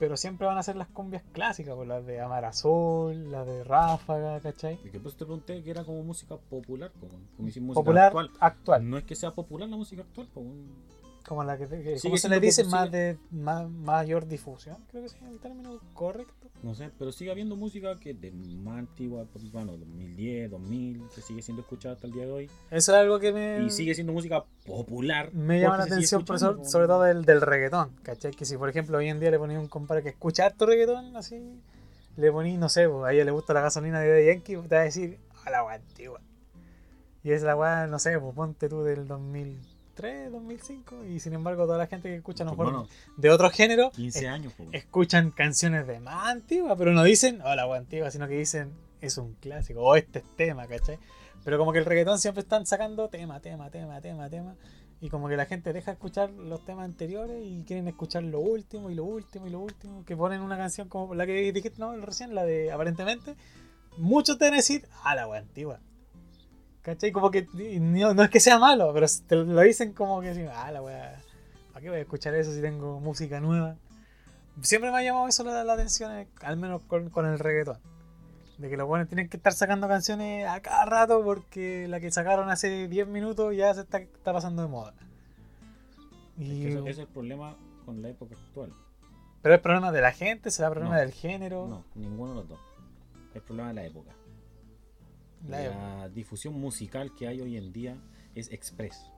pero 0.00 0.16
siempre 0.16 0.46
van 0.46 0.56
a 0.56 0.62
ser 0.62 0.76
las 0.76 0.88
cumbias 0.88 1.22
clásicas, 1.30 1.74
pues, 1.76 1.86
las 1.86 2.06
de 2.06 2.22
Amar 2.22 2.46
Azul, 2.46 3.30
las 3.30 3.46
de 3.46 3.62
Ráfaga, 3.64 4.40
¿cachai? 4.40 4.78
Y 4.82 4.88
que 4.88 4.98
pues 4.98 5.14
te 5.14 5.26
pregunté 5.26 5.62
que 5.62 5.70
era 5.70 5.84
como 5.84 6.02
música 6.02 6.38
popular, 6.38 6.90
po, 6.98 7.06
como 7.36 7.46
decir 7.46 7.62
música 7.62 7.80
Popular 7.82 8.06
actual. 8.06 8.30
actual. 8.40 8.88
No 8.88 8.96
es 8.96 9.04
que 9.04 9.14
sea 9.14 9.34
popular 9.34 9.68
la 9.68 9.76
música 9.76 10.00
actual, 10.00 10.26
po, 10.32 10.42
Como 11.30 11.44
la 11.44 11.56
que, 11.56 11.68
que 11.68 11.96
Sigue 11.96 12.00
¿cómo 12.10 12.16
se 12.16 12.28
le 12.28 12.40
dice 12.40 12.64
más 12.64 12.90
de 12.90 13.16
más, 13.30 13.70
mayor 13.70 14.26
difusión, 14.26 14.78
creo 14.90 15.02
que 15.02 15.06
es 15.06 15.16
el 15.22 15.38
término 15.38 15.78
correcto. 15.94 16.50
no 16.64 16.74
sé, 16.74 16.90
pero 16.98 17.12
sigue 17.12 17.30
habiendo 17.30 17.54
música 17.54 17.94
que 18.00 18.14
de 18.14 18.32
más 18.32 18.80
antigua, 18.80 19.24
por 19.26 19.40
bueno, 19.52 19.76
2010, 19.76 20.50
2000, 20.50 21.04
que 21.14 21.20
sigue 21.20 21.40
siendo 21.40 21.62
escuchada 21.62 21.94
hasta 21.94 22.08
el 22.08 22.14
día 22.14 22.26
de 22.26 22.32
hoy. 22.32 22.50
Eso 22.72 22.92
es 22.92 22.98
algo 22.98 23.20
que 23.20 23.32
me, 23.32 23.62
Y 23.62 23.70
sigue 23.70 23.94
siendo 23.94 24.12
música 24.12 24.44
popular. 24.66 25.32
me 25.32 25.60
llama 25.60 25.78
la 25.78 25.84
atención, 25.84 26.24
por 26.24 26.40
sobre, 26.40 26.88
todo 26.88 27.02
del, 27.02 27.24
del 27.24 27.40
reggaetón, 27.42 27.90
¿cachai? 28.02 28.32
Que 28.32 28.44
si 28.44 28.56
por 28.56 28.68
ejemplo 28.68 28.98
hoy 28.98 29.06
en 29.06 29.20
día 29.20 29.30
le 29.30 29.38
ponía 29.38 29.60
un 29.60 29.68
compadre 29.68 30.02
que 30.02 30.08
escucha 30.08 30.46
harto 30.46 30.66
reggaetón, 30.66 31.16
así, 31.16 31.40
le 32.16 32.32
ponía, 32.32 32.58
no 32.58 32.68
sé, 32.68 32.88
pues, 32.88 33.04
a 33.04 33.12
ella 33.12 33.24
le 33.24 33.30
gusta 33.30 33.54
la 33.54 33.60
gasolina 33.60 34.00
de 34.00 34.26
Yankee, 34.26 34.56
te 34.56 34.74
va 34.74 34.80
a 34.80 34.84
decir, 34.84 35.20
a 35.44 35.50
la 35.50 35.60
antigua. 35.72 36.20
Y 37.22 37.30
es 37.30 37.42
la 37.42 37.54
weá, 37.54 37.86
no 37.86 38.00
sé, 38.00 38.18
pues 38.18 38.34
ponte 38.34 38.68
tú 38.68 38.82
del 38.82 39.06
2003, 40.00 40.32
2005, 40.32 41.04
y 41.06 41.20
sin 41.20 41.34
embargo 41.34 41.64
toda 41.64 41.78
la 41.78 41.86
gente 41.86 42.08
que 42.08 42.16
escucha 42.16 42.44
a 42.44 42.46
lo 42.46 42.52
mejor 42.52 42.66
Hermano, 42.68 42.88
de 43.16 43.30
otro 43.30 43.50
género 43.50 43.90
15 43.90 44.28
años, 44.28 44.52
po. 44.54 44.64
escuchan 44.72 45.30
canciones 45.30 45.86
de 45.86 46.00
más 46.00 46.28
antigua, 46.28 46.76
pero 46.76 46.92
no 46.92 47.04
dicen, 47.04 47.40
hola, 47.42 47.66
la 47.66 47.76
antigua, 47.76 48.10
sino 48.10 48.26
que 48.26 48.34
dicen, 48.34 48.72
es 49.00 49.18
un 49.18 49.34
clásico, 49.34 49.80
o 49.80 49.96
este 49.96 50.20
es 50.20 50.24
tema, 50.36 50.66
¿cachai? 50.66 50.98
Pero 51.44 51.58
como 51.58 51.72
que 51.72 51.78
el 51.78 51.84
reggaetón 51.84 52.18
siempre 52.18 52.42
están 52.42 52.66
sacando 52.66 53.08
tema, 53.08 53.40
tema, 53.40 53.70
tema, 53.70 54.00
tema, 54.00 54.28
tema, 54.28 54.56
y 55.00 55.08
como 55.08 55.28
que 55.28 55.36
la 55.36 55.46
gente 55.46 55.72
deja 55.72 55.90
de 55.90 55.94
escuchar 55.94 56.30
los 56.30 56.64
temas 56.64 56.84
anteriores 56.84 57.42
y 57.42 57.64
quieren 57.66 57.88
escuchar 57.88 58.22
lo 58.22 58.40
último, 58.40 58.90
y 58.90 58.94
lo 58.94 59.04
último, 59.04 59.46
y 59.46 59.50
lo 59.50 59.60
último, 59.60 60.04
que 60.04 60.16
ponen 60.16 60.40
una 60.40 60.56
canción 60.56 60.88
como 60.88 61.14
la 61.14 61.26
que 61.26 61.52
dijiste, 61.52 61.78
no, 61.78 61.96
recién, 61.96 62.34
la 62.34 62.44
de 62.44 62.72
aparentemente, 62.72 63.36
muchos 63.96 64.38
te 64.38 64.44
van 64.46 64.54
a 64.54 64.56
decir, 64.58 64.86
ah, 65.04 65.14
la 65.14 65.26
wea 65.26 65.40
antigua. 65.40 65.80
¿Cachai? 66.82 67.12
Como 67.12 67.30
que 67.30 67.46
no, 67.80 68.14
no 68.14 68.22
es 68.22 68.30
que 68.30 68.40
sea 68.40 68.58
malo, 68.58 68.92
pero 68.94 69.06
te 69.26 69.36
lo 69.36 69.60
dicen 69.60 69.92
como 69.92 70.20
que, 70.20 70.48
ah, 70.54 70.70
la 70.72 70.82
wea, 70.82 71.20
¿para 71.72 71.82
qué 71.82 71.90
voy 71.90 71.98
a 71.98 72.02
escuchar 72.02 72.34
eso 72.34 72.52
si 72.54 72.60
tengo 72.62 73.00
música 73.00 73.38
nueva? 73.40 73.76
Siempre 74.62 74.90
me 74.90 74.98
ha 74.98 75.02
llamado 75.02 75.28
eso 75.28 75.44
la, 75.44 75.62
la 75.64 75.74
atención, 75.74 76.12
eh, 76.12 76.26
al 76.42 76.56
menos 76.56 76.82
con, 76.82 77.10
con 77.10 77.26
el 77.26 77.38
reggaetón. 77.38 77.78
De 78.58 78.68
que 78.68 78.76
los 78.76 78.86
buenos 78.86 79.08
tienen 79.08 79.28
que 79.28 79.36
estar 79.38 79.52
sacando 79.54 79.88
canciones 79.88 80.46
a 80.46 80.60
cada 80.60 80.84
rato 80.84 81.22
porque 81.24 81.86
la 81.88 81.98
que 82.00 82.10
sacaron 82.10 82.50
hace 82.50 82.88
10 82.88 83.08
minutos 83.08 83.56
ya 83.56 83.72
se 83.74 83.80
está, 83.82 83.98
está 83.98 84.32
pasando 84.34 84.60
de 84.62 84.68
moda. 84.68 84.92
Es 86.38 86.46
Y, 86.46 86.62
que 86.64 86.68
ese 86.78 86.90
es 86.90 86.98
el 86.98 87.06
problema 87.06 87.56
con 87.86 88.02
la 88.02 88.08
época 88.10 88.34
actual. 88.34 88.72
Pero 89.42 89.54
el 89.54 89.60
problema 89.62 89.92
de 89.92 90.00
la 90.02 90.12
gente, 90.12 90.50
será 90.50 90.68
problema 90.70 90.96
No. 90.96 91.00
del 91.00 91.12
género. 91.12 91.66
No, 91.68 91.84
ninguno 91.94 92.30
de 92.30 92.36
los 92.36 92.48
dos. 92.50 92.58
El 93.34 93.40
problema 93.42 93.68
de 93.68 93.74
la 93.74 93.84
época. 93.84 94.10
La 95.48 95.60
La, 96.00 96.08
difusión 96.08 96.54
musical 96.54 97.14
que 97.14 97.26
hay 97.28 97.40
hoy 97.40 97.56
en 97.56 97.72
día 97.72 97.96
es 98.34 98.50
express. 98.52 99.10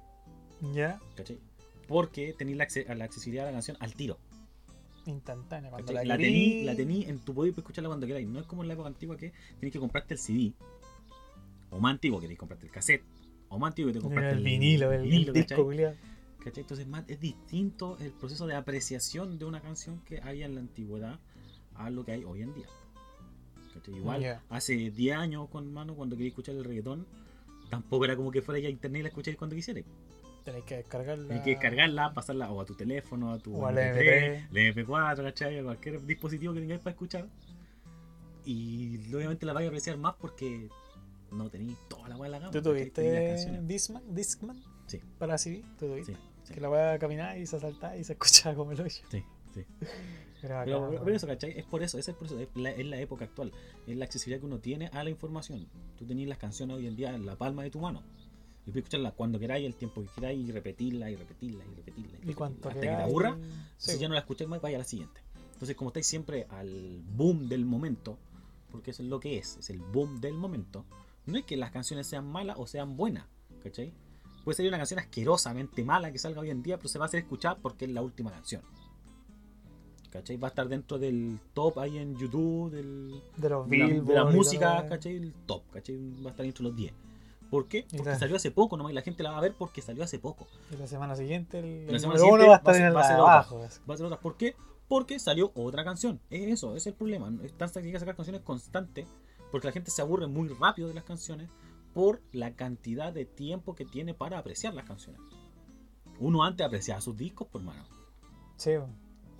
Ya, 0.75 1.01
¿Cachai? 1.16 1.39
Porque 1.89 2.35
tenéis 2.39 2.57
la, 2.57 2.64
acce- 2.64 2.87
la 2.95 3.05
accesibilidad 3.05 3.47
a 3.47 3.51
la 3.51 3.57
canción 3.57 3.77
al 3.81 3.95
tiro. 3.95 4.18
instantánea. 5.07 5.70
Cuando 5.70 5.93
¿cachai? 5.93 6.07
la, 6.07 6.16
tení, 6.16 6.62
la 6.64 6.77
tení 6.77 7.05
en 7.07 7.18
tu 7.18 7.35
poder 7.35 7.53
escucharla 7.57 7.89
cuando 7.89 8.07
queráis. 8.07 8.29
No 8.29 8.39
es 8.41 8.47
como 8.47 8.62
en 8.62 8.68
la 8.68 8.75
época 8.75 8.89
antigua 8.89 9.16
que 9.16 9.33
tenéis 9.59 9.73
que 9.73 9.81
comprarte 9.81 10.14
el 10.14 10.20
CD. 10.20 10.53
O 11.70 11.81
más 11.81 11.91
antiguo, 11.93 12.18
que 12.20 12.25
tenéis 12.27 12.37
que 12.37 12.41
comprarte 12.41 12.66
el 12.66 12.73
cassette. 12.73 13.03
o 13.49 13.59
más 13.59 13.68
antiguo 13.70 13.89
que 13.93 13.99
te 13.99 14.03
compraste 14.03 14.37
El 14.39 14.45
vinilo, 14.45 14.93
el, 14.93 15.03
vinilo, 15.03 15.33
disco, 15.33 15.66
¿cachai? 15.68 15.97
¿Cachai? 16.45 16.62
Entonces 16.62 16.87
más, 16.87 17.05
es 17.09 17.18
distinto 17.20 17.97
el 17.99 18.12
proceso 18.12 18.47
de 18.47 18.55
apreciación 18.55 19.39
de 19.39 19.45
una 19.45 19.61
canción 19.61 20.01
que 20.05 20.20
había 20.23 20.47
en 20.47 20.55
la 20.55 20.61
antigüedad 20.61 21.18
a 21.75 21.91
lo 21.91 22.05
que 22.05 22.12
hay 22.12 22.25
hoy 22.25 22.43
en 22.43 22.55
día. 22.55 22.66
¿Cachai? 23.83 23.97
Igual, 24.01 24.41
hace 24.49 24.91
10 24.91 25.16
años, 25.16 25.49
con 25.49 25.72
mano, 25.72 25.95
cuando 25.95 26.16
quería 26.16 26.28
escuchar 26.30 26.55
el 26.55 26.64
reggaetón, 26.64 27.07
tampoco 27.70 28.05
era 28.05 28.16
como 28.16 28.30
que 28.30 28.43
fuera 28.43 28.61
ya 28.61 28.68
internet 28.68 29.01
y 29.01 29.03
la 29.03 29.09
escucháis 29.09 29.37
cuando 29.37 29.57
quisierais. 29.57 29.87
Tenés 30.45 30.64
que 30.64 30.76
descargarla. 30.76 31.35
Hay 31.35 31.43
que 31.43 31.51
descargarla, 31.51 32.14
pasarla 32.14 32.51
o 32.51 32.61
a 32.61 32.64
tu 32.64 32.74
teléfono, 32.74 33.33
a 33.33 33.39
tu 33.39 33.57
O 33.57 33.66
al 33.66 33.76
MP3, 33.76 34.49
el 34.53 34.74
MP4, 34.74 35.22
¿cachai? 35.22 35.59
A 35.59 35.62
cualquier 35.62 36.05
dispositivo 36.05 36.53
que 36.53 36.61
tengáis 36.61 36.80
para 36.80 36.93
escuchar. 36.93 37.28
Y 38.45 39.14
obviamente 39.14 39.47
la 39.47 39.53
vais 39.53 39.66
a 39.66 39.68
apreciar 39.68 39.97
más 39.99 40.14
porque 40.16 40.68
no 41.30 41.49
tenéis 41.49 41.76
toda 41.89 42.09
la 42.09 42.16
en 42.16 42.30
la 42.30 42.39
gama. 42.41 42.51
¿Tú. 42.51 42.61
Tenéis 42.61 42.93
tuviste. 42.93 43.61
Discman? 43.62 44.14
Discman? 44.14 44.62
Sí. 44.87 45.01
Para 45.18 45.39
CD, 45.39 45.62
¿tú 45.78 45.87
tuviste? 45.87 46.14
Sí, 46.14 46.18
sí, 46.45 46.55
Que 46.55 46.61
la 46.61 46.68
voy 46.68 46.80
a 46.80 46.99
caminar 46.99 47.39
y 47.39 47.47
se 47.47 47.61
salta 47.61 47.97
y 47.97 48.03
se 48.05 48.14
escucha 48.14 48.55
como 48.55 48.72
el 48.72 48.80
hoyo. 48.80 49.03
sí, 49.11 49.24
sí. 49.55 49.64
Era 50.43 50.64
Pero, 50.64 50.90
pero 51.05 51.16
eso, 51.16 51.26
¿cachai? 51.26 51.53
Es 51.57 51.64
por 51.64 51.82
eso, 51.82 51.99
ese 51.99 52.11
es, 52.11 52.16
por 52.16 52.26
eso, 52.26 52.38
es, 52.38 52.49
la, 52.55 52.70
es 52.70 52.86
la 52.86 52.99
época 53.01 53.24
actual, 53.24 53.53
es 53.86 53.97
la 53.97 54.05
accesibilidad 54.05 54.40
que 54.40 54.47
uno 54.47 54.59
tiene 54.59 54.88
a 54.88 55.05
la 55.05 55.11
información. 55.11 55.66
Tú 55.99 56.05
tenés 56.05 56.26
las 56.26 56.38
canciones 56.38 56.76
hoy 56.76 56.86
en 56.86 56.97
día 56.97 57.14
en 57.14 57.26
la 57.26 57.36
palma 57.36 57.62
de 57.62 57.70
tu 57.70 57.78
mano. 57.78 58.03
Y 58.64 58.70
puedes 58.70 58.84
escucharlas 58.84 59.12
cuando 59.14 59.38
queráis, 59.38 59.66
el 59.66 59.74
tiempo 59.74 60.03
que 60.03 60.09
queráis, 60.09 60.49
y 60.49 60.53
repetirla, 60.53 61.11
y 61.11 61.16
repetirla, 61.16 61.64
y 61.64 61.74
repetirla. 61.74 62.18
y 62.22 62.30
¿Y 62.30 62.34
repetirla, 62.34 62.47
hasta 62.47 62.74
que 62.74 62.80
te 62.80 62.90
aburra. 62.90 63.36
Si 63.76 63.99
ya 63.99 64.09
no 64.09 64.14
la 64.14 64.20
escucháis 64.20 64.49
más, 64.49 64.61
vaya 64.61 64.76
a 64.76 64.78
la 64.78 64.84
siguiente. 64.84 65.20
Entonces, 65.53 65.76
como 65.76 65.90
estáis 65.90 66.07
siempre 66.07 66.47
al 66.51 67.03
boom 67.05 67.49
del 67.49 67.64
momento, 67.64 68.18
porque 68.70 68.90
eso 68.90 69.03
es 69.03 69.09
lo 69.09 69.20
que 69.20 69.38
es, 69.38 69.59
es 69.59 69.70
el 69.70 69.78
boom 69.78 70.20
del 70.20 70.34
momento, 70.34 70.84
no 71.26 71.38
es 71.38 71.45
que 71.45 71.57
las 71.57 71.70
canciones 71.70 72.07
sean 72.07 72.26
malas 72.26 72.57
o 72.59 72.66
sean 72.66 72.97
buenas, 72.97 73.26
¿cachai? 73.62 73.93
Puede 74.45 74.57
ser 74.57 74.66
una 74.66 74.78
canción 74.78 74.99
asquerosamente 74.99 75.84
mala 75.84 76.11
que 76.11 76.18
salga 76.18 76.40
hoy 76.40 76.51
en 76.51 76.62
día, 76.62 76.78
pero 76.78 76.88
se 76.88 76.99
va 76.99 77.05
a 77.05 77.07
hacer 77.07 77.20
escuchar 77.20 77.59
porque 77.62 77.84
es 77.84 77.93
la 77.93 78.03
última 78.03 78.32
canción. 78.32 78.62
¿Cachai? 80.13 80.37
Va 80.37 80.49
a 80.49 80.51
estar 80.51 80.69
dentro 80.69 80.99
del 80.99 81.39
top 81.55 81.79
ahí 81.79 81.97
en 81.97 82.17
YouTube, 82.19 82.71
del, 82.71 83.23
de 83.37 83.49
los 83.49 83.69
de 83.69 83.79
la, 83.79 83.87
de 83.87 84.15
la 84.15 84.25
música. 84.27 84.87
¿cachai? 84.87 85.17
El 85.17 85.33
top, 85.47 85.63
¿cachai? 85.73 85.97
Va 86.23 86.29
a 86.29 86.31
estar 86.33 86.45
dentro 86.45 86.65
de 86.65 86.71
los 86.71 86.77
10. 86.77 86.93
¿Por 87.51 87.67
qué? 87.67 87.87
Porque 87.97 88.17
salió 88.17 88.37
hace 88.37 88.51
poco 88.51 88.77
nomás 88.77 88.93
y 88.93 88.95
la 88.95 89.03
gente 89.03 89.23
la 89.23 89.31
va 89.31 89.39
a 89.39 89.41
ver 89.41 89.55
porque 89.59 89.81
salió 89.81 90.05
hace 90.05 90.19
poco. 90.19 90.47
Y 90.71 90.77
la 90.77 90.87
semana 90.87 91.17
siguiente 91.17 91.59
el, 91.59 91.91
La 91.91 91.99
semana 91.99 92.19
siguiente 92.19 92.45
uno 92.45 92.49
va 92.49 92.57
a 92.57 92.59
estar 92.59 92.75
va 92.75 92.79
en 92.79 92.97
va 92.97 93.07
ser 93.07 93.17
abajo. 93.17 93.59
Va 93.59 93.95
a 93.95 93.97
ser 93.97 94.07
otra. 94.07 94.21
¿Por 94.21 94.37
qué? 94.37 94.55
Porque 94.89 95.19
salió 95.19 95.53
otra 95.55 95.85
canción. 95.85 96.21
Es 96.31 96.49
eso, 96.49 96.77
es 96.77 96.87
el 96.87 96.95
problema. 96.95 97.33
Están 97.43 97.71
que 97.71 97.99
sacar 97.99 98.17
canciones 98.17 98.43
constantes 98.43 99.07
porque 99.51 99.67
la 99.67 99.73
gente 99.73 99.91
se 99.91 100.01
aburre 100.03 100.27
muy 100.27 100.49
rápido 100.49 100.89
de 100.89 100.95
las 100.95 101.05
canciones 101.05 101.51
por 101.95 102.23
la 102.33 102.55
cantidad 102.55 103.13
de 103.13 103.25
tiempo 103.27 103.75
que 103.75 103.85
tiene 103.85 104.15
para 104.15 104.39
apreciar 104.39 104.75
las 104.75 104.87
canciones. 104.87 105.21
Uno 106.21 106.45
antes 106.45 106.67
apreciaba 106.67 107.01
sus 107.01 107.17
discos, 107.17 107.49
por 107.49 107.63
mano. 107.63 107.85
Sí, 108.57 108.73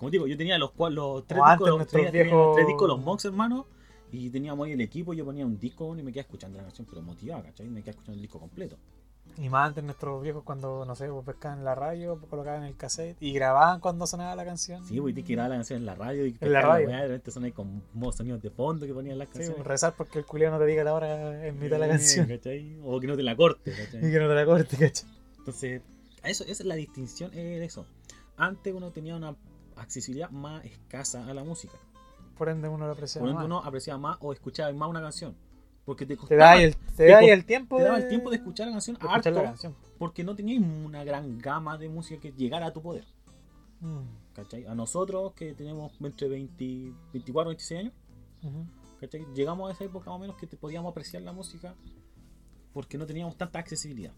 Como 0.03 0.11
digo, 0.11 0.27
yo 0.27 0.35
tenía 0.35 0.57
los, 0.57 0.71
los 0.91 1.25
tres 1.25 1.41
discos, 1.49 1.69
los, 1.69 1.77
los 1.79 2.11
viejos- 2.11 2.55
tres 2.55 2.67
discos, 2.67 2.87
los 2.89 2.99
Mox, 3.01 3.23
hermano. 3.23 3.65
Y 4.11 4.29
teníamos 4.29 4.65
ahí 4.67 4.73
el 4.73 4.81
equipo, 4.81 5.13
yo 5.13 5.23
ponía 5.23 5.45
un 5.45 5.57
disco 5.57 5.97
y 5.97 6.03
me 6.03 6.11
quedaba 6.11 6.23
escuchando 6.25 6.57
la 6.57 6.65
canción, 6.65 6.85
pero 6.89 7.01
motivado, 7.01 7.41
¿cachai? 7.43 7.67
Me 7.69 7.79
quedaba 7.79 7.91
escuchando 7.91 8.15
el 8.17 8.21
disco 8.21 8.37
completo. 8.39 8.75
y 9.37 9.47
más 9.47 9.69
antes 9.69 9.81
nuestros 9.83 10.21
viejos 10.21 10.43
cuando, 10.43 10.83
no 10.85 10.93
sé, 10.95 11.07
pues 11.07 11.25
pescaban 11.25 11.63
la 11.63 11.73
radio, 11.73 12.19
colocaban 12.29 12.63
el 12.65 12.75
cassette 12.75 13.15
y 13.21 13.31
grababan 13.31 13.79
cuando 13.79 14.05
sonaba 14.05 14.35
la 14.35 14.43
canción. 14.43 14.85
Sí, 14.85 14.99
pues, 14.99 15.17
y 15.17 15.23
que 15.23 15.33
grabar 15.33 15.51
la 15.51 15.55
canción 15.55 15.79
en 15.79 15.85
la 15.85 15.95
radio 15.95 16.25
y 16.27 16.35
En 16.41 16.51
la 16.51 16.61
radio. 16.61 16.89
de 16.89 17.01
repente 17.07 17.31
son 17.31 17.45
ahí 17.45 17.53
con 17.53 17.81
sonidos 18.11 18.41
de 18.41 18.49
fondo 18.49 18.85
que 18.85 18.93
ponían 18.93 19.17
las 19.17 19.29
Sí, 19.29 19.33
canciones. 19.35 19.55
pues, 19.55 19.67
rezar 19.67 19.93
porque 19.97 20.19
el 20.19 20.25
culiao 20.25 20.51
no 20.51 20.59
te 20.59 20.65
diga 20.65 20.83
la 20.83 20.93
hora 20.93 21.47
en 21.47 21.55
mitad 21.57 21.77
de 21.77 21.79
la 21.79 21.85
Eh, 21.85 21.89
canción. 21.91 22.27
¿cachai? 22.27 22.77
O 22.83 22.99
que 22.99 23.07
no 23.07 23.15
te 23.15 23.23
la 23.23 23.35
corte, 23.37 23.71
Y 23.71 23.73
¿cachai? 23.85 24.01
que 24.11 24.19
no 24.19 24.27
te 24.27 24.35
la 24.35 24.45
corte, 24.45 24.75
¿cachai? 24.77 25.09
Entonces, 25.39 25.81
eso, 26.23 26.43
esa 26.43 26.51
es 26.51 26.65
la 26.65 26.75
distinción, 26.75 27.31
es 27.33 27.61
eso. 27.63 27.87
Antes 28.37 28.73
uno 28.73 28.91
tenía 28.91 29.15
una 29.15 29.35
accesibilidad 29.77 30.29
más 30.31 30.63
escasa 30.65 31.27
a 31.27 31.33
la 31.33 31.43
música. 31.43 31.73
Por 32.37 32.49
ende 32.49 32.67
uno 32.67 32.85
lo 32.87 32.93
aprecia 32.93 33.19
Por 33.19 33.29
ende 33.29 33.37
más. 33.39 33.45
uno 33.45 33.59
apreciaba 33.63 33.99
más 33.99 34.17
o 34.21 34.33
escuchaba 34.33 34.71
más 34.73 34.89
una 34.89 35.01
canción. 35.01 35.35
Porque 35.85 36.05
te 36.05 36.13
Te 36.15 36.19
costaba, 36.19 36.41
da 36.41 36.51
ahí 36.51 36.63
el, 36.63 36.75
te 36.75 36.93
te 36.95 37.07
da 37.07 37.19
el 37.19 37.45
tiempo 37.45 37.77
te 37.77 37.83
daba 37.83 37.97
el 37.97 38.07
tiempo 38.07 38.29
de 38.29 38.37
escuchar 38.37 38.67
la 38.67 38.73
canción 38.73 38.95
de 38.95 39.05
escuchar 39.05 39.33
la 39.33 39.39
harto, 39.41 39.49
canción. 39.51 39.75
porque 39.99 40.23
no 40.23 40.33
tenías 40.35 40.63
una 40.63 41.03
gran 41.03 41.37
gama 41.39 41.77
de 41.77 41.89
música 41.89 42.21
que 42.21 42.31
llegara 42.31 42.67
a 42.67 42.73
tu 42.73 42.81
poder. 42.81 43.05
Mm, 43.81 44.33
¿cachai? 44.33 44.65
A 44.65 44.75
nosotros 44.75 45.33
que 45.33 45.53
tenemos 45.53 45.91
entre 45.99 46.29
20, 46.29 46.93
24 47.11 47.49
26 47.49 47.79
años, 47.81 47.93
ujú. 48.43 48.65
¿cachai? 49.01 49.25
llegamos 49.35 49.69
a 49.69 49.73
esa 49.73 49.83
época 49.83 50.09
más 50.09 50.15
o 50.15 50.19
menos 50.19 50.37
que 50.37 50.47
te 50.47 50.55
podíamos 50.55 50.89
apreciar 50.89 51.21
la 51.21 51.33
música 51.33 51.75
porque 52.71 52.97
no 52.97 53.05
teníamos 53.05 53.35
tanta 53.37 53.59
accesibilidad. 53.59 54.13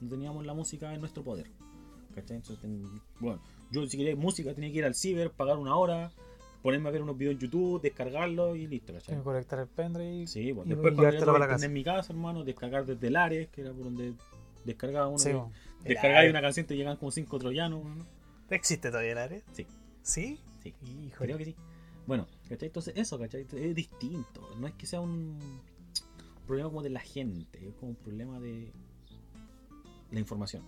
No 0.00 0.08
teníamos 0.08 0.46
la 0.46 0.54
música 0.54 0.92
en 0.94 1.00
nuestro 1.00 1.22
poder. 1.22 1.50
¿cachai? 2.14 2.38
Entonces, 2.38 2.70
bueno, 3.20 3.40
yo 3.70 3.86
si 3.86 3.96
quería 3.96 4.16
música 4.16 4.54
tenía 4.54 4.70
que 4.70 4.78
ir 4.78 4.84
al 4.84 4.94
ciber, 4.94 5.30
pagar 5.30 5.58
una 5.58 5.76
hora, 5.76 6.10
ponerme 6.62 6.88
a 6.88 6.92
ver 6.92 7.02
unos 7.02 7.16
videos 7.16 7.34
en 7.34 7.40
YouTube, 7.40 7.80
descargarlo 7.80 8.56
y 8.56 8.66
listo, 8.66 8.92
¿cachai? 8.92 9.16
que 9.16 9.22
conectar 9.22 9.58
el 9.58 9.68
pendrive. 9.68 10.26
Sí, 10.26 10.52
bueno, 10.52 10.66
y 10.66 10.74
después 10.74 10.94
cuando 10.94 11.02
llevártelo 11.02 11.26
yo 11.26 11.32
para 11.32 11.46
la 11.46 11.52
casa. 11.52 11.66
en 11.66 11.72
mi 11.72 11.84
casa, 11.84 12.12
hermano, 12.12 12.44
descargar 12.44 12.86
desde 12.86 13.06
el 13.06 13.16
Ares, 13.16 13.48
que 13.48 13.60
era 13.62 13.72
por 13.72 13.84
donde 13.84 14.14
descargaba 14.64 15.08
uno. 15.08 15.18
Sí, 15.18 15.32
bo. 15.32 15.50
El 15.82 15.88
descargaba 15.88 16.20
Ares. 16.20 16.30
una 16.30 16.40
canción 16.40 16.64
y 16.64 16.66
te 16.66 16.76
llegan 16.76 16.96
como 16.96 17.10
cinco 17.10 17.38
troyanos, 17.38 17.84
¿no? 17.84 18.06
¿Existe 18.50 18.90
todavía 18.90 19.12
el 19.12 19.18
área? 19.18 19.42
Sí. 19.52 19.66
¿Sí? 20.02 20.40
Sí. 20.62 20.74
Híjole. 20.82 21.26
Creo 21.26 21.38
que 21.38 21.44
sí. 21.44 21.56
Bueno, 22.06 22.26
¿cachai? 22.48 22.68
Entonces 22.68 22.94
eso, 22.96 23.18
¿cachai? 23.18 23.46
Es 23.52 23.74
distinto. 23.74 24.48
No 24.58 24.66
es 24.66 24.74
que 24.74 24.86
sea 24.86 25.00
un 25.00 25.38
problema 26.46 26.68
como 26.68 26.82
de 26.82 26.90
la 26.90 27.00
gente, 27.00 27.58
es 27.66 27.74
como 27.74 27.90
un 27.90 27.96
problema 27.96 28.38
de 28.38 28.72
la 30.12 30.20
información. 30.20 30.62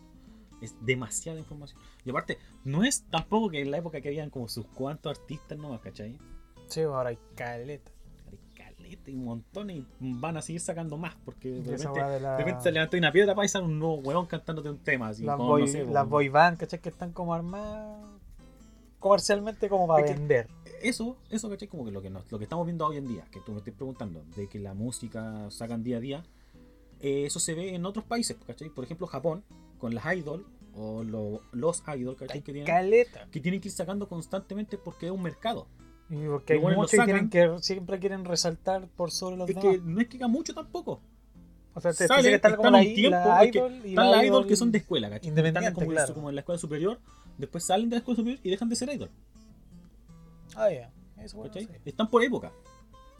Es 0.60 0.74
demasiada 0.84 1.38
información. 1.38 1.80
Y 2.04 2.10
aparte, 2.10 2.38
no 2.64 2.82
es 2.84 3.02
tampoco 3.10 3.48
que 3.50 3.60
en 3.60 3.70
la 3.70 3.78
época 3.78 4.00
que 4.00 4.08
habían 4.08 4.30
como 4.30 4.48
sus 4.48 4.66
cuantos 4.66 5.18
artistas 5.18 5.56
nomás, 5.58 5.80
¿cachai? 5.80 6.18
Sí, 6.66 6.84
bo, 6.84 6.96
ahora 6.96 7.10
hay 7.10 7.18
caleta. 7.36 7.90
Hay 8.30 8.38
caleta 8.56 9.10
y 9.10 9.14
un 9.14 9.24
montón 9.24 9.70
y 9.70 9.86
van 10.00 10.36
a 10.36 10.42
seguir 10.42 10.60
sacando 10.60 10.96
más 10.96 11.14
porque 11.24 11.50
de 11.50 11.76
repente, 11.76 12.02
de 12.02 12.20
la- 12.20 12.32
de 12.32 12.38
repente 12.38 12.62
se 12.62 12.72
levantó 12.72 12.96
una 12.96 13.12
piedra 13.12 13.34
para 13.34 13.46
y 13.46 13.48
sale 13.48 13.64
un 13.66 13.78
nuevo 13.78 13.94
hueón 13.96 14.26
cantándote 14.26 14.68
un 14.68 14.78
tema. 14.78 15.08
Así, 15.08 15.24
las 15.24 15.36
como, 15.36 15.48
boy, 15.48 15.60
no 15.62 15.66
sé, 15.68 15.84
las 15.84 16.02
como- 16.04 16.10
boy 16.10 16.28
band, 16.28 16.58
¿cachai? 16.58 16.80
Que 16.80 16.88
están 16.88 17.12
como 17.12 17.32
armadas 17.34 18.04
comercialmente 18.98 19.68
como 19.68 19.86
para 19.86 20.04
Es 20.06 20.16
vender. 20.18 20.48
eso, 20.82 21.16
eso, 21.30 21.48
¿cachai? 21.48 21.68
Como 21.68 21.84
que 21.84 21.92
lo 21.92 22.02
que, 22.02 22.10
nos- 22.10 22.30
lo 22.32 22.38
que 22.38 22.44
estamos 22.44 22.66
viendo 22.66 22.86
hoy 22.86 22.96
en 22.96 23.06
día, 23.06 23.24
que 23.30 23.40
tú 23.40 23.52
me 23.52 23.58
estás 23.58 23.74
preguntando, 23.74 24.24
de 24.36 24.48
que 24.48 24.58
la 24.58 24.74
música 24.74 25.48
sacan 25.50 25.82
día 25.84 25.98
a 25.98 26.00
día, 26.00 26.24
eh, 27.00 27.24
eso 27.26 27.38
se 27.38 27.54
ve 27.54 27.74
en 27.74 27.86
otros 27.86 28.04
países, 28.04 28.36
¿cachai? 28.46 28.70
Por 28.70 28.82
ejemplo, 28.84 29.06
Japón, 29.06 29.44
con 29.78 29.94
las 29.94 30.04
idol, 30.16 30.46
o 30.74 31.02
lo- 31.02 31.40
los 31.52 31.82
idol, 31.96 32.16
¿cachai? 32.16 32.40
Que 32.42 32.52
tienen, 32.52 32.66
Caleta. 32.66 33.26
que 33.30 33.40
tienen 33.40 33.60
que 33.60 33.68
ir 33.68 33.74
sacando 33.74 34.08
constantemente 34.08 34.78
porque 34.78 35.06
es 35.06 35.12
un 35.12 35.22
mercado. 35.22 35.66
Y 36.10 36.26
porque 36.26 36.54
hay 36.54 36.60
muchos 36.60 36.90
sacan. 36.92 37.28
que, 37.28 37.56
siempre 37.60 37.98
quieren 37.98 38.24
resaltar 38.24 38.86
por 38.88 39.10
sobre 39.10 39.36
los 39.36 39.48
Es 39.48 39.56
demás. 39.56 39.76
que 39.76 39.82
no 39.84 40.00
es 40.00 40.08
que 40.08 40.16
haga 40.16 40.28
mucho 40.28 40.54
tampoco. 40.54 41.00
o 41.74 41.80
sea, 41.80 41.92
te, 41.92 42.06
sale, 42.06 42.28
que 42.30 42.34
estar 42.36 42.56
como 42.56 42.68
están 42.68 42.72
la, 42.82 42.88
un 42.88 42.94
tiempo, 42.94 43.18
la 43.28 43.44
es 43.44 43.52
que 43.52 43.58
y 43.58 43.90
Están 43.90 44.10
la 44.10 44.16
las 44.16 44.24
idol 44.24 44.46
que 44.46 44.56
son 44.56 44.72
de 44.72 44.78
escuela, 44.78 45.08
¿cachai? 45.10 45.28
Están 45.28 45.38
independiente, 45.38 45.74
como, 45.74 45.90
claro. 45.90 46.14
como 46.14 46.28
en 46.28 46.34
la 46.34 46.40
escuela 46.40 46.58
superior, 46.58 46.98
después 47.36 47.64
salen 47.64 47.90
de 47.90 47.96
la 47.96 47.98
escuela 47.98 48.16
superior 48.16 48.40
y 48.42 48.50
dejan 48.50 48.68
de 48.68 48.76
ser 48.76 48.88
idol, 48.92 49.10
Ah, 50.56 50.70
ya. 50.70 50.90
Eso 51.22 51.36
bueno. 51.36 51.52
Están 51.84 52.08
por 52.10 52.22
época. 52.22 52.52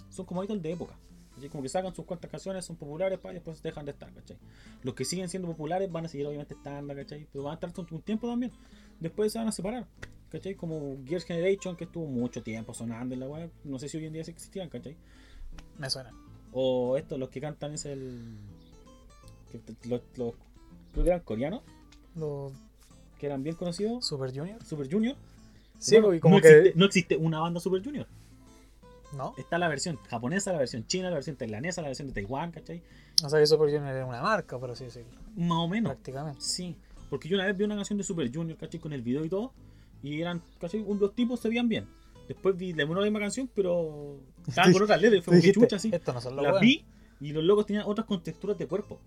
Son 0.08 0.24
como 0.24 0.42
idol 0.42 0.60
de 0.62 0.72
época. 0.72 0.94
¿Cachai? 1.38 1.50
Como 1.50 1.62
que 1.62 1.68
sacan 1.68 1.94
sus 1.94 2.04
cuantas 2.04 2.30
canciones, 2.30 2.64
son 2.64 2.76
populares, 2.76 3.18
pa, 3.18 3.30
y 3.30 3.34
después 3.34 3.62
dejan 3.62 3.84
de 3.86 3.92
estar, 3.92 4.12
¿cachai? 4.12 4.36
Los 4.82 4.94
que 4.94 5.04
siguen 5.04 5.28
siendo 5.28 5.48
populares 5.48 5.90
van 5.90 6.04
a 6.04 6.08
seguir 6.08 6.26
obviamente 6.26 6.54
estando, 6.54 6.94
¿cachai? 6.94 7.26
Pero 7.32 7.44
van 7.44 7.52
a 7.52 7.66
estar 7.66 7.72
un, 7.90 8.02
tiempo 8.02 8.28
también. 8.28 8.52
Después 9.00 9.32
se 9.32 9.38
van 9.38 9.48
a 9.48 9.52
separar, 9.52 9.86
¿cachai? 10.30 10.54
Como 10.54 10.98
Gears 11.06 11.24
Generation, 11.24 11.76
que 11.76 11.84
estuvo 11.84 12.06
mucho 12.06 12.42
tiempo 12.42 12.74
sonando 12.74 13.14
en 13.14 13.20
la 13.20 13.28
web. 13.28 13.50
No 13.64 13.78
sé 13.78 13.88
si 13.88 13.96
hoy 13.96 14.06
en 14.06 14.12
día 14.12 14.24
sí 14.24 14.30
existían, 14.30 14.68
¿cachai? 14.68 14.96
Me 15.78 15.88
suena. 15.88 16.12
O 16.52 16.96
estos, 16.96 17.18
los 17.18 17.28
que 17.28 17.40
cantan 17.40 17.74
es 17.74 17.84
el... 17.86 18.36
los, 19.84 20.02
los- 20.16 20.34
creo 20.92 21.04
que 21.04 21.10
eran 21.10 21.20
coreanos, 21.20 21.62
Los 22.14 22.52
que 23.18 23.26
eran 23.26 23.42
bien 23.42 23.56
conocidos. 23.56 24.06
Super 24.06 24.30
Junior. 24.34 24.62
Super 24.64 24.90
Junior. 24.90 25.16
Sí, 25.78 25.94
Bueno, 25.96 26.14
y 26.14 26.20
como 26.20 26.36
no, 26.36 26.42
que. 26.42 26.48
existe, 26.48 26.78
no 26.78 26.84
existe 26.86 27.16
una 27.16 27.40
banda 27.40 27.60
Super 27.60 27.84
Junior. 27.84 28.06
¿No? 29.16 29.34
Está 29.38 29.58
la 29.58 29.68
versión 29.68 29.96
japonesa, 30.08 30.52
la 30.52 30.58
versión 30.58 30.86
china, 30.86 31.08
la 31.08 31.14
versión 31.14 31.36
tailanesa, 31.36 31.80
la 31.80 31.88
versión 31.88 32.08
de 32.08 32.14
Taiwán, 32.14 32.52
¿cachai? 32.52 32.82
O 33.24 33.28
sea, 33.28 33.40
que 33.40 33.46
Super 33.46 33.70
Junior 33.70 33.94
era 33.94 34.04
una 34.06 34.20
marca, 34.22 34.58
por 34.58 34.70
así 34.70 34.84
decirlo. 34.84 35.18
Más 35.34 35.58
o 35.58 35.68
menos. 35.68 35.92
Prácticamente. 35.92 36.40
Sí, 36.40 36.76
porque 37.08 37.28
yo 37.28 37.36
una 37.36 37.46
vez 37.46 37.56
vi 37.56 37.64
una 37.64 37.74
canción 37.76 37.96
de 37.96 38.04
Super 38.04 38.30
Junior, 38.32 38.56
¿cachai? 38.58 38.78
Con 38.80 38.92
el 38.92 39.02
video 39.02 39.24
y 39.24 39.28
todo, 39.28 39.52
y 40.02 40.20
eran, 40.20 40.42
¿cachai? 40.60 40.84
Los 41.00 41.14
tipos 41.14 41.40
se 41.40 41.48
veían 41.48 41.68
bien. 41.68 41.86
Después 42.28 42.56
vi 42.56 42.74
la 42.74 42.84
misma 42.84 43.18
canción, 43.18 43.48
pero 43.54 44.20
estaban 44.46 44.72
con 44.72 44.82
otras 44.82 45.00
letras, 45.02 45.20
y 45.20 45.22
fue 45.22 45.32
como 45.32 45.42
que 45.42 45.52
chucha, 45.52 45.76
así. 45.76 45.90
Estos 45.92 46.14
no 46.14 46.20
son 46.20 46.36
los 46.36 46.42
Las 46.42 46.52
buenos. 46.52 46.68
vi, 46.68 46.84
y 47.20 47.32
los 47.32 47.42
locos 47.42 47.64
tenían 47.66 47.84
otras 47.86 48.06
con 48.06 48.22
texturas 48.22 48.58
de 48.58 48.66
cuerpo. 48.66 49.00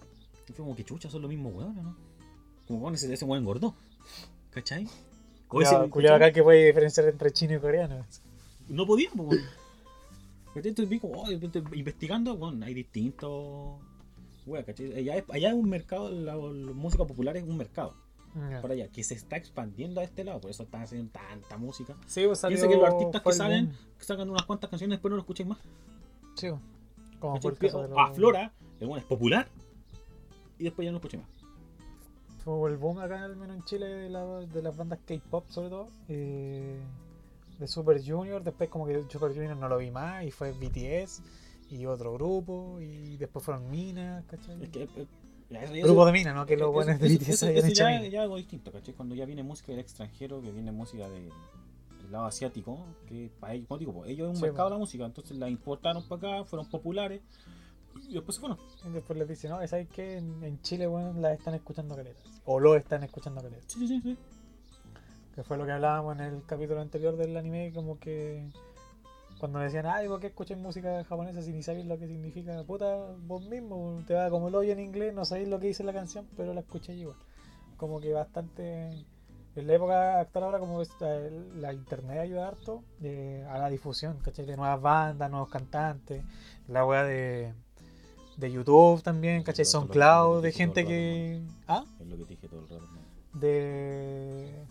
Y 0.50 0.54
fue 0.54 0.66
como 0.66 0.76
que 0.76 0.84
chucha, 0.84 1.10
son 1.10 1.22
los 1.22 1.30
mismos 1.30 1.54
hueones, 1.54 1.84
¿no? 1.84 1.96
Como 2.68 2.80
bueno, 2.80 2.96
ese, 2.96 3.14
ese 3.14 3.24
hueón 3.26 3.44
engordó, 3.44 3.76
¿cachai? 4.50 4.88
Cuidado, 5.48 6.16
acá 6.16 6.32
que 6.32 6.42
puede 6.42 6.66
diferenciar 6.66 7.08
entre 7.10 7.32
chino 7.32 7.56
y 7.56 7.60
coreano. 7.60 8.06
no 8.70 8.86
podía, 8.88 9.10
pues. 9.16 9.40
Entonces 10.56 10.90
vi 10.90 11.00
como, 11.00 11.22
oh, 11.22 11.32
investigando, 11.32 12.36
bueno, 12.38 12.66
hay 12.66 12.74
distintos 12.74 13.80
wea. 14.46 14.66
Allá, 14.98 15.16
es- 15.18 15.30
allá 15.30 15.50
es 15.50 15.54
un 15.56 15.70
mercado, 15.70 16.10
la, 16.12 16.36
la 16.36 16.74
música 16.74 17.06
popular 17.06 17.38
es 17.38 17.44
un 17.44 17.58
mercado. 17.58 17.94
Para 18.62 18.74
allá, 18.76 18.88
que 18.88 19.04
se 19.04 19.14
está 19.14 19.36
expandiendo 19.36 20.00
a 20.00 20.06
este 20.06 20.24
lado, 20.24 20.40
por 20.40 20.52
eso 20.52 20.64
están 20.64 20.84
haciendo 20.84 21.12
tanta 21.12 21.58
música. 21.58 21.98
Sí, 22.06 22.24
pues 22.26 22.40
salió, 22.40 22.58
Piensa 22.58 22.70
que 22.70 22.76
los 22.82 22.90
artistas 22.90 23.22
que 23.22 23.34
salen, 23.38 23.72
que 23.98 24.04
sacan 24.06 24.30
unas 24.30 24.44
cuantas 24.46 24.70
canciones 24.70 24.96
después 24.98 25.10
no 25.10 25.18
lo 25.18 25.22
escucháis 25.22 25.50
más. 25.50 25.58
Sí, 26.36 26.48
pues. 26.50 26.62
como 27.20 27.40
fue 27.42 27.52
el 27.52 27.58
caso 27.58 27.82
de 27.84 27.90
los- 27.90 27.98
Aflora, 28.00 28.54
el 28.80 28.88
bueno 28.88 29.00
es 29.02 29.06
popular 29.06 29.48
y 30.58 30.64
después 30.64 30.86
ya 30.86 30.92
no 30.92 30.94
lo 30.94 30.98
escuché 31.00 31.18
más. 31.18 31.28
Fue 32.44 32.72
el 32.72 32.78
boom 32.78 33.00
acá, 33.00 33.24
al 33.24 33.36
menos 33.36 33.58
en 33.58 33.64
Chile, 33.66 33.86
de, 33.86 34.10
la- 34.10 34.40
de 34.40 34.62
las 34.62 34.76
bandas 34.78 35.00
K-pop, 35.06 35.46
sobre 35.50 35.70
todo. 35.70 35.90
eh, 36.08 36.80
de 37.62 37.68
Super 37.68 38.02
Junior. 38.06 38.44
Después, 38.44 38.70
como 38.70 38.86
que 38.86 39.04
Super 39.10 39.30
Junior 39.34 39.56
no 39.56 39.70
lo 39.70 39.78
vi 39.78 39.90
más. 39.92 40.26
Y 40.26 40.32
fue 40.32 40.52
BTS 40.52 41.22
y 41.70 41.86
otro 41.86 42.14
grupo. 42.14 42.80
Y 42.82 43.16
después 43.18 43.46
fueron 43.46 43.70
Minas, 43.70 44.26
¿cachai? 44.26 44.62
Es 44.64 44.70
que, 44.70 44.84
eh, 44.84 45.08
eso- 45.52 45.84
grupo 45.86 46.06
de 46.06 46.12
Minas, 46.12 46.36
¿no? 46.36 46.46
Que 46.46 46.58
los 46.58 46.72
buenos 46.74 47.00
de 47.00 47.08
BTS 47.08 47.30
eso- 47.34 47.46
habían 47.46 47.60
eso 47.66 47.68
hecho 47.68 48.10
ya, 48.10 48.22
algo 48.24 48.36
distinto, 48.38 48.72
¿cachai? 48.72 48.94
Cuando 48.94 49.16
ya 49.16 49.26
viene 49.26 49.44
música 49.44 49.72
del 49.72 49.80
extranjero, 49.80 50.42
que 50.42 50.52
viene 50.52 50.72
música 50.72 51.08
de- 51.10 51.30
del 52.02 52.12
lado 52.12 52.26
asiático, 52.26 52.84
que 53.08 53.30
para 53.40 53.54
ellos, 53.54 53.68
como 53.68 53.78
digo, 53.78 53.94
pues, 53.94 54.10
ellos 54.10 54.26
es 54.26 54.30
un 54.32 54.36
Sí, 54.38 54.42
mercado 54.42 54.64
pues. 54.68 54.70
de 54.72 54.76
la 54.76 54.80
música, 54.80 55.06
entonces 55.06 55.38
la 55.38 55.50
importaron 55.50 56.04
para 56.08 56.36
acá, 56.40 56.46
fueron 56.46 56.68
populares 56.70 57.22
y 58.10 58.14
después 58.16 58.36
se 58.36 58.42
fueron. 58.42 58.58
Y 58.86 58.90
después 58.90 59.20
les 59.20 59.28
dicen, 59.28 59.52
no, 59.52 59.66
¿sabes 59.68 59.88
qué? 59.90 60.18
En, 60.18 60.44
en 60.44 60.62
Chile, 60.62 60.88
bueno, 60.88 61.14
la 61.20 61.34
están 61.34 61.54
escuchando 61.54 61.96
caletas. 61.96 62.24
O 62.46 62.60
lo 62.60 62.76
están 62.76 63.04
escuchando 63.04 63.42
caletas. 63.42 63.72
Sí, 63.72 63.88
sí, 63.88 64.02
sí. 64.02 64.18
Que 65.42 65.48
fue 65.48 65.58
lo 65.58 65.66
que 65.66 65.72
hablábamos 65.72 66.20
en 66.20 66.22
el 66.22 66.44
capítulo 66.46 66.82
anterior 66.82 67.18
del 67.18 67.36
anime, 67.36 67.72
como 67.74 67.98
que 67.98 68.48
cuando 69.40 69.58
decían, 69.58 69.88
ay, 69.88 70.08
¿por 70.08 70.20
qué 70.20 70.28
escucháis 70.28 70.60
música 70.60 71.04
japonesa 71.04 71.42
si 71.42 71.52
ni 71.52 71.64
sabéis 71.64 71.88
lo 71.88 71.98
que 71.98 72.06
significa? 72.06 72.62
Puta, 72.64 72.96
vos 73.26 73.42
mismo, 73.48 74.04
te 74.06 74.14
va 74.14 74.30
como 74.30 74.50
el 74.50 74.54
hoyo 74.56 74.72
en 74.72 74.80
inglés, 74.80 75.16
no 75.16 75.26
sabéis 75.26 75.48
lo 75.48 75.60
que 75.60 75.66
dice 75.66 75.84
la 75.84 75.94
canción, 75.94 76.28
pero 76.38 76.54
la 76.54 76.60
escucháis 76.60 77.00
igual. 77.00 77.18
Como 77.78 78.00
que 78.00 78.14
bastante... 78.14 78.92
En 79.56 79.66
la 79.68 79.74
época 79.74 80.20
actual 80.20 80.44
ahora 80.44 80.60
como 80.60 80.80
el- 80.80 81.60
la 81.60 81.74
internet 81.74 82.20
ayuda 82.20 82.48
harto 82.48 82.84
eh, 83.02 83.44
a 83.50 83.58
la 83.58 83.70
difusión, 83.72 84.20
¿cachai? 84.24 84.46
De 84.46 84.56
nuevas 84.56 84.80
bandas, 84.80 85.32
nuevos 85.32 85.50
cantantes, 85.50 86.24
la 86.68 86.86
weá 86.86 87.04
de, 87.04 87.52
de 88.38 88.52
YouTube 88.52 89.02
también, 89.02 89.42
¿cachai? 89.42 89.66
SoundCloud, 89.66 90.44
de 90.44 90.52
gente 90.52 90.86
que... 90.86 91.42
¿Ah? 91.68 91.84
Es 92.00 92.06
lo 92.06 92.16
que 92.18 92.24
te 92.26 92.30
dije 92.36 92.48
todo 92.48 92.60
el 92.60 92.70
rato. 92.70 92.86
de 93.34 94.64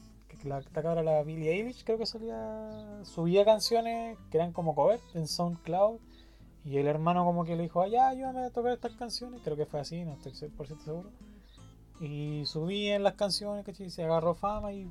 la 0.44 0.58
esta 0.58 0.82
cabra 0.82 1.02
la 1.02 1.22
Billie 1.22 1.52
Eilish 1.52 1.84
creo 1.84 1.98
que 1.98 2.06
solía 2.06 3.00
subía 3.04 3.44
canciones 3.44 4.18
que 4.30 4.38
eran 4.38 4.52
como 4.52 4.74
cover 4.74 5.00
en 5.14 5.26
SoundCloud 5.26 5.98
y 6.64 6.76
el 6.78 6.86
hermano 6.86 7.24
como 7.24 7.44
que 7.44 7.56
le 7.56 7.64
dijo 7.64 7.80
allá 7.80 8.08
ayúdame 8.08 8.44
a 8.44 8.50
tocar 8.50 8.72
estas 8.72 8.92
canciones 8.92 9.40
creo 9.42 9.56
que 9.56 9.66
fue 9.66 9.80
así 9.80 10.04
no 10.04 10.12
estoy 10.14 10.32
100% 10.32 10.78
seguro 10.80 11.10
y 12.00 12.44
subían 12.46 13.02
las 13.02 13.14
canciones 13.14 13.64
que 13.64 13.90
se 13.90 14.04
agarró 14.04 14.34
fama 14.34 14.72
y 14.72 14.90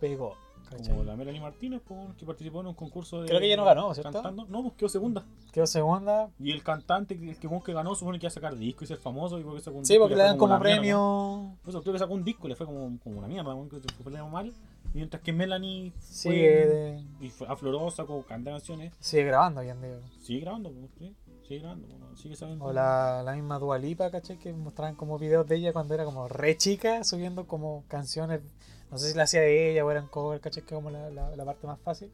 pegó 0.00 0.36
¿cachai? 0.70 0.88
Como 0.88 1.04
la 1.04 1.16
Melanie 1.16 1.40
Martínez, 1.40 1.82
pues, 1.86 2.14
que 2.16 2.26
participó 2.26 2.60
en 2.60 2.68
un 2.68 2.74
concurso 2.74 3.22
de. 3.22 3.28
Creo 3.28 3.40
que 3.40 3.46
ella 3.46 3.56
no 3.56 3.64
ganó, 3.64 3.94
¿cierto? 3.94 4.12
Cantando. 4.12 4.46
No, 4.46 4.62
pues 4.62 4.74
quedó 4.74 4.88
segunda. 4.88 5.24
quedó 5.52 5.66
segunda 5.66 6.30
Y 6.38 6.52
el 6.52 6.62
cantante, 6.62 7.14
el 7.14 7.38
que, 7.38 7.48
que 7.48 7.72
ganó, 7.72 7.94
supone 7.94 8.18
que 8.18 8.26
iba 8.26 8.28
a 8.28 8.34
sacar 8.34 8.56
disco 8.56 8.84
y 8.84 8.86
ser 8.86 8.98
famoso. 8.98 9.38
Y 9.38 9.44
porque 9.44 9.60
sacó 9.60 9.78
un 9.78 9.86
sí 9.86 9.94
disco 9.94 10.04
porque 10.04 10.16
le 10.16 10.22
dan 10.22 10.38
como 10.38 10.58
mierda. 10.58 10.62
premio 10.62 11.56
Por 11.62 11.70
eso 11.70 11.82
creo 11.82 11.92
que 11.92 11.98
sacó 11.98 12.14
un 12.14 12.24
disco 12.24 12.46
y 12.46 12.50
le 12.50 12.56
fue 12.56 12.66
como, 12.66 12.98
como 13.00 13.18
una 13.18 13.28
mierda, 13.28 13.54
que 13.70 14.02
fue 14.02 14.12
mal. 14.30 14.52
Mientras 14.94 15.22
que 15.22 15.32
Melanie 15.32 15.92
sigue, 15.98 16.66
de- 16.66 17.04
y 17.20 17.28
fue- 17.30 17.46
afloró, 17.48 17.90
sacó 17.90 18.22
canta 18.24 18.52
canciones, 18.52 18.92
sigue 19.00 19.24
grabando 19.24 19.60
hoy 19.60 19.68
en 19.68 19.82
día 19.82 19.98
sigue 20.20 20.40
grabando, 20.40 20.70
pues, 20.72 20.90
sí, 20.98 21.16
sigue 21.46 21.60
grabando, 21.60 21.88
pues, 21.88 22.20
sigue 22.20 22.36
sabiendo. 22.36 22.64
O 22.64 22.72
la, 22.72 23.22
la 23.24 23.32
misma 23.34 23.58
Dualipa, 23.58 24.10
¿cachai? 24.10 24.38
Que 24.38 24.52
mostraban 24.52 24.94
como 24.94 25.18
videos 25.18 25.46
de 25.48 25.56
ella 25.56 25.72
cuando 25.72 25.94
era 25.94 26.04
como 26.04 26.28
re 26.28 26.56
chica, 26.56 27.02
subiendo 27.04 27.46
como 27.46 27.84
canciones. 27.88 28.40
No 28.90 28.98
sé 28.98 29.10
si 29.10 29.16
la 29.16 29.24
hacía 29.24 29.44
ella 29.44 29.84
o 29.84 29.90
eran 29.90 30.06
cover, 30.06 30.40
¿cachai? 30.40 30.62
Que 30.62 30.74
como 30.76 30.90
la, 30.90 31.10
la, 31.10 31.34
la 31.34 31.44
parte 31.44 31.66
más 31.66 31.80
fácil. 31.80 32.12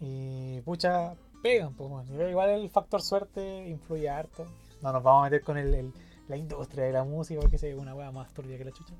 Y 0.00 0.60
pucha, 0.62 1.14
pegan, 1.42 1.74
pues 1.74 1.88
bueno. 1.90 2.28
Igual 2.30 2.50
el 2.50 2.70
factor 2.70 3.02
suerte 3.02 3.68
influye 3.68 4.08
harto. 4.08 4.46
No 4.82 4.92
nos 4.92 5.02
vamos 5.02 5.20
a 5.22 5.24
meter 5.30 5.42
con 5.42 5.56
el, 5.58 5.74
el- 5.74 5.92
la 6.28 6.36
industria 6.38 6.84
de 6.84 6.92
la 6.92 7.04
música 7.04 7.38
porque 7.40 7.56
es 7.56 7.74
una 7.76 7.94
wea 7.94 8.10
más 8.10 8.32
turbia 8.32 8.56
que 8.56 8.64
la 8.64 8.72
chucha. 8.72 8.94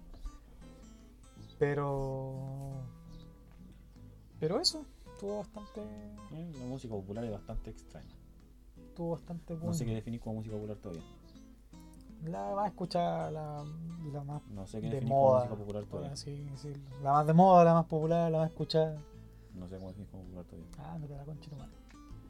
Pero. 1.58 2.82
Pero 4.40 4.60
eso, 4.60 4.84
estuvo 5.12 5.38
bastante. 5.38 5.80
La 6.58 6.66
música 6.66 6.94
popular 6.94 7.24
es 7.24 7.30
bastante 7.30 7.70
extraña. 7.70 8.14
Estuvo 8.76 9.12
bastante 9.12 9.54
bueno. 9.54 9.68
No 9.68 9.74
sé 9.74 9.84
qué 9.84 9.94
definir 9.94 10.20
como 10.20 10.36
música 10.36 10.54
popular 10.54 10.76
todavía. 10.78 11.02
La 12.24 12.54
más 12.54 12.68
escuchada, 12.68 13.30
la, 13.30 13.64
la 14.12 14.24
más 14.24 14.42
No 14.48 14.66
sé 14.66 14.80
qué 14.80 14.86
de 14.86 14.94
definir 14.94 15.10
como 15.12 15.26
moda. 15.26 15.40
música 15.40 15.56
popular 15.56 15.84
todavía. 15.84 16.14
La 17.02 17.12
más 17.12 17.26
de 17.26 17.32
moda, 17.34 17.64
la 17.64 17.74
más 17.74 17.86
popular, 17.86 18.30
la 18.30 18.38
más 18.38 18.50
escuchada. 18.50 18.98
No 19.54 19.68
sé 19.68 19.76
cómo 19.76 19.88
definir 19.88 20.08
como 20.10 20.22
popular 20.24 20.44
todavía. 20.46 20.70
Ah, 20.78 20.98
no 20.98 21.06
te 21.06 21.16
la 21.16 21.24
concha 21.24 21.50
tu 21.50 21.56
madre. 21.56 21.72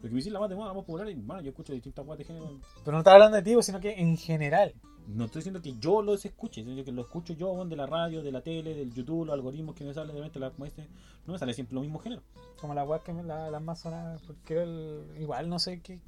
Lo 0.03 0.11
que 0.11 0.15
me 0.17 0.21
la 0.21 0.41
más 0.41 0.51
de 0.51 0.57
moda, 0.57 0.69
la 0.69 0.75
más 0.75 0.85
popular, 0.85 1.09
y 1.09 1.15
bueno, 1.15 1.41
yo 1.41 1.51
escucho 1.51 1.73
distintas 1.73 2.05
guas 2.05 2.19
de 2.19 2.25
género. 2.25 2.61
Pero 2.85 2.93
no 2.93 2.99
estaba 2.99 3.15
hablando 3.15 3.37
de 3.39 3.43
ti, 3.43 3.63
sino 3.63 3.81
que 3.81 3.99
en 3.99 4.19
general. 4.19 4.75
No 5.07 5.27
estoy 5.27 5.41
diciendo 5.41 5.61
que 5.61 5.75
yo 5.79 6.01
los 6.03 6.25
escuche, 6.25 6.65
sino 6.65 6.83
que 6.85 6.91
lo 6.93 7.03
escucho 7.03 7.35
yo 7.35 7.65
de 7.65 7.77
la 7.77 7.87
radio, 7.87 8.23
de 8.23 8.33
la 8.33 8.41
tele, 8.41 8.75
del 8.75 8.93
YouTube, 8.93 9.27
los 9.27 9.35
algoritmos 9.35 9.75
que 9.75 9.85
me 9.85 9.93
salen 9.93 10.15
de 10.15 10.21
repente, 10.21 10.39
la, 10.39 10.51
como 10.51 10.65
este, 10.67 10.87
no 11.27 11.33
me 11.35 11.39
sale 11.39 11.53
siempre 11.53 11.75
lo 11.75 11.83
mismo 11.83 11.99
género. 11.99 12.23
Como 12.61 12.73
la 12.75 12.85
weas 12.85 13.03
que 13.03 13.13
me, 13.13 13.23
la, 13.23 13.51
las 13.51 13.61
más 13.63 13.81
sonadas. 13.81 14.23
Porque 14.23 14.63
el, 14.63 15.05
igual 15.21 15.49
no 15.49 15.59
sé 15.59 15.81
qué. 15.83 16.01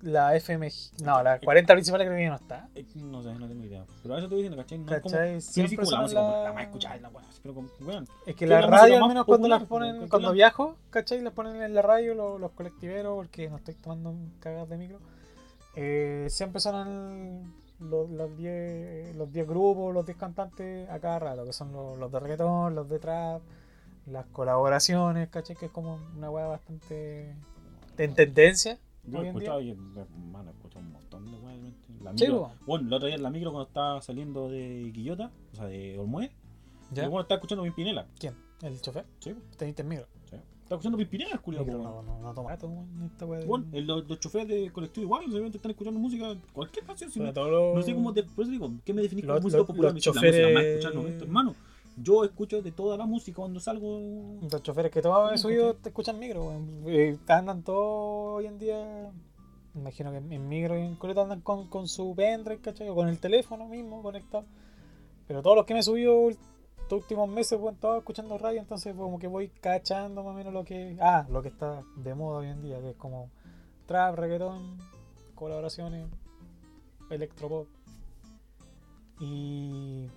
La 0.00 0.34
FM. 0.34 0.68
No, 1.04 1.22
la 1.22 1.38
40 1.38 1.72
principal 1.74 2.00
creo 2.00 2.16
que 2.16 2.22
ya 2.24 2.30
no 2.30 2.34
está. 2.34 2.68
Eh, 2.74 2.84
No 2.96 3.22
sé, 3.22 3.32
no 3.34 3.46
tengo 3.46 3.64
idea. 3.64 3.84
Pero 4.02 4.14
a 4.14 4.18
eso 4.18 4.26
estoy 4.26 4.38
diciendo, 4.42 4.56
¿cachai? 4.60 4.78
No 4.78 4.92
es 4.92 5.00
como. 5.00 5.12
¿Cachai? 5.12 5.28
Yo 5.28 5.34
decir 5.34 5.52
Siempre 5.68 5.76
como 5.86 5.90
la 5.92 6.08
la- 6.08 6.42
la 6.42 6.52
más 6.52 6.64
escuchada, 6.64 6.96
la 6.96 7.10
pero 7.40 7.54
como, 7.54 7.68
weón. 7.80 8.08
Es 8.26 8.34
que 8.34 8.46
la 8.48 8.62
radio, 8.62 9.00
al 9.00 9.08
menos 9.08 9.24
cuando 9.24 9.46
las 9.46 9.62
ponen, 9.62 9.94
como 9.98 10.08
cuando 10.08 10.32
viajo, 10.32 10.76
¿cachai? 10.90 11.20
Las 11.22 11.32
ponen 11.32 11.62
en 11.62 11.72
la 11.72 11.82
radio 11.82 12.14
los, 12.16 12.40
los 12.40 12.50
colectiveros, 12.50 13.14
porque 13.14 13.48
no 13.48 13.58
estoy 13.58 13.74
tomando 13.74 14.12
cagas 14.40 14.68
de 14.68 14.76
micro. 14.76 14.98
Eh, 15.76 16.26
siempre 16.28 16.60
sonan 16.60 17.54
los, 17.82 18.08
los 18.10 18.36
10 18.36 19.16
los 19.16 19.32
10 19.32 19.46
grupos, 19.46 19.92
los 19.94 20.04
10 20.06 20.18
cantantes 20.18 20.88
a 20.90 20.98
cada 21.00 21.18
rato, 21.18 21.44
que 21.44 21.52
son 21.52 21.72
los, 21.72 21.98
los 21.98 22.10
de 22.10 22.20
reggaetón, 22.20 22.74
los 22.74 22.88
de 22.88 22.98
trap, 22.98 23.42
las 24.06 24.26
colaboraciones, 24.26 25.28
¿cachai? 25.28 25.56
Que 25.56 25.66
es 25.66 25.72
como 25.72 25.98
una 26.16 26.30
weá 26.30 26.46
bastante 26.46 27.34
en 27.98 28.14
tendencia. 28.14 28.78
Yo 29.04 29.20
he 29.22 29.26
escuchado, 29.28 29.60
y, 29.60 29.70
hermano, 29.70 30.50
he 30.50 30.54
escuchado 30.54 30.84
un 30.84 30.92
montón 30.92 31.30
de 31.30 31.38
realmente. 31.40 31.78
La 32.02 32.10
Sí, 32.16 32.24
micro, 32.24 32.38
po. 32.42 32.52
bueno, 32.66 32.86
el 32.88 32.92
otro 32.94 33.06
día 33.08 33.16
en 33.16 33.22
la 33.22 33.30
micro 33.30 33.50
cuando 33.52 33.68
estaba 33.68 34.00
saliendo 34.00 34.48
de 34.48 34.90
Quillota, 34.94 35.30
o 35.52 35.56
sea, 35.56 35.66
de 35.66 35.98
Olmué, 35.98 36.30
¿Ya? 36.92 37.04
y 37.04 37.08
bueno, 37.08 37.22
estaba 37.22 37.36
escuchando 37.38 37.64
Pimpinela. 37.64 38.06
¿Quién? 38.18 38.34
¿El 38.62 38.80
chofer? 38.80 39.04
Sí, 39.18 39.34
¿Teniste 39.56 39.82
en 39.82 39.88
micro? 39.88 40.06
Estaba 40.62 40.78
escuchando 40.78 40.98
Micro 41.64 41.78
po, 41.78 41.84
no, 41.84 41.90
weón. 41.94 42.06
no, 42.06 42.18
no 42.20 42.34
toma 42.34 42.54
esta 42.54 42.66
de- 43.40 43.46
Bueno, 43.46 43.66
el- 43.72 43.86
los, 43.86 44.08
los 44.08 44.20
choferes 44.20 44.48
de 44.48 44.70
colectivo 44.72 45.04
igual, 45.04 45.22
simplemente 45.22 45.58
están 45.58 45.70
escuchando 45.72 46.00
música, 46.00 46.34
cualquier 46.52 46.84
canción. 46.84 47.10
si 47.10 47.20
no, 47.20 47.26
no 47.74 47.82
sé 47.82 47.94
cómo 47.94 48.12
te, 48.14 48.22
por 48.22 48.42
eso 48.44 48.52
digo, 48.52 48.70
¿qué 48.84 48.94
me 48.94 49.02
definís 49.02 49.24
como 49.26 49.40
música 49.40 49.58
los- 49.58 49.66
popular? 49.66 49.92
los 49.92 50.02
choferes- 50.02 50.40
La 50.40 50.46
música 50.48 50.54
más 50.54 50.64
hermano. 51.22 51.54
Yo 51.98 52.24
escucho 52.24 52.62
de 52.62 52.72
toda 52.72 52.96
la 52.96 53.04
música 53.04 53.36
cuando 53.36 53.60
salgo. 53.60 54.38
Los 54.50 54.62
choferes 54.62 54.90
que 54.90 55.02
todos 55.02 55.16
Sí, 55.36 55.42
subido 55.42 55.74
te 55.74 55.90
escuchan 55.90 56.18
micro, 56.18 56.42
weón. 56.46 56.84
Eh, 56.86 57.18
andan 57.28 57.62
todos 57.62 58.38
hoy 58.38 58.46
en 58.46 58.58
día. 58.58 59.10
me 59.74 59.80
Imagino 59.80 60.10
que 60.10 60.16
en 60.18 60.48
micro 60.48 60.78
y 60.78 60.82
en 60.82 60.96
coleta 60.96 61.22
andan 61.22 61.40
con, 61.42 61.68
con 61.68 61.88
su 61.88 62.14
pendrive, 62.14 62.60
¿cachai? 62.62 62.88
O 62.88 62.94
con 62.94 63.08
el 63.08 63.18
teléfono 63.18 63.68
mismo 63.68 64.02
conectado. 64.02 64.44
Pero 65.26 65.42
todos 65.42 65.56
los 65.56 65.66
que 65.66 65.74
me 65.74 65.80
he 65.80 65.82
subido 65.82 66.30
últimos 67.00 67.28
meses, 67.28 67.58
weón, 67.60 67.76
todos 67.76 67.98
escuchando 67.98 68.36
radio, 68.38 68.60
entonces 68.60 68.94
como 68.94 69.18
que 69.18 69.26
voy 69.26 69.48
cachando 69.48 70.22
más 70.22 70.32
o 70.32 70.36
menos 70.36 70.52
lo 70.52 70.64
que. 70.64 70.96
Ah, 71.00 71.26
lo 71.30 71.42
que 71.42 71.48
está 71.48 71.82
de 71.96 72.14
moda 72.14 72.38
hoy 72.40 72.48
en 72.48 72.62
día, 72.62 72.80
que 72.80 72.90
es 72.90 72.96
como 72.96 73.30
trap, 73.86 74.16
reggaetón, 74.16 74.78
colaboraciones, 75.34 76.06
electropop. 77.10 77.66
Y. 79.20 80.08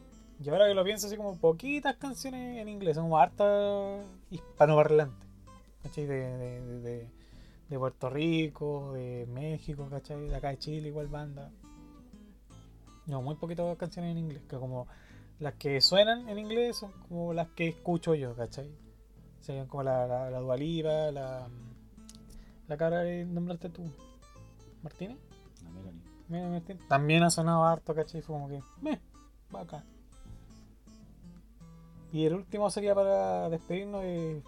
Y 0.43 0.49
ahora 0.49 0.67
que 0.67 0.73
lo 0.73 0.83
pienso, 0.83 1.07
así 1.07 1.15
como 1.15 1.37
poquitas 1.37 1.95
canciones 1.95 2.57
en 2.59 2.67
inglés, 2.67 2.95
son 2.95 3.05
como 3.05 3.17
harta 3.17 4.01
hispanoparlante. 4.29 5.25
¿Cachai? 5.83 6.05
De, 6.05 6.15
de, 6.15 6.61
de, 6.61 6.79
de- 6.81 7.09
de 7.69 7.79
Puerto 7.79 8.11
Rico, 8.11 8.91
de 8.93 9.25
México, 9.33 9.87
¿cachai? 9.89 10.27
De 10.27 10.35
acá 10.35 10.49
de 10.49 10.59
Chile, 10.59 10.89
igual 10.89 11.07
banda. 11.07 11.49
No, 13.07 13.21
muy 13.23 13.35
poquitas 13.35 13.75
canciones 13.77 14.11
en 14.11 14.19
inglés, 14.19 14.43
que 14.47 14.57
como 14.57 14.87
las 15.39 15.53
que 15.55 15.81
suenan 15.81 16.29
en 16.29 16.39
inglés 16.39 16.77
son 16.77 16.91
como 17.07 17.33
las 17.33 17.49
que 17.49 17.67
escucho 17.69 18.15
yo, 18.15 18.35
¿cachai? 18.35 18.69
Serían 19.41 19.67
como 19.67 19.83
la, 19.83 20.07
la, 20.07 20.29
la 20.29 20.39
Dua 20.39 20.57
Lipa, 20.57 21.11
la, 21.11 21.47
la 22.67 22.77
cara 22.77 23.03
que 23.03 23.25
nombraste 23.25 23.69
tú, 23.69 23.83
Martínez. 24.81 25.17
La 25.63 25.69
Melanie. 25.69 26.01
Mira, 26.27 26.49
Martín. 26.49 26.79
También 26.87 27.23
ha 27.23 27.29
sonado 27.29 27.63
harto, 27.65 27.93
¿cachai? 27.93 28.21
Fue 28.21 28.33
como 28.35 28.47
que, 28.47 28.61
meh, 28.81 28.99
bacán. 29.51 29.83
Y 32.11 32.25
el 32.25 32.33
último 32.33 32.69
sería 32.69 32.95
para 32.95 33.49
despedirnos 33.49 34.01
eh, 34.03 34.41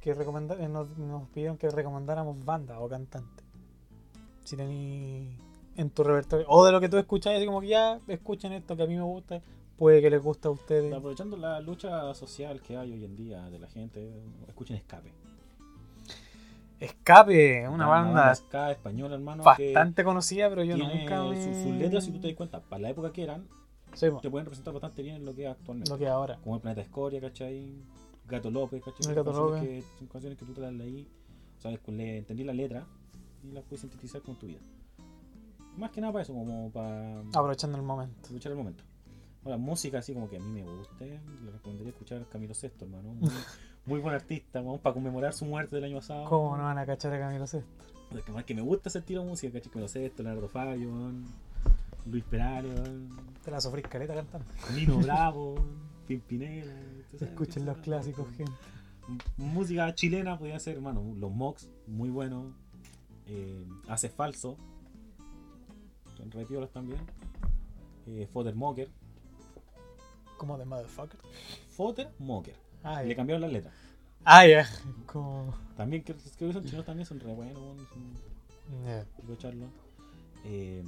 que 0.00 0.14
recomendar, 0.14 0.60
eh, 0.60 0.68
nos, 0.68 0.96
nos 0.98 1.28
pidieron 1.30 1.56
que 1.56 1.70
recomendáramos 1.70 2.44
bandas 2.44 2.76
o 2.80 2.88
cantantes. 2.88 3.46
Si 4.44 4.56
tení 4.56 5.36
en 5.76 5.90
tu 5.90 6.04
repertorio. 6.04 6.46
O 6.48 6.64
de 6.64 6.72
lo 6.72 6.80
que 6.80 6.88
tú 6.88 6.98
escuchas, 6.98 7.34
así 7.34 7.46
como 7.46 7.60
que 7.60 7.68
ya 7.68 7.98
escuchen 8.08 8.52
esto 8.52 8.76
que 8.76 8.82
a 8.82 8.86
mí 8.86 8.96
me 8.96 9.02
gusta, 9.02 9.40
puede 9.82 10.00
que 10.00 10.10
les 10.10 10.22
guste 10.22 10.46
a 10.46 10.52
ustedes. 10.52 10.94
Aprovechando 10.94 11.36
la 11.36 11.60
lucha 11.60 12.14
social 12.14 12.62
que 12.62 12.76
hay 12.76 12.92
hoy 12.92 13.04
en 13.04 13.16
día 13.16 13.50
de 13.50 13.58
la 13.58 13.66
gente, 13.66 14.12
escuchen 14.46 14.76
Escape. 14.76 15.12
Escape, 16.78 17.68
una 17.68 17.88
banda 17.88 18.32
ska 18.32 18.70
española, 18.70 19.16
hermano. 19.16 19.42
bastante 19.42 20.04
conocida, 20.04 20.48
pero 20.50 20.62
yo 20.62 20.76
nunca 20.76 21.24
me... 21.24 21.34
sus, 21.34 21.56
sus 21.64 21.72
letras, 21.72 22.04
si 22.04 22.12
tú 22.12 22.20
te 22.20 22.28
das 22.28 22.36
cuenta, 22.36 22.60
para 22.60 22.82
la 22.82 22.90
época 22.90 23.12
que 23.12 23.24
eran, 23.24 23.48
Sí, 23.94 24.06
te 24.22 24.30
pueden 24.30 24.46
representar 24.46 24.72
bastante 24.72 25.02
bien 25.02 25.24
lo 25.24 25.34
que 25.34 25.46
es 25.46 25.50
actualmente. 25.50 25.90
lo 25.90 25.98
que 25.98 26.06
ahora. 26.06 26.38
Como 26.44 26.54
el 26.54 26.62
Planeta 26.62 26.82
Escoria, 26.82 27.20
¿cachai? 27.20 27.82
Gato 28.28 28.52
López, 28.52 28.84
¿cachai? 28.84 29.10
El 29.10 29.14
Gato 29.16 29.32
Canciones 29.32 29.62
López. 29.62 29.84
Que, 29.84 29.98
son 29.98 30.06
canciones 30.06 30.38
que 30.38 30.44
tú 30.44 30.52
te 30.52 30.60
las 30.60 30.72
leí, 30.72 31.08
pues, 31.60 31.96
le 31.96 32.18
entendí 32.18 32.44
la 32.44 32.54
letra 32.54 32.86
y 33.42 33.50
las 33.50 33.64
puedes 33.64 33.80
sintetizar 33.80 34.22
con 34.22 34.38
tu 34.38 34.46
vida. 34.46 34.60
Más 35.76 35.90
que 35.90 36.00
nada 36.00 36.12
para 36.12 36.22
eso, 36.22 36.32
como 36.34 36.70
para 36.70 37.18
Aprovechando 37.34 37.76
el 37.78 37.82
momento. 37.82 38.28
escuchar 38.28 38.52
el 38.52 38.58
momento. 38.58 38.84
Ahora, 39.44 39.56
música 39.56 39.98
así 39.98 40.14
como 40.14 40.28
que 40.28 40.36
a 40.36 40.40
mí 40.40 40.50
me 40.50 40.62
guste, 40.62 41.20
le 41.44 41.50
recomendaría 41.50 41.90
escuchar 41.90 42.22
a 42.22 42.24
Camilo 42.24 42.54
Sesto, 42.54 42.84
hermano. 42.84 43.12
Muy, 43.14 43.30
muy 43.86 44.00
buen 44.00 44.14
artista, 44.14 44.60
vamos, 44.60 44.80
para 44.80 44.94
conmemorar 44.94 45.32
su 45.32 45.44
muerte 45.44 45.76
del 45.76 45.84
año 45.86 45.96
pasado. 45.96 46.24
¿Cómo 46.28 46.56
no 46.56 46.64
van 46.64 46.78
a 46.78 46.86
cachar 46.86 47.12
a 47.14 47.18
Camilo? 47.18 47.44
Porque 48.10 48.30
más 48.30 48.44
que 48.44 48.54
me 48.54 48.62
gusta 48.62 48.88
ese 48.88 49.00
estilo 49.00 49.22
de 49.22 49.28
música, 49.28 49.52
¿cachai? 49.52 49.72
Camilo 49.72 49.88
Sesto, 49.88 50.22
Leonardo 50.22 50.48
Fabio, 50.48 50.90
Luis 52.06 52.24
Perales, 52.24 52.80
Te 53.44 53.50
la 53.50 53.60
sufrís 53.60 53.86
caleta 53.88 54.14
cantando. 54.14 54.46
Nino 54.74 54.98
Bravo, 55.02 55.54
Pimpinela. 56.06 56.74
Escuchen 57.20 57.66
los 57.66 57.78
clásicos, 57.78 58.28
gente. 58.36 58.52
Música 59.36 59.92
chilena 59.94 60.38
podría 60.38 60.58
ser, 60.58 60.76
hermano, 60.76 61.14
los 61.18 61.32
Mox, 61.32 61.68
muy 61.86 62.10
bueno. 62.10 62.54
Eh, 63.26 63.66
Hace 63.88 64.08
Falso, 64.08 64.56
son 66.16 66.30
re 66.30 66.44
piolas 66.44 66.70
también. 66.70 67.00
Eh, 68.06 68.28
Fodder 68.32 68.54
Mocker, 68.54 68.90
Como 70.42 70.58
de 70.58 70.64
motherfucker. 70.64 71.20
Fodder 71.76 72.10
Mocker. 72.18 72.56
Ah, 72.82 73.00
Le 73.04 73.14
cambiaron 73.14 73.42
las 73.42 73.52
letras. 73.52 73.72
Ah, 74.24 74.44
ya. 74.44 74.66
Como. 75.06 75.54
También 75.76 76.02
creo, 76.02 76.16
creo 76.36 76.48
que 76.48 76.52
son 76.54 76.64
chinos 76.64 76.84
también, 76.84 77.06
son 77.06 77.20
re 77.20 77.32
buenos, 77.32 77.54
son- 77.90 78.16
aprovecharlo. 79.18 79.66
Eh, 80.44 80.82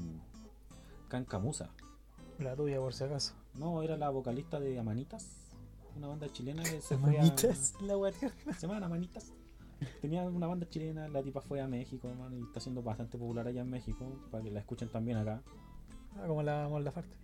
Cancamusa. 1.07 1.71
La 2.41 2.57
tuya, 2.57 2.79
por 2.81 2.93
si 2.95 3.05
acaso. 3.05 3.35
No, 3.55 3.81
era 3.85 3.97
la 3.97 4.11
vocalista 4.11 4.59
de 4.59 4.77
Amanitas, 4.77 5.25
una 5.97 6.09
banda 6.09 6.27
chilena 6.33 6.65
que 6.65 6.81
se 6.81 6.99
fue 6.99 7.17
a- 7.17 7.23
la 7.83 7.95
guardia. 7.95 8.33
Se 8.59 8.67
llaman 8.67 8.83
Amanitas. 8.83 9.33
Tenía 10.01 10.25
una 10.25 10.49
banda 10.49 10.69
chilena, 10.69 11.07
la 11.07 11.23
tipa 11.23 11.41
fue 11.43 11.61
a 11.61 11.69
México, 11.69 12.09
hermano, 12.09 12.37
y 12.37 12.43
está 12.43 12.59
siendo 12.59 12.83
bastante 12.83 13.17
popular 13.19 13.47
allá 13.47 13.61
en 13.61 13.71
México, 13.71 14.19
para 14.33 14.43
que 14.43 14.51
la 14.51 14.59
escuchen 14.59 14.89
también 14.89 15.19
acá. 15.19 15.43
Ah, 16.17 16.25
como 16.27 16.43
la 16.43 16.91
Farte. 16.91 17.15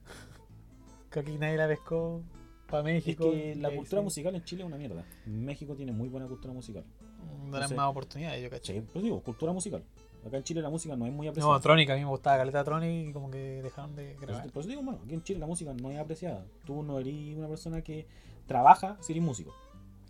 Que 1.10 1.20
aquí 1.20 1.38
nadie 1.38 1.56
la 1.56 1.66
pescó 1.68 2.22
para 2.68 2.80
Es 2.90 3.04
México. 3.04 3.30
que 3.30 3.54
la 3.56 3.68
ahí 3.68 3.76
cultura 3.76 4.00
sí. 4.00 4.04
musical 4.04 4.34
en 4.34 4.44
Chile 4.44 4.62
es 4.62 4.66
una 4.66 4.76
mierda. 4.76 5.04
México 5.26 5.74
tiene 5.74 5.92
muy 5.92 6.08
buena 6.08 6.26
cultura 6.28 6.54
musical. 6.54 6.84
Darán 7.50 7.74
más 7.74 7.88
oportunidades, 7.90 8.42
yo 8.42 8.48
caché. 8.50 8.74
Sí, 8.80 8.86
pues 8.92 9.02
digo, 9.04 9.20
cultura 9.22 9.52
musical. 9.52 9.82
Acá 10.26 10.36
en 10.36 10.44
Chile 10.44 10.60
la 10.60 10.68
música 10.70 10.94
no 10.96 11.06
es 11.06 11.12
muy 11.12 11.26
apreciada. 11.28 11.52
No, 11.54 11.60
Tronic, 11.60 11.90
a 11.90 11.94
mí 11.94 12.00
me 12.00 12.06
gustaba 12.10 12.36
Caleta 12.36 12.62
Tronic 12.62 13.08
y 13.08 13.12
como 13.12 13.30
que 13.30 13.62
dejaron 13.62 13.96
de 13.96 14.14
grabar. 14.20 14.50
por 14.50 14.60
eso 14.60 14.68
digo, 14.68 14.82
bueno, 14.82 15.00
aquí 15.04 15.14
en 15.14 15.22
Chile 15.22 15.40
la 15.40 15.46
música 15.46 15.72
no 15.72 15.90
es 15.90 15.98
apreciada. 15.98 16.44
Tú 16.66 16.82
no 16.82 16.98
eres 16.98 17.36
una 17.36 17.48
persona 17.48 17.82
que 17.82 18.06
trabaja 18.46 18.96
si 19.00 19.12
eres 19.12 19.24
músico 19.24 19.52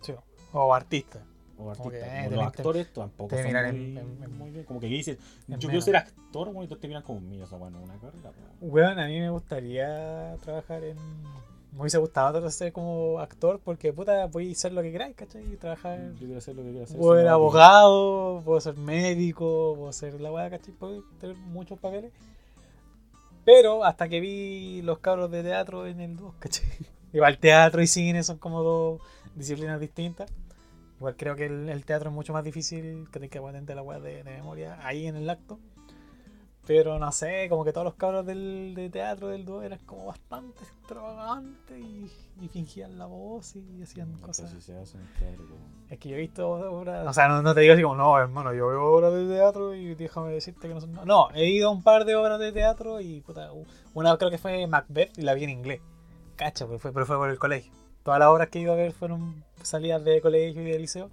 Sí, 0.01 0.13
o 0.51 0.73
artista. 0.73 1.23
O 1.69 1.89
que, 1.89 1.99
eh, 1.99 2.29
los 2.29 2.43
actores 2.43 2.91
tampoco 2.93 3.29
te 3.29 3.37
son 3.37 3.47
miran 3.47 3.65
muy, 3.75 3.85
en- 3.85 3.97
en- 3.97 4.23
en- 4.23 4.37
muy 4.37 4.51
bien. 4.51 4.65
Como 4.65 4.79
que 4.79 4.87
dicen, 4.87 5.17
en 5.47 5.59
yo 5.59 5.67
quiero 5.69 5.81
ser 5.81 5.95
actor, 5.97 6.47
bueno, 6.47 6.63
y 6.63 6.67
todos 6.67 6.81
te 6.81 6.87
miran 6.87 7.03
como, 7.03 7.19
mira, 7.21 7.45
esa 7.45 7.57
bueno, 7.57 7.79
una 7.81 7.95
carrera. 7.97 8.31
po". 8.31 8.65
Weón, 8.65 8.99
a 8.99 9.07
mí 9.07 9.19
me 9.19 9.29
gustaría 9.29 10.35
trabajar 10.43 10.83
en. 10.83 10.97
Me 11.73 11.79
hubiese 11.79 11.99
gustado 11.99 12.49
ser 12.51 12.73
como 12.73 13.19
actor 13.19 13.61
porque 13.63 13.93
puta, 13.93 14.25
voy 14.27 14.51
a 14.51 14.55
ser 14.55 14.73
lo 14.73 14.81
que 14.81 14.91
queráis, 14.91 15.15
¿cachai? 15.15 15.53
Y 15.53 15.55
trabajar. 15.55 16.11
Yo 16.15 16.25
quiero 16.25 16.37
hacer 16.39 16.53
lo 16.55 16.63
que 16.63 16.69
quiero 16.71 16.83
hacer. 16.83 16.97
Puedo 16.97 17.15
ser 17.15 17.25
no, 17.27 17.31
abogado, 17.31 18.41
puedo 18.43 18.59
ser 18.59 18.75
médico, 18.75 19.75
puedo 19.77 19.93
ser 19.93 20.19
la 20.19 20.31
weá, 20.33 20.49
¿cachai? 20.49 20.73
Puedo 20.73 21.01
tener 21.21 21.37
muchos 21.37 21.79
papeles. 21.79 22.11
Pero 23.45 23.83
hasta 23.85 24.07
que 24.09 24.19
vi 24.19 24.81
los 24.83 24.99
cabros 24.99 25.31
de 25.31 25.43
teatro 25.43 25.87
en 25.87 25.99
el 26.01 26.15
2, 26.17 26.33
¿cachai? 26.39 26.65
Igual 27.13 27.37
teatro 27.39 27.81
y 27.81 27.87
cine 27.87 28.23
son 28.23 28.37
como 28.37 28.61
dos 28.63 29.01
disciplinas 29.35 29.79
distintas. 29.79 30.29
Igual 31.01 31.15
creo 31.15 31.35
que 31.35 31.47
el, 31.47 31.67
el 31.67 31.83
teatro 31.83 32.11
es 32.11 32.13
mucho 32.13 32.31
más 32.31 32.43
difícil 32.43 33.07
que 33.11 33.19
te 33.19 33.27
que 33.27 33.39
aguantarte 33.39 33.73
la 33.73 33.81
weá 33.81 33.99
de, 33.99 34.21
de 34.21 34.33
memoria 34.33 34.77
ahí 34.85 35.07
en 35.07 35.15
el 35.15 35.27
acto. 35.31 35.57
Pero 36.67 36.99
no 36.99 37.11
sé, 37.11 37.49
como 37.49 37.65
que 37.65 37.73
todos 37.73 37.85
los 37.85 37.95
cabros 37.95 38.23
del, 38.23 38.73
de 38.75 38.87
teatro 38.91 39.29
del 39.29 39.43
dúo 39.43 39.63
eran 39.63 39.79
como 39.79 40.05
bastante 40.05 40.61
extravagantes 40.61 41.75
y, 41.75 42.07
y 42.39 42.47
fingían 42.49 42.99
la 42.99 43.07
voz 43.07 43.55
y 43.55 43.81
hacían 43.81 44.13
cosas. 44.19 44.51
si 44.51 44.61
se 44.61 44.77
hace 44.77 44.99
en 44.99 45.11
teatro, 45.17 45.47
po. 45.47 45.55
Es 45.89 45.97
que 45.97 46.09
yo 46.09 46.17
he 46.17 46.19
visto 46.19 46.47
obras, 46.47 47.07
o 47.07 47.13
sea, 47.13 47.27
no, 47.27 47.41
no 47.41 47.55
te 47.55 47.61
digo 47.61 47.73
así 47.73 47.81
como, 47.81 47.95
no, 47.95 48.19
hermano, 48.19 48.53
yo 48.53 48.67
veo 48.67 48.83
obras 48.83 49.11
de 49.11 49.25
teatro 49.25 49.73
y 49.73 49.95
déjame 49.95 50.31
decirte 50.33 50.67
que 50.67 50.75
no 50.75 50.81
son... 50.81 50.93
No, 51.03 51.31
he 51.33 51.49
ido 51.49 51.69
a 51.69 51.71
un 51.71 51.81
par 51.81 52.05
de 52.05 52.15
obras 52.15 52.37
de 52.37 52.51
teatro 52.51 53.01
y, 53.01 53.21
puta, 53.21 53.49
una 53.95 54.15
creo 54.19 54.29
que 54.29 54.37
fue 54.37 54.67
Macbeth 54.67 55.17
y 55.17 55.23
la 55.23 55.33
vi 55.33 55.45
en 55.45 55.49
inglés. 55.49 55.81
Cacha, 56.35 56.67
pues 56.67 56.79
fue, 56.79 56.93
pero 56.93 57.07
fue 57.07 57.17
por 57.17 57.31
el 57.31 57.39
colegio. 57.39 57.80
Todas 58.03 58.19
las 58.19 58.29
obras 58.29 58.49
que 58.49 58.59
he 58.59 58.61
ido 58.63 58.73
a 58.73 58.75
ver 58.75 58.93
fueron 58.93 59.43
salidas 59.61 60.03
de 60.03 60.21
colegio 60.21 60.61
y 60.61 60.71
de 60.71 60.79
liceo. 60.79 61.09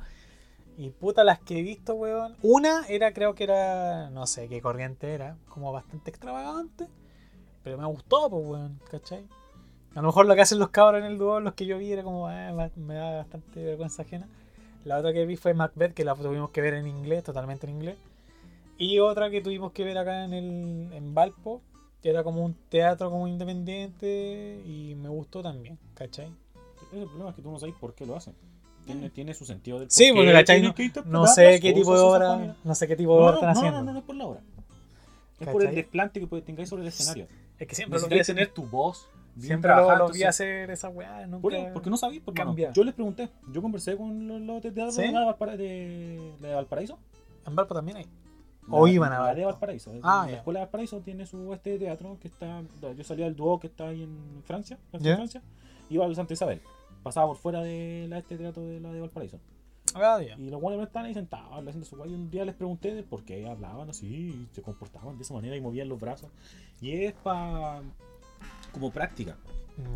Y 0.77 0.90
puta, 0.90 1.24
las 1.24 1.40
que 1.40 1.59
he 1.59 1.62
visto, 1.62 1.94
weón. 1.94 2.36
Una 2.43 2.86
era, 2.89 3.12
creo 3.12 3.35
que 3.35 3.44
era, 3.44 4.10
no 4.10 4.27
sé 4.27 4.48
qué 4.48 4.60
corriente 4.60 5.12
era, 5.12 5.36
como 5.48 5.73
bastante 5.73 6.10
extravagante. 6.10 6.86
Pero 7.65 7.78
me 7.78 7.86
gustó, 7.86 8.31
pues, 8.31 8.47
weón, 8.47 8.81
¿cachai? 8.90 9.24
A 9.94 10.01
lo 10.01 10.09
mejor 10.09 10.27
lo 10.27 10.35
que 10.35 10.43
hacen 10.43 10.59
los 10.59 10.70
cabros 10.70 11.01
en 11.01 11.06
el 11.06 11.19
dúo, 11.19 11.40
los 11.40 11.55
que 11.55 11.66
yo 11.66 11.78
vi, 11.78 11.93
era 11.93 12.02
como, 12.02 12.31
eh, 12.31 12.70
me 12.77 12.94
da 12.94 13.16
bastante 13.16 13.65
vergüenza 13.65 14.02
ajena. 14.02 14.28
La 14.85 14.98
otra 14.98 15.12
que 15.12 15.27
vi 15.27 15.36
fue 15.36 15.55
Macbeth, 15.55 15.94
que 15.94 16.05
la 16.05 16.15
tuvimos 16.15 16.51
que 16.51 16.60
ver 16.60 16.74
en 16.74 16.86
inglés, 16.86 17.24
totalmente 17.24 17.66
en 17.66 17.74
inglés. 17.74 17.97
Y 18.78 19.01
otra 19.01 19.28
que 19.31 19.40
tuvimos 19.40 19.73
que 19.73 19.82
ver 19.85 19.98
acá 19.98 20.24
en 20.24 20.32
el 20.32 20.93
en 20.93 21.15
Valpo, 21.15 21.60
que 22.01 22.10
era 22.10 22.23
como 22.23 22.44
un 22.44 22.55
teatro 22.69 23.10
como 23.10 23.27
independiente 23.27 24.62
y 24.65 24.94
me 24.94 25.09
gustó 25.09 25.43
también, 25.43 25.78
¿cachai? 25.94 26.31
El 26.93 27.05
problema 27.06 27.31
es 27.31 27.36
que 27.36 27.43
tú 27.43 27.51
no 27.51 27.59
sabes 27.59 27.74
por 27.81 27.94
qué 27.94 28.06
lo 28.06 28.16
hacen. 28.16 28.35
Tiene, 28.86 29.10
tiene 29.10 29.35
su 29.35 29.44
sentido 29.44 29.78
del 29.81 29.90
Sí, 29.90 30.09
por 30.12 30.19
porque, 30.24 30.32
¿cachai? 30.32 30.62
No, 30.62 30.74
que 30.74 30.90
no 31.05 31.27
sé 31.27 31.60
qué 31.60 31.73
tipo 31.74 31.94
de 31.94 32.01
obra, 32.01 32.56
no 32.65 32.74
sé 32.74 32.89
qué 32.89 32.97
tipo 32.97 33.15
de 33.16 33.23
obra 33.23 33.35
están 33.35 33.48
no, 33.48 33.52
no, 33.55 33.59
haciendo. 33.60 33.82
no, 33.82 33.93
no 33.93 33.98
es 33.98 34.05
por 34.05 34.16
la 34.16 34.24
obra. 34.27 34.40
Es 35.40 35.48
por 35.48 35.62
el 35.62 35.74
desplante 35.74 36.20
que 36.20 36.27
puede- 36.27 36.43
tengáis 36.43 36.69
sobre 36.69 36.82
el 36.82 36.89
escenario. 36.89 37.27
Es 37.59 37.66
que 37.66 37.74
siempre 37.74 38.01
lo 38.01 38.06
hacer, 38.06 38.24
tener 38.24 38.48
tu 38.52 38.65
voz 38.65 39.09
siempre 39.39 39.69
lo, 39.70 39.77
trabajada, 39.77 39.98
lo 39.98 40.09
vi 40.12 40.23
hacer 40.23 40.70
esa 40.70 40.89
weá, 40.89 41.27
nunca... 41.27 41.43
Por 41.43 41.73
porque 41.74 41.90
no 41.90 41.97
sabéis, 41.97 42.23
porque 42.24 42.43
yo 42.74 42.82
les 42.85 42.94
pregunté, 42.94 43.28
yo 43.52 43.60
conversé 43.62 43.97
con 43.97 44.27
los, 44.27 44.40
los 44.40 44.62
de 44.62 44.73
teatro 44.73 44.93
¿Sí? 44.93 45.02
de, 45.02 45.56
de, 45.56 46.32
de 46.40 46.55
Valparaíso. 46.55 46.98
En 47.47 47.55
Valpo 47.55 47.74
también 47.74 47.98
hay. 47.98 48.06
O 48.70 48.86
La- 48.86 48.93
iban 48.93 49.12
a 49.12 49.20
la 49.20 49.35
de. 49.35 49.44
Valparaíso. 49.44 49.93
Ah, 50.02 50.23
la 50.27 50.31
ya. 50.32 50.36
escuela 50.39 50.60
de 50.60 50.65
Valparaíso 50.66 51.01
tiene 51.01 51.24
su 51.27 51.52
este 51.55 51.70
de 51.70 51.78
teatro 51.78 52.19
que 52.20 52.28
está. 52.28 52.62
Yo 52.97 53.05
salía 53.05 53.24
del 53.27 53.35
dúo 53.36 53.59
que 53.59 53.66
está 53.69 53.89
ahí 53.89 54.02
en 54.02 54.43
Francia, 54.44 54.78
Francia, 54.90 55.43
iba 55.89 56.05
al 56.05 56.15
Santa 56.15 56.35
Isabel. 56.35 56.60
Pasaba 57.09 57.28
por 57.28 57.39
fuera 57.39 57.62
de 57.62 58.05
la 58.06 58.18
este 58.18 58.36
teatro 58.36 58.66
de 58.66 58.80
la 58.80 58.93
de 58.93 59.01
Valparaíso. 59.01 59.40
Ah, 59.94 60.20
ya. 60.20 60.36
Y 60.36 60.51
los 60.51 60.60
buenos 60.60 60.86
están 60.86 61.06
ahí 61.06 61.14
sentados 61.14 61.51
haciendo 61.66 61.86
su 61.86 61.97
guay. 61.97 62.10
Y 62.10 62.14
un 62.14 62.30
día 62.30 62.44
les 62.44 62.55
pregunté 62.55 62.94
de 62.94 63.02
por 63.02 63.24
qué 63.24 63.48
hablaban 63.48 63.89
así, 63.89 64.47
se 64.52 64.60
comportaban 64.60 65.16
de 65.16 65.22
esa 65.22 65.32
manera 65.32 65.56
y 65.56 65.62
movían 65.62 65.89
los 65.89 65.98
brazos. 65.98 66.30
Y 66.82 66.93
es 67.05 67.14
para. 67.14 67.80
como 68.72 68.90
práctica. 68.90 69.39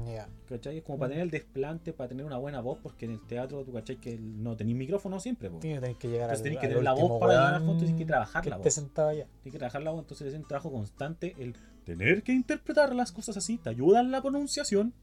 Ya. 0.06 0.26
¿Cachai? 0.48 0.78
Es 0.78 0.84
como 0.84 0.97
para 0.97 1.10
tener 1.10 1.24
el 1.24 1.30
desplante, 1.30 1.93
para 1.93 2.09
tener 2.09 2.24
una 2.24 2.39
buena 2.39 2.62
voz, 2.62 2.78
porque 2.82 3.05
en 3.05 3.10
el 3.10 3.20
teatro, 3.26 3.62
tú 3.62 3.74
cachai 3.74 3.97
que 3.97 4.16
no 4.16 4.56
tenéis 4.56 4.78
micrófono 4.78 5.20
siempre, 5.20 5.51
po. 5.51 5.59
Tienes 5.59 5.98
que 5.98 6.09
llegar 6.09 6.30
Entonces 6.30 6.39
al, 6.39 6.44
tenés 6.44 6.60
que 6.60 6.68
tener 6.68 6.82
la 6.82 6.94
voz 6.94 7.20
para 7.20 7.32
llegar 7.34 7.55
al 7.56 7.60
fondo, 7.60 7.76
tienes 7.84 7.98
que 7.98 8.06
trabajar 8.06 8.43
que 8.43 8.48
la 8.48 8.56
voz. 8.56 8.72
sentado 8.72 9.09
allá. 9.10 9.26
Tienes 9.43 9.52
que 9.52 9.59
trabajar 9.59 9.82
la 9.82 9.90
voz, 9.90 10.01
entonces 10.01 10.28
es 10.28 10.34
un 10.34 10.48
trabajo 10.48 10.72
constante. 10.72 11.34
El 11.39 11.55
tener 11.84 12.22
que 12.22 12.32
interpretar 12.32 12.94
las 12.94 13.12
cosas 13.12 13.36
así 13.36 13.59
te 13.59 13.68
ayuda 13.68 14.01
en 14.01 14.12
la 14.12 14.22
pronunciación 14.22 14.94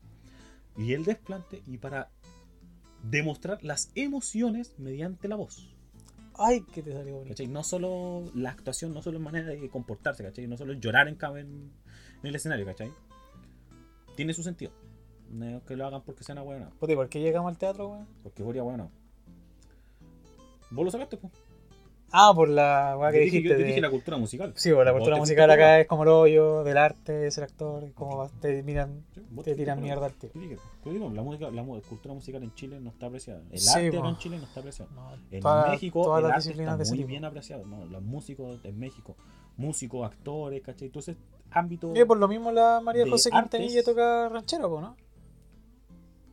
y 0.80 0.94
el 0.94 1.04
desplante, 1.04 1.62
y 1.68 1.78
para 1.78 2.10
demostrar 3.04 3.62
las 3.64 3.92
emociones 3.96 4.74
mediante 4.80 5.28
la 5.28 5.36
voz. 5.36 5.76
Ay, 6.36 6.62
que 6.62 6.82
te 6.82 6.94
salió 6.94 7.16
bonito. 7.16 7.34
¿Cachai? 7.34 7.48
No 7.48 7.64
solo 7.66 8.32
la 8.34 8.52
actuación, 8.52 8.94
no 8.94 9.02
solo 9.02 9.18
es 9.18 9.24
manera 9.24 9.48
de 9.50 9.70
comportarse, 9.70 10.24
¿cachai? 10.24 10.48
No 10.48 10.56
solo 10.56 10.72
llorar 10.72 11.10
en, 11.10 11.18
en, 11.22 11.38
en 11.38 12.28
el 12.28 12.34
escenario, 12.34 12.66
¿cachai? 12.66 12.94
Tiene 14.16 14.34
su 14.34 14.42
sentido. 14.42 14.72
No 15.30 15.58
es 15.58 15.64
que 15.64 15.76
lo 15.76 15.86
hagan 15.86 16.02
porque 16.04 16.24
sean 16.24 16.40
¿y 16.40 16.96
por 16.96 17.10
qué 17.10 17.20
llegamos 17.20 17.52
al 17.52 17.58
teatro, 17.58 17.90
weón? 17.90 18.08
porque 18.24 18.44
sería 18.44 18.64
bueno. 18.64 18.90
Vos 20.72 20.86
lo 20.86 20.92
sacaste, 20.92 21.18
pues. 21.18 21.34
Ah, 22.12 22.32
por 22.36 22.50
la 22.50 22.96
weá 22.98 23.12
que 23.12 23.20
dijiste. 23.20 23.50
yo, 23.50 23.58
yo 23.58 23.66
de- 23.66 23.82
la 23.82 23.90
cultura 23.90 24.18
musical. 24.18 24.54
Sí, 24.56 24.72
pues 24.72 24.86
la 24.86 24.94
cultura 24.94 25.18
musical 25.18 25.50
acá 25.52 25.66
por- 25.74 25.80
es 25.82 25.88
como 25.88 26.04
el 26.04 26.10
hoyo 26.10 26.64
del 26.64 26.78
arte, 26.78 27.14
de 27.14 27.32
ser 27.32 27.44
actor, 27.44 27.92
como 27.94 28.28
te 28.42 28.64
miran, 28.64 29.04
Sí, 29.14 29.22
te 29.44 29.56
tiran 29.56 29.78
por- 29.78 29.84
mierda 29.84 30.06
al 30.08 30.14
tío. 30.14 30.30
Digo, 30.34 31.10
la, 31.12 31.22
música, 31.22 31.52
la 31.52 31.64
cultura 31.64 32.14
musical 32.14 32.42
en 32.44 32.54
Chile 32.56 32.80
no 32.80 32.90
está 32.90 33.08
apreciada. 33.08 33.42
El 33.52 33.60
Sí, 33.60 33.70
arte 33.78 33.92
po. 33.92 34.00
acá 34.00 34.10
en 34.10 34.18
Chile 34.18 34.38
no 34.38 34.44
está 34.46 34.60
apreciado. 34.62 34.92
No, 34.96 35.14
En 35.32 35.40
toda- 35.42 35.70
México 35.72 36.02
todas 36.04 36.18
el 36.24 36.28
las 36.30 36.48
arte 36.48 36.62
está 36.64 36.96
muy 36.96 37.04
bien 37.04 37.26
apreciado. 37.26 37.66
¿no? 37.66 37.86
Los 37.86 38.02
músicos 38.02 38.60
en 38.64 38.80
México, 38.80 39.16
músicos, 39.58 40.06
actores, 40.06 40.62
¿cachai? 40.64 40.88
Entonces, 40.88 41.16
ámbito... 41.52 41.94
Y 41.96 42.04
por 42.06 42.18
lo 42.18 42.28
mismo 42.28 42.52
la 42.52 42.80
María 42.84 43.06
José. 43.10 43.30
Quintanilla 43.30 43.84
toca 43.84 44.30
ranchero, 44.30 44.82
¿no? 44.82 44.96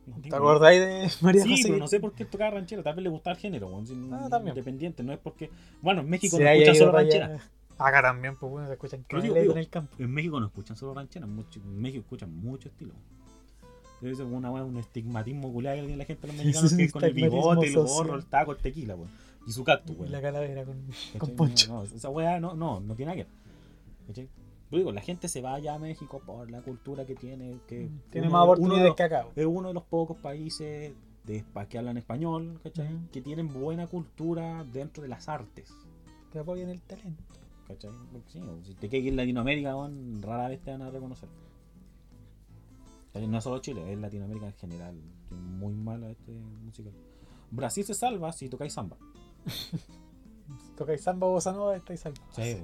No 0.07 0.21
¿Te 0.21 0.35
acordáis 0.35 0.79
de 0.81 1.11
María 1.21 1.43
Sí, 1.43 1.51
José? 1.51 1.63
pero 1.65 1.77
no 1.77 1.87
sé 1.87 1.99
por 1.99 2.13
qué 2.13 2.25
tocaba 2.25 2.51
ranchero. 2.51 2.81
Tal 2.83 2.95
vez 2.95 3.03
le 3.03 3.09
gustaba 3.09 3.35
el 3.35 3.39
género, 3.41 3.69
sin- 3.85 4.13
Ah, 4.13 4.27
también. 4.29 4.53
independiente. 4.55 5.03
No 5.03 5.13
es 5.13 5.19
porque. 5.19 5.49
Bueno, 5.81 6.01
en 6.01 6.09
México 6.09 6.39
no 6.39 6.47
escuchan 6.47 6.75
solo 6.75 6.91
para 6.91 7.07
allá. 7.07 7.27
ranchera. 7.27 7.51
Acá 7.79 8.01
también, 8.01 8.35
pues 8.37 8.51
bueno, 8.51 8.67
se 8.67 8.73
escuchan 8.73 9.05
digo, 9.21 9.35
en 9.35 9.57
el 9.57 9.69
campo. 9.69 9.95
En 9.99 10.09
México 10.11 10.39
no 10.39 10.47
escuchan 10.47 10.75
solo 10.77 10.93
ranchera. 10.95 11.27
mucho- 11.27 11.59
en 11.59 11.79
México 11.79 12.01
escuchan 12.01 12.33
mucho 12.35 12.69
estilo. 12.69 12.93
Debe 14.01 14.15
ser 14.15 14.25
una, 14.25 14.51
un 14.51 14.77
estigmatismo 14.77 15.51
culiado 15.51 15.77
que 15.77 15.81
tiene 15.83 15.97
la 15.97 16.05
gente 16.05 16.27
de 16.27 16.33
los 16.33 16.37
mexicanos 16.45 16.73
que 16.73 16.83
es 16.83 16.91
con 16.91 17.03
el 17.03 17.13
bigote, 17.13 17.67
el 17.67 17.75
gorro, 17.75 18.15
el 18.15 18.25
taco, 18.25 18.51
el 18.51 18.57
tequila, 18.57 18.95
weón. 18.95 19.09
Y 19.47 19.51
su 19.51 19.63
cactus, 19.63 19.95
Y 19.95 19.99
weón. 19.99 20.11
la 20.11 20.21
calavera 20.21 20.65
con, 20.65 20.77
con 21.17 21.29
poncho. 21.35 21.67
No, 21.73 21.83
no, 21.83 21.83
esa 21.83 22.09
weá 22.09 22.39
no, 22.39 22.53
no, 22.55 22.79
no 22.79 22.95
tiene 22.95 23.13
nada 23.15 23.23
que 23.25 23.29
ver. 24.15 24.27
Digo, 24.69 24.91
la 24.91 25.01
gente 25.01 25.27
se 25.29 25.41
va 25.41 25.53
allá 25.55 25.75
a 25.75 25.79
México 25.79 26.21
por 26.25 26.51
la 26.51 26.61
cultura 26.61 27.05
que 27.05 27.15
tiene. 27.15 27.59
Que 27.67 27.89
Tiene 28.09 28.27
uno- 28.27 28.37
más 28.37 28.43
oportunidades 28.45 28.93
que 28.95 29.03
acá. 29.03 29.27
es 29.35 29.45
uno 29.45 29.69
de 29.69 29.73
los 29.73 29.83
pocos 29.83 30.17
países 30.17 30.93
de, 31.23 31.45
que 31.69 31.77
hablan 31.77 31.97
español, 31.97 32.59
¿cachai? 32.63 32.97
Que 33.11 33.21
tienen 33.21 33.47
buena 33.53 33.87
cultura 33.87 34.63
dentro 34.65 35.03
de 35.03 35.09
las 35.09 35.29
artes, 35.29 35.73
Que 36.31 36.39
apoyan 36.39 36.69
el 36.69 36.81
talento. 36.81 37.23
¿cachai? 37.67 37.91
Porque 38.11 38.29
sí, 38.31 38.41
si 38.63 38.73
te 38.75 38.89
quedas 38.89 39.07
en 39.07 39.15
Latinoamérica, 39.17 39.73
rara 40.21 40.47
vez 40.49 40.61
te 40.61 40.71
van 40.71 40.81
a 40.81 40.89
reconocer. 40.89 41.29
No 43.27 43.37
es 43.39 43.43
solo 43.43 43.59
Chile, 43.59 43.91
es 43.91 43.97
Latinoamérica 43.97 44.45
en 44.47 44.53
general. 44.53 44.95
Muy 45.31 45.73
mala 45.73 46.09
este 46.11 46.31
musical. 46.63 46.93
Brasil 47.49 47.83
se 47.83 47.93
salva 47.93 48.31
si 48.31 48.47
tocáis 48.49 48.73
samba. 48.73 48.97
Tocáis 50.77 51.01
samba 51.01 51.27
o 51.27 51.31
bossa 51.31 51.51
nova, 51.51 51.75
estáis 51.75 51.99
salvos. 52.01 52.21
Sí, 52.31 52.57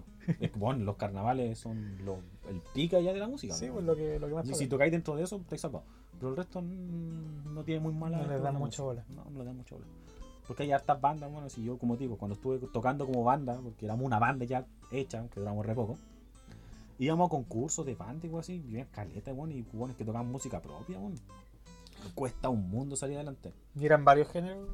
bueno, 0.55 0.83
los 0.83 0.95
carnavales 0.97 1.57
son 1.59 1.97
lo- 2.05 2.19
el 2.49 2.61
pica 2.73 2.99
ya 2.99 3.13
de 3.13 3.19
la 3.19 3.27
música. 3.27 3.53
Sí, 3.53 3.67
¿no? 3.67 3.73
pues 3.73 3.85
lo 3.85 3.95
que, 3.95 4.19
lo 4.19 4.27
que 4.27 4.33
más 4.33 4.49
Y 4.49 4.53
si 4.55 4.67
tocáis 4.67 4.91
dentro 4.91 5.15
de 5.15 5.23
eso, 5.23 5.37
estáis 5.37 5.61
salvados. 5.61 5.87
Pero 6.19 6.29
el 6.29 6.37
resto 6.37 6.61
no 6.61 7.63
tiene 7.63 7.79
muy 7.81 7.93
mala. 7.93 8.19
No 8.19 8.27
les 8.27 8.41
dan 8.41 8.55
mucha 8.57 8.83
bola. 8.83 9.03
No, 9.09 9.25
no 9.29 9.39
le 9.39 9.45
dan 9.45 9.57
mucha 9.57 9.75
bola. 9.75 9.87
Porque 10.47 10.63
hay 10.63 10.71
hartas 10.71 10.99
bandas, 10.99 11.31
bueno, 11.31 11.49
si 11.49 11.63
yo, 11.63 11.77
como 11.77 11.95
digo, 11.97 12.17
cuando 12.17 12.35
estuve 12.35 12.59
tocando 12.71 13.05
como 13.05 13.23
banda, 13.23 13.57
porque 13.63 13.85
éramos 13.85 14.05
una 14.05 14.19
banda 14.19 14.45
ya 14.45 14.65
hecha, 14.91 15.19
aunque 15.19 15.39
duramos 15.39 15.65
re 15.65 15.73
poco, 15.73 15.97
íbamos 16.99 17.27
a 17.27 17.29
concursos 17.29 17.85
de 17.85 17.95
banda 17.95 18.27
y 18.27 18.35
así, 18.37 18.85
caleta, 18.91 19.31
bueno, 19.31 19.53
y 19.55 19.63
cubones 19.63 19.95
que 19.95 20.03
tocaban 20.03 20.29
música 20.31 20.61
propia, 20.61 20.97
bueno. 20.99 21.15
Cuesta 22.13 22.49
un 22.49 22.69
mundo 22.69 22.95
salir 22.97 23.15
adelante. 23.15 23.53
¿Y 23.75 23.85
eran 23.85 24.03
varios 24.03 24.27
géneros? 24.29 24.67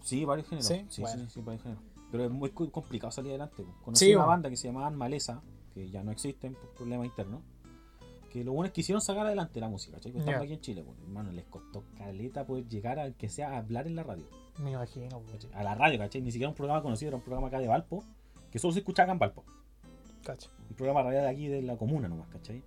Sí, 0.00 0.24
varios 0.24 0.46
géneros. 0.48 0.68
Sí, 0.68 0.74
Sí, 0.74 0.86
sí, 0.90 1.00
bueno. 1.02 1.24
sí, 1.24 1.30
sí, 1.34 1.40
varios 1.40 1.62
géneros. 1.62 1.84
Pero 2.14 2.26
es 2.26 2.30
muy 2.30 2.50
co- 2.50 2.70
complicado 2.70 3.10
salir 3.10 3.30
adelante. 3.32 3.64
Conocí 3.84 4.04
Sí, 4.06 4.14
una 4.14 4.24
banda 4.26 4.48
que 4.48 4.56
se 4.56 4.68
llamaba 4.68 4.88
Maleza, 4.90 5.42
que 5.74 5.90
ya 5.90 6.04
no 6.04 6.12
existen 6.12 6.54
por 6.54 6.68
problemas 6.72 7.06
internos. 7.06 7.42
Que 8.30 8.44
lo 8.44 8.52
bueno 8.52 8.66
es 8.66 8.70
que 8.70 8.76
quisieron 8.82 9.00
sacar 9.02 9.26
adelante 9.26 9.58
la 9.58 9.68
música, 9.68 9.96
¿cachai? 9.96 10.12
Estamos 10.12 10.38
Ya. 10.38 10.44
aquí 10.44 10.52
en 10.52 10.60
Chile, 10.60 10.84
hermano, 11.02 11.32
les 11.32 11.44
costó 11.46 11.82
caleta 11.98 12.46
poder 12.46 12.68
llegar 12.68 13.00
a 13.00 13.10
que 13.10 13.28
sea 13.28 13.54
a 13.54 13.56
hablar 13.56 13.88
en 13.88 13.96
la 13.96 14.04
radio. 14.04 14.26
Me 14.62 14.70
imagino. 14.70 15.22
¿cachai? 15.32 15.50
A 15.54 15.64
la 15.64 15.74
radio, 15.74 15.98
¿cachai? 15.98 16.22
Ni 16.22 16.30
siquiera 16.30 16.48
un 16.50 16.54
programa 16.54 16.82
conocido, 16.82 17.08
era 17.08 17.16
un 17.16 17.22
programa 17.24 17.48
acá 17.48 17.58
de 17.58 17.66
Valpo, 17.66 18.04
que 18.52 18.60
solo 18.60 18.72
se 18.72 18.78
escuchaba 18.78 19.06
acá 19.06 19.12
en 19.14 19.18
Valpo. 19.18 19.44
Cacho. 20.22 20.50
Un 20.70 20.76
programa 20.76 21.02
radial 21.02 21.24
de 21.24 21.30
aquí 21.30 21.48
de 21.48 21.62
la 21.62 21.76
comuna 21.76 22.06
nomás, 22.06 22.28
¿cachai? 22.28 22.62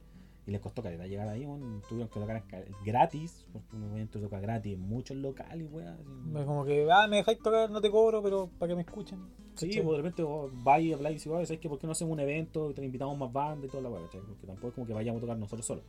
Y 0.47 0.51
les 0.51 0.61
costó 0.61 0.81
caleta 0.81 1.05
llegar 1.05 1.27
ahí, 1.27 1.45
bueno, 1.45 1.81
tuvieron 1.89 2.07
que 2.07 2.19
tocar 2.21 2.41
ca- 2.47 2.63
gratis, 2.85 3.45
porque 3.51 3.75
uno 3.75 4.07
toca 4.09 4.39
gratis 4.39 4.73
en 4.75 4.79
muchos 4.81 5.17
locales, 5.17 5.67
weá. 5.69 5.97
como 6.45 6.63
que, 6.63 6.87
ah, 6.89 7.05
me 7.07 7.17
dejáis 7.17 7.39
tocar, 7.39 7.69
no 7.69 7.81
te 7.81 7.91
cobro, 7.91 8.23
pero 8.23 8.49
para 8.57 8.69
que 8.69 8.75
me 8.75 8.81
escuchen. 8.83 9.19
Sí, 9.55 9.67
pues 9.81 9.89
de 9.89 9.97
repente 9.97 10.23
vos 10.23 10.49
vais 10.63 10.85
y 10.85 10.93
habláis 10.93 11.15
y 11.15 11.17
decís, 11.19 11.31
"Oye, 11.33 11.45
¿sabes 11.45 11.59
qué? 11.59 11.67
¿Por 11.67 11.79
qué 11.79 11.85
no 11.87 11.91
hacemos 11.91 12.13
un 12.13 12.19
evento 12.21 12.69
y 12.71 12.73
te 12.75 12.85
invitamos 12.85 13.17
más 13.17 13.33
bandas 13.33 13.65
y 13.65 13.71
toda 13.71 13.83
la 13.83 13.89
weá. 13.89 14.01
Porque 14.09 14.47
tampoco 14.47 14.67
es 14.69 14.73
como 14.75 14.87
que 14.87 14.93
vayamos 14.93 15.19
a 15.19 15.21
tocar 15.21 15.37
nosotros 15.37 15.65
solos. 15.65 15.83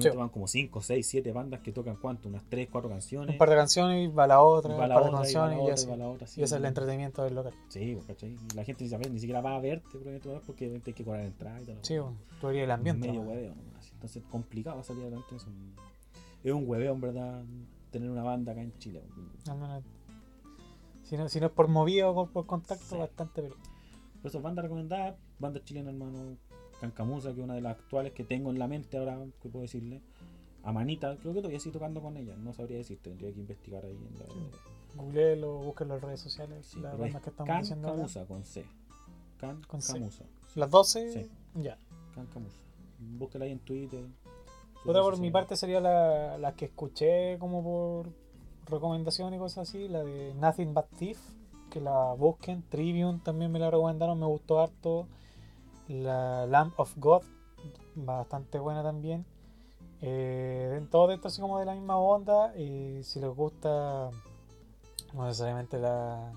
Sí. 0.00 0.08
van 0.08 0.30
como 0.30 0.46
5, 0.48 0.80
6, 0.80 1.06
7 1.06 1.32
bandas 1.32 1.60
que 1.60 1.70
tocan 1.70 1.96
cuánto, 1.96 2.26
unas 2.26 2.42
3, 2.48 2.66
4 2.72 2.88
canciones. 2.88 3.34
Un 3.34 3.36
par 3.38 3.50
de 3.50 3.56
canciones 3.56 4.08
y 4.08 4.10
va 4.10 4.26
la 4.26 4.40
otra, 4.40 4.70
y 4.70 4.74
un 4.74 4.80
va 4.80 4.86
la 4.86 4.94
par 4.94 5.02
de 5.04 5.08
otra, 5.10 5.18
y 5.30 5.34
va 5.34 5.40
canciones 5.42 5.68
y, 5.68 5.70
así. 5.70 5.86
va 5.90 5.96
la 5.98 6.08
otra, 6.08 6.26
sí. 6.26 6.40
Y 6.40 6.44
ese 6.44 6.54
es 6.54 6.60
el 6.60 6.64
entretenimiento 6.64 7.22
del 7.24 7.34
local. 7.34 7.52
Sí, 7.68 7.92
pues, 7.94 8.06
¿cachai? 8.06 8.34
La 8.54 8.64
gente 8.64 8.84
ni, 8.84 8.88
sabe- 8.90 9.10
ni 9.10 9.18
siquiera 9.18 9.42
va 9.42 9.54
a 9.56 9.60
verte 9.60 9.86
porque 10.46 10.80
hay 10.86 10.92
que 10.94 11.04
cobrar 11.04 11.24
entrada 11.26 11.60
y 11.60 11.64
todo. 11.66 11.76
Sí, 11.82 11.98
bueno, 11.98 12.16
tú 12.40 12.48
el 12.48 12.70
ambiente. 12.70 13.06
Medio 13.08 13.22
¿no? 13.22 13.28
hueveo. 13.28 13.52
Entonces 14.02 14.24
complicado 14.32 14.82
salir 14.82 15.02
adelante. 15.02 15.36
Es 15.36 15.46
un, 15.46 15.76
es 16.42 16.52
un 16.52 16.68
hueveo, 16.68 16.92
en 16.92 17.00
verdad, 17.00 17.44
tener 17.92 18.10
una 18.10 18.24
banda 18.24 18.50
acá 18.50 18.60
en 18.62 18.76
Chile. 18.78 19.00
Si 21.04 21.16
no, 21.16 21.28
si 21.28 21.38
no 21.40 21.46
es 21.46 21.52
por 21.52 21.68
movida 21.68 22.08
o 22.10 22.26
por 22.28 22.46
contacto, 22.46 22.84
Sí. 22.84 22.96
bastante, 22.96 23.42
pero. 23.42 23.54
Por 24.20 24.28
eso, 24.28 24.40
banda 24.40 24.62
recomendada, 24.62 25.16
banda 25.38 25.62
chilena, 25.62 25.90
hermano. 25.90 26.36
Cancamusa, 26.80 27.32
que 27.32 27.40
es 27.40 27.44
una 27.44 27.54
de 27.54 27.60
las 27.60 27.76
actuales 27.78 28.12
que 28.12 28.24
tengo 28.24 28.50
en 28.50 28.58
la 28.58 28.66
mente 28.66 28.96
ahora, 28.98 29.18
que 29.40 29.48
puedo 29.48 29.62
decirle. 29.62 30.02
A 30.64 30.72
Manita, 30.72 31.16
creo 31.18 31.32
que 31.32 31.40
todavía 31.40 31.58
estoy 31.58 31.70
tocando 31.72 32.00
con 32.00 32.16
ella. 32.16 32.34
No 32.36 32.52
sabría 32.52 32.78
decirte, 32.78 33.10
tendría 33.10 33.32
que 33.32 33.38
investigar 33.40 33.84
ahí 33.84 33.96
en 33.96 34.18
la. 34.18 34.24
Googleelo, 34.96 35.58
búsquenlo 35.58 35.94
en 35.96 36.00
redes 36.02 36.20
sociales, 36.20 36.66
Sí, 36.66 36.80
las 36.80 36.94
es 36.94 36.98
bandas 37.00 37.22
que 37.22 37.30
estamos 37.30 37.58
diciendo 37.60 37.88
ahora. 37.88 38.02
Cancamusa 38.02 38.26
con 38.26 38.44
C. 38.44 38.64
Can 39.38 39.62
Con 39.62 39.80
C. 39.82 39.92
Camusa. 39.94 40.24
Las 40.56 40.70
12, 40.70 41.12
Sí. 41.24 41.30
ya. 41.62 41.78
Cancamusa. 42.14 42.56
Búsquela 43.18 43.44
ahí 43.44 43.52
en 43.52 43.60
Twitter. 43.60 44.04
Otra 44.84 45.02
por 45.02 45.18
mi 45.18 45.30
parte 45.30 45.56
sería 45.56 45.80
la, 45.80 46.38
la 46.38 46.52
que 46.54 46.64
escuché 46.64 47.38
como 47.38 47.62
por 47.62 48.12
recomendación 48.66 49.32
y 49.34 49.38
cosas 49.38 49.68
así, 49.68 49.88
la 49.88 50.02
de 50.02 50.34
Nothing 50.34 50.74
But 50.74 50.86
Thief, 50.98 51.18
que 51.70 51.80
la 51.80 52.12
busquen. 52.14 52.62
Tribune 52.68 53.20
también 53.22 53.52
me 53.52 53.58
la 53.58 53.70
recomendaron, 53.70 54.18
me 54.18 54.26
gustó 54.26 54.60
harto. 54.60 55.06
La 55.88 56.46
Lamp 56.46 56.78
of 56.78 56.92
God, 56.96 57.22
bastante 57.94 58.58
buena 58.58 58.82
también. 58.82 59.24
Eh, 60.00 60.84
todo 60.90 61.12
esto 61.12 61.28
así 61.28 61.40
como 61.40 61.58
de 61.58 61.64
la 61.64 61.74
misma 61.74 61.98
onda. 61.98 62.56
Y 62.56 63.02
si 63.04 63.20
les 63.20 63.30
gusta, 63.30 64.10
no 65.14 65.26
necesariamente 65.26 65.78
la, 65.78 66.32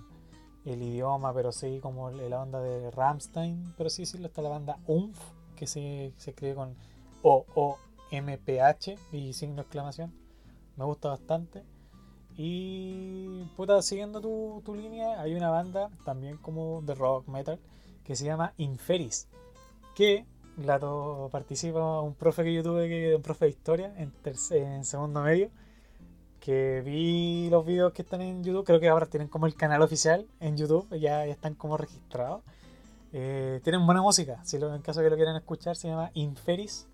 el 0.66 0.82
idioma, 0.82 1.34
pero 1.34 1.52
sí 1.52 1.80
como 1.82 2.10
la 2.10 2.42
onda 2.42 2.60
de 2.60 2.92
Ramstein, 2.92 3.74
pero 3.78 3.90
sí, 3.90 4.06
sí, 4.06 4.24
está 4.24 4.42
la 4.42 4.50
banda 4.50 4.80
UMF, 4.88 5.20
que 5.56 5.68
se, 5.68 6.14
se 6.18 6.32
escribe 6.32 6.56
con 6.56 6.76
O-O-M-P-H 7.22 8.98
y 9.12 9.34
signo 9.34 9.56
de 9.56 9.62
exclamación. 9.62 10.14
Me 10.78 10.86
gusta 10.86 11.10
bastante. 11.10 11.64
Y 12.38 13.46
puta, 13.56 13.82
siguiendo 13.82 14.20
tu, 14.20 14.62
tu 14.66 14.76
línea, 14.76 15.22
hay 15.22 15.34
una 15.34 15.50
banda 15.50 15.90
también 16.04 16.38
como 16.38 16.82
de 16.82 16.94
rock 16.94 17.28
metal 17.28 17.60
que 18.04 18.16
se 18.16 18.26
llama 18.26 18.54
Inferis. 18.58 19.28
Que 19.96 20.26
la 20.58 20.80
participa 21.32 22.02
un 22.02 22.14
profe 22.14 22.44
que 22.44 22.54
yo 22.54 22.64
tuve, 22.64 23.16
un 23.16 23.22
profe 23.22 23.46
de 23.46 23.52
historia 23.52 23.94
en, 23.98 24.14
en 24.52 24.86
segundo 24.86 25.22
medio. 25.22 25.50
Que 26.40 26.82
vi 26.86 27.50
los 27.50 27.66
videos 27.66 27.94
que 27.94 28.04
están 28.04 28.22
en 28.22 28.44
YouTube. 28.44 28.66
Creo 28.66 28.80
que 28.80 28.90
ahora 28.90 29.08
tienen 29.08 29.30
como 29.30 29.48
el 29.48 29.56
canal 29.56 29.82
oficial 29.82 30.28
en 30.40 30.58
YouTube, 30.58 30.88
ya, 30.92 31.26
ya 31.26 31.32
están 31.32 31.56
como 31.56 31.78
registrados. 31.78 32.44
Eh, 33.18 33.62
tienen 33.64 33.86
buena 33.86 34.02
música, 34.02 34.44
si 34.44 34.60
lo, 34.60 34.76
en 34.76 34.82
caso 34.82 35.02
que 35.02 35.10
lo 35.10 35.16
quieran 35.16 35.38
escuchar, 35.38 35.78
se 35.78 35.88
llama 35.88 36.12
Inferis. 36.16 36.86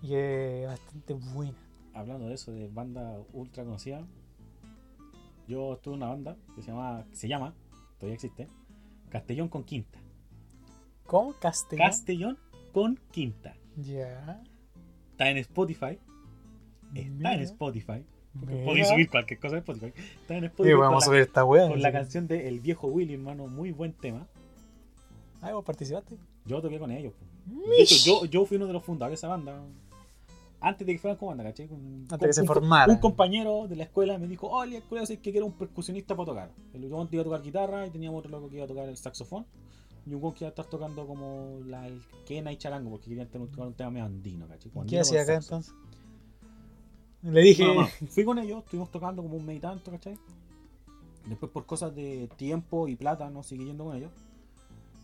Y 0.00 0.14
es 0.14 0.66
bastante 0.66 1.12
buena. 1.12 1.52
Hablando 1.92 2.28
de 2.28 2.34
eso, 2.34 2.50
de 2.50 2.66
banda 2.68 3.18
ultra 3.34 3.62
conocida. 3.64 4.06
Yo 5.46 5.74
estuve 5.74 5.96
en 5.96 6.02
una 6.02 6.10
banda 6.12 6.36
que 6.54 6.62
se 6.62 6.70
llama, 6.70 7.04
que 7.10 7.16
se 7.16 7.28
llama 7.28 7.52
todavía 7.98 8.14
existe, 8.14 8.48
Castellón 9.10 9.48
con 9.48 9.64
Quinta. 9.64 9.98
¿Cómo? 11.04 11.34
Castellano. 11.34 11.90
Castellón 11.90 12.38
con 12.72 12.98
Quinta. 13.10 13.54
ya. 13.76 14.42
Está 15.12 15.28
en 15.30 15.36
Spotify. 15.38 15.98
Está 16.94 17.34
en 17.34 17.40
Spotify. 17.42 18.02
Podéis 18.64 18.88
subir 18.88 19.10
cualquier 19.10 19.40
cosa 19.40 19.56
en 19.56 19.58
Spotify. 19.58 19.92
Está 20.22 20.36
en 20.36 20.44
Y 20.44 20.46
Spotify 20.46 20.72
con, 20.74 20.80
vamos 20.80 21.02
a 21.02 21.06
subir 21.06 21.20
esta 21.20 21.44
wea. 21.44 21.68
con 21.68 21.82
la 21.82 21.92
canción 21.92 22.26
de 22.28 22.48
El 22.48 22.60
Viejo 22.60 22.86
Willy, 22.86 23.14
hermano. 23.14 23.46
Muy 23.46 23.72
buen 23.72 23.92
tema. 23.92 24.26
Ah, 25.40 25.52
vos 25.52 25.64
participaste. 25.64 26.16
Yo 26.44 26.60
toqué 26.60 26.78
con 26.78 26.90
ellos. 26.90 27.12
De 27.46 27.82
hecho, 27.82 27.94
yo, 28.04 28.24
yo 28.26 28.44
fui 28.46 28.56
uno 28.56 28.66
de 28.66 28.72
los 28.72 28.82
fundadores 28.82 29.20
de 29.20 29.26
esa 29.26 29.28
banda. 29.28 29.62
Antes 30.60 30.84
de 30.86 30.92
que 30.94 30.98
fueran 30.98 31.16
como 31.16 31.28
banda, 31.30 31.44
¿cachai? 31.44 31.68
Un, 31.70 32.06
Antes 32.10 32.26
que 32.28 32.32
se 32.32 32.40
un- 32.40 32.46
formara. 32.48 32.92
Un 32.92 32.98
compañero 32.98 33.68
de 33.68 33.76
la 33.76 33.84
escuela 33.84 34.18
me 34.18 34.26
dijo, 34.26 34.48
oye, 34.48 34.78
escuela, 34.78 35.06
sé 35.06 35.20
que 35.20 35.30
quiero 35.30 35.46
un 35.46 35.52
percusionista 35.52 36.16
para 36.16 36.26
tocar. 36.26 36.50
El 36.74 36.92
otro 36.92 37.08
iba 37.12 37.20
a 37.22 37.24
tocar 37.24 37.42
guitarra 37.42 37.86
y 37.86 37.90
teníamos 37.90 38.18
otro 38.18 38.32
loco 38.32 38.48
que 38.48 38.56
iba 38.56 38.64
a 38.64 38.68
tocar 38.68 38.88
el 38.88 38.96
saxofón. 38.96 39.46
Y 40.04 40.14
un 40.14 40.20
que 40.32 40.38
iba 40.44 40.48
a 40.48 40.50
estar 40.50 40.64
tocando 40.64 41.06
como 41.06 41.60
la, 41.66 41.86
el 41.86 42.00
quena 42.26 42.50
y 42.50 42.56
charango, 42.56 42.90
porque 42.90 43.08
querían 43.10 43.28
tener 43.28 43.46
un, 43.48 43.60
un 43.60 43.74
tema 43.74 43.90
medio 43.90 44.06
andino, 44.06 44.48
¿cachai? 44.48 44.72
Como 44.72 44.84
¿Y 44.84 44.88
¿Qué 44.88 44.98
hacía 45.00 45.22
acá 45.22 45.34
entonces? 45.34 45.72
Le 47.22 47.40
dije. 47.42 47.64
Fui 48.08 48.24
con 48.24 48.38
ellos, 48.38 48.64
estuvimos 48.64 48.90
tocando 48.90 49.22
como 49.22 49.36
un 49.36 49.44
meditante, 49.46 49.90
¿cachai? 49.90 50.18
Después 51.26 51.52
por 51.52 51.66
cosas 51.66 51.94
de 51.94 52.28
tiempo 52.36 52.88
y 52.88 52.96
plata 52.96 53.28
no 53.30 53.42
seguí 53.42 53.66
yendo 53.66 53.84
con 53.84 53.96
ellos. 53.96 54.10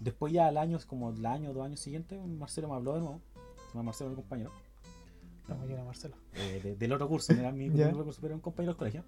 Después 0.04 0.32
ya 0.34 0.46
al 0.48 0.58
año, 0.58 0.78
como 0.86 1.10
el 1.10 1.24
año 1.24 1.50
o 1.50 1.54
dos 1.54 1.64
años 1.64 1.80
siguientes, 1.80 2.20
Marcelo 2.26 2.68
me 2.68 2.74
habló 2.74 2.92
de 2.94 3.00
nuevo. 3.00 3.20
Se 3.56 3.68
llama 3.72 3.84
Marcelo, 3.84 4.10
mi 4.10 4.16
compañero. 4.16 4.50
Estamos 5.40 5.66
llenos, 5.66 5.86
Marcelo. 5.86 6.16
eh, 6.34 6.60
de- 6.62 6.76
del 6.76 6.92
otro 6.92 7.08
curso, 7.08 7.32
no 7.32 7.40
era 7.40 7.52
mi 7.52 7.68
otro 7.98 8.04
curso, 8.04 8.20
pero 8.20 8.32
era 8.32 8.34
un 8.36 8.40
compañero 8.42 8.72
del 8.72 8.78
colegio. 8.78 9.02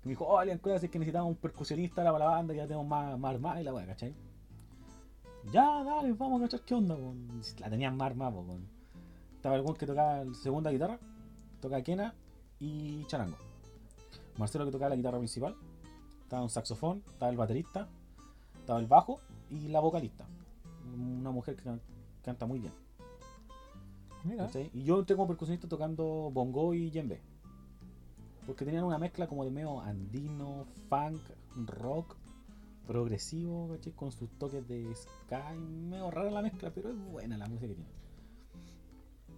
Que 0.00 0.06
me 0.08 0.10
dijo, 0.12 0.24
oh, 0.26 0.38
Alian, 0.38 0.58
es 0.64 0.80
que 0.90 0.98
necesitamos 0.98 1.28
un 1.30 1.36
percusionista 1.36 2.02
para 2.04 2.18
la 2.18 2.24
banda, 2.26 2.54
ya 2.54 2.62
tenemos 2.66 2.86
más, 2.86 3.18
más 3.18 3.34
armada 3.34 3.60
y 3.60 3.64
la 3.64 3.74
weá, 3.74 3.86
¿cachai? 3.86 4.14
Ya, 5.52 5.82
dale, 5.84 6.12
vamos 6.14 6.40
a 6.40 6.44
cachar 6.44 6.60
qué 6.62 6.74
onda, 6.74 6.96
po. 6.96 7.14
La 7.58 7.68
tenían 7.70 7.96
más 7.96 8.06
armada, 8.10 8.30
po, 8.32 8.46
con- 8.46 8.66
Estaba 9.36 9.56
el 9.56 9.64
que 9.76 9.86
tocaba 9.86 10.24
la 10.24 10.34
segunda 10.34 10.70
guitarra, 10.70 10.98
tocaba 11.60 11.82
quena 11.82 12.14
y 12.60 13.04
charango. 13.06 13.36
Marcelo 14.38 14.64
que 14.64 14.72
tocaba 14.72 14.88
la 14.90 14.96
guitarra 14.96 15.18
principal, 15.18 15.54
estaba 16.22 16.42
un 16.42 16.50
saxofón, 16.50 17.02
estaba 17.08 17.30
el 17.30 17.36
baterista, 17.36 17.88
estaba 18.68 18.80
el 18.80 18.86
bajo 18.86 19.18
y 19.50 19.68
la 19.68 19.80
vocalista. 19.80 20.26
Una 20.94 21.30
mujer 21.30 21.56
que 21.56 21.62
can- 21.62 21.80
canta 22.22 22.44
muy 22.44 22.58
bien. 22.58 22.72
Mira. 24.24 24.46
Y 24.74 24.82
yo 24.84 24.98
entré 24.98 25.16
como 25.16 25.26
percusionista 25.26 25.66
tocando 25.68 26.30
bongo 26.30 26.74
y 26.74 26.90
djembe. 26.90 27.18
Porque 28.44 28.66
tenían 28.66 28.84
una 28.84 28.98
mezcla 28.98 29.26
como 29.26 29.42
de 29.46 29.50
medio 29.50 29.80
andino, 29.80 30.66
funk, 30.90 31.18
rock, 31.66 32.14
progresivo, 32.86 33.70
¿cachai? 33.74 33.94
Con 33.94 34.12
sus 34.12 34.28
toques 34.38 34.68
de 34.68 34.94
ska. 34.94 35.54
y 35.56 35.58
Medio 35.60 36.10
rara 36.10 36.30
la 36.30 36.42
mezcla, 36.42 36.70
pero 36.70 36.90
es 36.90 36.96
buena 37.10 37.38
la 37.38 37.46
música 37.46 37.68
que 37.68 37.74
tiene. 37.74 37.90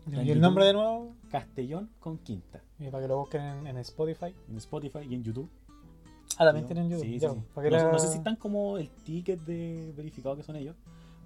en 0.06 0.14
¿Y 0.14 0.18
el 0.18 0.26
YouTube. 0.26 0.40
nombre 0.42 0.64
de 0.64 0.72
nuevo? 0.72 1.14
Castellón 1.30 1.88
con 2.00 2.18
quinta. 2.18 2.62
Y 2.80 2.88
para 2.90 3.04
que 3.04 3.08
lo 3.08 3.18
busquen 3.18 3.42
en, 3.42 3.66
en 3.68 3.76
Spotify. 3.76 4.34
En 4.48 4.56
Spotify 4.56 5.00
y 5.08 5.14
en 5.14 5.22
YouTube. 5.22 5.48
Ah, 6.38 6.44
también 6.44 6.66
tienen 6.66 6.88
YouTube. 6.88 7.04
Sí, 7.04 7.20
sí, 7.20 7.26
no, 7.26 7.62
la- 7.70 7.92
no 7.92 7.98
sé 7.98 8.08
si 8.08 8.18
están 8.18 8.36
como 8.36 8.78
el 8.78 8.88
ticket 8.90 9.40
de 9.40 9.92
verificado 9.96 10.36
que 10.36 10.42
son 10.42 10.56
ellos. 10.56 10.76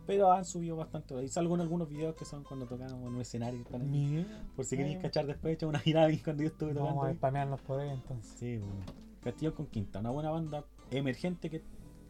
Pero 0.06 0.30
han 0.30 0.44
subido 0.44 0.76
bastante. 0.76 1.14
Y 1.24 1.28
salgo 1.28 1.54
en 1.54 1.62
algunos 1.62 1.88
videos 1.88 2.14
que 2.14 2.26
son 2.26 2.42
cuando 2.44 2.66
tocamos 2.66 2.92
en 2.92 3.06
un 3.14 3.20
escenario. 3.22 3.60
están 3.62 3.80
ahí. 3.82 4.26
Por 4.54 4.64
si 4.66 4.76
queréis 4.76 4.98
cachar 4.98 5.26
después, 5.26 5.54
echa 5.54 5.66
una 5.66 5.78
girada 5.78 6.08
cuando 6.22 6.42
yo 6.42 6.48
estuve 6.50 6.72
tocando. 6.74 6.90
Vamos 6.94 7.06
a 7.08 7.14
spamearnos 7.14 7.60
por 7.62 7.80
ahí 7.80 7.88
entonces. 7.90 8.34
Sí, 8.38 8.58
bueno. 8.58 8.74
Castillo 9.22 9.54
con 9.54 9.66
Quinta, 9.66 10.00
una 10.00 10.10
buena 10.10 10.30
banda 10.30 10.64
emergente 10.90 11.48
que 11.48 11.62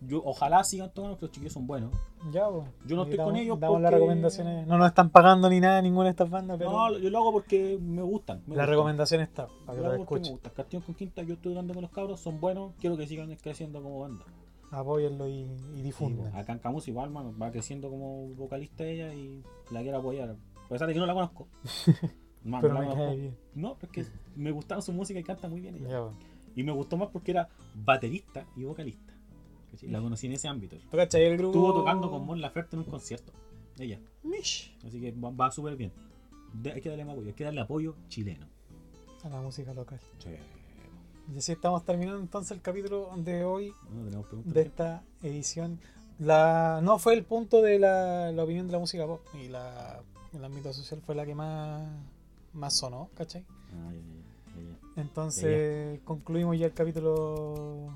yo 0.06 0.22
ojalá 0.24 0.62
sigan 0.64 0.92
tocando, 0.92 1.14
porque 1.16 1.26
los 1.26 1.32
chiquillos 1.32 1.52
son 1.52 1.66
buenos. 1.66 1.92
Ya, 2.32 2.48
pues. 2.48 2.68
Yo 2.86 2.96
no 2.96 3.02
estoy 3.04 3.18
con 3.18 3.36
ellos 3.36 3.58
Damos 3.60 3.80
las 3.80 3.92
recomendaciones. 3.92 4.66
No 4.66 4.78
nos 4.78 4.88
están 4.88 5.10
pagando 5.10 5.48
ni 5.50 5.60
nada 5.60 5.80
ninguna 5.82 6.04
de 6.04 6.10
estas 6.10 6.30
bandas, 6.30 6.58
pero 6.58 6.70
No, 6.72 6.98
yo 6.98 7.10
lo 7.10 7.18
hago 7.18 7.32
porque 7.32 7.78
me 7.80 8.02
gustan. 8.02 8.38
Me 8.46 8.54
la 8.56 8.62
gustan. 8.62 8.68
recomendación 8.70 9.20
está 9.20 9.46
para 9.66 9.76
que 9.78 9.84
Lo 9.84 9.84
porque 9.84 9.96
me 9.96 10.02
escuchen. 10.02 10.32
gustan. 10.32 10.52
Castillo 10.54 10.82
con 10.84 10.94
Quinta, 10.94 11.22
yo 11.22 11.34
estoy 11.34 11.52
tocando 11.52 11.74
con 11.74 11.82
los 11.82 11.90
cabros, 11.90 12.20
son 12.20 12.40
buenos, 12.40 12.72
quiero 12.80 12.96
que 12.96 13.06
sigan 13.06 13.34
creciendo 13.36 13.82
como 13.82 14.00
banda. 14.00 14.24
Apóyenlo 14.70 15.28
y, 15.28 15.42
y 15.42 15.48
Sí, 15.76 15.82
difundan. 15.82 16.30
pues, 16.32 16.34
acá 16.42 16.52
en 16.52 16.58
Camus 16.58 16.88
igual, 16.88 17.10
mano, 17.10 17.32
va 17.40 17.50
creciendo 17.50 17.88
como 17.90 18.28
vocalista 18.34 18.84
ella 18.84 19.14
y 19.14 19.42
la 19.70 19.82
quiero 19.82 19.98
apoyar. 19.98 20.30
A 20.30 20.68
pesar 20.68 20.88
de 20.88 20.94
que 20.94 21.00
no 21.00 21.06
la 21.06 21.14
conozco. 21.14 21.46
Mano, 22.44 22.60
pero 22.60 22.74
no 22.74 22.80
me 22.80 22.86
cae 22.88 22.94
conozco. 22.96 23.16
bien. 23.16 23.36
No, 23.54 23.74
porque 23.80 24.04
me 24.36 24.50
gustaba 24.50 24.82
su 24.82 24.92
música 24.92 25.18
y 25.18 25.22
canta 25.24 25.48
muy 25.48 25.60
bien 25.62 25.76
ella. 25.76 25.88
Ya. 25.88 26.02
Y 26.56 26.62
me 26.62 26.72
gustó 26.72 26.96
más 26.98 27.08
porque 27.08 27.30
era 27.30 27.48
baterista 27.74 28.44
y 28.54 28.64
vocalista. 28.64 29.13
¿Cachai? 29.74 29.90
La 29.90 30.00
conocí 30.00 30.26
en 30.26 30.32
ese 30.32 30.48
ámbito. 30.48 30.76
¿Tú 30.90 30.96
cachai 30.96 31.24
el 31.24 31.36
grupo? 31.36 31.58
Estuvo 31.58 31.74
tocando 31.74 32.10
con 32.10 32.24
Mon 32.26 32.40
Laferte 32.40 32.76
en 32.76 32.80
un 32.82 32.88
concierto. 32.88 33.32
Ella. 33.78 34.00
Mish. 34.22 34.76
Así 34.86 35.00
que 35.00 35.12
va, 35.12 35.30
va 35.30 35.50
súper 35.50 35.76
bien. 35.76 35.92
De- 36.52 36.72
hay 36.72 36.80
que 36.80 36.88
darle 36.88 37.04
más 37.04 37.12
apoyo. 37.14 37.28
Hay 37.28 37.34
que 37.34 37.44
darle 37.44 37.60
apoyo 37.60 37.94
chileno. 38.08 38.46
A 39.24 39.28
la 39.28 39.40
música 39.40 39.72
local. 39.74 39.98
Sí. 40.18 40.30
Y 41.34 41.38
así 41.38 41.52
estamos 41.52 41.84
terminando 41.84 42.20
entonces 42.20 42.52
el 42.52 42.60
capítulo 42.60 43.10
de 43.16 43.44
hoy 43.44 43.72
No 43.90 44.24
de 44.44 44.60
esta 44.62 45.02
edición. 45.22 45.80
La, 46.18 46.80
no 46.82 46.98
fue 46.98 47.14
el 47.14 47.24
punto 47.24 47.62
de 47.62 47.78
la, 47.78 48.30
la 48.30 48.44
opinión 48.44 48.66
de 48.66 48.72
la 48.72 48.78
música 48.78 49.06
pop 49.06 49.22
y 49.42 49.48
la, 49.48 50.00
el 50.32 50.44
ámbito 50.44 50.72
social 50.72 51.00
fue 51.04 51.14
la 51.14 51.24
que 51.26 51.34
más, 51.34 51.88
más 52.52 52.76
sonó, 52.76 53.08
¿cachai? 53.14 53.44
Ah, 53.72 53.90
ya, 53.92 54.60
ya, 54.60 54.68
ya. 54.94 55.00
Entonces 55.02 56.00
concluimos 56.04 56.56
ya 56.58 56.66
el 56.66 56.72
capítulo 56.74 57.88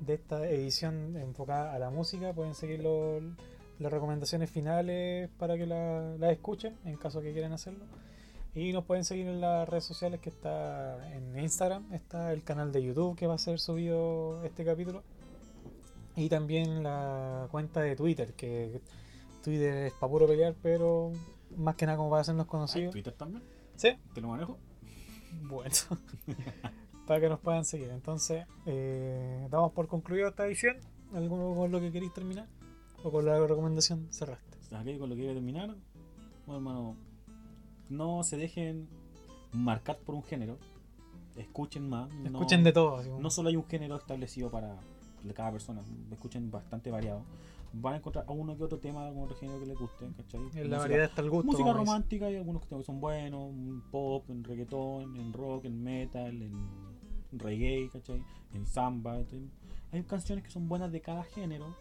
de 0.00 0.14
esta 0.14 0.48
edición 0.48 1.16
enfocada 1.16 1.72
a 1.74 1.78
la 1.78 1.90
música. 1.90 2.32
Pueden 2.32 2.54
seguir 2.54 2.80
los- 2.82 3.22
las 3.78 3.92
recomendaciones 3.92 4.50
finales 4.50 5.28
para 5.38 5.56
que 5.56 5.66
la, 5.66 6.16
la 6.18 6.30
escuchen 6.32 6.74
en 6.84 6.96
caso 6.96 7.20
que 7.20 7.32
quieran 7.32 7.52
hacerlo. 7.52 7.84
Y 8.54 8.72
nos 8.72 8.84
pueden 8.84 9.04
seguir 9.04 9.26
en 9.26 9.40
las 9.42 9.68
redes 9.68 9.84
sociales 9.84 10.18
que 10.20 10.30
está 10.30 11.14
en 11.14 11.38
Instagram, 11.38 11.92
está 11.92 12.32
el 12.32 12.42
canal 12.42 12.72
de 12.72 12.82
YouTube 12.82 13.14
que 13.14 13.26
va 13.26 13.34
a 13.34 13.38
ser 13.38 13.58
subido 13.60 14.42
este 14.44 14.64
capítulo. 14.64 15.02
Y 16.16 16.30
también 16.30 16.82
la 16.82 17.48
cuenta 17.50 17.80
de 17.82 17.94
Twitter, 17.96 18.32
que 18.32 18.80
Twitter 19.44 19.74
es 19.88 19.92
para 19.92 20.10
puro 20.10 20.26
pelear, 20.26 20.54
pero 20.62 21.12
más 21.54 21.76
que 21.76 21.84
nada 21.84 21.98
como 21.98 22.08
para 22.08 22.22
hacernos 22.22 22.46
conocidos. 22.46 22.92
Twitter 22.92 23.12
también. 23.12 23.42
Sí, 23.76 23.90
¿Te 24.14 24.22
lo 24.22 24.28
manejo? 24.28 24.56
bueno, 25.42 25.74
para 27.06 27.20
que 27.20 27.28
nos 27.28 27.40
puedan 27.40 27.64
seguir. 27.64 27.90
Entonces, 27.90 28.46
eh, 28.66 29.46
damos 29.50 29.72
por 29.72 29.86
concluido 29.88 30.28
esta 30.28 30.46
edición. 30.46 30.76
¿Algo 31.14 31.54
con 31.54 31.70
lo 31.70 31.80
que 31.80 31.92
queréis 31.92 32.12
terminar? 32.12 32.46
¿O 33.04 33.10
con 33.12 33.24
la 33.24 33.38
recomendación 33.46 34.08
cerraste? 34.12 34.58
Aquí 34.74 34.98
con 34.98 35.08
lo 35.08 35.14
que 35.14 35.20
quiero 35.22 35.34
terminar. 35.34 35.68
Bueno, 36.46 36.56
hermano. 36.58 36.96
No 37.88 38.22
se 38.24 38.36
dejen 38.36 38.88
marcar 39.52 39.98
por 39.98 40.14
un 40.16 40.24
género. 40.24 40.58
Escuchen 41.36 41.88
más. 41.88 42.08
no- 42.14 42.24
Escuchen 42.38 42.64
de 42.64 42.72
todo. 42.72 42.96
así 42.96 43.08
como- 43.08 43.20
No 43.22 43.30
solo 43.30 43.48
hay 43.50 43.56
un 43.56 43.64
género 43.66 43.96
establecido 43.96 44.50
para 44.50 44.76
cada 45.34 45.50
persona, 45.50 45.82
escuchen 46.12 46.50
bastante 46.52 46.90
variado. 46.90 47.22
Van 47.72 47.94
a 47.94 47.96
encontrar 47.96 48.24
a 48.28 48.32
uno 48.32 48.56
que 48.56 48.62
otro 48.62 48.78
tema, 48.78 49.06
algún 49.06 49.24
otro 49.24 49.36
género 49.36 49.58
que 49.58 49.66
les 49.66 49.76
guste, 49.78 50.06
¿cachai? 50.16 50.40
en 50.40 50.46
la 50.46 50.50
Música- 50.60 50.78
variedad 50.78 51.04
está 51.06 51.20
el 51.20 51.30
gusto. 51.30 51.50
Música 51.52 51.72
romántica, 51.72 52.26
hay 52.26 52.36
algunos 52.36 52.64
que 52.64 52.82
son 52.84 53.00
buenos, 53.00 53.50
en 53.50 53.82
pop, 53.90 54.24
en 54.30 54.44
reggaetón, 54.44 55.16
en 55.16 55.32
rock, 55.32 55.64
en 55.64 55.82
metal, 55.82 56.42
en 56.42 56.52
reggae, 57.38 57.88
¿cachai? 57.90 58.22
En 58.54 58.66
samba. 58.66 59.18
¿cachai? 59.18 59.50
Hay 59.92 60.02
canciones 60.02 60.44
que 60.44 60.50
son 60.50 60.68
buenas 60.68 60.92
de 60.92 61.00
cada 61.00 61.24
género. 61.24 61.74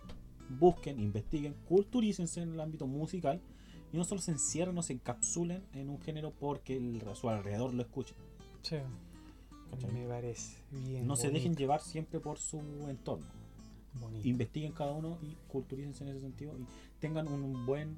Busquen, 0.49 0.99
investiguen, 0.99 1.56
culturícense 1.65 2.41
en 2.41 2.53
el 2.53 2.60
ámbito 2.60 2.86
musical 2.86 3.41
y 3.91 3.98
no 3.98 4.03
solo 4.03 4.22
se 4.22 4.32
encierren 4.32 4.77
o 4.77 4.84
se 4.84 4.94
encapsulen 4.94 5.64
en 5.73 5.90
un 5.90 5.99
género 5.99 6.32
porque 6.32 6.77
el, 6.77 7.02
a 7.07 7.15
su 7.15 7.30
alrededor 7.30 7.73
lo 7.73 7.82
escuchen. 7.82 8.15
Sí, 8.61 8.77
¿cachai? 9.72 9.91
me 9.91 10.07
parece 10.07 10.57
bien. 10.72 11.07
No 11.07 11.15
se 11.15 11.32
dejen 11.32 11.56
llevar 11.56 11.82
siempre 11.82 12.19
por 12.19 12.38
su 12.38 12.60
entorno. 12.88 13.26
bonito. 13.94 14.27
Investiguen 14.27 14.72
cada 14.72 14.91
uno 14.91 15.18
y 15.22 15.36
culturícense 15.48 16.03
en 16.03 16.11
ese 16.11 16.19
sentido 16.19 16.57
y 16.60 16.65
tengan 16.99 17.27
un 17.27 17.65
buen 17.65 17.98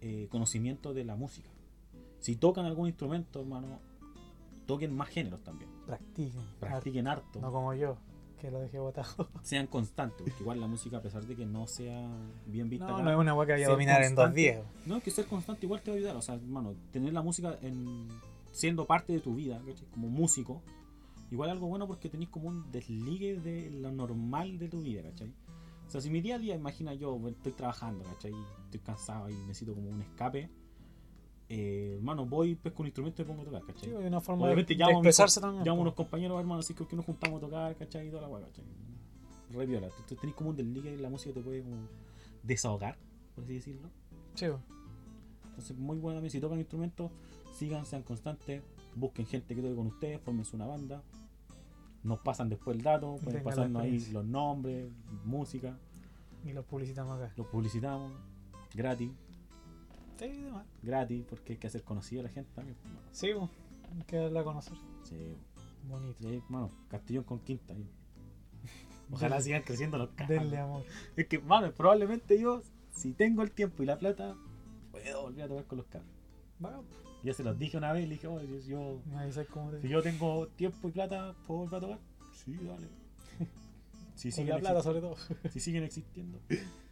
eh, 0.00 0.28
conocimiento 0.30 0.92
de 0.92 1.04
la 1.04 1.16
música. 1.16 1.48
Si 2.20 2.36
tocan 2.36 2.66
algún 2.66 2.88
instrumento, 2.88 3.40
hermano, 3.40 3.80
toquen 4.66 4.96
más 4.96 5.08
géneros 5.08 5.42
también. 5.42 5.70
Practiquen. 5.86 6.42
Practiquen 6.60 7.06
harto. 7.06 7.40
No 7.40 7.52
como 7.52 7.74
yo, 7.74 7.96
que 8.40 8.50
lo 8.50 8.60
dejé 8.60 8.78
botado. 8.78 9.28
Sean 9.42 9.66
constantes, 9.66 10.22
porque 10.22 10.42
igual 10.42 10.60
la 10.60 10.66
música, 10.66 10.98
a 10.98 11.02
pesar 11.02 11.24
de 11.24 11.34
que 11.34 11.46
no 11.46 11.66
sea 11.66 12.08
bien 12.46 12.68
vista, 12.68 12.86
No, 12.86 12.94
acá, 12.94 13.02
no 13.02 13.10
es 13.10 13.16
una 13.16 13.30
agua 13.32 13.46
que 13.46 13.52
vaya 13.52 13.66
a 13.66 13.70
dominar 13.70 14.02
en 14.02 14.14
dos 14.14 14.32
días. 14.34 14.62
no, 14.86 15.00
que 15.00 15.10
ser 15.10 15.26
constante 15.26 15.66
igual 15.66 15.80
te 15.80 15.90
va 15.90 15.96
a 15.96 15.98
ayudar. 15.98 16.16
O 16.16 16.22
sea, 16.22 16.34
hermano, 16.34 16.74
tener 16.92 17.12
la 17.12 17.22
música 17.22 17.58
en, 17.62 18.08
siendo 18.52 18.86
parte 18.86 19.12
de 19.12 19.20
tu 19.20 19.34
vida, 19.34 19.60
¿cachai? 19.66 19.86
como 19.88 20.08
músico, 20.08 20.62
igual 21.30 21.50
algo 21.50 21.66
bueno 21.68 21.86
porque 21.86 22.08
tenés 22.08 22.28
como 22.28 22.48
un 22.48 22.70
desligue 22.70 23.38
de 23.40 23.70
lo 23.70 23.90
normal 23.90 24.58
de 24.58 24.68
tu 24.68 24.82
vida, 24.82 25.02
¿cachai? 25.02 25.32
O 25.86 25.90
sea, 25.90 26.00
si 26.00 26.10
mi 26.10 26.20
día 26.20 26.36
a 26.36 26.38
día, 26.38 26.54
imagina 26.54 26.94
yo, 26.94 27.20
estoy 27.28 27.52
trabajando, 27.52 28.04
¿cachai? 28.04 28.32
Estoy 28.64 28.80
cansado 28.80 29.28
y 29.28 29.34
necesito 29.34 29.74
como 29.74 29.88
un 29.90 30.02
escape. 30.02 30.50
Eh, 31.48 31.94
hermano, 31.96 32.24
voy, 32.24 32.54
pesco 32.54 32.82
un 32.82 32.86
instrumento 32.86 33.22
y 33.22 33.24
pongo 33.24 33.42
a 33.42 33.44
tocar, 33.44 33.62
¿cachai? 33.62 33.90
Sí, 33.90 33.94
hay 33.94 34.06
una 34.06 34.20
forma 34.20 34.46
de, 34.46 34.52
Obviamente 34.52 34.74
de 34.74 34.78
llamo, 34.80 34.92
expresarse 34.92 35.40
también. 35.40 35.64
llamo 35.64 35.78
a 35.78 35.82
unos 35.82 35.94
compañeros, 35.94 36.38
hermano, 36.40 36.60
así 36.60 36.74
que 36.74 36.86
que 36.86 36.96
nos 36.96 37.04
juntamos 37.04 37.38
a 37.38 37.40
tocar, 37.46 37.76
¿cachai? 37.76 38.08
Y 38.08 38.10
toda 38.10 38.22
la 38.22 38.28
hueá, 38.28 38.46
¿cachai? 38.46 38.64
Re 39.50 39.66
viola. 39.66 39.88
Tú 40.08 40.14
Tenés 40.16 40.34
como 40.34 40.50
un 40.50 40.56
desligue 40.56 40.94
y 40.94 40.96
la 40.96 41.10
música 41.10 41.34
te 41.34 41.40
puede 41.40 41.62
como 41.62 41.76
desahogar, 42.42 42.96
por 43.34 43.44
así 43.44 43.54
decirlo. 43.54 43.88
Sí. 44.34 44.46
Entonces, 45.46 45.76
muy 45.76 45.98
buena 45.98 46.16
también. 46.16 46.30
Si 46.30 46.40
tocan 46.40 46.58
instrumentos, 46.58 47.10
sigan, 47.54 47.84
sean 47.86 48.02
constantes, 48.02 48.62
busquen 48.96 49.26
gente 49.26 49.54
que 49.54 49.62
toque 49.62 49.74
con 49.74 49.86
ustedes, 49.86 50.20
fórmense 50.20 50.56
una 50.56 50.66
banda. 50.66 51.02
Nos 52.02 52.18
pasan 52.20 52.48
después 52.48 52.76
el 52.76 52.82
dato, 52.82 53.16
pueden 53.22 53.42
Tengan 53.42 53.44
la 53.44 53.50
pasarnos 53.50 53.82
ahí 53.82 54.00
los 54.12 54.24
nombres, 54.24 54.90
música, 55.24 55.78
y 56.44 56.52
los 56.52 56.64
publicitamos 56.64 57.18
acá. 57.18 57.32
los 57.36 57.46
publicitamos, 57.46 58.12
gratis, 58.74 59.10
Sí, 60.18 60.28
demás. 60.28 60.66
gratis, 60.82 61.24
porque 61.28 61.54
hay 61.54 61.58
que 61.58 61.66
hacer 61.66 61.82
conocida 61.82 62.20
a 62.20 62.24
la 62.24 62.28
gente 62.30 62.50
también. 62.54 62.76
pues. 62.82 62.94
Sí, 63.12 63.32
po. 63.34 63.50
hay 63.96 64.02
que 64.04 64.16
darla 64.16 64.40
a 64.40 64.44
conocer. 64.44 64.76
Sí, 65.04 65.36
Bonito. 65.88 66.32
y 66.32 66.42
mano, 66.48 66.70
Castellón 66.88 67.24
con 67.24 67.40
Quinta. 67.40 67.74
ahí. 67.74 67.88
Ojalá 69.10 69.40
sigan 69.40 69.62
creciendo 69.62 69.98
los 69.98 70.10
cabros. 70.10 70.40
Denle 70.40 70.58
amor. 70.58 70.84
Es 71.16 71.26
que, 71.26 71.38
mano, 71.40 71.72
probablemente 71.72 72.40
yo, 72.40 72.62
si 72.92 73.12
tengo 73.12 73.42
el 73.42 73.50
tiempo 73.50 73.82
y 73.82 73.86
la 73.86 73.98
plata, 73.98 74.34
puedo 74.90 75.22
volver 75.22 75.44
a 75.44 75.48
tocar 75.48 75.64
con 75.66 75.78
los 75.78 75.86
cabros. 75.88 76.10
Va, 76.64 76.80
Ya 77.22 77.34
se 77.34 77.42
los 77.44 77.58
dije 77.58 77.76
una 77.76 77.92
vez, 77.92 78.08
le 78.08 78.14
dije, 78.14 78.28
si 78.62 78.70
yo, 78.70 79.00
te 79.32 79.80
si 79.82 79.88
yo 79.88 80.02
tengo 80.02 80.46
tiempo 80.48 80.88
y 80.88 80.92
plata, 80.92 81.34
¿puedo 81.46 81.60
volver 81.60 81.76
a 81.76 81.80
tocar? 81.80 81.98
Sí, 82.32 82.54
dale. 82.62 82.88
Si 84.14 84.30
siguen, 84.30 84.54
la 84.54 84.60
plata 84.60 84.80
sobre 84.82 85.00
todo. 85.00 85.16
si 85.50 85.58
siguen 85.58 85.82
existiendo. 85.82 86.38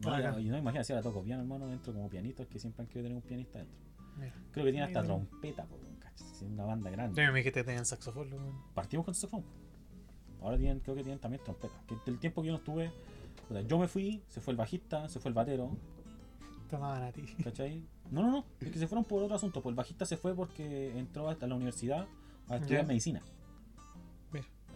No, 0.00 0.38
y 0.38 0.44
no 0.44 0.58
imagínate, 0.58 0.92
ahora 0.92 1.02
toco 1.02 1.22
piano, 1.22 1.42
hermano, 1.42 1.68
dentro 1.68 1.92
como 1.92 2.08
pianistas 2.08 2.46
que 2.46 2.58
siempre 2.58 2.82
han 2.82 2.88
querido 2.88 3.04
tener 3.04 3.16
un 3.16 3.22
pianista 3.22 3.58
dentro. 3.58 3.76
Mira. 4.18 4.32
Creo 4.52 4.64
que 4.64 4.72
tiene 4.72 4.86
hasta 4.86 5.02
Mira. 5.02 5.14
trompeta, 5.14 5.64
po, 5.64 5.78
¿cachai? 5.98 6.30
Es 6.30 6.42
una 6.42 6.64
banda 6.64 6.90
grande. 6.90 7.26
me 7.26 7.38
dijiste 7.38 7.60
que 7.60 7.64
tenían 7.64 7.86
saxofón, 7.86 8.30
Partimos 8.74 9.04
con 9.04 9.14
saxofón. 9.14 9.44
Ahora 10.40 10.58
tienen, 10.58 10.80
creo 10.80 10.94
que 10.94 11.02
tienen 11.02 11.18
también 11.18 11.42
trompeta. 11.42 11.80
Que 11.86 12.10
el 12.10 12.18
tiempo 12.18 12.42
que 12.42 12.48
yo 12.48 12.52
no 12.52 12.58
estuve, 12.58 12.90
yo 13.66 13.78
me 13.78 13.88
fui, 13.88 14.22
se 14.28 14.40
fue 14.40 14.52
el 14.52 14.56
bajista, 14.58 15.08
se 15.08 15.18
fue 15.18 15.30
el 15.30 15.34
batero, 15.34 15.76
te 16.68 16.76
amaban 16.76 17.02
a 17.02 17.12
ti. 17.12 17.22
¿cachai? 17.42 17.82
No, 18.10 18.22
no, 18.22 18.30
no, 18.30 18.44
es 18.60 18.70
que 18.70 18.78
se 18.78 18.86
fueron 18.86 19.04
por 19.04 19.22
otro 19.22 19.36
asunto. 19.36 19.62
Pues 19.62 19.72
el 19.72 19.76
bajista 19.76 20.04
se 20.04 20.16
fue 20.16 20.34
porque 20.34 20.98
entró 20.98 21.28
hasta 21.28 21.46
la 21.46 21.54
universidad 21.54 22.06
a 22.48 22.56
estudiar 22.56 22.86
medicina. 22.86 23.22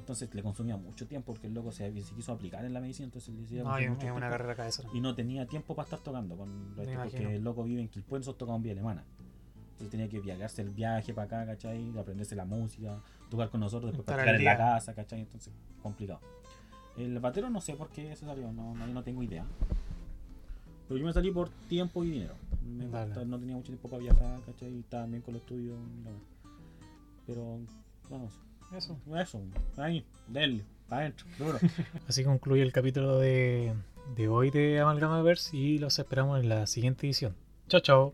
Entonces 0.01 0.35
le 0.35 0.43
consumía 0.43 0.77
mucho 0.77 1.07
tiempo 1.07 1.33
porque 1.33 1.47
el 1.47 1.55
loco 1.55 1.71
se, 1.71 1.93
se 2.03 2.15
quiso 2.15 2.33
aplicar 2.33 2.65
en 2.65 2.73
la 2.73 2.81
medicina, 2.81 3.05
entonces 3.05 3.33
le 3.35 3.43
decía 3.43 3.63
No, 3.63 3.77
es 3.79 3.89
una 4.11 4.29
carrera 4.31 4.55
cabeza. 4.57 4.83
y 4.93 5.01
no 5.01 5.15
tenía 5.15 5.47
tiempo 5.47 5.75
para 5.75 5.85
estar 5.85 6.01
tocando 6.01 6.37
con 6.37 6.49
esto, 6.79 6.91
porque 7.05 7.37
el 7.37 7.45
loco 7.45 7.65
vive 7.65 7.81
en 7.83 7.89
Quilpué, 7.89 8.19
nosotros 8.19 8.39
tocamos 8.39 8.59
en 8.59 8.63
vía 8.65 8.73
alemana. 8.73 9.05
Entonces 9.73 9.91
tenía 9.91 10.09
que 10.09 10.21
viajarse 10.21 10.63
el 10.63 10.71
viaje 10.71 11.15
para 11.15 11.27
acá, 11.27 11.47
¿cachai? 11.53 11.97
Aprenderse 11.99 12.35
la 12.37 12.45
música, 12.45 13.01
tocar 13.31 13.49
con 13.51 13.61
nosotros, 13.61 13.93
después 13.93 14.03
Estar 14.05 14.17
practicar 14.25 14.35
en 14.41 14.45
la 14.45 14.57
casa, 14.75 14.95
¿cachai? 14.95 15.21
Entonces, 15.21 15.53
complicado. 15.83 16.21
El 16.99 17.19
batero 17.21 17.49
no 17.51 17.61
sé 17.61 17.75
por 17.75 17.89
qué 17.91 18.15
se 18.17 18.27
salió, 18.27 18.53
no, 18.53 18.75
no, 18.75 18.87
no 18.89 19.03
tengo 19.03 19.23
idea. 19.23 19.45
Pero 20.89 20.99
yo 20.99 21.07
me 21.07 21.13
salí 21.13 21.31
por 21.31 21.49
tiempo 21.69 22.05
y 22.05 22.11
dinero. 22.11 22.35
Me 22.67 22.85
gusta- 22.85 23.25
no 23.25 23.39
tenía 23.39 23.55
mucho 23.57 23.69
tiempo 23.69 23.89
para 23.89 24.03
viajar, 24.03 24.41
¿cachai? 24.45 24.71
Y 24.75 24.81
estaba 24.81 25.07
bien 25.07 25.23
con 25.23 25.35
los 25.35 25.43
estudios. 25.43 25.79
Pero, 27.27 27.59
vamos, 28.11 28.33
Eso. 28.77 28.97
eso, 29.17 29.41
ahí, 29.77 30.05
denle, 30.29 30.65
para 30.89 31.03
adentro, 31.03 31.27
duro. 31.39 31.59
Así 32.09 32.25
concluye 32.25 32.63
el 32.63 32.73
capítulo 32.73 33.19
de, 33.19 33.75
de 34.17 34.29
hoy 34.29 34.51
de 34.51 34.81
Amalgamaverse 34.81 35.57
y 35.57 35.79
los 35.79 35.99
esperamos 35.99 36.41
en 36.41 36.49
la 36.49 36.67
siguiente 36.67 37.07
edición. 37.07 37.35
Chao, 37.69 37.81
chao. 37.81 38.09